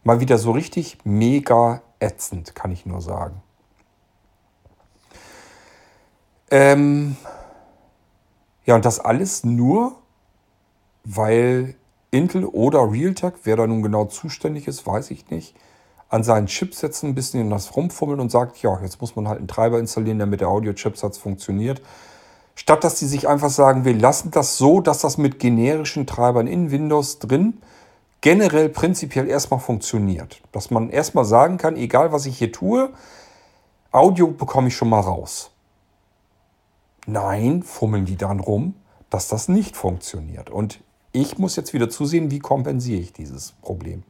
mal 0.04 0.20
wieder 0.20 0.38
so 0.38 0.52
richtig 0.52 0.98
mega 1.04 1.82
ätzend, 1.98 2.54
kann 2.54 2.70
ich 2.70 2.86
nur 2.86 3.00
sagen. 3.00 3.42
Ähm 6.50 7.16
ja, 8.64 8.74
und 8.74 8.84
das 8.84 9.00
alles 9.00 9.44
nur, 9.44 9.96
weil 11.04 11.74
Intel 12.10 12.44
oder 12.44 12.90
Realtek, 12.90 13.34
wer 13.42 13.56
da 13.56 13.66
nun 13.66 13.82
genau 13.82 14.04
zuständig 14.04 14.68
ist, 14.68 14.86
weiß 14.86 15.10
ich 15.10 15.30
nicht, 15.30 15.54
an 16.08 16.22
seinen 16.22 16.46
Chipsätzen 16.46 17.10
ein 17.10 17.14
bisschen 17.14 17.40
in 17.40 17.50
das 17.50 17.74
rumfummeln 17.76 18.20
und 18.20 18.30
sagt, 18.30 18.62
ja, 18.62 18.78
jetzt 18.80 19.00
muss 19.00 19.16
man 19.16 19.26
halt 19.26 19.38
einen 19.38 19.48
Treiber 19.48 19.78
installieren, 19.80 20.18
damit 20.18 20.40
der 20.40 20.48
Audio-Chipsatz 20.48 21.18
funktioniert. 21.18 21.82
Statt 22.54 22.84
dass 22.84 23.00
sie 23.00 23.08
sich 23.08 23.26
einfach 23.26 23.50
sagen, 23.50 23.84
wir 23.84 23.94
lassen 23.94 24.30
das 24.30 24.56
so, 24.56 24.80
dass 24.80 25.00
das 25.00 25.18
mit 25.18 25.40
generischen 25.40 26.06
Treibern 26.06 26.46
in 26.46 26.70
Windows 26.70 27.18
drin 27.18 27.58
generell 28.24 28.70
prinzipiell 28.70 29.28
erstmal 29.28 29.60
funktioniert. 29.60 30.40
Dass 30.50 30.70
man 30.70 30.88
erstmal 30.88 31.26
sagen 31.26 31.58
kann, 31.58 31.76
egal 31.76 32.10
was 32.10 32.24
ich 32.24 32.38
hier 32.38 32.52
tue, 32.52 32.90
Audio 33.92 34.28
bekomme 34.28 34.68
ich 34.68 34.76
schon 34.76 34.88
mal 34.88 35.00
raus. 35.00 35.50
Nein, 37.06 37.62
fummeln 37.62 38.06
die 38.06 38.16
dann 38.16 38.40
rum, 38.40 38.76
dass 39.10 39.28
das 39.28 39.48
nicht 39.48 39.76
funktioniert. 39.76 40.48
Und 40.48 40.80
ich 41.12 41.36
muss 41.36 41.54
jetzt 41.56 41.74
wieder 41.74 41.90
zusehen, 41.90 42.30
wie 42.30 42.38
kompensiere 42.38 43.02
ich 43.02 43.12
dieses 43.12 43.52
Problem. 43.60 44.04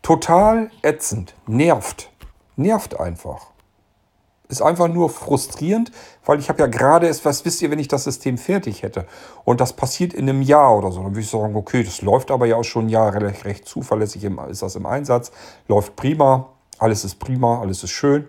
Total 0.00 0.70
ätzend, 0.80 1.34
nervt, 1.46 2.10
nervt 2.56 2.98
einfach. 2.98 3.48
Ist 4.48 4.62
einfach 4.62 4.88
nur 4.88 5.10
frustrierend, 5.10 5.92
weil 6.24 6.38
ich 6.38 6.48
habe 6.48 6.60
ja 6.60 6.66
gerade 6.66 7.06
es, 7.06 7.24
was 7.24 7.44
wisst 7.44 7.60
ihr, 7.60 7.70
wenn 7.70 7.78
ich 7.78 7.88
das 7.88 8.04
System 8.04 8.38
fertig 8.38 8.82
hätte 8.82 9.06
und 9.44 9.60
das 9.60 9.74
passiert 9.74 10.14
in 10.14 10.28
einem 10.28 10.40
Jahr 10.40 10.76
oder 10.76 10.90
so, 10.90 11.02
dann 11.02 11.12
würde 11.12 11.20
ich 11.20 11.28
sagen, 11.28 11.54
okay, 11.54 11.82
das 11.82 12.00
läuft 12.00 12.30
aber 12.30 12.46
ja 12.46 12.56
auch 12.56 12.64
schon 12.64 12.86
ein 12.86 12.88
Jahr 12.88 13.14
recht, 13.14 13.44
recht 13.44 13.68
zuverlässig, 13.68 14.24
ist 14.24 14.62
das 14.62 14.74
im 14.76 14.86
Einsatz, 14.86 15.32
läuft 15.66 15.96
prima, 15.96 16.48
alles 16.78 17.04
ist 17.04 17.16
prima, 17.16 17.60
alles 17.60 17.84
ist 17.84 17.90
schön 17.90 18.26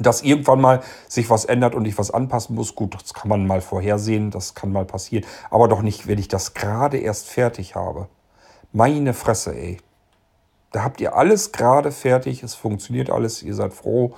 dass 0.00 0.22
irgendwann 0.22 0.60
mal 0.60 0.82
sich 1.08 1.28
was 1.28 1.44
ändert 1.44 1.74
und 1.74 1.84
ich 1.84 1.98
was 1.98 2.10
anpassen 2.10 2.54
muss, 2.54 2.74
gut, 2.74 2.94
das 2.94 3.14
kann 3.14 3.28
man 3.28 3.46
mal 3.46 3.60
vorhersehen, 3.60 4.30
das 4.30 4.54
kann 4.54 4.72
mal 4.72 4.84
passieren, 4.84 5.26
aber 5.50 5.68
doch 5.68 5.82
nicht, 5.82 6.06
wenn 6.06 6.18
ich 6.18 6.28
das 6.28 6.54
gerade 6.54 6.98
erst 6.98 7.28
fertig 7.28 7.74
habe. 7.74 8.08
Meine 8.72 9.12
Fresse, 9.12 9.54
ey. 9.54 9.78
Da 10.72 10.82
habt 10.82 11.02
ihr 11.02 11.14
alles 11.14 11.52
gerade 11.52 11.92
fertig, 11.92 12.42
es 12.42 12.54
funktioniert 12.54 13.10
alles, 13.10 13.42
ihr 13.42 13.54
seid 13.54 13.74
froh. 13.74 14.14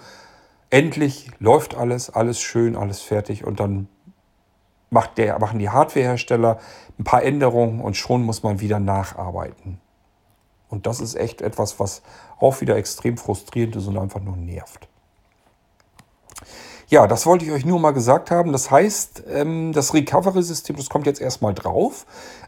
Endlich 0.71 1.31
läuft 1.39 1.77
alles, 1.77 2.11
alles 2.11 2.41
schön, 2.41 2.77
alles 2.77 3.01
fertig 3.01 3.45
und 3.45 3.61
dann 3.61 3.89
macht 4.91 5.19
der, 5.19 5.39
machen 5.39 5.59
die 5.59 5.71
Hardwarehersteller 5.71 6.59
ein 6.99 7.05
paar 7.05 7.23
Änderungen 7.23 7.81
und 7.81 7.97
schon 7.97 8.23
muss 8.23 8.43
man 8.43 8.61
wieder 8.61 8.79
nacharbeiten. 8.79 9.81
Und 10.69 10.87
das 10.87 11.01
ist 11.01 11.15
echt 11.15 11.43
etwas, 11.43 11.79
was 11.79 12.03
auch 12.41 12.61
wieder 12.61 12.77
extrem 12.77 13.17
frustrierend 13.17 13.77
ist 13.77 13.87
und 13.87 13.99
einfach 13.99 14.21
nur 14.21 14.37
nervt. 14.37 14.89
Ja, 16.89 17.07
das 17.07 17.27
wollte 17.27 17.45
ich 17.45 17.51
euch 17.51 17.65
nur 17.65 17.81
mal 17.81 17.93
gesagt 17.93 18.31
haben. 18.31 18.53
Das 18.53 18.71
heißt, 18.71 19.25
ähm, 19.29 19.73
das 19.73 19.95
Recovery-System, 19.95 20.77
das 20.77 20.91
kommt 20.91 21.07
jetzt 21.07 21.21
erstmal 21.21 21.55
drauf. 21.55 22.07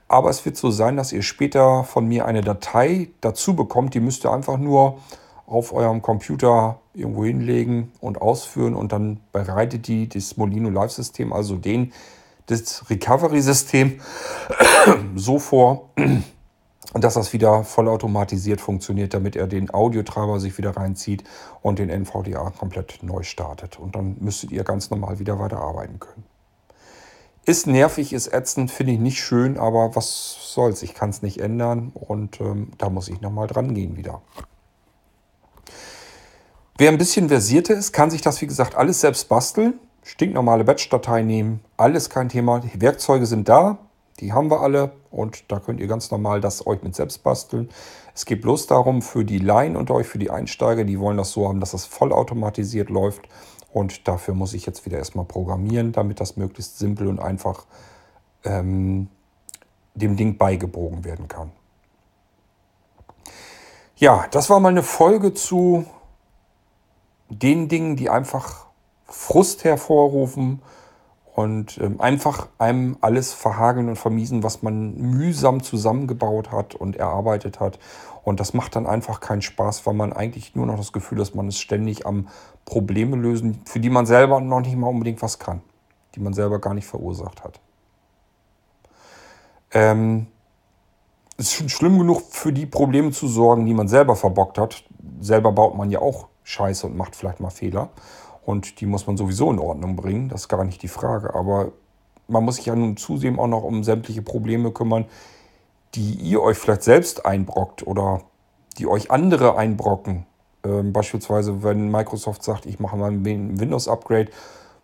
Aber 0.09 0.31
es 0.31 0.45
wird 0.45 0.57
so 0.57 0.71
sein, 0.71 0.97
dass 0.97 1.13
ihr 1.13 1.23
später 1.23 1.85
von 1.85 2.07
mir 2.07 2.27
eine 2.27 2.43
Datei 2.43 3.09
dazu 3.21 3.57
bekommt. 3.57 3.95
Die 3.95 4.01
müsst 4.01 4.25
ihr 4.25 4.33
einfach 4.33 4.59
nur 4.59 4.99
auf 5.47 5.73
eurem 5.73 6.03
Computer 6.03 6.81
irgendwo 6.97 7.25
hinlegen 7.25 7.93
und 8.01 8.21
ausführen. 8.21 8.75
Und 8.75 8.93
dann 8.93 9.21
bereitet 9.33 9.87
die 9.87 10.09
das 10.09 10.37
Molino 10.37 10.71
Live-System, 10.71 11.33
also 11.33 11.57
den, 11.57 11.93
das 12.47 12.89
Recovery-System, 12.89 14.01
so 15.15 15.39
vor, 15.39 15.91
dass 16.95 17.15
das 17.15 17.33
wieder 17.33 17.65
vollautomatisiert 17.65 18.61
funktioniert, 18.61 19.13
damit 19.13 19.37
er 19.37 19.47
den 19.47 19.73
Audiotreiber 19.73 20.41
sich 20.41 20.57
wieder 20.57 20.77
reinzieht 20.77 21.25
und 21.63 21.79
den 21.79 21.91
NVDA 21.91 22.51
komplett 22.51 23.03
neu 23.03 23.23
startet. 23.23 23.79
Und 23.79 23.95
dann 23.95 24.17
müsstet 24.21 24.51
ihr 24.51 24.65
ganz 24.65 24.91
normal 24.91 25.19
wieder 25.19 25.39
weiterarbeiten 25.39 26.01
können. 26.01 26.25
Ist 27.45 27.69
nervig, 27.69 28.13
ist 28.13 28.33
ätzend, 28.33 28.73
finde 28.73 28.95
ich 28.95 28.99
nicht 28.99 29.21
schön, 29.21 29.57
aber 29.57 29.95
was 29.95 30.53
soll's, 30.53 30.83
ich 30.83 30.95
kann 30.95 31.11
es 31.11 31.23
nicht 31.23 31.39
ändern 31.39 31.93
und 31.95 32.41
ähm, 32.41 32.73
da 32.77 32.91
muss 32.91 33.09
ich 33.09 33.21
nochmal 33.21 33.47
dran 33.47 33.73
gehen 33.73 33.97
wieder. 33.97 34.21
Wer 36.79 36.91
ein 36.91 36.99
bisschen 36.99 37.29
versierter 37.29 37.75
ist, 37.75 37.93
kann 37.93 38.11
sich 38.11 38.21
das 38.21 38.43
wie 38.43 38.47
gesagt 38.47 38.75
alles 38.75 39.01
selbst 39.01 39.31
basteln. 39.31 39.79
Stinknormale 40.03 40.63
Batch-Datei 40.63 41.23
nehmen, 41.23 41.61
alles 41.79 42.11
kein 42.11 42.29
Thema. 42.29 42.61
Die 42.61 42.81
Werkzeuge 42.81 43.25
sind 43.25 43.49
da, 43.49 43.79
die 44.21 44.35
haben 44.35 44.51
wir 44.51 44.61
alle 44.61 44.93
und 45.11 45.51
da 45.51 45.59
könnt 45.59 45.81
ihr 45.81 45.87
ganz 45.87 46.11
normal 46.11 46.43
das 46.43 46.67
euch 46.67 46.83
mit 46.83 46.95
selbst 46.95 47.23
basteln. 47.23 47.71
Es 48.15 48.27
geht 48.27 48.43
bloß 48.43 48.67
darum, 48.67 49.01
für 49.01 49.25
die 49.25 49.39
Laien 49.39 49.75
unter 49.75 49.95
euch, 49.95 50.07
für 50.07 50.19
die 50.19 50.31
Einsteiger, 50.31 50.85
die 50.85 51.01
wollen 51.01 51.17
das 51.17 51.33
so 51.33 51.49
haben, 51.49 51.61
dass 51.61 51.71
das 51.73 51.87
vollautomatisiert 51.87 52.91
läuft. 52.91 53.27
Und 53.73 54.07
dafür 54.07 54.35
muss 54.35 54.53
ich 54.53 54.67
jetzt 54.67 54.85
wieder 54.85 54.99
erstmal 54.99 55.25
programmieren, 55.25 55.93
damit 55.93 56.21
das 56.21 56.37
möglichst 56.37 56.79
simpel 56.79 57.09
und 57.09 57.21
einfach 57.21 57.65
ähm, 58.45 59.09
dem 59.95 60.17
Ding 60.17 60.37
beigebogen 60.37 61.05
werden 61.05 61.27
kann. 61.27 61.53
Ja, 63.97 64.27
das 64.31 64.51
war 64.51 64.61
mal 64.61 64.69
eine 64.69 64.83
Folge 64.83 65.33
zu 65.33 65.87
den 67.29 67.69
Dingen, 67.69 67.97
die 67.97 68.11
einfach 68.11 68.67
Frust 69.07 69.65
hervorrufen 69.65 70.63
und 71.35 71.79
ähm, 71.79 72.01
einfach 72.01 72.49
einem 72.59 72.97
alles 73.01 73.33
verhageln 73.33 73.89
und 73.89 73.97
vermiesen, 73.97 74.43
was 74.43 74.63
man 74.63 74.97
mühsam 74.97 75.63
zusammengebaut 75.63 76.51
hat 76.51 76.75
und 76.75 76.97
erarbeitet 76.97 77.61
hat. 77.61 77.79
Und 78.25 78.41
das 78.41 78.55
macht 78.55 78.75
dann 78.75 78.87
einfach 78.87 79.21
keinen 79.21 79.43
Spaß, 79.43 79.87
weil 79.87 79.95
man 79.95 80.13
eigentlich 80.13 80.55
nur 80.55 80.67
noch 80.67 80.79
das 80.79 80.93
Gefühl 80.93 81.21
hat, 81.21 81.35
man 81.35 81.49
ist 81.49 81.61
ständig 81.61 82.07
am 82.07 82.29
Probleme 82.65 83.17
lösen, 83.17 83.61
für 83.67 83.81
die 83.81 83.91
man 83.91 84.07
selber 84.07 84.41
noch 84.41 84.61
nicht 84.61 84.77
mal 84.77 84.89
unbedingt 84.89 85.23
was 85.23 85.39
kann, 85.39 85.61
die 86.15 86.21
man 86.21 86.33
selber 86.33 86.59
gar 86.59 86.75
nicht 86.75 86.87
verursacht 86.87 87.45
hat. 87.45 87.61
Ähm, 89.73 90.27
es 91.37 91.49
ist 91.49 91.53
schon 91.53 91.69
schlimm 91.69 91.99
genug, 91.99 92.23
für 92.31 92.53
die 92.53 92.67
Probleme 92.67 93.11
zu 93.11 93.29
sorgen, 93.29 93.67
die 93.67 93.75
man 93.75 93.89
selber 93.89 94.17
verbockt 94.17 94.59
hat. 94.59 94.85
Selber 95.21 95.53
baut 95.53 95.77
man 95.77 95.91
ja 95.91 96.01
auch 96.01 96.29
Scheiße 96.47 96.87
und 96.87 96.97
macht 96.97 97.17
vielleicht 97.17 97.41
mal 97.41 97.51
Fehler. 97.51 97.91
Und 98.45 98.81
die 98.81 98.87
muss 98.87 99.07
man 99.09 99.17
sowieso 99.17 99.51
in 99.51 99.59
Ordnung 99.59 99.97
bringen, 99.97 100.29
das 100.29 100.43
ist 100.43 100.49
gar 100.49 100.65
nicht 100.65 100.81
die 100.83 100.89
Frage. 100.89 101.35
Aber 101.35 101.73
man 102.29 102.45
muss 102.45 102.57
sich 102.57 102.67
ja 102.67 102.77
nun 102.77 102.97
zusehen 102.97 103.39
auch 103.39 103.49
noch 103.49 103.65
um 103.65 103.83
sämtliche 103.83 104.23
Probleme 104.23 104.71
kümmern, 104.71 105.07
die 105.95 106.15
ihr 106.15 106.41
euch 106.41 106.57
vielleicht 106.57 106.85
selbst 106.85 107.27
einbrockt 107.27 107.85
oder 107.85 108.23
die 108.79 108.87
euch 108.87 109.11
andere 109.11 109.57
einbrocken. 109.59 110.27
Ähm, 110.65 110.93
beispielsweise, 110.93 111.65
wenn 111.65 111.91
Microsoft 111.91 112.45
sagt, 112.45 112.67
ich 112.67 112.79
mache 112.79 112.97
mal 112.97 113.11
ein 113.11 113.25
Windows-Upgrade, 113.25 114.31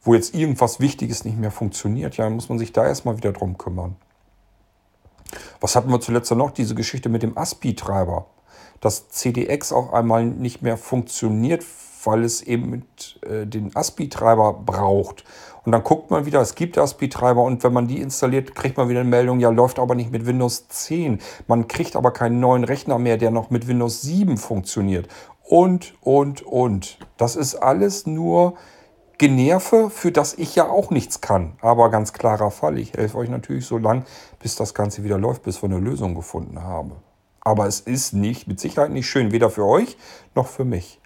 wo 0.02 0.14
jetzt 0.14 0.34
irgendwas 0.34 0.80
Wichtiges 0.80 1.24
nicht 1.24 1.38
mehr 1.38 1.52
funktioniert, 1.52 2.16
ja, 2.16 2.24
dann 2.24 2.34
muss 2.34 2.48
man 2.48 2.58
sich 2.58 2.72
da 2.72 2.84
erstmal 2.84 3.16
wieder 3.16 3.32
drum 3.32 3.56
kümmern. 3.56 3.94
Was 5.60 5.76
hatten 5.76 5.90
wir 5.90 6.00
zuletzt 6.00 6.32
noch? 6.32 6.50
Diese 6.50 6.74
Geschichte 6.74 7.08
mit 7.08 7.22
dem 7.22 7.38
ASPI-Treiber. 7.38 8.26
Dass 8.82 9.08
CDX 9.08 9.72
auf 9.72 9.94
einmal 9.94 10.26
nicht 10.26 10.60
mehr 10.60 10.76
funktioniert, 10.76 11.64
weil 12.04 12.24
es 12.24 12.42
eben 12.42 12.68
mit 12.68 13.18
äh, 13.22 13.46
den 13.46 13.74
ASPI-Treiber 13.74 14.52
braucht. 14.52 15.24
Und 15.64 15.72
dann 15.72 15.84
guckt 15.84 16.10
man 16.10 16.26
wieder, 16.26 16.40
es 16.40 16.54
gibt 16.54 16.76
ASPI-Treiber 16.76 17.42
und 17.42 17.62
wenn 17.62 17.72
man 17.72 17.86
die 17.86 18.00
installiert, 18.00 18.54
kriegt 18.54 18.76
man 18.76 18.88
wieder 18.88 19.00
eine 19.00 19.08
Meldung, 19.08 19.38
ja, 19.38 19.50
läuft 19.50 19.78
aber 19.78 19.94
nicht 19.94 20.10
mit 20.10 20.26
Windows 20.26 20.68
10. 20.68 21.20
Man 21.46 21.68
kriegt 21.68 21.94
aber 21.94 22.10
keinen 22.10 22.40
neuen 22.40 22.64
Rechner 22.64 22.98
mehr, 22.98 23.16
der 23.16 23.30
noch 23.30 23.50
mit 23.50 23.68
Windows 23.68 24.02
7 24.02 24.36
funktioniert. 24.36 25.08
Und, 25.44 25.94
und, 26.00 26.42
und. 26.42 26.98
Das 27.16 27.36
ist 27.36 27.54
alles 27.54 28.06
nur 28.06 28.54
Generve, 29.18 29.88
für 29.90 30.10
das 30.10 30.34
ich 30.34 30.56
ja 30.56 30.68
auch 30.68 30.90
nichts 30.90 31.20
kann. 31.20 31.56
Aber 31.60 31.90
ganz 31.90 32.12
klarer 32.12 32.50
Fall, 32.50 32.78
ich 32.78 32.94
helfe 32.94 33.18
euch 33.18 33.28
natürlich 33.28 33.66
so 33.66 33.78
lange, 33.78 34.02
bis 34.40 34.56
das 34.56 34.74
Ganze 34.74 35.04
wieder 35.04 35.18
läuft, 35.18 35.44
bis 35.44 35.62
wir 35.62 35.68
eine 35.68 35.78
Lösung 35.78 36.16
gefunden 36.16 36.60
haben. 36.62 36.92
Aber 37.44 37.66
es 37.66 37.80
ist 37.80 38.12
nicht, 38.12 38.46
mit 38.46 38.60
Sicherheit 38.60 38.90
nicht 38.90 39.08
schön, 39.08 39.32
weder 39.32 39.50
für 39.50 39.66
euch 39.66 39.96
noch 40.34 40.46
für 40.46 40.64
mich. 40.64 41.00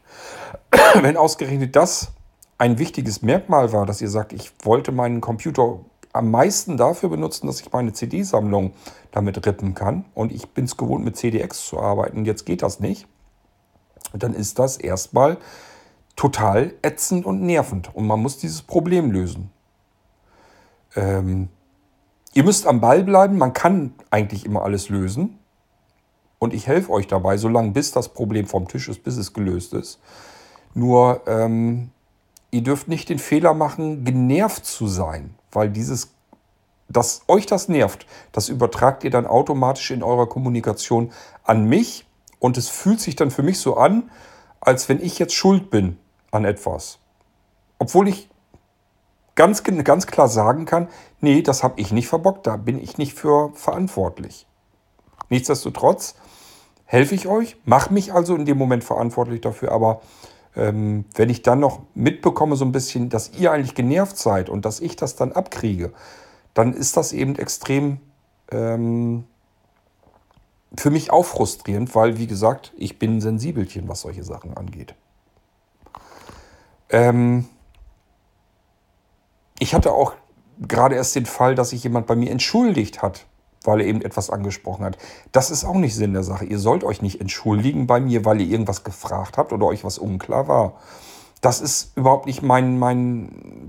Wenn 1.01 1.17
ausgerechnet 1.17 1.75
das 1.77 2.13
ein 2.59 2.79
wichtiges 2.79 3.23
Merkmal 3.23 3.73
war, 3.73 3.87
dass 3.87 4.01
ihr 4.01 4.09
sagt, 4.09 4.33
ich 4.33 4.53
wollte 4.63 4.93
meinen 4.93 5.21
Computer 5.21 5.81
am 6.13 6.31
meisten 6.31 6.77
dafür 6.77 7.11
benutzen, 7.11 7.47
dass 7.47 7.61
ich 7.61 7.73
meine 7.73 7.93
CD-Sammlung 7.93 8.73
damit 9.13 9.47
rippen 9.47 9.75
kann 9.75 10.07
und 10.15 10.33
ich 10.33 10.49
bin 10.51 10.65
es 10.65 10.77
gewohnt, 10.77 11.05
mit 11.05 11.17
CDX 11.17 11.67
zu 11.67 11.79
arbeiten, 11.79 12.25
jetzt 12.25 12.47
geht 12.47 12.63
das 12.63 12.81
nicht, 12.81 13.07
dann 14.15 14.33
ist 14.33 14.59
das 14.59 14.79
erstmal 14.79 15.37
total 16.17 16.73
ätzend 16.81 17.27
und 17.27 17.43
nervend 17.43 17.95
und 17.95 18.07
man 18.07 18.21
muss 18.21 18.39
dieses 18.39 18.63
Problem 18.63 19.11
lösen. 19.11 19.51
Ähm, 20.95 21.49
ihr 22.33 22.45
müsst 22.45 22.67
am 22.67 22.81
Ball 22.81 23.05
bleiben, 23.05 23.37
man 23.37 23.53
kann 23.53 23.95
eigentlich 24.11 24.47
immer 24.47 24.63
alles 24.63 24.89
lösen 24.89 25.39
und 26.39 26.55
ich 26.55 26.67
helfe 26.67 26.91
euch 26.91 27.07
dabei, 27.07 27.37
solange 27.37 27.71
bis 27.71 27.93
das 27.93 28.11
Problem 28.11 28.47
vom 28.47 28.69
Tisch 28.69 28.89
ist, 28.89 29.03
bis 29.03 29.17
es 29.17 29.33
gelöst 29.33 29.75
ist. 29.75 30.01
Nur 30.75 31.23
ähm, 31.27 31.91
ihr 32.51 32.63
dürft 32.63 32.89
nicht 32.89 33.09
den 33.09 33.19
Fehler 33.19 33.55
machen, 33.55 34.05
genervt 34.05 34.67
zu 34.67 34.87
sein, 34.87 35.35
weil 35.53 35.71
dieses, 35.71 36.15
dass 36.89 37.23
euch 37.29 37.47
das 37.47 37.69
nervt, 37.69 38.07
das 38.33 38.49
übertragt 38.49 39.05
ihr 39.05 39.11
dann 39.11 39.27
automatisch 39.27 39.91
in 39.91 40.03
eurer 40.03 40.29
Kommunikation 40.29 41.13
an 41.45 41.65
mich 41.65 42.07
und 42.39 42.59
es 42.59 42.69
fühlt 42.69 43.01
sich 43.01 43.17
dann 43.17 43.31
für 43.31 43.43
mich 43.43 43.59
so 43.59 43.77
an, 43.77 44.11
als 44.61 44.89
wenn 44.89 45.01
ich 45.01 45.19
jetzt 45.19 45.35
schuld 45.35 45.71
bin 45.71 45.99
an 46.31 46.45
etwas. 46.45 46.99
Obwohl 47.79 48.09
ich 48.09 48.29
ganz, 49.35 49.63
ganz 49.63 50.07
klar 50.07 50.29
sagen 50.29 50.65
kann, 50.65 50.89
nee, 51.21 51.43
das 51.43 51.63
habe 51.63 51.81
ich 51.81 51.93
nicht 51.93 52.09
verbockt, 52.09 52.47
da 52.47 52.57
bin 52.57 52.83
ich 52.83 52.99
nicht 52.99 53.15
für 53.15 53.53
verantwortlich. 53.55 54.47
Nichtsdestotrotz 55.29 56.15
helfe 56.85 57.15
ich 57.15 57.27
euch, 57.27 57.57
mache 57.65 57.93
mich 57.93 58.13
also 58.13 58.35
in 58.35 58.45
dem 58.45 58.59
Moment 58.59 58.85
verantwortlich 58.85 59.41
dafür, 59.41 59.73
aber 59.73 60.01
ähm, 60.55 61.05
wenn 61.15 61.29
ich 61.29 61.43
dann 61.43 61.61
noch 61.61 61.81
mitbekomme 61.95 62.57
so 62.57 62.65
ein 62.65 62.73
bisschen, 62.73 63.09
dass 63.11 63.33
ihr 63.37 63.53
eigentlich 63.53 63.75
genervt 63.75 64.17
seid 64.17 64.49
und 64.49 64.65
dass 64.65 64.81
ich 64.81 64.97
das 64.97 65.17
dann 65.17 65.33
abkriege, 65.33 65.93
dann 66.55 66.73
ist 66.73 66.97
das 66.97 67.13
eben 67.13 67.37
extrem 67.37 67.99
ähm, 68.51 69.25
für 70.77 70.91
mich 70.91 71.11
auch 71.11 71.25
frustrierend, 71.25 71.95
weil, 71.95 72.19
wie 72.19 72.27
gesagt, 72.27 72.73
ich 72.77 72.99
bin 72.99 73.17
ein 73.17 73.21
Sensibelchen, 73.21 73.89
was 73.89 74.03
solche 74.03 74.25
Sachen 74.25 74.57
angeht. 74.57 74.95
Ähm, 76.89 77.49
ich 79.59 79.75
hatte 79.75 79.93
auch 79.93 80.15
gerade 80.59 80.95
erst 80.95 81.15
den 81.17 81.27
Fall, 81.27 81.55
dass 81.55 81.71
sich 81.71 81.85
jemand 81.85 82.07
bei 82.07 82.17
mir 82.17 82.31
entschuldigt 82.31 83.03
hat, 83.03 83.27
weil 83.67 83.81
er 83.81 83.87
eben 83.87 84.03
etwas 84.03 84.31
angesprochen 84.31 84.85
hat. 84.85 84.99
Das 85.33 85.51
ist 85.51 85.65
auch 85.65 85.75
nicht 85.75 85.95
Sinn 85.95 86.13
der 86.13 86.23
Sache. 86.23 86.45
Ihr 86.45 86.59
sollt 86.59 86.85
euch 86.85 87.03
nicht 87.03 87.21
entschuldigen 87.21 87.87
bei 87.87 88.01
mir, 88.01 88.25
weil 88.25 88.41
ihr 88.41 88.49
irgendwas 88.49 88.85
gefragt 88.85 89.39
habt 89.39 89.53
oder 89.53 89.67
euch 89.67 89.85
was 89.85 89.99
unklar 89.99 90.49
war. 90.49 90.75
Das 91.41 91.61
ist 91.61 91.97
überhaupt 91.97 92.27
nicht 92.27 92.43
mein, 92.43 92.79
mein 92.79 93.69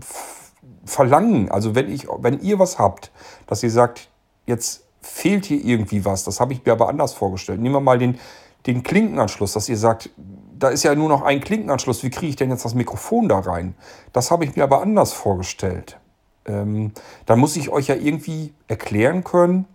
Verlangen. 0.86 1.52
Also 1.52 1.76
wenn, 1.76 1.90
ich, 1.90 2.08
wenn 2.20 2.40
ihr 2.42 2.60
was 2.60 2.80
habt, 2.80 3.12
dass 3.46 3.64
ihr 3.64 3.72
sagt, 3.72 4.10
jetzt 4.46 4.86
fehlt 5.02 5.46
hier 5.46 5.64
irgendwie 5.64 6.06
was, 6.06 6.24
das 6.24 6.40
habe 6.40 6.54
ich 6.54 6.66
mir 6.66 6.72
aber 6.72 6.90
anders 6.90 7.14
vorgestellt. 7.14 7.62
Nehmen 7.62 7.76
wir 7.76 7.82
mal 7.82 7.98
den, 7.98 8.18
den 8.66 8.84
Klinkenanschluss, 8.84 9.54
dass 9.54 9.70
ihr 9.70 9.78
sagt, 9.78 10.10
da 10.58 10.70
ist 10.70 10.84
ja 10.84 10.96
nur 10.96 11.10
noch 11.10 11.22
ein 11.22 11.40
Klinkenanschluss, 11.40 12.04
wie 12.04 12.10
kriege 12.10 12.28
ich 12.28 12.36
denn 12.36 12.50
jetzt 12.50 12.66
das 12.66 12.74
Mikrofon 12.74 13.30
da 13.30 13.40
rein? 13.40 13.76
Das 14.12 14.32
habe 14.32 14.44
ich 14.44 14.56
mir 14.56 14.64
aber 14.64 14.82
anders 14.82 15.14
vorgestellt. 15.14 16.00
Ähm, 16.46 16.92
dann 17.26 17.40
muss 17.40 17.56
ich 17.56 17.70
euch 17.70 17.88
ja 17.88 17.96
irgendwie 17.96 18.54
erklären 18.68 19.24
können, 19.24 19.66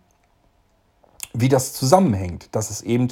wie 1.35 1.49
das 1.49 1.73
zusammenhängt, 1.73 2.49
dass 2.53 2.71
es 2.71 2.83
eben 2.83 3.09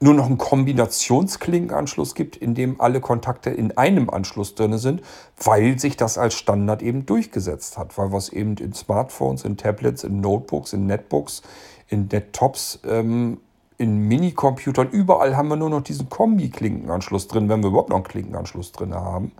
nur 0.00 0.14
noch 0.14 0.26
einen 0.26 0.38
Kombinationsklinkenanschluss 0.38 2.14
gibt, 2.14 2.36
in 2.36 2.54
dem 2.54 2.80
alle 2.80 3.00
Kontakte 3.00 3.50
in 3.50 3.76
einem 3.76 4.10
Anschluss 4.10 4.54
drin 4.54 4.78
sind, 4.78 5.02
weil 5.42 5.78
sich 5.78 5.96
das 5.96 6.18
als 6.18 6.34
Standard 6.34 6.82
eben 6.82 7.04
durchgesetzt 7.04 7.78
hat, 7.78 7.98
weil 7.98 8.12
was 8.12 8.28
eben 8.28 8.56
in 8.58 8.72
Smartphones, 8.74 9.44
in 9.44 9.56
Tablets, 9.56 10.04
in 10.04 10.20
Notebooks, 10.20 10.72
in 10.72 10.86
Netbooks, 10.86 11.42
in 11.88 12.06
Netttops 12.06 12.78
ähm, 12.86 13.38
in 13.76 14.08
Minicomputern, 14.08 14.90
überall 14.90 15.36
haben 15.36 15.48
wir 15.48 15.56
nur 15.56 15.70
noch 15.70 15.82
diesen 15.82 16.08
Kombi-Klinkenanschluss 16.08 17.28
drin, 17.28 17.48
wenn 17.48 17.62
wir 17.62 17.68
überhaupt 17.68 17.90
noch 17.90 17.96
einen 17.96 18.04
Klinkenanschluss 18.04 18.72
drin 18.72 18.92
haben. 18.92 19.32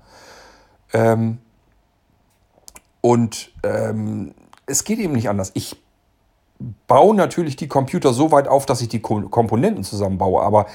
Ähm, 0.93 1.39
und 3.01 3.53
ähm, 3.65 4.35
es 4.67 4.85
geht 4.85 5.01
eben 5.01 5.15
nicht 5.15 5.29
anders. 5.29 5.51
Ich 5.55 5.77
baue 6.87 7.15
natürlich 7.15 7.57
die 7.57 7.69
Computer 7.69 8.13
so 8.13 8.33
weit 8.33 8.49
auf, 8.49 8.67
dass 8.67 8.81
ich 8.81 8.89
die 8.89 9.01
Komponenten 9.01 9.85
zusammenbaue, 9.85 10.43
aber 10.43 10.67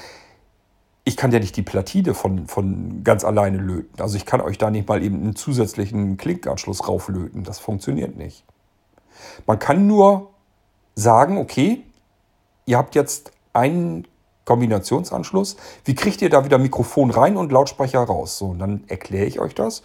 ich 1.04 1.16
kann 1.16 1.30
ja 1.32 1.38
nicht 1.38 1.56
die 1.56 1.62
Platine 1.62 2.14
von, 2.14 2.46
von 2.46 3.04
ganz 3.04 3.24
alleine 3.24 3.58
löten. 3.58 4.00
Also 4.00 4.16
ich 4.16 4.24
kann 4.24 4.40
euch 4.40 4.56
da 4.56 4.70
nicht 4.70 4.88
mal 4.88 5.02
eben 5.02 5.20
einen 5.20 5.36
zusätzlichen 5.36 6.16
Klinkenanschluss 6.16 6.88
rauflöten. 6.88 7.44
Das 7.44 7.58
funktioniert 7.58 8.16
nicht. 8.16 8.44
Man 9.46 9.58
kann 9.58 9.86
nur 9.86 10.30
sagen, 10.94 11.36
okay, 11.36 11.82
ihr 12.64 12.78
habt 12.78 12.94
jetzt 12.94 13.32
einen 13.52 14.06
Kombinationsanschluss. 14.46 15.56
Wie 15.84 15.94
kriegt 15.94 16.22
ihr 16.22 16.30
da 16.30 16.44
wieder 16.46 16.58
Mikrofon 16.58 17.10
rein 17.10 17.36
und 17.36 17.52
Lautsprecher 17.52 18.00
raus? 18.00 18.38
So, 18.38 18.46
und 18.46 18.58
dann 18.58 18.84
erkläre 18.88 19.26
ich 19.26 19.40
euch 19.40 19.54
das. 19.54 19.82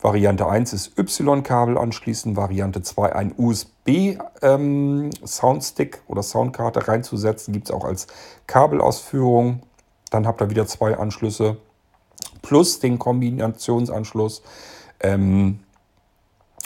Variante 0.00 0.46
1 0.46 0.72
ist 0.72 0.96
Y-Kabel 0.96 1.76
anschließen, 1.76 2.36
Variante 2.36 2.82
2 2.82 3.16
ein 3.16 3.34
USB-Soundstick 3.36 5.96
ähm, 5.96 6.02
oder 6.06 6.22
Soundkarte 6.22 6.86
reinzusetzen, 6.86 7.52
gibt 7.52 7.68
es 7.68 7.74
auch 7.74 7.84
als 7.84 8.06
Kabelausführung. 8.46 9.62
Dann 10.10 10.26
habt 10.26 10.40
ihr 10.40 10.50
wieder 10.50 10.66
zwei 10.66 10.96
Anschlüsse 10.96 11.56
plus 12.42 12.78
den 12.78 12.98
Kombinationsanschluss. 12.98 14.42
Ähm, 15.00 15.60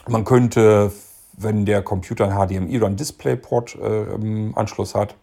man 0.07 0.25
könnte, 0.25 0.93
wenn 1.33 1.65
der 1.65 1.83
Computer 1.83 2.29
ein 2.29 2.37
HDMI 2.37 2.77
oder 2.77 2.87
ein 2.87 2.97
DisplayPort-Anschluss 2.97 4.95
äh, 4.95 4.99
hat, 4.99 5.17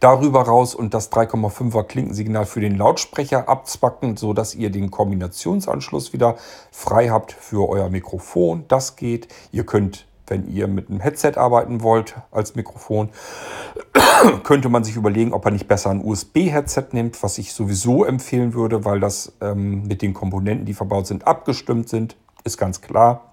darüber 0.00 0.42
raus 0.42 0.74
und 0.74 0.94
das 0.94 1.12
3,5er 1.12 1.84
Klinkensignal 1.84 2.46
für 2.46 2.60
den 2.60 2.76
Lautsprecher 2.76 3.48
abzwacken, 3.48 4.16
sodass 4.16 4.54
ihr 4.54 4.70
den 4.70 4.90
Kombinationsanschluss 4.90 6.12
wieder 6.12 6.36
frei 6.70 7.08
habt 7.08 7.32
für 7.32 7.68
euer 7.68 7.88
Mikrofon. 7.88 8.64
Das 8.68 8.96
geht. 8.96 9.28
Ihr 9.52 9.64
könnt, 9.64 10.06
wenn 10.26 10.48
ihr 10.48 10.68
mit 10.68 10.90
einem 10.90 11.00
Headset 11.00 11.32
arbeiten 11.36 11.82
wollt 11.82 12.16
als 12.30 12.54
Mikrofon, 12.54 13.10
könnte 14.42 14.68
man 14.68 14.84
sich 14.84 14.96
überlegen, 14.96 15.32
ob 15.32 15.44
er 15.44 15.50
nicht 15.50 15.68
besser 15.68 15.90
ein 15.90 16.04
USB-Headset 16.04 16.86
nimmt, 16.92 17.22
was 17.22 17.38
ich 17.38 17.52
sowieso 17.52 18.04
empfehlen 18.04 18.54
würde, 18.54 18.84
weil 18.84 19.00
das 19.00 19.32
ähm, 19.40 19.86
mit 19.86 20.02
den 20.02 20.14
Komponenten, 20.14 20.66
die 20.66 20.74
verbaut 20.74 21.06
sind, 21.06 21.26
abgestimmt 21.26 21.88
sind. 21.88 22.16
Ist 22.44 22.58
ganz 22.58 22.80
klar. 22.80 23.32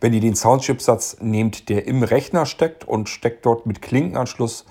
Wenn 0.00 0.12
ihr 0.12 0.20
den 0.20 0.36
Soundchipsatz 0.36 1.18
nehmt, 1.20 1.68
der 1.68 1.86
im 1.86 2.02
Rechner 2.02 2.46
steckt 2.46 2.86
und 2.86 3.08
steckt 3.08 3.44
dort 3.44 3.66
mit 3.66 3.82
Klinkenanschluss 3.82 4.64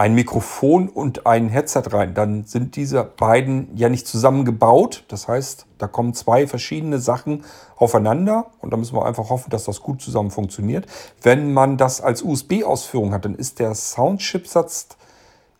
ein 0.00 0.14
Mikrofon 0.14 0.88
und 0.88 1.26
ein 1.26 1.50
Headset 1.50 1.82
rein, 1.88 2.14
dann 2.14 2.46
sind 2.46 2.76
diese 2.76 3.04
beiden 3.04 3.68
ja 3.76 3.90
nicht 3.90 4.06
zusammengebaut. 4.06 5.04
Das 5.08 5.28
heißt, 5.28 5.66
da 5.76 5.88
kommen 5.88 6.14
zwei 6.14 6.46
verschiedene 6.46 6.98
Sachen 6.98 7.44
aufeinander 7.76 8.46
und 8.60 8.72
da 8.72 8.78
müssen 8.78 8.96
wir 8.96 9.04
einfach 9.04 9.28
hoffen, 9.28 9.50
dass 9.50 9.64
das 9.64 9.82
gut 9.82 10.00
zusammen 10.00 10.30
funktioniert. 10.30 10.86
Wenn 11.20 11.52
man 11.52 11.76
das 11.76 12.00
als 12.00 12.22
USB-Ausführung 12.22 13.12
hat, 13.12 13.26
dann 13.26 13.34
ist 13.34 13.58
der 13.58 13.74
Soundchipsatz 13.74 14.88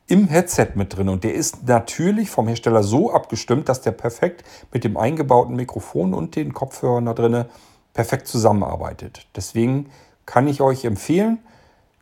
im 0.06 0.26
Headset 0.28 0.68
mit 0.74 0.96
drin 0.96 1.10
und 1.10 1.22
der 1.22 1.34
ist 1.34 1.68
natürlich 1.68 2.30
vom 2.30 2.48
Hersteller 2.48 2.82
so 2.82 3.12
abgestimmt, 3.12 3.68
dass 3.68 3.82
der 3.82 3.92
perfekt 3.92 4.42
mit 4.72 4.84
dem 4.84 4.96
eingebauten 4.96 5.54
Mikrofon 5.54 6.14
und 6.14 6.34
den 6.34 6.54
Kopfhörern 6.54 7.04
da 7.04 7.12
drin 7.12 7.44
perfekt 7.92 8.26
zusammenarbeitet. 8.26 9.26
Deswegen 9.36 9.90
kann 10.24 10.48
ich 10.48 10.62
euch 10.62 10.86
empfehlen, 10.86 11.40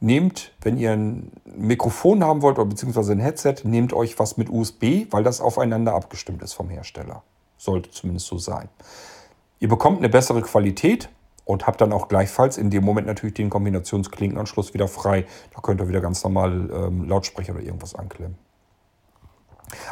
nehmt, 0.01 0.53
wenn 0.61 0.79
ihr 0.79 0.93
ein 0.93 1.33
Mikrofon 1.45 2.25
haben 2.25 2.43
wollt 2.43 2.59
oder 2.59 2.69
beziehungsweise 2.69 3.12
ein 3.12 3.20
Headset, 3.20 3.57
nehmt 3.65 3.93
euch 3.93 4.19
was 4.19 4.37
mit 4.37 4.49
USB, 4.51 5.07
weil 5.11 5.25
das 5.25 5.41
aufeinander 5.41 5.95
abgestimmt 5.95 6.43
ist 6.43 6.53
vom 6.53 6.69
Hersteller. 6.69 7.23
Sollte 7.57 7.91
zumindest 7.91 8.27
so 8.27 8.39
sein. 8.39 8.69
Ihr 9.59 9.69
bekommt 9.69 9.99
eine 9.99 10.09
bessere 10.09 10.43
Qualität 10.43 11.09
und 11.45 11.66
habt 11.66 11.81
dann 11.81 11.93
auch 11.93 12.09
gleichfalls 12.09 12.59
in 12.59 12.70
dem 12.70 12.85
Moment 12.85 13.07
natürlich 13.07 13.35
den 13.35 13.51
Kombinationsklinkenanschluss 13.51 14.75
wieder 14.75 14.87
frei. 14.87 15.27
Da 15.55 15.61
könnt 15.61 15.81
ihr 15.81 15.89
wieder 15.89 16.01
ganz 16.01 16.23
normal 16.23 16.70
ähm, 16.73 17.09
Lautsprecher 17.09 17.55
oder 17.55 17.62
irgendwas 17.62 17.95
anklemmen. 17.95 18.37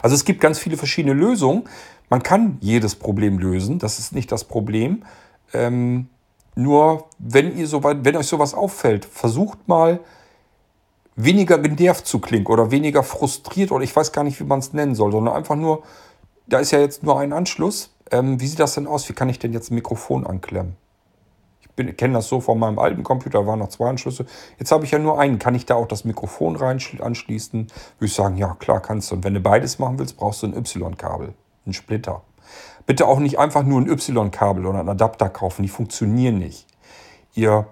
Also 0.03 0.15
es 0.15 0.25
gibt 0.25 0.41
ganz 0.41 0.59
viele 0.59 0.77
verschiedene 0.77 1.15
Lösungen. 1.15 1.65
Man 2.09 2.23
kann 2.23 2.59
jedes 2.61 2.95
Problem 2.95 3.39
lösen, 3.39 3.79
das 3.79 3.99
ist 3.99 4.13
nicht 4.13 4.31
das 4.31 4.45
Problem. 4.45 5.05
Ähm, 5.53 6.09
nur 6.57 7.05
wenn 7.19 7.57
ihr 7.57 7.69
so 7.69 7.85
weit, 7.85 7.99
wenn 8.05 8.17
euch 8.17 8.27
sowas 8.27 8.55
auffällt, 8.55 9.05
versucht 9.05 9.69
mal 9.69 10.01
weniger 11.15 11.59
genervt 11.59 12.07
zu 12.07 12.19
klingen 12.19 12.47
oder 12.47 12.71
weniger 12.71 13.03
frustriert 13.03 13.71
oder 13.71 13.85
ich 13.85 13.95
weiß 13.95 14.11
gar 14.11 14.25
nicht, 14.25 14.41
wie 14.41 14.45
man 14.45 14.59
es 14.59 14.73
nennen 14.73 14.95
soll, 14.95 15.13
sondern 15.13 15.35
einfach 15.35 15.55
nur, 15.55 15.83
da 16.47 16.59
ist 16.59 16.71
ja 16.71 16.81
jetzt 16.81 17.03
nur 17.03 17.21
ein 17.21 17.33
Anschluss. 17.33 17.91
Ähm, 18.11 18.41
wie 18.41 18.47
sieht 18.47 18.59
das 18.59 18.75
denn 18.75 18.87
aus? 18.87 19.09
Wie 19.09 19.13
kann 19.13 19.29
ich 19.29 19.39
denn 19.39 19.53
jetzt 19.53 19.71
ein 19.71 19.75
Mikrofon 19.75 20.27
anklemmen? 20.27 20.77
Ich 21.79 21.97
kenne 21.99 22.15
das 22.15 22.29
so 22.29 22.41
von 22.41 22.59
meinem 22.59 22.79
alten 22.79 23.03
Computer, 23.03 23.41
da 23.41 23.47
waren 23.47 23.59
noch 23.59 23.69
zwei 23.69 23.91
Anschlüsse. 23.91 24.25
Jetzt 24.59 24.73
habe 24.73 24.87
ich 24.87 24.93
ja 24.93 24.99
nur 24.99 25.21
einen. 25.21 25.39
Kann 25.39 25.55
ich 25.55 25.67
da 25.67 25.75
auch 25.75 25.89
das 25.89 26.07
Mikrofon 26.07 26.57
rein 26.57 26.81
anschließen? 27.01 27.67
Würde 27.99 28.07
ich 28.07 28.15
sagen, 28.15 28.39
ja 28.39 28.55
klar, 28.55 28.81
kannst 28.81 29.11
du. 29.11 29.17
Und 29.17 29.25
wenn 29.25 29.35
du 29.35 29.41
beides 29.41 29.79
machen 29.79 29.99
willst, 29.99 30.17
brauchst 30.17 30.43
du 30.43 30.47
ein 30.47 30.57
Y-Kabel, 30.57 31.35
einen 31.67 31.75
Splitter. 31.75 32.23
Bitte 32.87 33.07
auch 33.07 33.19
nicht 33.19 33.39
einfach 33.39 33.65
nur 33.65 33.81
ein 33.81 33.89
Y-Kabel 33.89 34.65
oder 34.65 34.79
einen 34.79 34.89
Adapter 34.89 35.29
kaufen, 35.29 35.63
die 35.63 35.69
funktionieren 35.69 36.39
nicht. 36.39 36.67
Ihr 37.35 37.67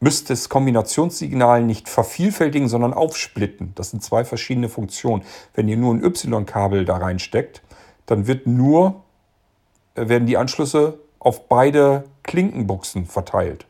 müsst 0.00 0.30
das 0.30 0.48
Kombinationssignal 0.48 1.62
nicht 1.62 1.88
vervielfältigen, 1.88 2.68
sondern 2.68 2.92
aufsplitten. 2.92 3.72
Das 3.74 3.90
sind 3.90 4.02
zwei 4.02 4.24
verschiedene 4.24 4.68
Funktionen. 4.68 5.24
Wenn 5.54 5.68
ihr 5.68 5.76
nur 5.76 5.94
ein 5.94 6.04
Y-Kabel 6.04 6.84
da 6.84 6.98
reinsteckt, 6.98 7.62
dann 8.06 8.26
wird 8.26 8.46
nur, 8.46 9.02
äh, 9.94 10.08
werden 10.08 10.26
die 10.26 10.36
Anschlüsse 10.36 10.98
auf 11.18 11.48
beide 11.48 12.04
Klinkenbuchsen 12.22 13.06
verteilt. 13.06 13.66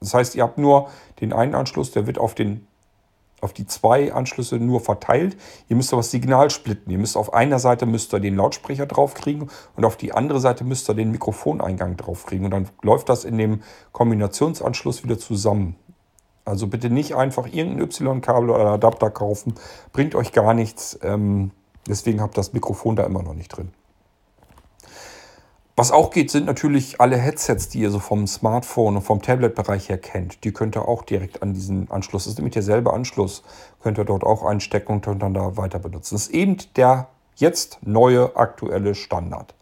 Das 0.00 0.14
heißt, 0.14 0.34
ihr 0.34 0.42
habt 0.42 0.58
nur 0.58 0.90
den 1.20 1.32
einen 1.32 1.54
Anschluss, 1.54 1.90
der 1.90 2.06
wird 2.06 2.18
auf 2.18 2.34
den 2.34 2.66
auf 3.44 3.52
die 3.52 3.66
zwei 3.66 4.12
Anschlüsse 4.12 4.56
nur 4.56 4.80
verteilt. 4.80 5.36
Ihr 5.68 5.76
müsst 5.76 5.92
aber 5.92 6.00
das 6.00 6.10
Signal 6.10 6.50
splitten. 6.50 6.90
Ihr 6.90 6.98
müsst 6.98 7.16
auf 7.16 7.32
einer 7.32 7.58
Seite 7.58 7.86
müsst 7.86 8.12
ihr 8.12 8.20
den 8.20 8.36
Lautsprecher 8.36 8.86
draufkriegen 8.86 9.50
und 9.76 9.84
auf 9.84 9.96
die 9.96 10.12
andere 10.12 10.40
Seite 10.40 10.64
müsst 10.64 10.88
ihr 10.88 10.94
den 10.94 11.10
Mikrofoneingang 11.10 11.96
draufkriegen. 11.96 12.46
Und 12.46 12.50
dann 12.50 12.68
läuft 12.82 13.08
das 13.08 13.24
in 13.24 13.38
dem 13.38 13.62
Kombinationsanschluss 13.92 15.04
wieder 15.04 15.18
zusammen. 15.18 15.76
Also 16.44 16.66
bitte 16.66 16.90
nicht 16.90 17.14
einfach 17.14 17.46
irgendein 17.46 18.16
Y-Kabel 18.16 18.50
oder 18.50 18.66
Adapter 18.66 19.10
kaufen. 19.10 19.54
Bringt 19.92 20.14
euch 20.14 20.32
gar 20.32 20.52
nichts. 20.54 20.98
Ähm, 21.02 21.52
deswegen 21.88 22.20
habt 22.20 22.34
ihr 22.34 22.40
das 22.40 22.52
Mikrofon 22.52 22.96
da 22.96 23.04
immer 23.04 23.22
noch 23.22 23.34
nicht 23.34 23.48
drin. 23.48 23.70
Was 25.76 25.90
auch 25.90 26.12
geht, 26.12 26.30
sind 26.30 26.46
natürlich 26.46 27.00
alle 27.00 27.16
Headsets, 27.16 27.68
die 27.68 27.80
ihr 27.80 27.90
so 27.90 27.98
vom 27.98 28.28
Smartphone 28.28 28.94
und 28.94 29.02
vom 29.02 29.20
Tablet-Bereich 29.20 29.88
her 29.88 29.98
kennt. 29.98 30.44
Die 30.44 30.52
könnt 30.52 30.76
ihr 30.76 30.86
auch 30.86 31.02
direkt 31.02 31.42
an 31.42 31.52
diesen 31.52 31.90
Anschluss, 31.90 32.24
das 32.24 32.34
ist 32.34 32.38
nämlich 32.38 32.54
derselbe 32.54 32.92
Anschluss, 32.92 33.42
könnt 33.82 33.98
ihr 33.98 34.04
dort 34.04 34.22
auch 34.22 34.44
einstecken 34.44 34.92
und 34.92 35.04
könnt 35.04 35.22
dann 35.22 35.34
da 35.34 35.56
weiter 35.56 35.80
benutzen. 35.80 36.14
Das 36.14 36.26
ist 36.28 36.34
eben 36.34 36.58
der 36.76 37.08
jetzt 37.34 37.80
neue 37.82 38.36
aktuelle 38.36 38.94
Standard. 38.94 39.54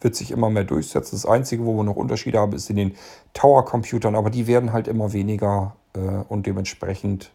Wird 0.00 0.16
sich 0.16 0.32
immer 0.32 0.50
mehr 0.50 0.64
durchsetzen. 0.64 1.14
Das 1.14 1.26
Einzige, 1.26 1.64
wo 1.64 1.76
wir 1.76 1.84
noch 1.84 1.94
Unterschiede 1.94 2.40
haben, 2.40 2.52
ist 2.52 2.68
in 2.68 2.76
den 2.76 2.96
Tower-Computern, 3.32 4.16
aber 4.16 4.30
die 4.30 4.48
werden 4.48 4.72
halt 4.72 4.88
immer 4.88 5.12
weniger 5.12 5.76
äh, 5.94 6.00
und 6.28 6.46
dementsprechend 6.46 7.30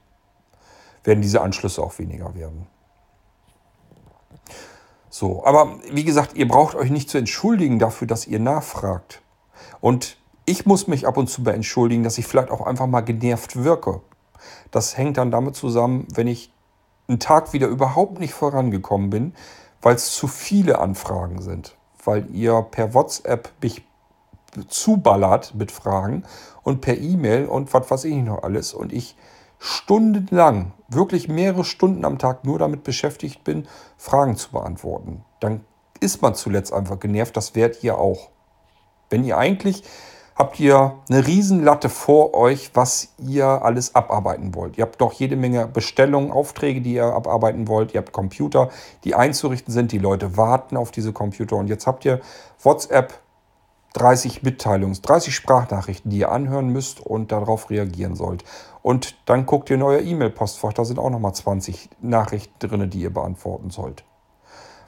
werden 1.06 1.22
diese 1.22 1.40
Anschlüsse 1.40 1.82
auch 1.82 1.98
weniger 1.98 2.36
werden. 2.36 2.68
So, 5.14 5.46
aber 5.46 5.76
wie 5.92 6.06
gesagt, 6.06 6.36
ihr 6.36 6.48
braucht 6.48 6.74
euch 6.74 6.90
nicht 6.90 7.10
zu 7.10 7.18
entschuldigen 7.18 7.80
dafür, 7.80 8.08
dass 8.08 8.28
ihr 8.28 8.40
nachfragt. 8.40 9.22
Und 9.82 10.16
ich 10.46 10.66
muss 10.66 10.88
mich 10.88 11.06
ab 11.06 11.18
und 11.18 11.28
zu 11.30 11.44
bei 11.44 11.52
entschuldigen, 11.52 12.04
dass 12.04 12.18
ich 12.18 12.26
vielleicht 12.26 12.50
auch 12.50 12.66
einfach 12.66 12.88
mal 12.88 13.02
genervt 13.02 13.62
wirke. 13.62 14.00
Das 14.72 14.98
hängt 14.98 15.18
dann 15.18 15.30
damit 15.30 15.58
zusammen, 15.58 16.08
wenn 16.14 16.28
ich 16.28 16.54
einen 17.10 17.20
Tag 17.20 17.52
wieder 17.52 17.68
überhaupt 17.68 18.22
nicht 18.22 18.34
vorangekommen 18.34 19.10
bin, 19.10 19.36
weil 19.82 19.96
es 19.96 20.14
zu 20.14 20.30
viele 20.30 20.80
Anfragen 20.80 21.42
sind, 21.42 21.76
weil 22.06 22.34
ihr 22.34 22.62
per 22.62 22.94
WhatsApp 22.94 23.52
mich 23.62 23.84
zuballert 24.70 25.56
mit 25.56 25.74
Fragen 25.74 26.24
und 26.64 26.80
per 26.80 26.98
E-Mail 26.98 27.48
und 27.48 27.74
was 27.74 27.92
weiß 27.92 28.06
ich 28.06 28.16
noch 28.16 28.44
alles 28.44 28.74
und 28.74 28.94
ich 28.94 29.18
stundenlang, 29.64 30.74
wirklich 30.88 31.28
mehrere 31.28 31.64
Stunden 31.64 32.04
am 32.04 32.18
Tag 32.18 32.46
nur 32.46 32.58
damit 32.58 32.84
beschäftigt 32.84 33.44
bin, 33.44 33.68
Fragen 33.96 34.36
zu 34.36 34.52
beantworten, 34.52 35.24
dann 35.40 35.64
ist 36.00 36.24
man 36.24 36.34
zuletzt 36.34 36.74
einfach 36.74 37.00
genervt. 37.00 37.38
Das 37.38 37.54
werdet 37.54 37.84
ihr 37.84 38.00
auch. 38.00 38.30
Wenn 39.12 39.24
ihr 39.24 39.38
eigentlich 39.38 39.84
habt 40.36 40.60
ihr 40.60 40.96
eine 41.08 41.28
Riesenlatte 41.28 41.90
vor 41.90 42.34
euch, 42.34 42.72
was 42.74 43.10
ihr 43.20 43.46
alles 43.46 43.94
abarbeiten 43.94 44.56
wollt. 44.56 44.80
Ihr 44.80 44.84
habt 44.84 45.00
noch 45.00 45.14
jede 45.14 45.36
Menge 45.36 45.68
Bestellungen, 45.68 46.32
Aufträge, 46.32 46.82
die 46.82 46.94
ihr 46.94 47.06
abarbeiten 47.06 47.68
wollt. 47.68 47.94
Ihr 47.94 48.00
habt 48.00 48.12
Computer, 48.12 48.70
die 49.04 49.14
einzurichten 49.14 49.72
sind. 49.72 49.92
Die 49.92 50.00
Leute 50.00 50.38
warten 50.38 50.76
auf 50.76 50.90
diese 50.90 51.14
Computer. 51.14 51.58
Und 51.58 51.68
jetzt 51.68 51.86
habt 51.86 52.06
ihr 52.06 52.22
WhatsApp 52.64 53.14
30 53.94 54.42
Mitteilungs-, 54.44 55.02
30 55.02 55.36
Sprachnachrichten, 55.36 56.10
die 56.12 56.20
ihr 56.20 56.32
anhören 56.32 56.70
müsst 56.70 57.00
und 57.02 57.32
darauf 57.32 57.70
reagieren 57.70 58.16
sollt. 58.16 58.44
Und 58.82 59.16
dann 59.26 59.46
guckt 59.46 59.70
ihr 59.70 59.76
in 59.76 59.84
euer 59.84 60.02
E-Mail-Postfach, 60.02 60.74
da 60.74 60.86
sind 60.86 61.00
auch 61.00 61.10
nochmal 61.10 61.34
20 61.34 61.90
Nachrichten 62.02 62.54
drin, 62.60 62.90
die 62.90 63.02
ihr 63.02 63.14
beantworten 63.14 63.70
sollt. 63.70 64.04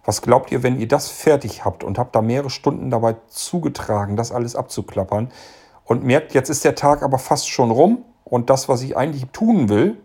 Was 0.06 0.22
glaubt 0.22 0.52
ihr, 0.52 0.64
wenn 0.64 0.80
ihr 0.80 0.88
das 0.88 1.10
fertig 1.10 1.64
habt 1.64 1.84
und 1.84 1.98
habt 1.98 2.16
da 2.16 2.22
mehrere 2.22 2.50
Stunden 2.50 2.90
dabei 2.90 3.16
zugetragen, 3.28 4.18
das 4.18 4.32
alles 4.32 4.56
abzuklappern 4.56 5.32
und 5.86 6.04
merkt, 6.04 6.34
jetzt 6.34 6.50
ist 6.50 6.66
der 6.66 6.76
Tag 6.76 7.04
aber 7.04 7.20
fast 7.20 7.50
schon 7.50 7.72
rum 7.72 8.04
und 8.24 8.50
das, 8.50 8.68
was 8.68 8.82
ich 8.82 8.98
eigentlich 8.98 9.28
tun 9.32 9.70
will, 9.70 10.02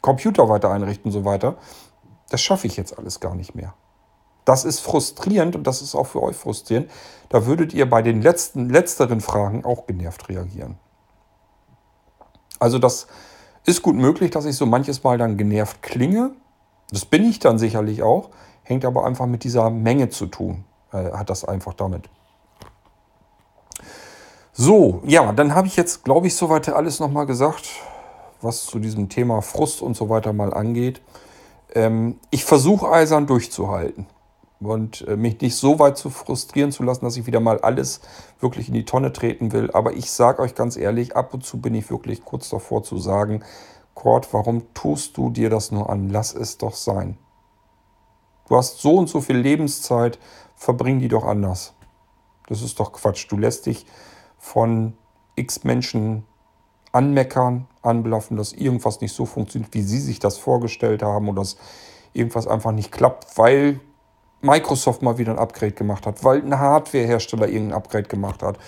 Computer 0.00 0.48
weiter 0.48 0.70
einrichten 0.70 1.06
und 1.06 1.12
so 1.12 1.24
weiter, 1.24 1.56
das 2.30 2.40
schaffe 2.40 2.66
ich 2.66 2.76
jetzt 2.76 2.96
alles 2.98 3.20
gar 3.20 3.34
nicht 3.34 3.54
mehr. 3.54 3.74
Das 4.44 4.64
ist 4.64 4.80
frustrierend 4.80 5.54
und 5.54 5.66
das 5.66 5.82
ist 5.82 5.94
auch 5.94 6.06
für 6.06 6.22
euch 6.22 6.36
frustrierend. 6.36 6.90
Da 7.28 7.46
würdet 7.46 7.72
ihr 7.72 7.88
bei 7.88 8.02
den 8.02 8.22
letzten, 8.22 8.68
letzteren 8.68 9.20
Fragen 9.20 9.64
auch 9.64 9.86
genervt 9.86 10.28
reagieren. 10.28 10.78
Also 12.58 12.78
das 12.78 13.06
ist 13.64 13.82
gut 13.82 13.96
möglich, 13.96 14.30
dass 14.30 14.44
ich 14.44 14.56
so 14.56 14.66
manches 14.66 15.04
Mal 15.04 15.18
dann 15.18 15.36
genervt 15.36 15.82
klinge. 15.82 16.32
Das 16.90 17.04
bin 17.04 17.24
ich 17.24 17.38
dann 17.38 17.58
sicherlich 17.58 18.02
auch. 18.02 18.30
Hängt 18.64 18.84
aber 18.84 19.06
einfach 19.06 19.26
mit 19.26 19.44
dieser 19.44 19.70
Menge 19.70 20.08
zu 20.10 20.26
tun. 20.26 20.64
Äh, 20.92 21.12
hat 21.12 21.30
das 21.30 21.44
einfach 21.44 21.74
damit. 21.74 22.08
So, 24.52 25.00
ja, 25.06 25.32
dann 25.32 25.54
habe 25.54 25.66
ich 25.66 25.76
jetzt, 25.76 26.04
glaube 26.04 26.26
ich, 26.26 26.36
soweit 26.36 26.68
alles 26.68 27.00
nochmal 27.00 27.26
gesagt, 27.26 27.70
was 28.42 28.66
zu 28.66 28.78
diesem 28.78 29.08
Thema 29.08 29.40
Frust 29.40 29.80
und 29.80 29.96
so 29.96 30.10
weiter 30.10 30.32
mal 30.32 30.52
angeht. 30.52 31.00
Ähm, 31.74 32.18
ich 32.30 32.44
versuche 32.44 32.90
eisern 32.90 33.26
durchzuhalten 33.26 34.06
und 34.66 35.06
äh, 35.08 35.16
mich 35.16 35.40
nicht 35.40 35.56
so 35.56 35.78
weit 35.78 35.96
zu 35.96 36.10
frustrieren 36.10 36.72
zu 36.72 36.82
lassen, 36.82 37.04
dass 37.04 37.16
ich 37.16 37.26
wieder 37.26 37.40
mal 37.40 37.60
alles 37.60 38.00
wirklich 38.40 38.68
in 38.68 38.74
die 38.74 38.84
Tonne 38.84 39.12
treten 39.12 39.52
will. 39.52 39.70
Aber 39.72 39.92
ich 39.92 40.10
sage 40.10 40.42
euch 40.42 40.54
ganz 40.54 40.76
ehrlich, 40.76 41.16
ab 41.16 41.34
und 41.34 41.44
zu 41.44 41.60
bin 41.60 41.74
ich 41.74 41.90
wirklich 41.90 42.24
kurz 42.24 42.48
davor 42.48 42.82
zu 42.82 42.98
sagen, 42.98 43.42
Kurt, 43.94 44.32
warum 44.32 44.72
tust 44.74 45.16
du 45.16 45.30
dir 45.30 45.50
das 45.50 45.70
nur 45.70 45.90
an? 45.90 46.08
Lass 46.08 46.34
es 46.34 46.58
doch 46.58 46.74
sein. 46.74 47.18
Du 48.48 48.56
hast 48.56 48.80
so 48.80 48.96
und 48.96 49.08
so 49.08 49.20
viel 49.20 49.36
Lebenszeit, 49.36 50.18
verbring 50.56 50.98
die 50.98 51.08
doch 51.08 51.24
anders. 51.24 51.74
Das 52.48 52.62
ist 52.62 52.80
doch 52.80 52.92
Quatsch. 52.92 53.26
Du 53.30 53.36
lässt 53.36 53.66
dich 53.66 53.86
von 54.38 54.94
x 55.36 55.64
Menschen 55.64 56.24
anmeckern, 56.92 57.66
anblaffen, 57.80 58.36
dass 58.36 58.52
irgendwas 58.52 59.00
nicht 59.00 59.14
so 59.14 59.24
funktioniert, 59.24 59.72
wie 59.74 59.82
sie 59.82 60.00
sich 60.00 60.18
das 60.18 60.38
vorgestellt 60.38 61.02
haben 61.02 61.28
oder 61.28 61.42
dass 61.42 61.56
irgendwas 62.12 62.46
einfach 62.46 62.72
nicht 62.72 62.92
klappt, 62.92 63.38
weil 63.38 63.80
Microsoft 64.42 65.02
mal 65.02 65.18
wieder 65.18 65.32
ein 65.32 65.38
Upgrade 65.38 65.72
gemacht 65.72 66.06
hat, 66.06 66.22
weil 66.24 66.42
ein 66.42 66.58
Hardwarehersteller 66.58 67.48
irgendein 67.48 67.76
Upgrade 67.76 68.08
gemacht 68.08 68.42
hat 68.42 68.58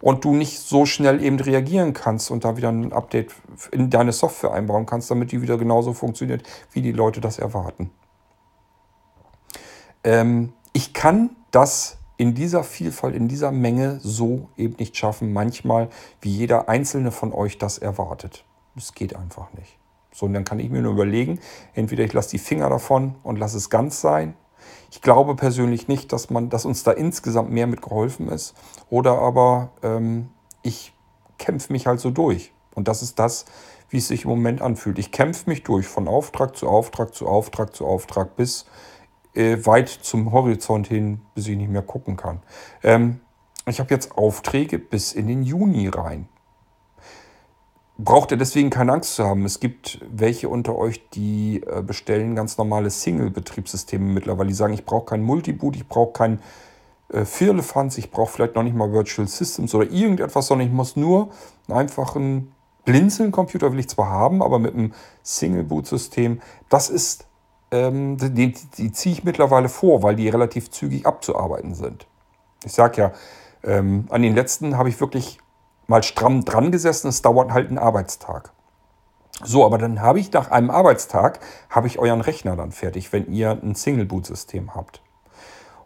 und 0.00 0.24
du 0.24 0.34
nicht 0.34 0.58
so 0.60 0.86
schnell 0.86 1.22
eben 1.22 1.38
reagieren 1.38 1.92
kannst 1.92 2.30
und 2.30 2.44
da 2.44 2.56
wieder 2.56 2.70
ein 2.70 2.92
Update 2.92 3.32
in 3.70 3.90
deine 3.90 4.12
Software 4.12 4.52
einbauen 4.52 4.86
kannst, 4.86 5.10
damit 5.10 5.32
die 5.32 5.42
wieder 5.42 5.58
genauso 5.58 5.92
funktioniert, 5.92 6.42
wie 6.72 6.82
die 6.82 6.92
Leute 6.92 7.20
das 7.20 7.38
erwarten. 7.38 7.90
Ähm, 10.02 10.52
ich 10.72 10.94
kann 10.94 11.30
das 11.50 11.98
in 12.16 12.34
dieser 12.34 12.64
Vielfalt, 12.64 13.14
in 13.14 13.28
dieser 13.28 13.52
Menge 13.52 13.98
so 14.02 14.48
eben 14.56 14.76
nicht 14.78 14.96
schaffen, 14.96 15.32
manchmal, 15.32 15.88
wie 16.20 16.30
jeder 16.30 16.68
einzelne 16.68 17.12
von 17.12 17.32
euch 17.32 17.58
das 17.58 17.78
erwartet. 17.78 18.44
Es 18.76 18.94
geht 18.94 19.16
einfach 19.16 19.52
nicht. 19.54 19.78
So, 20.12 20.26
und 20.26 20.34
dann 20.34 20.44
kann 20.44 20.58
ich 20.58 20.70
mir 20.70 20.82
nur 20.82 20.92
überlegen, 20.92 21.38
entweder 21.74 22.04
ich 22.04 22.12
lasse 22.12 22.30
die 22.30 22.38
Finger 22.38 22.68
davon 22.68 23.14
und 23.22 23.38
lasse 23.38 23.56
es 23.56 23.70
ganz 23.70 24.00
sein. 24.00 24.34
Ich 24.90 25.02
glaube 25.02 25.36
persönlich 25.36 25.88
nicht, 25.88 26.12
dass, 26.12 26.30
man, 26.30 26.48
dass 26.50 26.64
uns 26.64 26.82
da 26.82 26.90
insgesamt 26.92 27.50
mehr 27.50 27.66
mit 27.66 27.80
geholfen 27.82 28.28
ist. 28.28 28.54
Oder 28.88 29.18
aber 29.18 29.70
ähm, 29.82 30.30
ich 30.62 30.92
kämpfe 31.38 31.72
mich 31.72 31.86
halt 31.86 32.00
so 32.00 32.10
durch. 32.10 32.52
Und 32.74 32.88
das 32.88 33.02
ist 33.02 33.18
das, 33.18 33.44
wie 33.88 33.98
es 33.98 34.08
sich 34.08 34.24
im 34.24 34.30
Moment 34.30 34.62
anfühlt. 34.62 34.98
Ich 34.98 35.12
kämpfe 35.12 35.48
mich 35.48 35.62
durch 35.62 35.86
von 35.86 36.08
Auftrag 36.08 36.56
zu 36.56 36.68
Auftrag 36.68 37.14
zu 37.14 37.26
Auftrag 37.26 37.74
zu 37.74 37.86
Auftrag 37.86 38.36
bis 38.36 38.66
äh, 39.34 39.58
weit 39.64 39.88
zum 39.88 40.32
Horizont 40.32 40.88
hin, 40.88 41.20
bis 41.34 41.46
ich 41.46 41.56
nicht 41.56 41.70
mehr 41.70 41.82
gucken 41.82 42.16
kann. 42.16 42.42
Ähm, 42.82 43.20
ich 43.66 43.78
habe 43.78 43.94
jetzt 43.94 44.16
Aufträge 44.16 44.78
bis 44.78 45.12
in 45.12 45.28
den 45.28 45.42
Juni 45.42 45.88
rein 45.88 46.28
braucht 48.04 48.30
ihr 48.30 48.36
deswegen 48.36 48.70
keine 48.70 48.92
Angst 48.92 49.14
zu 49.14 49.24
haben. 49.24 49.44
Es 49.44 49.60
gibt 49.60 50.00
welche 50.10 50.48
unter 50.48 50.76
euch, 50.76 51.08
die 51.10 51.62
äh, 51.66 51.82
bestellen 51.82 52.34
ganz 52.34 52.56
normale 52.58 52.90
Single-Betriebssysteme 52.90 54.04
mittlerweile. 54.04 54.48
Die 54.48 54.54
sagen, 54.54 54.72
ich 54.72 54.84
brauche 54.84 55.06
kein 55.06 55.22
Multiboot, 55.22 55.76
ich 55.76 55.86
brauche 55.86 56.12
kein 56.12 56.40
äh, 57.12 57.24
Firlefanz, 57.24 57.98
ich 57.98 58.10
brauche 58.10 58.32
vielleicht 58.32 58.54
noch 58.54 58.62
nicht 58.62 58.76
mal 58.76 58.92
Virtual 58.92 59.26
Systems 59.26 59.74
oder 59.74 59.90
irgendetwas, 59.90 60.46
sondern 60.46 60.68
ich 60.68 60.72
muss 60.72 60.96
nur 60.96 61.30
einen 61.68 61.78
einfachen 61.78 62.52
Blinzeln-Computer 62.84 63.72
will 63.72 63.80
ich 63.80 63.88
zwar 63.88 64.08
haben, 64.08 64.42
aber 64.42 64.58
mit 64.58 64.74
einem 64.74 64.92
Single-Boot-System, 65.22 66.40
das 66.68 66.88
ist, 66.88 67.26
ähm, 67.70 68.16
die, 68.18 68.54
die 68.78 68.92
ziehe 68.92 69.14
ich 69.14 69.24
mittlerweile 69.24 69.68
vor, 69.68 70.02
weil 70.02 70.16
die 70.16 70.28
relativ 70.28 70.70
zügig 70.70 71.06
abzuarbeiten 71.06 71.74
sind. 71.74 72.06
Ich 72.64 72.72
sage 72.72 73.00
ja, 73.00 73.12
ähm, 73.62 74.06
an 74.10 74.22
den 74.22 74.34
letzten 74.34 74.78
habe 74.78 74.88
ich 74.88 75.00
wirklich 75.00 75.38
mal 75.90 76.02
stramm 76.04 76.44
dran 76.44 76.70
gesessen, 76.70 77.08
es 77.08 77.20
dauert 77.20 77.52
halt 77.52 77.68
einen 77.68 77.78
Arbeitstag. 77.78 78.52
So, 79.42 79.66
aber 79.66 79.76
dann 79.76 80.00
habe 80.00 80.20
ich 80.20 80.32
nach 80.32 80.50
einem 80.50 80.70
Arbeitstag, 80.70 81.40
habe 81.68 81.88
ich 81.88 81.98
euren 81.98 82.20
Rechner 82.20 82.56
dann 82.56 82.72
fertig, 82.72 83.12
wenn 83.12 83.32
ihr 83.32 83.50
ein 83.50 83.74
Single-Boot-System 83.74 84.74
habt. 84.74 85.02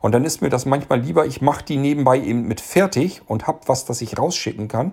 Und 0.01 0.13
dann 0.13 0.25
ist 0.25 0.43
mir 0.43 0.51
das 0.51 0.67
manchmal 0.67 1.01
lieber, 1.01 1.25
ich 1.25 1.41
mache 1.41 1.65
die 1.65 1.79
nebenbei 1.79 2.21
eben 2.21 2.47
mit 2.47 2.61
fertig 2.61 3.23
und 3.27 3.47
habe 3.47 3.61
was, 3.67 3.87
das 3.87 4.03
ich 4.03 4.19
rausschicken 4.19 4.69
kann. 4.69 4.93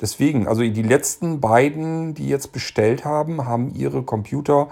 Deswegen, 0.00 0.46
also 0.46 0.62
die 0.62 0.82
letzten 0.82 1.40
beiden, 1.40 2.14
die 2.14 2.28
jetzt 2.28 2.52
bestellt 2.52 3.04
haben, 3.04 3.46
haben 3.46 3.74
ihre 3.74 4.04
Computer 4.04 4.68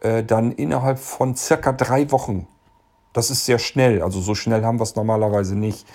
äh, 0.00 0.24
dann 0.24 0.52
innerhalb 0.52 0.98
von 0.98 1.36
circa 1.36 1.72
drei 1.72 2.10
Wochen. 2.10 2.46
Das 3.12 3.30
ist 3.30 3.44
sehr 3.44 3.58
schnell, 3.58 4.00
also 4.00 4.20
so 4.20 4.34
schnell 4.34 4.64
haben 4.64 4.78
wir 4.78 4.84
es 4.84 4.96
normalerweise 4.96 5.56
nicht. 5.56 5.86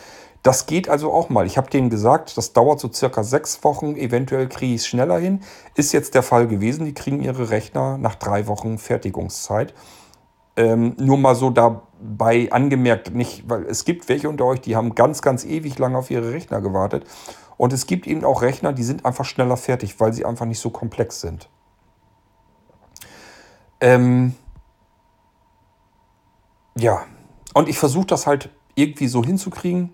Das 0.42 0.66
geht 0.66 0.88
also 0.88 1.12
auch 1.12 1.30
mal. 1.30 1.46
Ich 1.46 1.58
habe 1.58 1.70
denen 1.70 1.90
gesagt, 1.90 2.38
das 2.38 2.54
dauert 2.54 2.80
so 2.80 2.92
circa 2.92 3.24
sechs 3.24 3.62
Wochen, 3.64 3.96
eventuell 3.98 4.48
kriege 4.48 4.74
ich 4.74 4.82
es 4.82 4.88
schneller 4.88 5.20
hin. 5.20 5.42
Ist 5.76 5.92
jetzt 5.92 6.16
der 6.16 6.24
Fall 6.24 6.48
gewesen. 6.48 6.86
Die 6.86 6.94
kriegen 6.94 7.22
ihre 7.22 7.50
Rechner 7.50 7.98
nach 7.98 8.16
drei 8.16 8.48
Wochen 8.48 8.78
Fertigungszeit. 8.78 9.74
Ähm, 10.56 10.96
nur 10.98 11.18
mal 11.18 11.36
so 11.36 11.50
dabei 11.50 12.52
angemerkt, 12.52 13.14
nicht, 13.14 13.50
weil 13.50 13.66
es 13.66 13.86
gibt 13.86 14.10
welche 14.10 14.30
unter 14.30 14.46
euch, 14.46 14.62
die 14.62 14.76
haben 14.76 14.96
ganz, 14.96 15.22
ganz 15.22 15.46
ewig 15.46 15.78
lang 15.78 15.96
auf 15.96 16.10
ihre 16.10 16.32
Rechner 16.32 16.62
gewartet. 16.62 17.06
Und 17.58 17.74
es 17.74 17.88
gibt 17.88 18.08
eben 18.08 18.24
auch 18.24 18.42
Rechner, 18.42 18.72
die 18.72 18.84
sind 18.84 19.06
einfach 19.06 19.26
schneller 19.26 19.58
fertig, 19.58 20.00
weil 20.00 20.14
sie 20.14 20.26
einfach 20.26 20.46
nicht 20.46 20.60
so 20.60 20.70
komplex 20.70 21.20
sind. 21.22 21.50
Ähm 23.82 24.36
ja, 26.78 27.04
und 27.54 27.68
ich 27.68 27.78
versuche 27.78 28.08
das 28.08 28.28
halt 28.28 28.50
irgendwie 28.76 29.08
so 29.08 29.24
hinzukriegen 29.24 29.94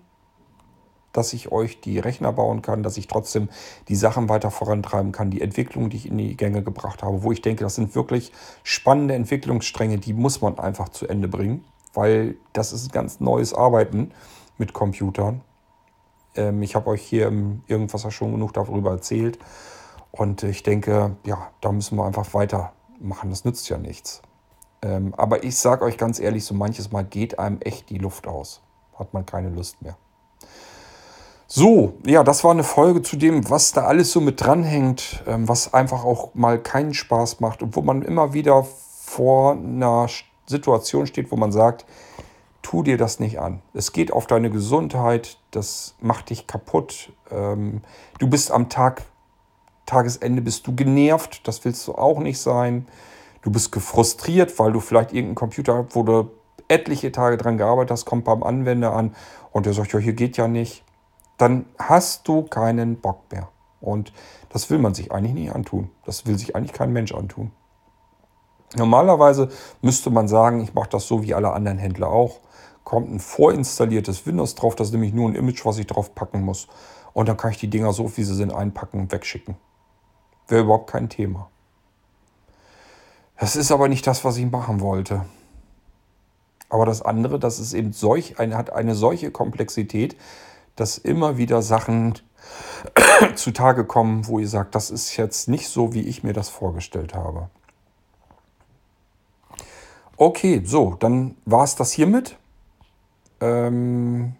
dass 1.16 1.32
ich 1.32 1.52
euch 1.52 1.80
die 1.80 1.98
Rechner 1.98 2.32
bauen 2.32 2.62
kann, 2.62 2.82
dass 2.82 2.96
ich 2.96 3.06
trotzdem 3.06 3.48
die 3.88 3.96
Sachen 3.96 4.28
weiter 4.28 4.50
vorantreiben 4.50 5.12
kann, 5.12 5.30
die 5.30 5.40
Entwicklung, 5.40 5.90
die 5.90 5.96
ich 5.96 6.06
in 6.10 6.18
die 6.18 6.36
Gänge 6.36 6.62
gebracht 6.62 7.02
habe, 7.02 7.22
wo 7.22 7.32
ich 7.32 7.42
denke, 7.42 7.64
das 7.64 7.74
sind 7.74 7.94
wirklich 7.94 8.32
spannende 8.62 9.14
Entwicklungsstränge, 9.14 9.98
die 9.98 10.12
muss 10.12 10.40
man 10.40 10.58
einfach 10.58 10.88
zu 10.90 11.06
Ende 11.06 11.28
bringen, 11.28 11.64
weil 11.94 12.36
das 12.52 12.72
ist 12.72 12.88
ein 12.88 12.92
ganz 12.92 13.20
neues 13.20 13.54
Arbeiten 13.54 14.12
mit 14.58 14.72
Computern. 14.72 15.40
Ähm, 16.34 16.62
ich 16.62 16.74
habe 16.74 16.90
euch 16.90 17.02
hier 17.02 17.28
im 17.28 17.62
Irgendwas 17.66 18.12
schon 18.12 18.32
genug 18.32 18.52
darüber 18.52 18.90
erzählt 18.90 19.38
und 20.12 20.42
ich 20.42 20.62
denke, 20.62 21.16
ja, 21.24 21.50
da 21.60 21.72
müssen 21.72 21.96
wir 21.96 22.04
einfach 22.06 22.34
weitermachen, 22.34 23.30
das 23.30 23.44
nützt 23.44 23.68
ja 23.68 23.78
nichts. 23.78 24.22
Ähm, 24.82 25.14
aber 25.16 25.44
ich 25.44 25.56
sage 25.56 25.84
euch 25.84 25.98
ganz 25.98 26.20
ehrlich, 26.20 26.44
so 26.44 26.54
manches 26.54 26.92
Mal 26.92 27.04
geht 27.04 27.38
einem 27.38 27.60
echt 27.60 27.90
die 27.90 27.98
Luft 27.98 28.26
aus. 28.26 28.62
Hat 28.94 29.12
man 29.14 29.26
keine 29.26 29.50
Lust 29.50 29.82
mehr. 29.82 29.96
So, 31.48 31.94
ja, 32.04 32.24
das 32.24 32.42
war 32.42 32.50
eine 32.50 32.64
Folge 32.64 33.02
zu 33.02 33.16
dem, 33.16 33.48
was 33.48 33.70
da 33.70 33.84
alles 33.84 34.10
so 34.10 34.20
mit 34.20 34.40
dranhängt, 34.40 35.22
ähm, 35.28 35.48
was 35.48 35.72
einfach 35.74 36.04
auch 36.04 36.34
mal 36.34 36.58
keinen 36.58 36.92
Spaß 36.92 37.38
macht 37.38 37.62
und 37.62 37.76
wo 37.76 37.82
man 37.82 38.02
immer 38.02 38.32
wieder 38.32 38.66
vor 39.04 39.52
einer 39.52 40.08
Situation 40.46 41.06
steht, 41.06 41.30
wo 41.30 41.36
man 41.36 41.52
sagt, 41.52 41.86
tu 42.62 42.82
dir 42.82 42.98
das 42.98 43.20
nicht 43.20 43.38
an. 43.38 43.62
Es 43.74 43.92
geht 43.92 44.12
auf 44.12 44.26
deine 44.26 44.50
Gesundheit, 44.50 45.38
das 45.52 45.94
macht 46.00 46.30
dich 46.30 46.48
kaputt. 46.48 47.12
Ähm, 47.30 47.82
du 48.18 48.28
bist 48.28 48.50
am 48.50 48.68
Tag, 48.68 49.04
Tagesende 49.86 50.42
bist 50.42 50.66
du 50.66 50.74
genervt, 50.74 51.46
das 51.46 51.64
willst 51.64 51.86
du 51.86 51.94
auch 51.94 52.18
nicht 52.18 52.40
sein. 52.40 52.88
Du 53.42 53.52
bist 53.52 53.70
gefrustriert, 53.70 54.58
weil 54.58 54.72
du 54.72 54.80
vielleicht 54.80 55.12
irgendeinen 55.12 55.36
Computer, 55.36 55.86
wo 55.90 56.02
du 56.02 56.30
etliche 56.66 57.12
Tage 57.12 57.36
dran 57.36 57.56
gearbeitet 57.56 57.92
hast, 57.92 58.04
kommt 58.04 58.24
beim 58.24 58.42
Anwender 58.42 58.92
an 58.94 59.14
und 59.52 59.66
der 59.66 59.74
sagt, 59.74 59.92
ja, 59.92 60.00
hier 60.00 60.14
geht 60.14 60.36
ja 60.36 60.48
nicht 60.48 60.82
dann 61.36 61.66
hast 61.78 62.26
du 62.28 62.42
keinen 62.42 63.00
Bock 63.00 63.30
mehr. 63.30 63.48
Und 63.80 64.12
das 64.48 64.70
will 64.70 64.78
man 64.78 64.94
sich 64.94 65.12
eigentlich 65.12 65.34
nicht 65.34 65.54
antun. 65.54 65.90
Das 66.04 66.26
will 66.26 66.38
sich 66.38 66.56
eigentlich 66.56 66.72
kein 66.72 66.92
Mensch 66.92 67.12
antun. 67.12 67.52
Normalerweise 68.74 69.48
müsste 69.80 70.10
man 70.10 70.28
sagen, 70.28 70.60
ich 70.60 70.74
mache 70.74 70.88
das 70.90 71.06
so 71.06 71.22
wie 71.22 71.34
alle 71.34 71.52
anderen 71.52 71.78
Händler 71.78 72.08
auch. 72.08 72.40
Kommt 72.84 73.10
ein 73.10 73.20
vorinstalliertes 73.20 74.26
Windows 74.26 74.54
drauf, 74.54 74.74
das 74.74 74.88
ist 74.88 74.92
nämlich 74.92 75.12
nur 75.12 75.28
ein 75.28 75.34
Image, 75.34 75.64
was 75.64 75.78
ich 75.78 75.86
drauf 75.86 76.14
packen 76.14 76.42
muss. 76.42 76.68
Und 77.12 77.28
dann 77.28 77.36
kann 77.36 77.50
ich 77.50 77.58
die 77.58 77.70
Dinger 77.70 77.92
so, 77.92 78.16
wie 78.16 78.22
sie 78.22 78.34
sind, 78.34 78.52
einpacken 78.52 79.00
und 79.00 79.12
wegschicken. 79.12 79.56
Wäre 80.48 80.62
überhaupt 80.62 80.90
kein 80.90 81.08
Thema. 81.08 81.50
Das 83.38 83.56
ist 83.56 83.70
aber 83.70 83.88
nicht 83.88 84.06
das, 84.06 84.24
was 84.24 84.36
ich 84.36 84.50
machen 84.50 84.80
wollte. 84.80 85.24
Aber 86.68 86.86
das 86.86 87.02
andere, 87.02 87.38
das 87.38 87.58
ist 87.58 87.74
eben 87.74 87.92
solch, 87.92 88.38
eine, 88.38 88.56
hat 88.56 88.70
eine 88.70 88.94
solche 88.94 89.30
Komplexität, 89.30 90.16
dass 90.76 90.98
immer 90.98 91.38
wieder 91.38 91.62
Sachen 91.62 92.14
zutage 93.34 93.84
kommen, 93.84 94.26
wo 94.26 94.38
ihr 94.38 94.48
sagt, 94.48 94.74
das 94.74 94.90
ist 94.90 95.16
jetzt 95.16 95.48
nicht 95.48 95.68
so, 95.68 95.94
wie 95.94 96.02
ich 96.02 96.22
mir 96.22 96.32
das 96.32 96.48
vorgestellt 96.48 97.14
habe. 97.14 97.48
Okay, 100.16 100.62
so, 100.64 100.96
dann 100.98 101.36
war 101.44 101.64
es 101.64 101.74
das 101.74 101.92
hiermit. 101.92 102.36
Ähm, 103.40 104.34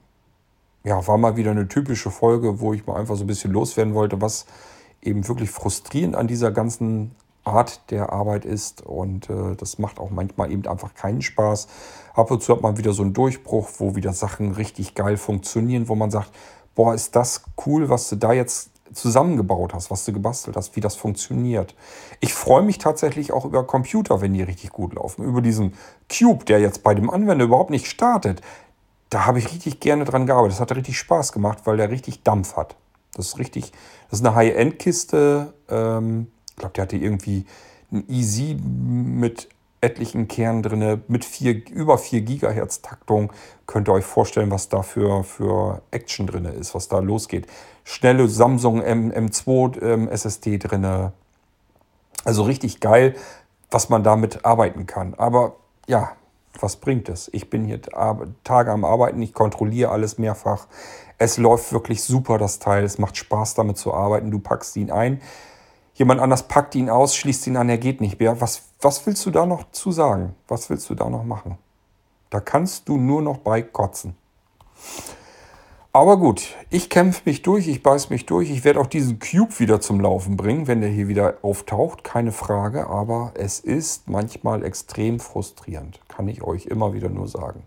ja, 0.85 1.07
war 1.07 1.19
mal 1.19 1.37
wieder 1.37 1.51
eine 1.51 1.69
typische 1.69 2.11
Folge, 2.11 2.61
wo 2.61 2.73
ich 2.73 2.87
mal 2.87 2.97
einfach 2.97 3.17
so 3.17 3.25
ein 3.25 3.27
bisschen 3.27 3.53
loswerden 3.53 3.93
wollte, 3.93 4.21
was 4.21 4.47
eben 5.03 5.27
wirklich 5.29 5.51
frustrierend 5.51 6.17
an 6.17 6.29
dieser 6.29 6.51
ganzen 6.51 7.15
Art 7.47 7.91
der 7.91 8.13
Arbeit 8.13 8.45
ist. 8.45 8.83
Und 8.83 9.31
äh, 9.31 9.55
das 9.57 9.79
macht 9.79 9.99
auch 9.99 10.11
manchmal 10.11 10.51
eben 10.51 10.67
einfach 10.67 10.95
keinen 10.95 11.23
Spaß. 11.23 11.69
Ab 12.15 12.31
und 12.31 12.43
zu 12.43 12.53
hat 12.53 12.63
man 12.63 12.79
wieder 12.79 12.93
so 12.93 13.03
einen 13.03 13.13
Durchbruch, 13.13 13.69
wo 13.79 13.95
wieder 13.95 14.13
Sachen 14.13 14.53
richtig 14.53 14.95
geil 14.95 15.17
funktionieren, 15.17 15.89
wo 15.89 15.95
man 15.95 16.11
sagt, 16.11 16.31
boah, 16.75 16.95
ist 16.95 17.17
das 17.17 17.43
cool, 17.67 17.89
was 17.89 18.09
du 18.09 18.17
da 18.17 18.33
jetzt 18.33 18.71
zusammengebaut 18.93 19.75
hast, 19.75 19.91
was 19.91 20.05
du 20.05 20.13
gebastelt 20.13 20.57
hast, 20.57 20.77
wie 20.77 20.81
das 20.81 20.97
funktioniert. 20.97 21.75
Ich 22.21 22.35
freue 22.35 22.63
mich 22.63 22.79
tatsächlich 22.79 23.33
auch 23.33 23.45
über 23.45 23.67
Computer, 23.67 24.21
wenn 24.21 24.33
die 24.33 24.43
richtig 24.43 24.71
gut 24.71 24.95
laufen. 24.95 25.25
Über 25.25 25.43
diesen 25.43 25.75
Cube, 26.11 26.45
der 26.45 26.61
jetzt 26.61 26.83
bei 26.83 26.95
dem 26.95 27.11
Anwender 27.11 27.45
überhaupt 27.45 27.71
nicht 27.71 27.87
startet. 27.87 28.41
Da 29.11 29.27
habe 29.27 29.39
ich 29.39 29.53
richtig 29.53 29.81
gerne 29.81 30.05
dran 30.05 30.27
gearbeitet. 30.27 30.55
Das 30.55 30.61
hat 30.61 30.75
richtig 30.75 30.99
Spaß 30.99 31.33
gemacht, 31.33 31.59
weil 31.65 31.77
der 31.77 31.91
richtig 31.91 32.23
Dampf 32.23 32.57
hat. 32.57 32.77
Das 33.15 33.29
ist 33.29 33.39
richtig, 33.39 33.73
das 34.11 34.21
ist 34.21 34.27
eine 34.27 34.35
High-End-Kiste. 34.35 35.55
Ähm, 35.69 36.29
ich 36.57 36.61
glaube, 36.61 36.73
der 36.73 36.83
hatte 36.83 36.97
irgendwie 36.97 37.45
ein 37.93 38.09
Easy 38.09 38.57
mit 38.63 39.49
etlichen 39.83 40.27
Kernen 40.27 40.63
drin, 40.63 41.03
mit 41.07 41.25
vier, 41.25 41.69
über 41.71 41.99
4 41.99 42.23
Gigahertz 42.23 42.81
Taktung. 42.81 43.31
Könnt 43.67 43.89
ihr 43.89 43.93
euch 43.93 44.07
vorstellen, 44.07 44.51
was 44.51 44.71
da 44.71 44.81
für, 44.83 45.23
für 45.23 45.83
Action 45.91 46.27
drin 46.27 46.47
ist, 46.47 46.75
was 46.75 46.89
da 46.89 46.99
losgeht. 46.99 47.47
Schnelle 47.85 48.27
Samsung 48.29 48.81
M, 48.81 49.13
M2 49.13 49.83
ähm, 49.83 50.09
SSD 50.09 50.57
drin. 50.59 51.13
Also 52.25 52.43
richtig 52.43 52.81
geil, 52.81 53.15
was 53.71 53.91
man 53.91 54.03
damit 54.03 54.47
arbeiten 54.47 54.87
kann. 54.87 55.15
Aber 55.15 55.57
ja, 55.87 56.17
Was 56.61 56.77
bringt 56.77 57.09
es? 57.09 57.29
Ich 57.33 57.51
bin 57.51 57.65
hier 57.65 57.81
Tage 58.45 58.73
am 58.73 58.85
Arbeiten, 58.85 59.21
ich 59.21 59.35
kontrolliere 59.35 59.91
alles 59.91 60.19
mehrfach. 60.19 60.67
Es 61.19 61.39
läuft 61.39 61.73
wirklich 61.73 62.03
super, 62.03 62.39
das 62.39 62.59
Teil. 62.59 62.85
Es 62.85 62.99
macht 62.99 63.17
Spaß, 63.17 63.55
damit 63.55 63.79
zu 63.79 63.93
arbeiten. 63.95 64.31
Du 64.31 64.39
packst 64.39 64.77
ihn 64.77 64.91
ein. 64.91 65.21
Jemand 65.97 66.21
anders 66.21 66.47
packt 66.47 66.75
ihn 66.75 66.91
aus, 66.91 67.17
schließt 67.17 67.47
ihn 67.47 67.57
an, 67.57 67.71
er 67.71 67.79
geht 67.79 68.03
nicht 68.03 68.21
mehr. 68.21 68.39
Was, 68.43 68.65
was 68.83 69.07
willst 69.07 69.25
du 69.25 69.31
da 69.31 69.47
noch 69.47 69.71
zu 69.71 69.93
sagen? 69.93 70.35
Was 70.47 70.69
willst 70.69 70.91
du 70.91 70.95
da 70.95 71.09
noch 71.09 71.25
machen? 71.25 71.57
Da 72.29 72.41
kannst 72.41 72.87
du 72.91 72.99
nur 72.99 73.23
noch 73.23 73.39
bei 73.39 73.63
kotzen. 73.63 74.15
Aber 75.95 76.19
gut, 76.19 76.55
ich 76.69 76.91
kämpfe 76.91 77.23
mich 77.25 77.41
durch, 77.41 77.67
ich 77.67 77.83
beiß 77.83 78.11
mich 78.11 78.27
durch. 78.27 78.51
Ich 78.51 78.63
werde 78.63 78.79
auch 78.79 78.87
diesen 78.87 79.19
Cube 79.19 79.59
wieder 79.59 79.81
zum 79.81 79.99
Laufen 79.99 80.37
bringen, 80.37 80.67
wenn 80.67 80.83
der 80.83 80.91
hier 80.91 81.09
wieder 81.09 81.39
auftaucht, 81.41 82.05
keine 82.05 82.33
Frage. 82.33 82.89
Aber 82.89 83.33
es 83.33 83.61
ist 83.61 84.07
manchmal 84.07 84.63
extrem 84.63 85.19
frustrierend, 85.19 86.01
kann 86.09 86.29
ich 86.29 86.43
euch 86.43 86.67
immer 86.67 86.93
wieder 86.93 87.09
nur 87.09 87.27
sagen. 87.27 87.63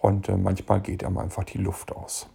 Und 0.00 0.30
äh, 0.30 0.38
manchmal 0.38 0.80
geht 0.80 1.04
einem 1.04 1.18
einfach 1.18 1.44
die 1.44 1.58
Luft 1.58 1.94
aus. 1.94 2.26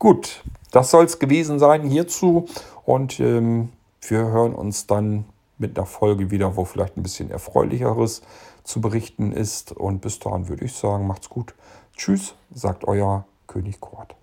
Gut, 0.00 0.42
das 0.72 0.90
soll 0.90 1.04
es 1.04 1.20
gewesen 1.20 1.60
sein 1.60 1.82
hierzu. 1.82 2.46
Und 2.84 3.20
ähm, 3.20 3.68
wir 4.02 4.18
hören 4.18 4.54
uns 4.54 4.86
dann 4.86 5.24
mit 5.58 5.78
einer 5.78 5.86
Folge 5.86 6.30
wieder, 6.30 6.56
wo 6.56 6.64
vielleicht 6.64 6.96
ein 6.96 7.02
bisschen 7.02 7.30
erfreulicheres 7.30 8.22
zu 8.64 8.80
berichten 8.80 9.32
ist. 9.32 9.72
Und 9.72 10.00
bis 10.00 10.18
dahin 10.18 10.48
würde 10.48 10.64
ich 10.64 10.72
sagen, 10.72 11.06
macht's 11.06 11.28
gut. 11.28 11.54
Tschüss, 11.96 12.34
sagt 12.52 12.84
euer 12.84 13.26
König 13.46 13.80
Kort. 13.80 14.16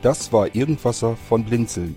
Das 0.00 0.32
war 0.32 0.54
Irgendwasser 0.54 1.16
von 1.16 1.44
Blinzeln. 1.44 1.96